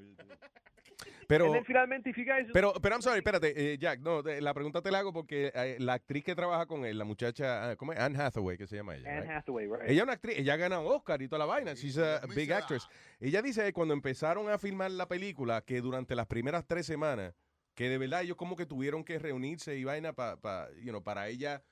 [1.32, 2.14] Pero, finalmente,
[2.52, 5.52] pero, pero I'm sorry, espérate, eh, Jack, no, de- la pregunta te la hago porque
[5.56, 8.00] eh, la actriz que trabaja con él, la muchacha, ah, ¿cómo es?
[8.00, 9.10] Anne Hathaway, que se llama ella.
[9.10, 9.32] Anne right?
[9.32, 9.82] Hathaway, right?
[9.84, 11.74] Ella es una actriz, ella gana un Oscar y toda la vaina.
[11.74, 12.88] She's a big actress.
[13.20, 17.34] Ella dice que cuando empezaron a filmar la película, que durante las primeras tres semanas,
[17.76, 21.30] que de verdad ellos como que tuvieron que reunirse y vaina pa, you know, para
[21.30, 21.64] ella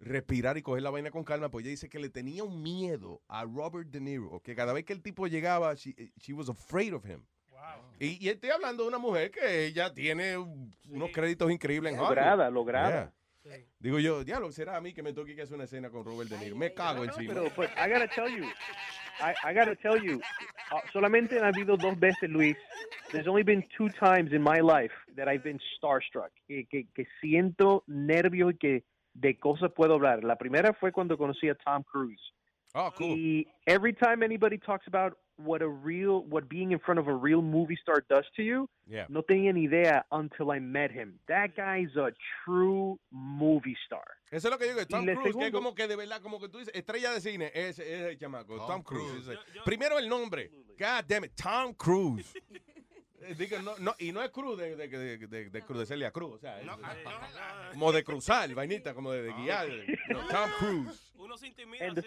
[0.00, 3.22] respirar y coger la vaina con calma, pues ella dice que le tenía un miedo
[3.26, 6.92] a Robert De Niro, que cada vez que el tipo llegaba, she, she was afraid
[6.92, 7.24] of him.
[8.00, 11.98] Y, y estoy hablando de una mujer que ella tiene un- unos créditos increíbles en
[11.98, 12.16] Hollywood.
[12.16, 13.12] Lograda, lograda.
[13.44, 13.58] Yeah.
[13.78, 16.28] Digo yo, diablo, será a mí que me toque que hacer una escena con Robert
[16.30, 16.54] De Niro.
[16.56, 17.32] Me cago encima.
[17.34, 20.16] Pero, but I gotta tell you, I, I gotta tell you,
[20.70, 22.56] uh, solamente han habido dos veces, Luis.
[23.10, 27.06] There's only been two times in my life that I've been starstruck, que, que, que
[27.22, 30.22] siento nervios y que de cosas puedo hablar.
[30.24, 32.20] La primera fue cuando conocí a Tom Cruise.
[32.80, 33.16] Oh, cool.
[33.18, 37.14] Y every time anybody talks about what a real, what being in front of a
[37.14, 39.06] real movie star does to you, Yeah.
[39.08, 41.18] no tenía ni idea until I met him.
[41.26, 42.12] That guy's a
[42.44, 44.04] true movie star.
[44.30, 45.96] Eso es lo que digo, Y Tom le Cruise, que es segundo- como que de
[45.96, 49.26] verdad, como que tú dices, estrella de cine, es, es el chamaco, Tom, Cruise.
[49.28, 49.38] ese.
[49.64, 52.32] Primero el nombre, God damn it, Tom Cruise.
[53.20, 55.86] Eh, digo, no, no, y no es Cruz de, de, de, de, de Cruz de
[55.86, 56.68] Celia Cruz, o sea, es-
[57.72, 59.68] como de cruzar, vainita, como de, de guiar.
[60.08, 61.12] no, Tom Cruise.
[61.16, 61.98] Uno se intimida And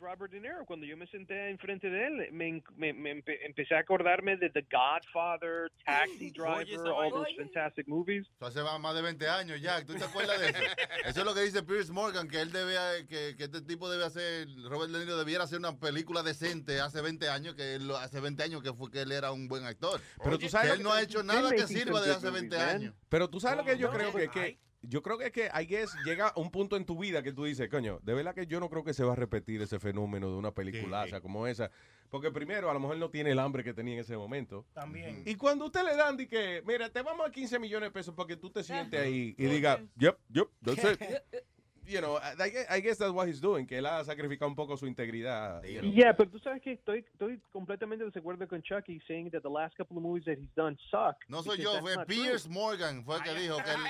[0.00, 0.64] Robert De Niro.
[0.66, 4.50] Cuando yo me senté enfrente de él, me, me, me empe- empecé a acordarme de
[4.50, 8.26] The Godfather, Taxi Driver, all those fantastic movies.
[8.36, 9.86] Eso hace más de 20 años, Jack.
[9.86, 10.58] ¿Tú te acuerdas de eso?
[11.06, 14.04] Eso es lo que dice Pierce Morgan, que él debe, que, que este tipo debe
[14.04, 18.20] hacer, Robert De Niro debiera hacer una película decente hace 20 años, que él, hace
[18.20, 20.00] 20 años que fue que él era un buen actor.
[20.22, 22.30] Pero tú sabes que lo él que- no ha hecho nada que sirva desde hace
[22.30, 22.94] 20 años.
[23.08, 25.66] Pero tú sabes lo que yo creo que, que yo creo que es que I
[25.66, 28.60] guess, llega un punto en tu vida que tú dices, coño, de verdad que yo
[28.60, 31.70] no creo que se va a repetir ese fenómeno de una peliculaza como esa.
[32.10, 34.64] Porque primero, a lo mejor no tiene el hambre que tenía en ese momento.
[34.72, 35.22] También.
[35.26, 38.14] Y cuando usted le dan, di que, mira, te vamos a 15 millones de pesos
[38.14, 41.00] para que tú te sientes ahí y diga, yep, yep, that's it.
[41.88, 44.54] You know, I guess, I guess that's what he's doing, que él ha sacrificado un
[44.54, 45.62] poco su integridad.
[45.64, 45.90] you know.
[45.90, 49.48] Yeah, pero tú sabes que estoy, estoy completamente de acuerdo con Chucky saying that the
[49.48, 51.16] last couple of movies that he's done suck.
[51.30, 52.52] No soy yo, fue Pierce true.
[52.52, 53.80] Morgan, fue el que dijo que, él,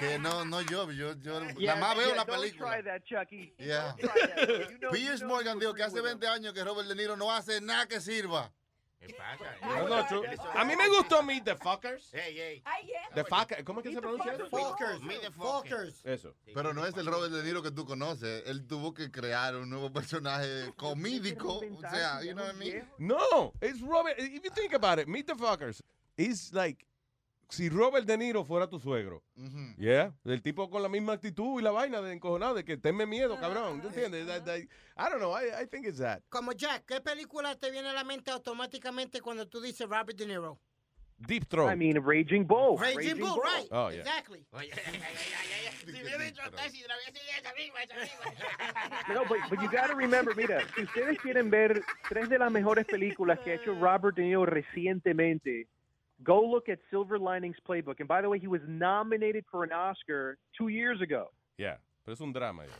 [0.00, 2.70] que no, no yo, yo, yo Yeah, nada más veo yeah, la don't película.
[2.72, 3.52] try that, Chucky.
[3.58, 3.94] Yeah.
[3.96, 4.48] Don't try that.
[4.70, 6.18] You know- Pierce you know Morgan dijo que hace with him.
[6.18, 8.50] 20 años que Robert De Niro no hace nada que sirva.
[9.88, 10.24] Not true.
[10.54, 12.10] A mí me gustó Meet the Fuckers.
[12.12, 12.62] Hey, hey.
[13.14, 14.46] The fucker, ¿Cómo es que se pronuncia eso?
[14.48, 15.02] Fuckers.
[15.02, 16.04] Meet the fuckers.
[16.04, 16.34] Eso.
[16.54, 18.42] Pero no es el Robert De Niro que tú conoces.
[18.46, 21.58] Él tuvo que crear un nuevo personaje comídico.
[21.58, 22.82] O sea, you know what I mean?
[22.98, 24.18] No, it's Robert.
[24.18, 25.82] If you think about it, Meet the Fuckers
[26.16, 26.84] is like
[27.48, 29.22] si Robert De Niro fuera tu suegro.
[29.78, 33.06] Yeah, el tipo con la misma actitud y la vaina de encojonado, de que tenme
[33.06, 33.80] miedo, cabrón.
[33.80, 34.26] ¿Tú entiendes?
[34.26, 34.60] That- that-
[34.98, 35.32] I don't know.
[35.36, 36.22] I, I think it's that.
[36.28, 40.26] Como Jack, ¿qué película te viene a la mente automáticamente cuando tú dices Robert De
[40.26, 40.58] Niro?
[41.18, 41.72] Deep Throat.
[41.72, 42.76] I mean, Raging Bull.
[42.78, 43.68] Raging Bull, right.
[43.72, 44.00] Oh, yeah.
[44.00, 44.44] Exactly.
[49.08, 52.84] No, but, but you gotta remember, mira, si ustedes quieren ver tres de las mejores
[52.86, 55.68] películas que ha hecho Robert De Niro recientemente,
[56.22, 58.00] go look at Silver Linings Playbook.
[58.00, 61.30] And by the way, he was nominated for an Oscar two years ago.
[61.58, 62.62] Yeah, but it's un drama.
[62.64, 62.70] yeah,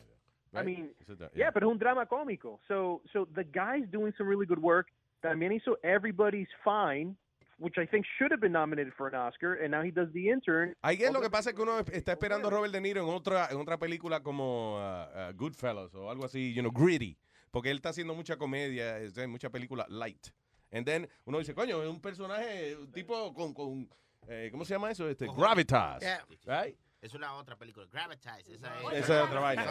[0.53, 0.61] yeah.
[0.61, 2.59] I mean, It's a dra- yeah, pero es un drama cómico.
[2.69, 4.89] So, so the guy's doing some really good work.
[5.23, 7.17] También hizo Everybody's Fine,
[7.59, 10.31] which I think should have been nominated for an Oscar, and now he does The
[10.31, 10.75] Intern.
[10.83, 13.09] Ahí es lo que pasa es que uno está esperando a Robert De Niro en
[13.09, 17.19] otra, en otra película como uh, uh, Goodfellas o algo así, you know, gritty.
[17.51, 18.99] Porque él está haciendo mucha comedia,
[19.29, 20.29] mucha película light.
[20.77, 23.89] And then uno dice, coño, es un personaje, un tipo con, con
[24.29, 25.09] eh, ¿cómo se llama eso?
[25.09, 26.01] Este, gravitas.
[26.01, 26.25] Yeah.
[26.45, 26.77] Right?
[27.01, 28.55] Es una otra película, Gravitize.
[28.55, 29.65] Esa es, Esa es otra vaina.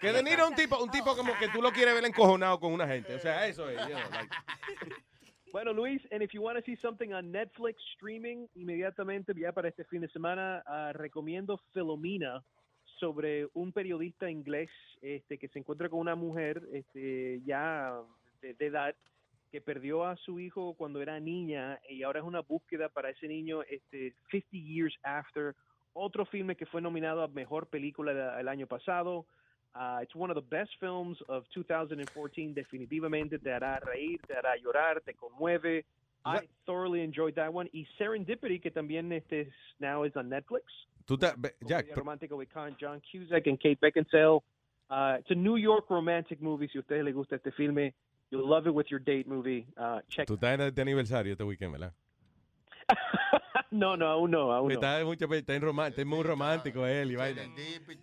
[0.00, 2.58] Que De Niro es un tipo, un tipo como que tú lo quieres ver encojonado
[2.58, 3.14] con una gente.
[3.14, 3.78] O sea, eso es.
[3.82, 4.34] you know, like-
[5.52, 9.68] Bueno, Luis, and if you want to see something on Netflix streaming, inmediatamente ya para
[9.68, 12.42] este fin de semana, ah, recomiendo Philomena
[12.98, 14.68] sobre un periodista inglés
[15.00, 17.92] este, que se encuentra con una mujer este, ya
[18.40, 18.96] de, de edad
[19.54, 23.28] que perdió a su hijo cuando era niña y ahora es una búsqueda para ese
[23.28, 25.54] niño este, 50 years after.
[25.92, 29.26] Otro filme que fue nominado a Mejor Película de- el año pasado.
[29.76, 32.52] Uh, it's one of the best films of 2014.
[32.52, 35.84] Definitivamente te hará reír, te hará llorar, te conmueve.
[36.26, 37.70] I thoroughly enjoyed that one.
[37.72, 40.64] Y Serendipity, que también este es, now is on Netflix.
[41.06, 41.28] Tú te-
[41.60, 44.42] Jack, Comedia romántica with Con John Cusack and Kate Beckinsale.
[44.90, 46.66] Uh, it's a New York romantic movie.
[46.72, 47.94] Si a ustedes les gusta este filme,
[48.30, 49.66] you'll love it with your date movie.
[49.76, 50.26] Uh, check.
[50.26, 51.92] Tú estás de aniversario este weekend, ¿verdad?
[53.74, 54.74] No, no, aún no, aún no.
[54.74, 57.10] Está, mucho, está, en román- está muy romántico él.
[57.10, 57.42] Y vaina.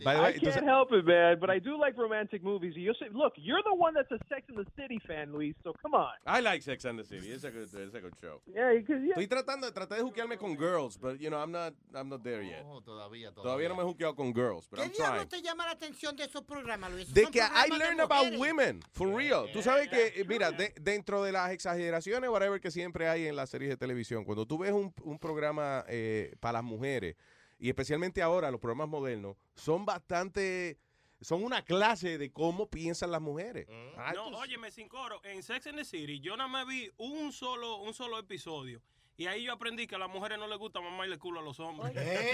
[0.03, 2.75] By the I can't help it, man, but I do like romantic movies.
[2.75, 5.55] You say, look, you're the one that's a Sex in the City fan, Luis.
[5.63, 6.11] So come on.
[6.27, 7.29] I like Sex and the City.
[7.31, 8.41] It's a good, it's a good show.
[8.53, 9.13] Yeah, because yeah.
[9.15, 12.43] Estoy tratando, traté de juquearme con girls, but you know, I'm not, I'm not there
[12.43, 12.65] yet.
[12.83, 15.27] todavía, Todavía no me he juqueado con girls, but ¿Qué I'm trying.
[15.29, 17.13] te llama la atención de esos programas, Luis?
[17.13, 19.47] De que I de learn about women, for real.
[19.53, 23.37] Tú sabes que, eh, mira, de- dentro de las exageraciones, whatever, que siempre hay en
[23.37, 27.15] las series de televisión, cuando tú ves un, un programa eh, para las mujeres,
[27.59, 30.77] y especialmente ahora los programas modernos, son bastante,
[31.19, 33.67] son una clase de cómo piensan las mujeres.
[33.97, 37.31] Ah, No, óyeme, sin coro, en Sex and the City yo nada más vi un
[37.31, 38.81] solo, un solo episodio.
[39.21, 41.43] Y ahí yo aprendí que a las mujeres no les gusta mamarle el culo a
[41.43, 41.93] los hombres.
[41.93, 42.31] ¿De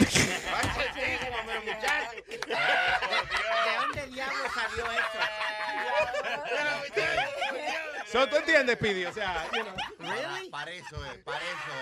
[3.77, 5.19] dónde diablo salió eso?
[8.09, 9.03] So, ¿Tú entiendes, Pidi?
[9.03, 11.73] O sea, you know, Para, para eso es, para eso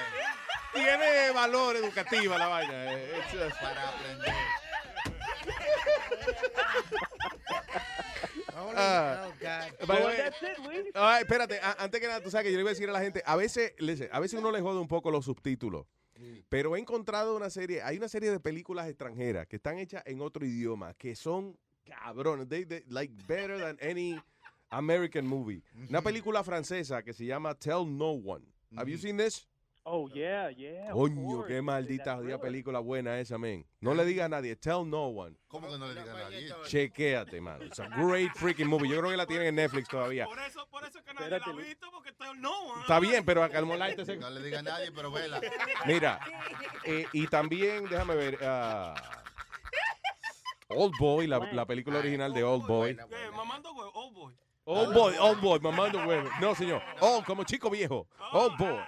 [0.74, 0.74] es.
[0.74, 2.94] tiene valor educativo la vaina.
[2.94, 3.24] eh,
[3.62, 4.34] Para aprender.
[8.76, 9.28] Ah.
[9.28, 9.40] Oh, God.
[9.40, 10.86] By the Well, way- that's it, Luis.
[10.96, 12.94] Ay, espérate, a- antes que nada, tú sabes que yo le iba a decir a
[12.94, 15.86] la gente, a veces, listen, a veces uno le jode un poco los subtítulos.
[16.50, 20.22] Pero he encontrado una serie, hay una serie de películas extranjeras que están hechas en
[20.22, 24.18] otro idioma, que son cabrones, they, they- like better than any
[24.70, 25.62] American movie.
[25.90, 28.46] Una película francesa que se llama Tell No One.
[28.78, 29.46] Have you seen this?
[29.88, 30.90] Oh, yeah, yeah.
[30.92, 33.64] Coño, qué maldita jodida película buena esa, men.
[33.80, 35.38] No le diga a nadie, Tell No One.
[35.48, 36.52] ¿Cómo que no le diga a nadie?
[36.66, 37.62] Chequéate, man.
[37.62, 38.90] It's a great freaking movie.
[38.90, 40.26] Yo creo que la tienen en Netflix todavía.
[40.26, 42.82] Por eso, por eso que nadie la ha visto, porque está no.
[42.82, 44.18] Está bien, pero acá el Molite se...
[44.18, 45.40] No le diga a nadie, pero vela.
[45.86, 46.20] Mira,
[46.84, 48.96] eh, y también, déjame ver, ah,
[50.70, 52.98] Old Boy, la, la película original de Old Boy.
[53.36, 54.36] Mamando huevo, oh boy.
[54.64, 56.28] Old Boy, Old Boy, mamando huevo.
[56.42, 56.82] No, señor.
[57.02, 58.08] Old, como chico viejo.
[58.32, 58.80] Old Boy.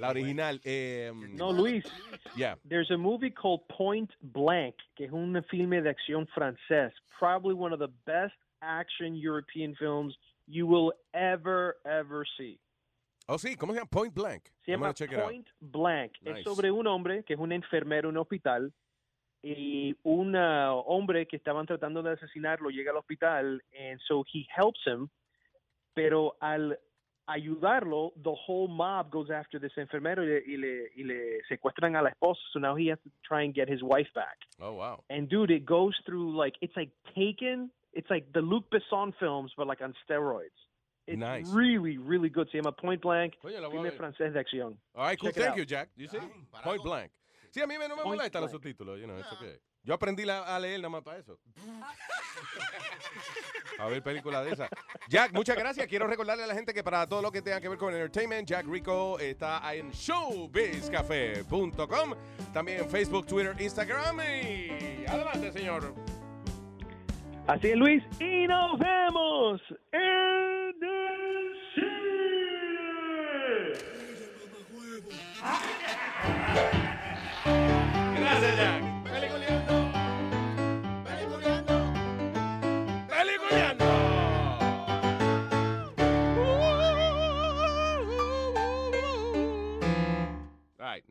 [0.00, 0.60] La original.
[0.64, 1.84] Eh, No, Luis.
[2.34, 2.54] Yeah.
[2.64, 6.92] There's a movie called Point Blank, que es un filme de acción francés.
[7.18, 12.58] Probably one of the best action European films you will ever, ever see.
[13.28, 13.90] Oh, sí, ¿cómo se llama?
[13.90, 14.50] Point Blank.
[14.64, 14.92] Se llama.
[14.92, 16.12] Point Blank.
[16.22, 16.38] Nice.
[16.38, 18.72] Es sobre un hombre que es un enfermero en un hospital
[19.42, 24.46] y un uh, hombre que estaban tratando de asesinarlo llega al hospital and so he
[24.54, 25.08] helps him,
[25.94, 26.78] pero al
[27.34, 31.96] ayudarlo, the whole mob goes after this enfermero y le, y le, y le secuestran
[31.96, 34.36] a la esposa, so now he has to try and get his wife back.
[34.60, 35.02] Oh, wow.
[35.10, 37.70] And dude, it goes through like it's like Taken.
[37.92, 40.54] It's like the Luc Besson films, but like on steroids.
[41.06, 41.48] It's Nice.
[41.52, 42.48] really, really good.
[42.52, 43.34] Se llama Point Blank.
[43.44, 43.96] Oye, a Filme ver.
[43.98, 44.76] francés de acción.
[44.94, 45.30] All right, cool.
[45.32, 45.88] Check Thank you, Jack.
[45.96, 46.18] You see?
[46.62, 47.10] Point Blank.
[47.52, 48.50] Sí, a mí me- no me Point los Blank.
[48.52, 49.00] subtítulos.
[49.00, 49.56] You know, it's okay.
[49.82, 51.38] Yo aprendí la- a leer nada más para eso.
[53.78, 54.68] A ver película de esa.
[55.08, 55.86] Jack, muchas gracias.
[55.86, 58.46] Quiero recordarle a la gente que para todo lo que tenga que ver con entertainment,
[58.46, 62.14] Jack Rico está en showbizcafe.com.
[62.52, 65.94] También en Facebook, Twitter, Instagram y adelante, señor.
[67.46, 68.02] Así es, Luis.
[68.20, 70.74] Y nos vemos en el
[78.18, 78.89] Gracias, Jack.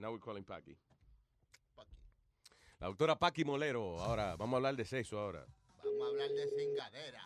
[0.09, 0.75] Now we're calling Paki.
[2.79, 3.99] La doctora Paki Molero.
[4.01, 5.45] Ahora, vamos a hablar de sexo ahora.
[5.83, 7.21] Vamos a hablar de cingadera.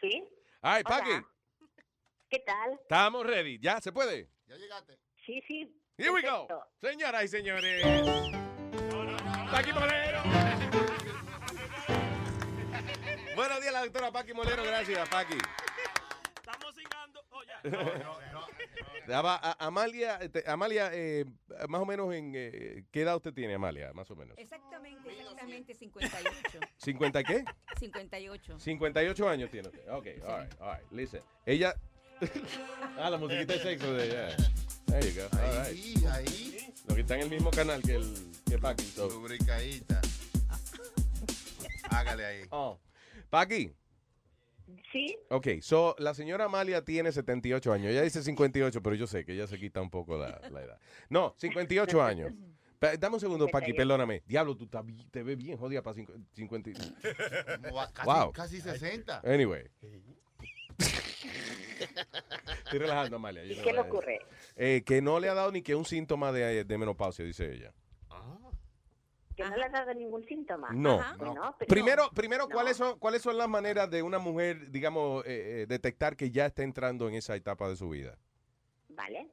[0.00, 0.24] ¿Sí?
[0.62, 1.10] All right, Paki.
[2.30, 2.78] ¿Qué tal?
[2.82, 3.58] Estamos ready.
[3.58, 4.28] ¿Ya se puede?
[4.46, 4.98] Ya llegaste.
[5.26, 5.80] Sí, sí.
[5.96, 6.46] Here we go.
[6.80, 7.82] Señoras y señores.
[9.50, 10.22] Paqui Molero.
[13.34, 14.62] Buenos días, la doctora Paqui Molero.
[14.62, 15.38] Gracias, Paqui.
[19.06, 21.24] Daba a- Amalia, Amalia eh,
[21.68, 24.36] más o menos en eh, qué edad usted tiene, Amalia, más o menos.
[24.38, 26.60] Exactamente, exactamente 58.
[26.80, 27.44] ¿50 qué?
[27.78, 28.58] 58.
[28.58, 29.88] 58 años tiene usted.
[29.90, 30.92] Ok, all right, all right.
[30.92, 31.22] Listen.
[31.44, 31.74] Ella.
[32.98, 34.36] ah, la musiquita de sexo de ella.
[34.86, 35.28] There you go.
[35.36, 35.66] All right.
[35.66, 36.72] Ahí, ahí.
[36.88, 38.14] Lo que está en el mismo canal que el
[38.48, 38.84] que Paqui.
[38.84, 39.08] so.
[39.08, 40.00] Lubricadita.
[41.90, 42.42] Hágale ahí.
[42.50, 42.78] Oh.
[43.30, 43.72] Paqui.
[44.92, 45.16] Sí.
[45.30, 47.90] Ok, so la señora Amalia tiene 78 años.
[47.90, 50.78] Ella dice 58, pero yo sé que ella se quita un poco la, la edad.
[51.08, 52.32] No, 58 años.
[52.98, 53.76] Dame un segundo, Paqui, 58.
[53.76, 54.22] perdóname.
[54.26, 56.70] Diablo, tú estás bi- te ves bien jodida para cincu- 50.
[56.70, 58.32] y- Como a Casi, Wow.
[58.32, 59.20] casi 60.
[59.24, 59.64] Anyway.
[62.64, 63.44] Estoy relajando, Amalia.
[63.44, 64.20] ¿Y qué le ocurre?
[64.56, 67.72] Eh, que no le ha dado ni que un síntoma de, de menopausia, dice ella.
[69.36, 70.68] Que no le has dado ningún síntoma.
[70.72, 71.00] No.
[71.18, 75.62] Bueno, pero- Primero, primero ¿cuáles, son, ¿cuáles son las maneras de una mujer, digamos, eh,
[75.62, 78.16] eh, detectar que ya está entrando en esa etapa de su vida?
[78.90, 79.28] ¿vale?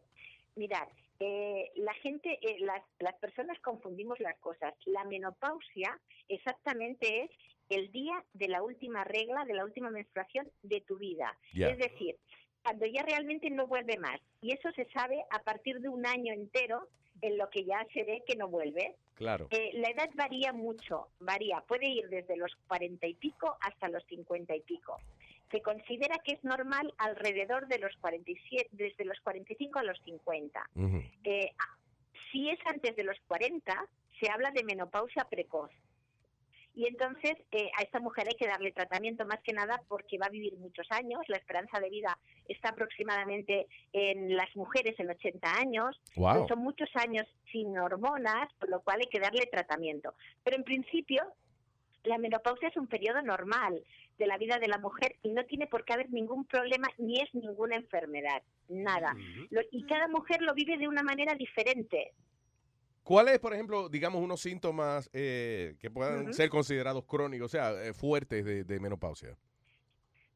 [0.55, 0.87] Mirad,
[1.19, 4.73] eh, la gente, eh, las, las personas confundimos las cosas.
[4.85, 7.31] La menopausia exactamente es
[7.69, 11.37] el día de la última regla, de la última menstruación de tu vida.
[11.53, 12.17] Es decir,
[12.63, 14.19] cuando ya realmente no vuelve más.
[14.41, 16.87] Y eso se sabe a partir de un año entero
[17.21, 18.95] en lo que ya se ve que no vuelve.
[19.21, 19.47] Claro.
[19.51, 24.03] Eh, la edad varía mucho, varía, puede ir desde los cuarenta y pico hasta los
[24.05, 24.99] cincuenta y pico.
[25.51, 30.67] Se considera que es normal alrededor de los 47, desde los 45 a los 50.
[31.23, 31.77] Eh, a-
[32.31, 33.85] si es antes de los 40,
[34.19, 35.69] se habla de menopausia precoz.
[36.73, 40.27] Y entonces eh, a esta mujer hay que darle tratamiento más que nada porque va
[40.27, 41.21] a vivir muchos años.
[41.27, 42.17] La esperanza de vida
[42.51, 45.99] está aproximadamente en las mujeres en 80 años.
[46.47, 50.13] Son muchos años sin hormonas, por lo cual hay que darle tratamiento.
[50.43, 51.21] Pero en principio
[52.03, 53.83] la menopausia es un periodo normal
[54.17, 57.19] de la vida de la mujer y no tiene por qué haber ningún problema ni
[57.21, 59.13] es ninguna enfermedad, nada.
[59.49, 62.13] Lo- y cada mujer lo vive de una manera diferente.
[63.03, 67.93] ¿Cuáles, por ejemplo, digamos, unos síntomas eh, que puedan ser considerados crónicos, o sea, eh,
[67.93, 69.35] fuertes de, de menopausia?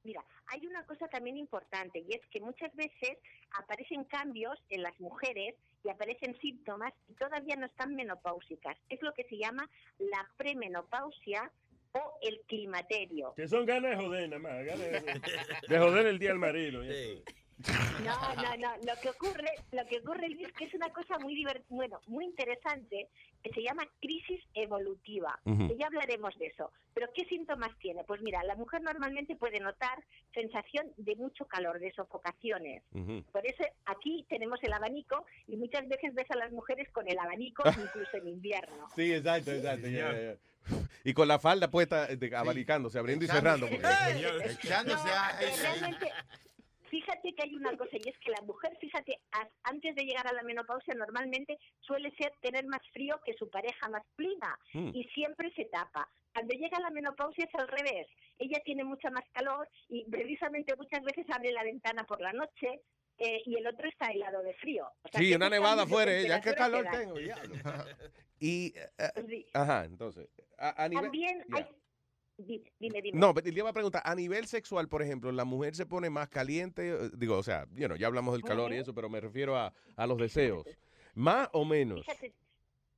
[0.06, 3.18] Mira, hay una cosa también importante y es que muchas veces
[3.60, 8.78] aparecen cambios en las mujeres y aparecen síntomas y todavía no están menopáusicas.
[8.90, 9.68] Es lo que se llama
[9.98, 11.52] la premenopausia
[11.94, 13.34] o el climaterio.
[13.36, 14.64] Que son ganas de joder, nada más.
[14.64, 15.22] ganas de,
[15.68, 16.84] de joder el día al marido.
[16.84, 16.92] ya.
[18.04, 18.70] No, no, no.
[18.86, 22.26] Lo que ocurre, lo que ocurre Luis, que es una cosa muy divert- bueno, muy
[22.26, 23.10] interesante,
[23.42, 25.40] que se llama crisis evolutiva.
[25.46, 25.70] Ujú.
[25.70, 26.72] Que ya hablaremos de eso.
[26.94, 28.04] Pero ¿qué síntomas tiene?
[28.04, 30.04] Pues mira, la mujer normalmente puede notar
[30.34, 32.84] sensación de mucho calor, de sofocaciones.
[33.32, 37.18] Por eso aquí tenemos el abanico y muchas veces ves a las mujeres con el
[37.18, 38.88] abanico incluso en invierno.
[38.96, 39.88] Sí, exacto, exacto.
[39.88, 40.36] ya, ya, ya.
[41.04, 43.68] Y con la falda puesta, eh, de- abanicándose, abriendo y cerrando.
[43.68, 46.12] porque- Echándose No, a- realmente,
[47.02, 49.20] fíjate que hay una cosa y es que la mujer, fíjate,
[49.64, 53.90] antes de llegar a la menopausia normalmente suele ser tener más frío que su pareja
[53.90, 54.92] masculina Mm.
[54.94, 56.08] y siempre se tapa.
[56.34, 58.08] Cuando llega la menopausia es al revés.
[58.38, 62.82] Ella tiene mucha más calor y precisamente muchas veces abre la ventana por la noche
[63.18, 64.86] eh, y el otro está helado de frío.
[65.04, 67.16] O sea, Sí, que una nevada afuera, eh, ya temperatura calor tengo.
[67.18, 67.56] diablo.
[68.40, 69.46] Y, eh, Sí.
[69.54, 71.04] ajá, entonces, a, a nivel...
[71.06, 71.56] También ya.
[71.58, 71.66] hay...
[72.38, 73.12] Dime, dime.
[73.14, 76.10] No, pero le iba a preguntar, a nivel sexual, por ejemplo, ¿la mujer se pone
[76.10, 76.90] más caliente?
[76.90, 79.56] Eh, Digo, o sea, you know, ya hablamos del calor y eso, pero me refiero
[79.56, 80.66] a, a los deseos.
[81.14, 82.02] ¿Más o menos?
[82.02, 82.34] Fíjate,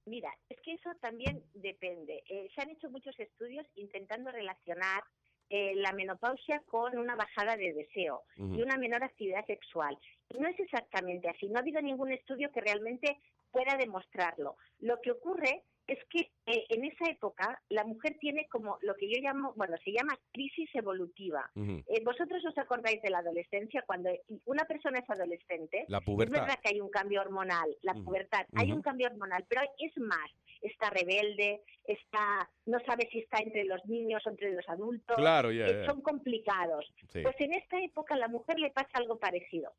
[0.06, 2.24] mira, es que eso también depende.
[2.27, 5.03] Eh, se han hecho muchos estudios intentando relacionar
[5.49, 9.98] eh, la menopausia con una bajada de deseo y una menor actividad sexual.
[10.33, 11.48] Y no es exactamente así.
[11.48, 13.19] No ha habido ningún estudio que realmente
[13.51, 14.57] pueda demostrarlo.
[14.80, 19.09] Lo que ocurre es que eh, en esa época la mujer tiene como lo que
[19.09, 21.49] yo llamo, bueno, se llama crisis evolutiva.
[21.56, 21.82] Ujú.
[21.88, 23.83] Eh, ¿Vosotros os acordáis de la adolescencia?
[23.88, 24.09] Cuando
[24.45, 26.41] una persona es adolescente, La es pubertad.
[26.41, 28.03] verdad que hay un cambio hormonal, la Ujú.
[28.06, 28.75] pubertad, hay Ujú.
[28.77, 30.30] un cambio hormonal, pero es más,
[30.61, 35.51] está rebelde, está, no sabe si está entre los niños o entre los adultos, Claro,
[35.51, 35.85] ya, eh, ya.
[35.85, 36.85] son complicados.
[37.14, 37.22] Sí.
[37.24, 39.72] Pues en esta época a la mujer le pasa algo parecido.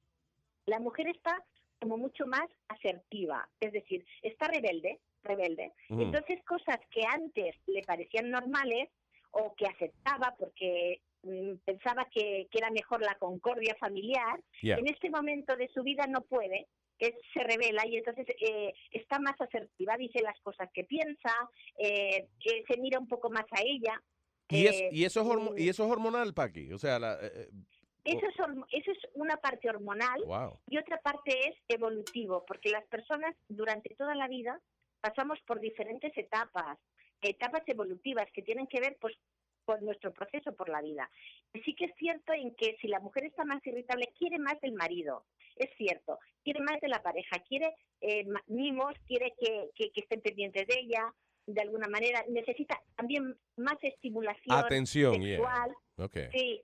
[0.66, 1.44] La mujer está
[1.80, 5.72] como mucho más asertiva, es decir, está rebelde, rebelde.
[5.88, 8.88] Entonces cosas que antes le parecían normales
[9.30, 15.10] o que aceptaba porque mm, pensaba que, que era mejor la concordia familiar, en este
[15.10, 16.66] momento de su vida no puede,
[16.98, 21.32] que se revela y entonces eh, está más asertiva, dice las cosas que piensa,
[21.78, 24.02] eh, que se mira un poco más a ella.
[24.50, 26.72] ¿Y, es, eh, y, eso es mm, ¿Y eso es hormonal, Paqui?
[26.72, 27.48] O sea, la, eh, eh,
[28.16, 28.34] eso es,
[28.82, 30.58] eso es una parte hormonal wow.
[30.68, 34.60] y otra parte es evolutivo, porque las personas durante toda la vida
[35.00, 36.78] pasamos por diferentes etapas,
[37.20, 39.14] etapas evolutivas que tienen que ver pues
[39.64, 41.10] con nuestro proceso por la vida.
[41.52, 44.58] Y sí que es cierto en que si la mujer está más irritable, quiere más
[44.60, 45.24] del marido,
[45.56, 50.20] es cierto, quiere más de la pareja, quiere eh, mimos, quiere que, que- que estén
[50.22, 51.12] pendientes de ella,
[51.46, 55.36] de alguna manera, necesita también más estimulación Atención, yeah.
[55.38, 55.76] sexual.
[56.32, 56.62] Sí.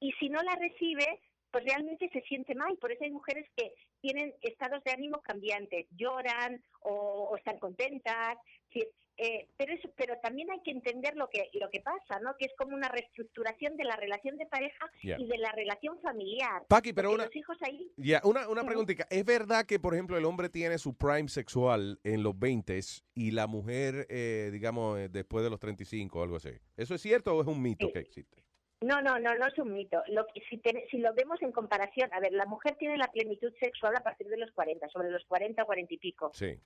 [0.00, 2.76] Y si no la recibe, pues realmente se siente mal.
[2.78, 8.36] Por eso hay mujeres que tienen estados de ánimo cambiantes, lloran o, o están contentas.
[9.18, 12.36] Eh, pero eso, pero también hay que entender lo que lo que pasa, ¿no?
[12.36, 16.66] Que es como una reestructuración de la relación de pareja y de la relación familiar.
[16.68, 19.06] Paqui, pero una- los hijos ahí Ya, una, una preguntita.
[19.08, 22.78] ¿Es verdad que, por ejemplo, el hombre tiene su prime sexual en los 20
[23.14, 26.50] y la mujer, eh, digamos, eh, después de los 35 o algo así?
[26.76, 28.44] ¿Eso es cierto o es un mito que existe?
[28.82, 30.02] No, no, no, no es un mito.
[30.08, 33.08] Lo que, si, te- si lo vemos en comparación, a ver, la mujer tiene la
[33.10, 36.30] plenitud sexual a partir de los 40, sobre los 40, 40 y pico.
[36.34, 36.58] Sí.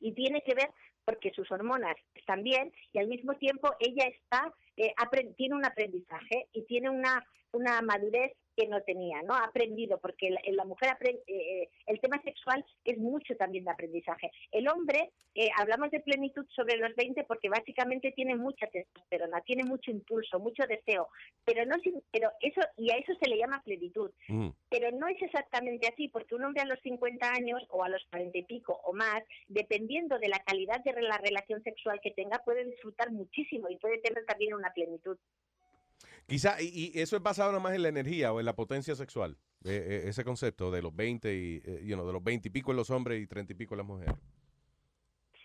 [0.00, 0.70] y tiene que ver
[1.04, 4.92] porque sus hormonas están bien y al mismo tiempo ella está eh,
[5.36, 9.34] tiene un aprendizaje y tiene una una madurez que no tenía, ¿no?
[9.34, 13.70] Ha aprendido, porque la, la mujer apren- eh, el tema sexual es mucho también de
[13.70, 14.32] aprendizaje.
[14.50, 19.62] El hombre, eh, hablamos de plenitud sobre los 20 porque básicamente tiene mucha testosterona, tiene
[19.62, 21.08] mucho impulso, mucho deseo,
[21.44, 21.76] pero no
[22.10, 24.10] pero eso y a eso se le llama plenitud.
[24.28, 24.48] Mm.
[24.68, 28.04] Pero no es exactamente así, porque un hombre a los 50 años o a los
[28.10, 32.38] 40 y pico o más, dependiendo de la calidad de la relación sexual que tenga,
[32.44, 35.16] puede disfrutar muchísimo y puede tener también una plenitud.
[36.28, 38.94] Quizá, y, y eso es basado nada más en la energía o en la potencia
[38.94, 39.38] sexual.
[39.64, 42.50] eh, eh, ese concepto de los 20 y, eh, you know, de los 20 y
[42.50, 44.14] pico en los hombres y 30 y pico en las mujeres.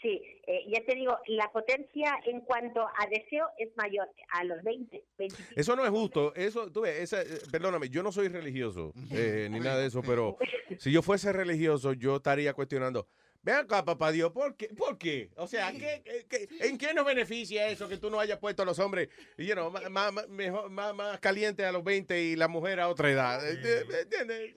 [0.01, 4.61] Sí, eh, ya te digo, la potencia en cuanto a deseo es mayor a los
[4.61, 5.59] 20, 20 y pico.
[5.59, 6.35] Eso no es justo.
[6.35, 10.37] Eso, tú ves, esa, perdóname, yo no soy religioso ni nada de eso, pero
[10.77, 13.07] si yo fuese religioso, yo estaría cuestionando.
[13.45, 14.69] Ven acá, papá Dios, ¿por qué?
[14.69, 15.29] ¿Por qué?
[15.35, 18.63] O sea, ¿qué, qué- qué- en qué nos beneficia eso que tú no hayas puesto
[18.63, 22.21] a los hombres you know, más, más, más- mejor- más, más calientes a los 20
[22.21, 23.41] y la mujer a otra edad?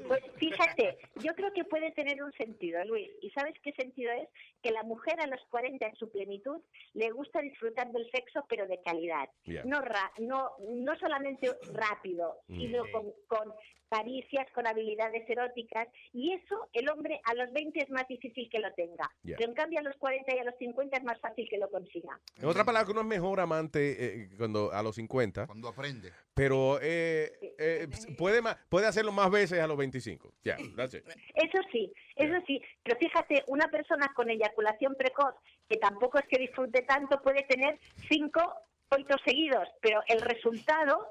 [0.07, 3.09] Pues fíjate, yo creo que puede tener un sentido, Luis.
[3.23, 4.29] ¿Y sabes qué sentido es?
[4.63, 6.61] Que la mujer a los 40 en su plenitud
[6.95, 9.29] le gusta disfrutar del sexo, pero de calidad.
[9.47, 9.65] Yeah.
[9.65, 12.59] No, ra- no, no solamente rápido, Mm.
[12.61, 13.53] sino con, con
[13.89, 15.89] caricias, con habilidades eróticas.
[16.13, 19.11] Y eso el hombre a los 20 es más difícil que lo tenga.
[19.23, 19.37] Yeah.
[19.37, 21.69] Pero en cambio a los 40 y a los 50 es más fácil que lo
[21.71, 22.19] consiga.
[22.37, 25.47] En otra palabra, uno es mejor amante eh, cuando a los 50.
[25.47, 26.13] Cuando aprende.
[26.35, 30.35] Pero eh, eh, puede, puede hacerlo más veces a los 25.
[30.45, 31.05] Ya, that's it.
[31.35, 35.35] Eso sí, eso sí, pero fíjate, una persona con eyaculación precoz,
[35.69, 38.41] que tampoco es que disfrute tanto, puede tener cinco
[38.89, 41.07] coitos seguidos, pero el resultado,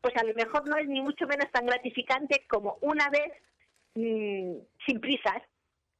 [0.00, 3.32] pues a lo mejor no es ni mucho menos tan gratificante como una vez
[3.94, 5.42] mm, sin prisas.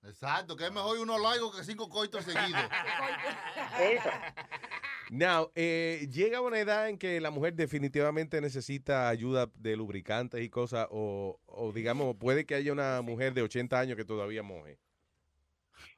[0.04, 2.62] Exacto, que es mejor uno largo que cinco coitos seguidos.
[3.80, 4.10] Eso.
[5.10, 10.50] Now, eh, llega una edad en que la mujer definitivamente necesita ayuda de lubricantes y
[10.50, 14.78] cosas, o, o digamos, puede que haya una mujer de 80 años que todavía moje.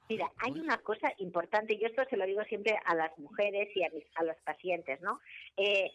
[0.09, 3.85] Mira, hay una cosa importante, y esto se lo digo siempre a las mujeres y
[3.85, 5.21] a, mis- a los pacientes, ¿no?
[5.57, 5.91] Eh,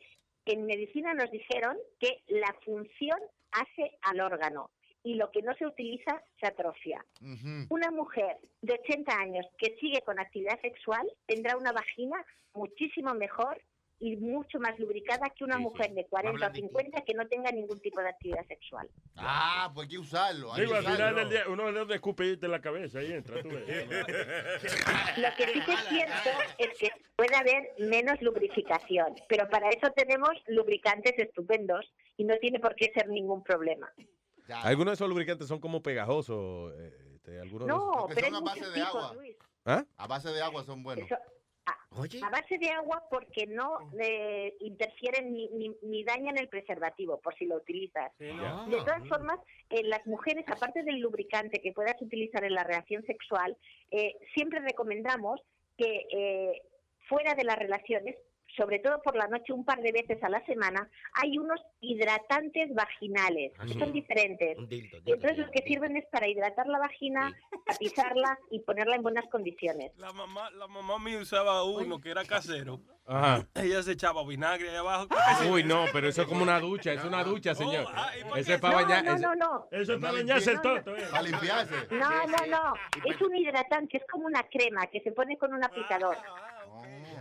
[0.45, 3.19] en medicina nos dijeron que la función
[3.51, 4.69] hace al órgano
[5.03, 7.05] y lo que no se utiliza se atrofia.
[7.69, 12.17] Una mujer de 80 años que sigue con actividad sexual tendrá una vagina
[12.53, 13.61] muchísimo mejor
[13.99, 17.79] y mucho más lubricada que una mujer de 40 o 50 que no tenga ningún
[17.79, 18.89] tipo de actividad sexual.
[19.15, 20.53] Ah, pues hay que usarlo.
[20.53, 23.13] hay Digo, que al final del día, uno le da escupirte en la cabeza y
[23.13, 23.65] entra, tú ves.
[25.17, 29.89] Lo que sí que es cierto es que puede haber menos lubrificación, pero para eso
[29.95, 31.85] tenemos lubricantes estupendos
[32.17, 33.89] y no tiene por qué ser ningún problema.
[34.63, 36.73] Algunos de esos lubricantes son como pegajosos.
[36.77, 39.13] eh, este, algunos de No, esos- Porque pero son a base de tipos, agua.
[39.15, 39.35] Luis.
[39.65, 39.83] ¿Ah?
[39.97, 41.05] A base de agua son buenos.
[41.05, 41.17] Eso-
[41.65, 47.19] a, a base de agua porque no eh, interfieren ni, ni, ni dañan el preservativo
[47.19, 48.11] por si lo utilizas.
[48.19, 48.67] no.
[48.67, 53.03] De todas formas, en las mujeres, aparte del lubricante que puedas utilizar en la reacción
[53.05, 53.57] sexual,
[53.91, 55.41] eh, siempre recomendamos
[55.77, 56.61] que eh,
[57.07, 58.15] fuera de las relaciones,
[58.55, 62.73] sobre todo por la noche, un par de veces a la semana, hay unos hidratantes
[62.73, 63.79] vaginales, Ah, que sí.
[63.79, 64.57] son diferentes.
[64.57, 67.33] Dildo, Y dildo, entonces los que sirven es para hidratar la vagina,
[67.65, 69.91] tapizarla y ponerla en buenas condiciones.
[69.97, 72.79] La mamá, la mamá mía usaba uno que era casero.
[73.07, 73.45] Ajá.
[73.53, 75.07] Ella se echaba vinagre ahí abajo.
[75.51, 77.85] Uy, no, pero eso es como una ducha, es una ducha, señor.
[78.35, 79.03] Eso es para No, bañar.
[79.05, 79.67] no, no, no.
[79.71, 80.95] Eso es para bañarse el toto.
[80.95, 81.03] eh.
[81.11, 81.75] Para limpiarse.
[81.91, 82.73] No, no, no.
[83.05, 86.17] Es un hidratante, es como una crema que se pone con un aplicador.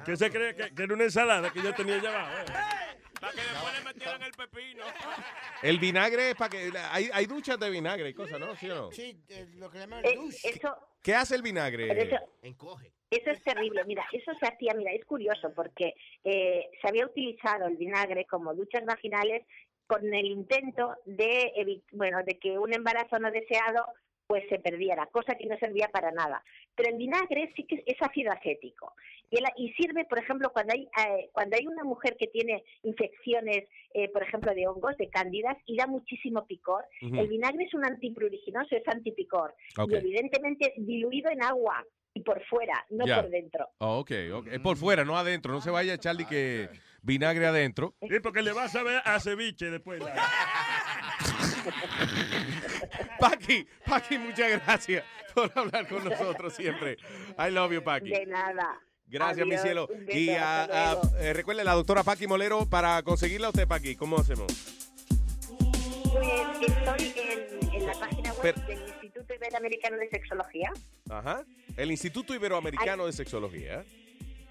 [0.04, 2.32] ¿Qué se cree que, que era una ensalada que yo tenía allá abajo?
[2.50, 2.98] eh?
[3.20, 4.84] Para que después le metieran el pepino.
[5.62, 6.70] El vinagre es para que.
[6.90, 8.54] Hay, hay duchas de vinagre y cosas, ¿no?
[8.54, 8.92] ¿Sí o no?
[8.92, 10.50] Sí, eh, lo que llaman Eh, douche.
[10.50, 11.90] eso, ¿Qué hace el vinagre?
[12.02, 12.92] eso, Encoge.
[13.10, 13.82] eso es terrible.
[13.86, 18.52] Mira, eso se hacía, mira, es curioso porque eh, se había utilizado el vinagre como
[18.54, 19.46] duchas vaginales
[19.86, 23.86] con el intento de, bueno, de que un embarazo no deseado
[24.26, 26.42] pues se perdiera, cosa que no servía para nada.
[26.74, 28.94] Pero el vinagre sí que es ácido acético
[29.30, 32.64] y, el- y sirve, por ejemplo, cuando hay eh, cuando hay una mujer que tiene
[32.82, 36.84] infecciones, eh, por ejemplo, de hongos, de cándidas y da muchísimo picor.
[37.00, 39.54] El vinagre es un antipruriginoso, es antipicor
[39.92, 43.68] y evidentemente diluido en agua y por fuera, no por dentro.
[43.78, 44.46] Oh, ok, ok.
[44.52, 45.52] Es por fuera, no adentro.
[45.52, 46.68] No se vaya a echarle que
[47.02, 47.94] vinagre adentro.
[48.08, 50.00] Sí, porque le vas a ver a ceviche después.
[53.18, 56.96] Paqui, Paqui, muchas gracias por hablar con nosotros siempre.
[57.38, 58.10] I love you, Paqui.
[58.10, 58.80] De nada.
[59.06, 59.86] Gracias, mi cielo.
[59.86, 61.16] beso, Y hasta ah, ah, luego.
[61.18, 64.46] eh, recuerde, la doctora Paqui Molero, para conseguirla a usted, Paqui, ¿cómo hacemos?
[66.12, 66.28] Pues
[66.68, 70.72] estoy en, en la página web Pero- del Instituto Iberoamericano de Sexología
[71.10, 71.44] Ajá.
[71.76, 73.84] El Instituto Iberoamericano de Sexología.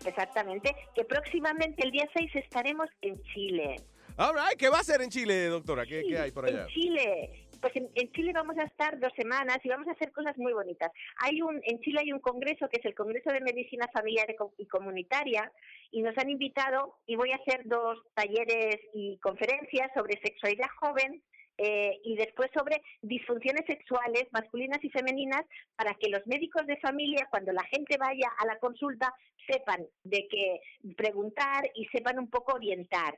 [0.05, 3.75] Exactamente, que próximamente el día 6 estaremos en Chile.
[4.17, 5.85] All right, ¿qué va a hacer en Chile, doctora?
[5.85, 6.63] ¿Qué, qué hay por allá?
[6.63, 7.47] En Chile.
[7.63, 10.91] Pues en, Chile vamos a estar dos semanas y vamos a hacer cosas muy bonitas.
[11.19, 14.27] Hay un, en Chile hay un congreso que es el Congreso de Medicina Familiar
[14.57, 15.49] y Comunitaria
[15.89, 21.23] y nos han invitado y voy a hacer dos talleres y conferencias sobre sexualidad joven
[21.57, 25.45] eh, y después sobre disfunciones sexuales masculinas y femeninas
[25.77, 29.15] para que los médicos de familia, cuando la gente vaya a la consulta,
[29.47, 30.59] sepan de qué
[30.97, 33.17] preguntar y sepan un poco orientar.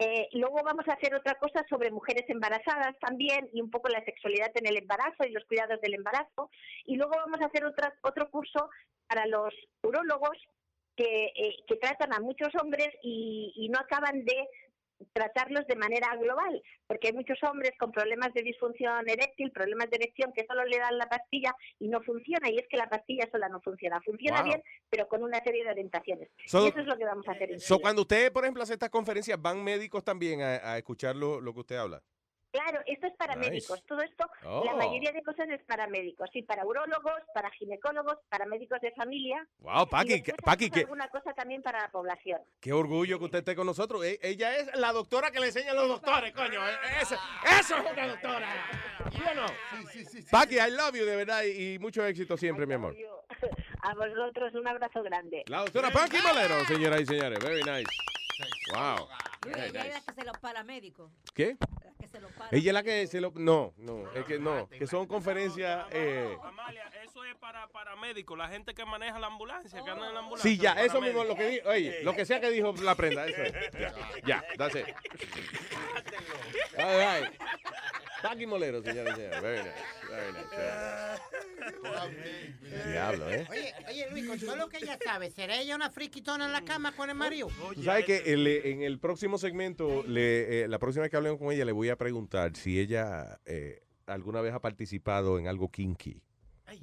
[0.00, 4.04] Eh, luego vamos a hacer otra cosa sobre mujeres embarazadas también y un poco la
[4.04, 6.50] sexualidad en el embarazo y los cuidados del embarazo.
[6.84, 8.70] Y luego vamos a hacer otra, otro curso
[9.08, 9.52] para los
[9.82, 10.36] urólogos
[10.94, 14.48] que, eh, que tratan a muchos hombres y, y no acaban de
[15.12, 19.96] tratarlos de manera global, porque hay muchos hombres con problemas de disfunción eréctil, problemas de
[19.96, 23.28] erección que solo le dan la pastilla y no funciona, y es que la pastilla
[23.30, 24.00] sola no funciona.
[24.02, 24.48] Funciona Wow.
[24.48, 26.28] bien, pero con una serie de orientaciones.
[26.46, 27.58] So- y eso es lo que vamos a hacer.
[27.60, 31.40] So, cuando usted, por ejemplo, hace estas conferencias, ¿van médicos también a, a escuchar lo,
[31.40, 32.02] lo que usted habla?
[32.50, 33.50] Claro, esto es para Nice.
[33.50, 33.84] médicos.
[33.86, 34.64] Todo esto, Oh.
[34.64, 36.28] la mayoría de cosas es para médicos.
[36.32, 39.46] Sí, para urólogos, para ginecólogos, para médicos de familia.
[39.58, 42.40] Wow, Paqui, Paqui, qué, alguna cosa también para la población.
[42.60, 44.02] qué orgullo que usted esté con nosotros.
[44.04, 46.66] E- ella es la doctora que le enseña a los doctores, coño.
[46.66, 47.16] E- Eso,
[47.60, 48.48] eso es una doctora.
[49.12, 49.46] ¿Sí o no?
[50.30, 52.94] Paqui, I love you, de verdad, y, mucho éxito siempre, mi amor.
[53.82, 55.44] A vosotros un abrazo grande.
[55.46, 57.38] La doctora Paqui Molero, señoras y señores.
[57.38, 57.90] Very nice.
[58.74, 59.08] Wow.
[59.44, 60.02] Very es la nice.
[60.06, 61.10] que se los paramédicos.
[61.34, 61.56] ¿Qué?
[62.10, 62.48] Se para.
[62.50, 63.32] Ella es la que se lo...
[63.34, 65.86] No, no, es que no, que son conferencias...
[65.90, 66.90] Eh, Amalia,
[67.30, 70.50] es para, para médicos, la gente que maneja la ambulancia, que anda en la ambulancia.
[70.50, 71.74] sí, ya, eso mismo lo que paramédicos.
[71.74, 71.90] dijo.
[71.90, 73.52] Oye, lo que sea que dijo la prenda, eso es.
[73.78, 73.94] Ya,
[74.26, 74.86] ya, that's it.
[76.78, 77.32] All right.
[78.22, 79.40] Paqui Molero, señores y señores.
[79.42, 79.74] Very nice,
[80.10, 80.48] very nice.
[82.90, 83.46] Diablo, ¿eh?
[83.50, 86.62] Oye, oye, Luis, con todo lo que ella sabe, ¿será ella una friquitona en la
[86.64, 87.48] cama con el marido?
[87.74, 91.38] Tú sabes que el- en el próximo segmento, le, eh, la próxima vez que hablemos
[91.38, 95.70] con ella, le voy a preguntar si ella eh, alguna vez ha participado en algo
[95.70, 96.20] kinky.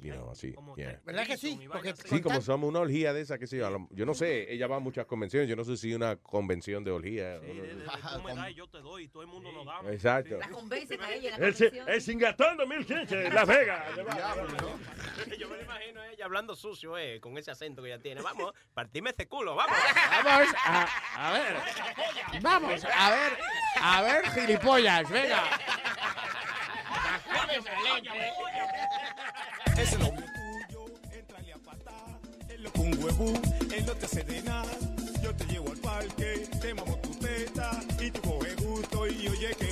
[0.00, 0.54] You know, así.
[0.76, 1.00] yeah.
[1.04, 1.58] ¿Verdad que sí?
[1.70, 3.70] Porque Sí, como somos una orgía de esa, que sé yo.
[3.70, 5.48] lo- Yo no sé, ella va a muchas convenciones.
[5.48, 7.38] Yo no sé si una convención de orgía.
[7.40, 9.80] o no- Tú me das y yo te doy, y todo el mundo nos da.
[9.92, 10.38] Exacto.
[10.38, 11.88] La convencen a ella la El, convención.
[11.88, 13.84] el Singatón 2015, Las Vegas.
[15.38, 18.20] Yo me lo imagino a ella hablando sucio, eh, con ese acento que ella tiene.
[18.22, 19.76] Vamos, partime ese culo, vamos.
[20.24, 20.88] Vamos a,
[21.28, 21.56] a ver.
[22.42, 23.32] Vamos a ver.
[23.80, 25.42] A ver, gilipollas, venga.
[29.78, 32.18] Ese novio tuyo, entrale a patar.
[32.48, 33.32] Él lo un huevo,
[33.74, 34.72] él no te hace de nada.
[35.22, 37.80] Yo te llevo al parque, te mamo tu teta.
[38.00, 39.65] Y tú coges gusto y oye que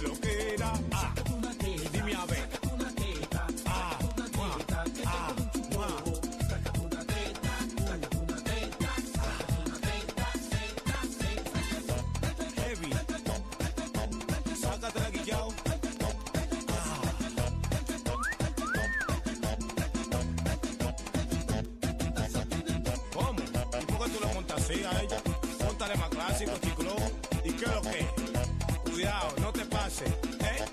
[24.64, 25.18] así a ella?
[25.64, 26.96] Póntale más clásico, chiclo.
[27.44, 28.90] ¿Y qué lo que?
[28.90, 30.64] Cuidado, no te pases, ¿eh?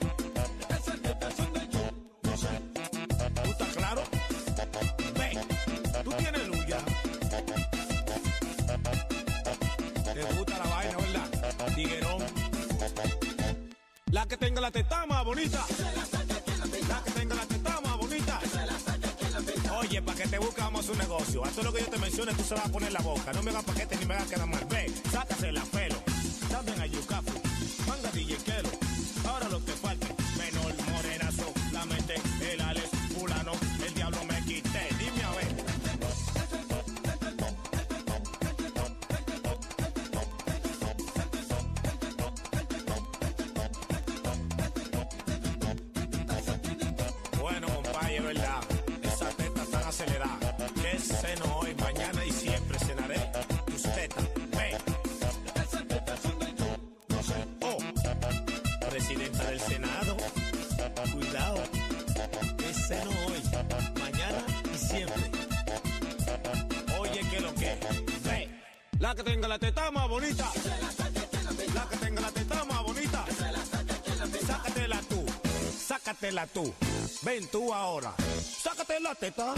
[3.43, 4.03] ¿Tú estás claro?
[5.15, 5.39] Ve,
[6.03, 6.77] tú tienes luz ya.
[10.13, 11.75] Te gusta la vaina, ¿verdad?
[11.75, 12.23] Tiguerón.
[14.11, 15.65] La que tenga la teta más bonita.
[20.21, 21.43] Que te buscamos un negocio.
[21.43, 23.33] A todo lo que yo te mencione, tú se vas a poner la boca.
[23.33, 24.65] No me hagas paquete ni me hagas quedar mal.
[24.69, 25.95] Ve, sácase la pelo.
[26.49, 27.40] También a Yucafu.
[77.31, 78.13] Ven tú ahora.
[78.61, 79.53] Sácate la teta.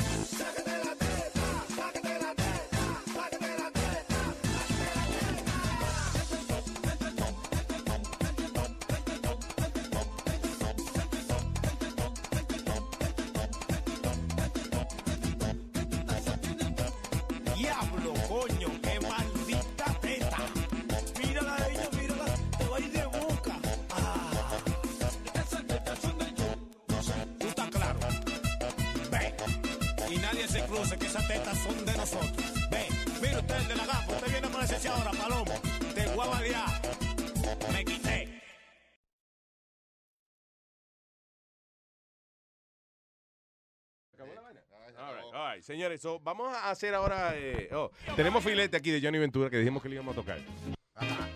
[45.64, 45.75] Right.
[45.75, 47.33] Señores, so, vamos a hacer ahora.
[47.35, 50.38] eh, oh, tenemos filete aquí de Johnny Ventura que dijimos que le íbamos a tocar.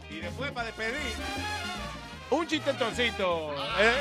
[0.10, 0.96] Y después, para despedir,
[2.32, 3.54] un chistetoncito.
[3.80, 3.94] ¿eh?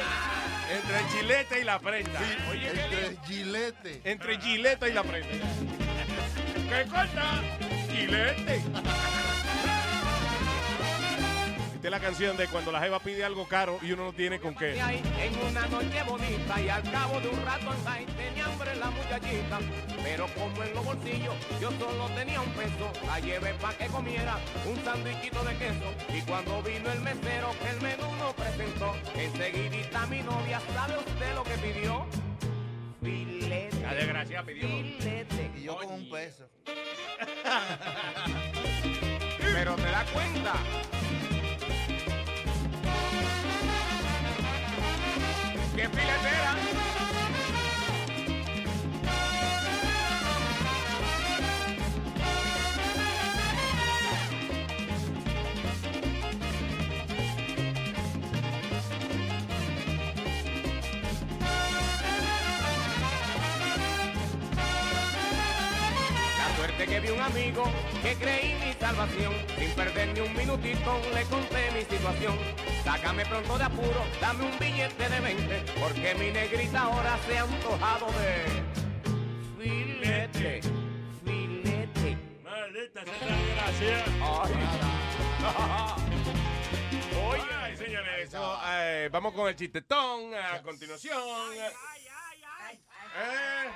[0.69, 2.21] Entre el chilete y la prenda.
[2.51, 4.01] Oye, Entre gilete.
[4.05, 5.47] Entre gileta y la prenda.
[6.69, 7.43] ¿Qué cosa?
[7.89, 8.63] Gilete.
[11.77, 14.41] Esta es la canción de cuando la jeva pide algo caro y uno no tiene
[14.41, 14.73] con qué.
[14.73, 19.59] en una noche bonita y al cabo de un rato en tenía hambre la muchachita
[20.03, 24.39] pero como en los bolsillos yo solo tenía un peso la llevé pa' que comiera
[24.67, 30.07] un sándwichito de queso y cuando vino el mesero que el menú nos presentó enseguidita
[30.07, 32.07] mi novia ¿sabe usted lo que pidió?
[33.03, 34.69] filete La desgracia pidió.
[34.69, 36.49] filete Y yo con un peso.
[39.55, 40.53] pero te das cuenta
[45.77, 46.36] ¿Qué filetera?
[67.27, 67.65] Amigo
[68.03, 69.35] que creí mi salvación.
[69.59, 72.37] Sin perder ni un minutito le conté mi situación.
[72.85, 77.43] Sácame pronto de apuro, dame un billete de 20, porque mi negrita ahora se ha
[77.43, 78.63] antojado de
[79.59, 80.61] filete,
[81.25, 82.19] filete.
[82.45, 84.05] Maldita sea la desgracia.
[87.29, 91.19] Oye, Ay, señores, so, eh, vamos con el chistetón a continuación.
[93.19, 93.67] Eh,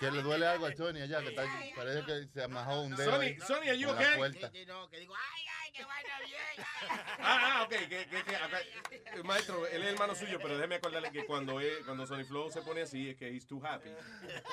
[0.00, 1.44] Que le duele algo a Sony allá, que está,
[1.76, 3.12] parece que se amajó un dedo.
[3.12, 4.16] Sony, ahí Sony, are you en la okay?
[4.16, 4.50] puerta.
[7.20, 7.70] Ah, ah, ok.
[7.70, 11.60] Que, que, que acá- eh, maestro, él es hermano suyo, pero déjeme acordarle que cuando,
[11.60, 13.90] él- cuando Sony Flow se pone así es que he's too happy.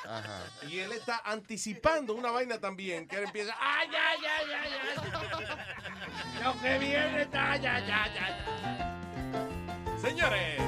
[0.06, 0.44] Ajá.
[0.68, 6.44] Y él está anticipando una vaina también, que él empieza, ¡ay, ay, ay, ay, ay!
[6.44, 10.00] Lo que viene está, ay, ay, ay, ay.
[10.02, 10.62] Señores,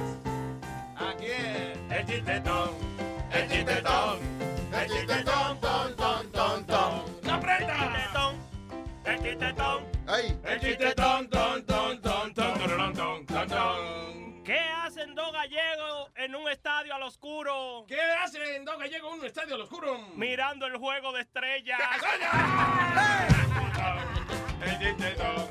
[0.96, 2.72] aquí es el chistetón,
[3.32, 4.20] el chistetón,
[4.88, 7.20] chiquetón, ton, ton, ton, ton.
[7.24, 7.74] ¡La prenda!
[9.06, 14.44] El chiquetón, el chiquetón, ton, ton, ton, ton, ton, ton, ton.
[14.44, 17.86] ¿Qué hacen dos gallegos en un estadio al oscuro?
[17.88, 19.98] ¿Qué hacen dos gallegos en un estadio al oscuro?
[20.16, 21.80] Mirando el juego de estrellas.
[24.62, 25.48] El chiquetón,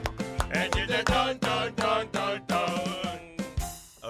[0.52, 2.51] el chiquetón, ton, ton, ton, ton.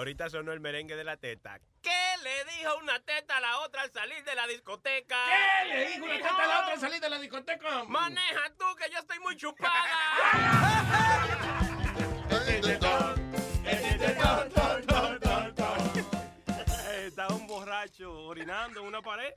[0.03, 1.61] Ahorita sonó el merengue de la teta.
[1.81, 1.89] ¿Qué
[2.23, 5.15] le dijo una teta a la otra al salir de la discoteca?
[5.29, 7.85] ¿Qué le dijo una teta a la otra al salir de la discoteca?
[7.85, 9.71] Maneja tú que yo estoy muy chupada.
[17.05, 19.33] Estaba un borracho orinando en una pared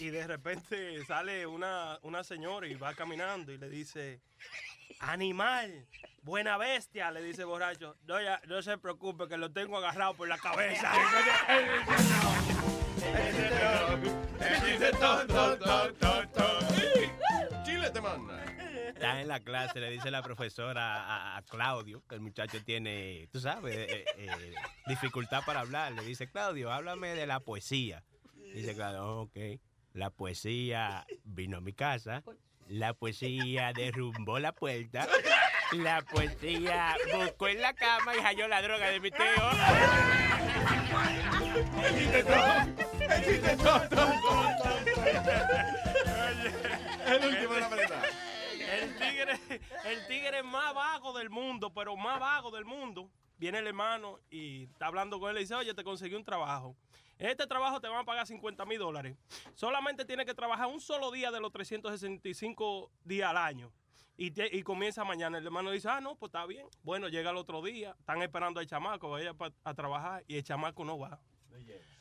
[0.00, 4.20] y de repente sale una, una señora y va caminando y le dice,
[4.98, 5.86] animal,
[6.24, 7.96] buena bestia, le dice borracho.
[8.06, 10.90] No, ya, no se preocupe que lo tengo agarrado por la cabeza.
[17.64, 18.44] Chile te manda.
[18.88, 23.28] Está en la clase, le dice la profesora a, a Claudio, que el muchacho tiene,
[23.32, 24.54] tú sabes, eh, eh,
[24.86, 25.92] dificultad para hablar.
[25.92, 28.02] Le dice, Claudio, háblame de la poesía.
[28.54, 29.36] Dice Claudio, ok.
[29.92, 32.22] La poesía vino a mi casa.
[32.68, 35.06] La poesía derrumbó la puerta.
[35.74, 39.24] La poesía buscó en la cama y halló la droga de mi tío.
[47.06, 48.02] El último la.
[48.74, 49.40] El tigre,
[49.84, 53.10] el tigre más vago del mundo, pero más vago del mundo.
[53.36, 56.76] Viene el hermano y está hablando con él y dice, oye, te conseguí un trabajo.
[57.18, 59.16] En este trabajo te van a pagar 50 mil dólares.
[59.54, 63.72] Solamente tienes que trabajar un solo día de los 365 días al año.
[64.16, 65.38] Y, te- y comienza mañana.
[65.38, 66.66] El hermano dice, ah, no, pues está bien.
[66.82, 70.44] Bueno, llega el otro día, están esperando al chamaco, vaya pa- a trabajar y el
[70.44, 71.20] chamaco no va.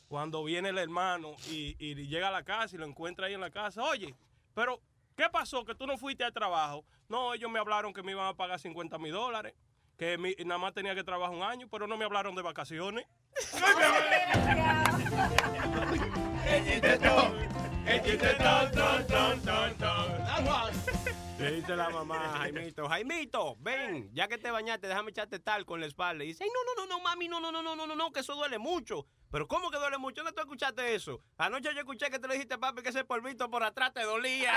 [0.08, 3.42] Cuando viene el hermano y, y llega a la casa y lo encuentra ahí en
[3.42, 4.14] la casa, oye,
[4.53, 4.80] pero
[5.17, 5.66] ¿qué pasó?
[5.66, 6.85] Que tú no fuiste al trabajo.
[7.09, 9.56] No, ellos me hablaron que me iban a pagar 50 mil dólares,
[9.98, 13.08] que mi- nada más tenía que trabajar un año, pero no me hablaron de vacaciones.
[21.43, 25.65] Le dice la mamá a Jaimito, Jaimito, ven, ya que te bañaste, déjame echarte tal
[25.65, 26.23] con la espalda.
[26.23, 28.11] Y dice, ay, no, no, no, no, mami, no, no, no, no, no, no, no,
[28.13, 29.05] que eso duele mucho.
[29.30, 30.23] Pero ¿cómo que duele mucho?
[30.23, 31.19] ¿Dónde tú escuchaste eso?
[31.38, 34.53] Anoche yo escuché que te le dijiste, papi, que ese polvito por atrás te dolía.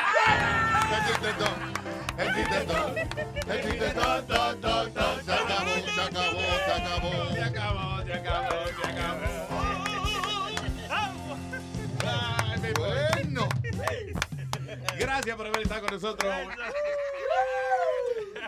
[2.19, 2.47] El el
[3.73, 4.53] se acabó,
[5.23, 7.33] se acabó, se acabó.
[7.33, 9.26] Se acabó, se acabó, se acabó.
[14.99, 16.35] Gracias por haber estado con nosotros.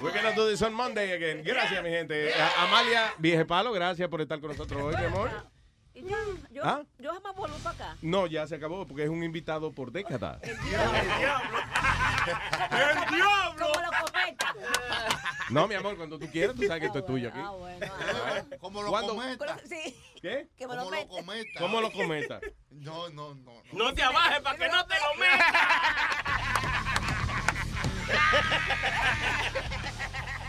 [0.00, 1.42] We're gonna do this on Monday again.
[1.44, 2.32] Gracias, mi gente.
[2.34, 5.30] A- Amalia Viejepalo, gracias por estar con nosotros hoy, mi amor.
[5.94, 6.16] Y yo,
[6.50, 6.82] yo, ¿Ah?
[7.00, 7.96] yo jamás vuelvo para acá.
[8.02, 10.38] No, ya se acabó porque es un invitado por décadas.
[10.44, 11.58] ¡El diablo!
[13.58, 14.54] Como lo cometa.
[15.50, 17.38] No, mi amor, cuando tú quieras, tú sabes que esto es tuyo aquí.
[17.42, 17.86] Ah, bueno.
[18.60, 19.16] ¿Cómo lo ¿Cuándo?
[19.16, 19.58] cometa?
[19.68, 19.96] Sí.
[20.22, 20.46] ¿Qué?
[20.56, 21.08] Que me lo ¿Cómo lo meta.
[21.08, 21.58] cometa?
[21.60, 22.40] ¿Cómo lo cometa?
[22.70, 23.54] No, no, no.
[23.72, 26.37] No te abajes para que no te lo metas.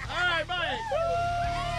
[0.10, 1.79] Ay, bye.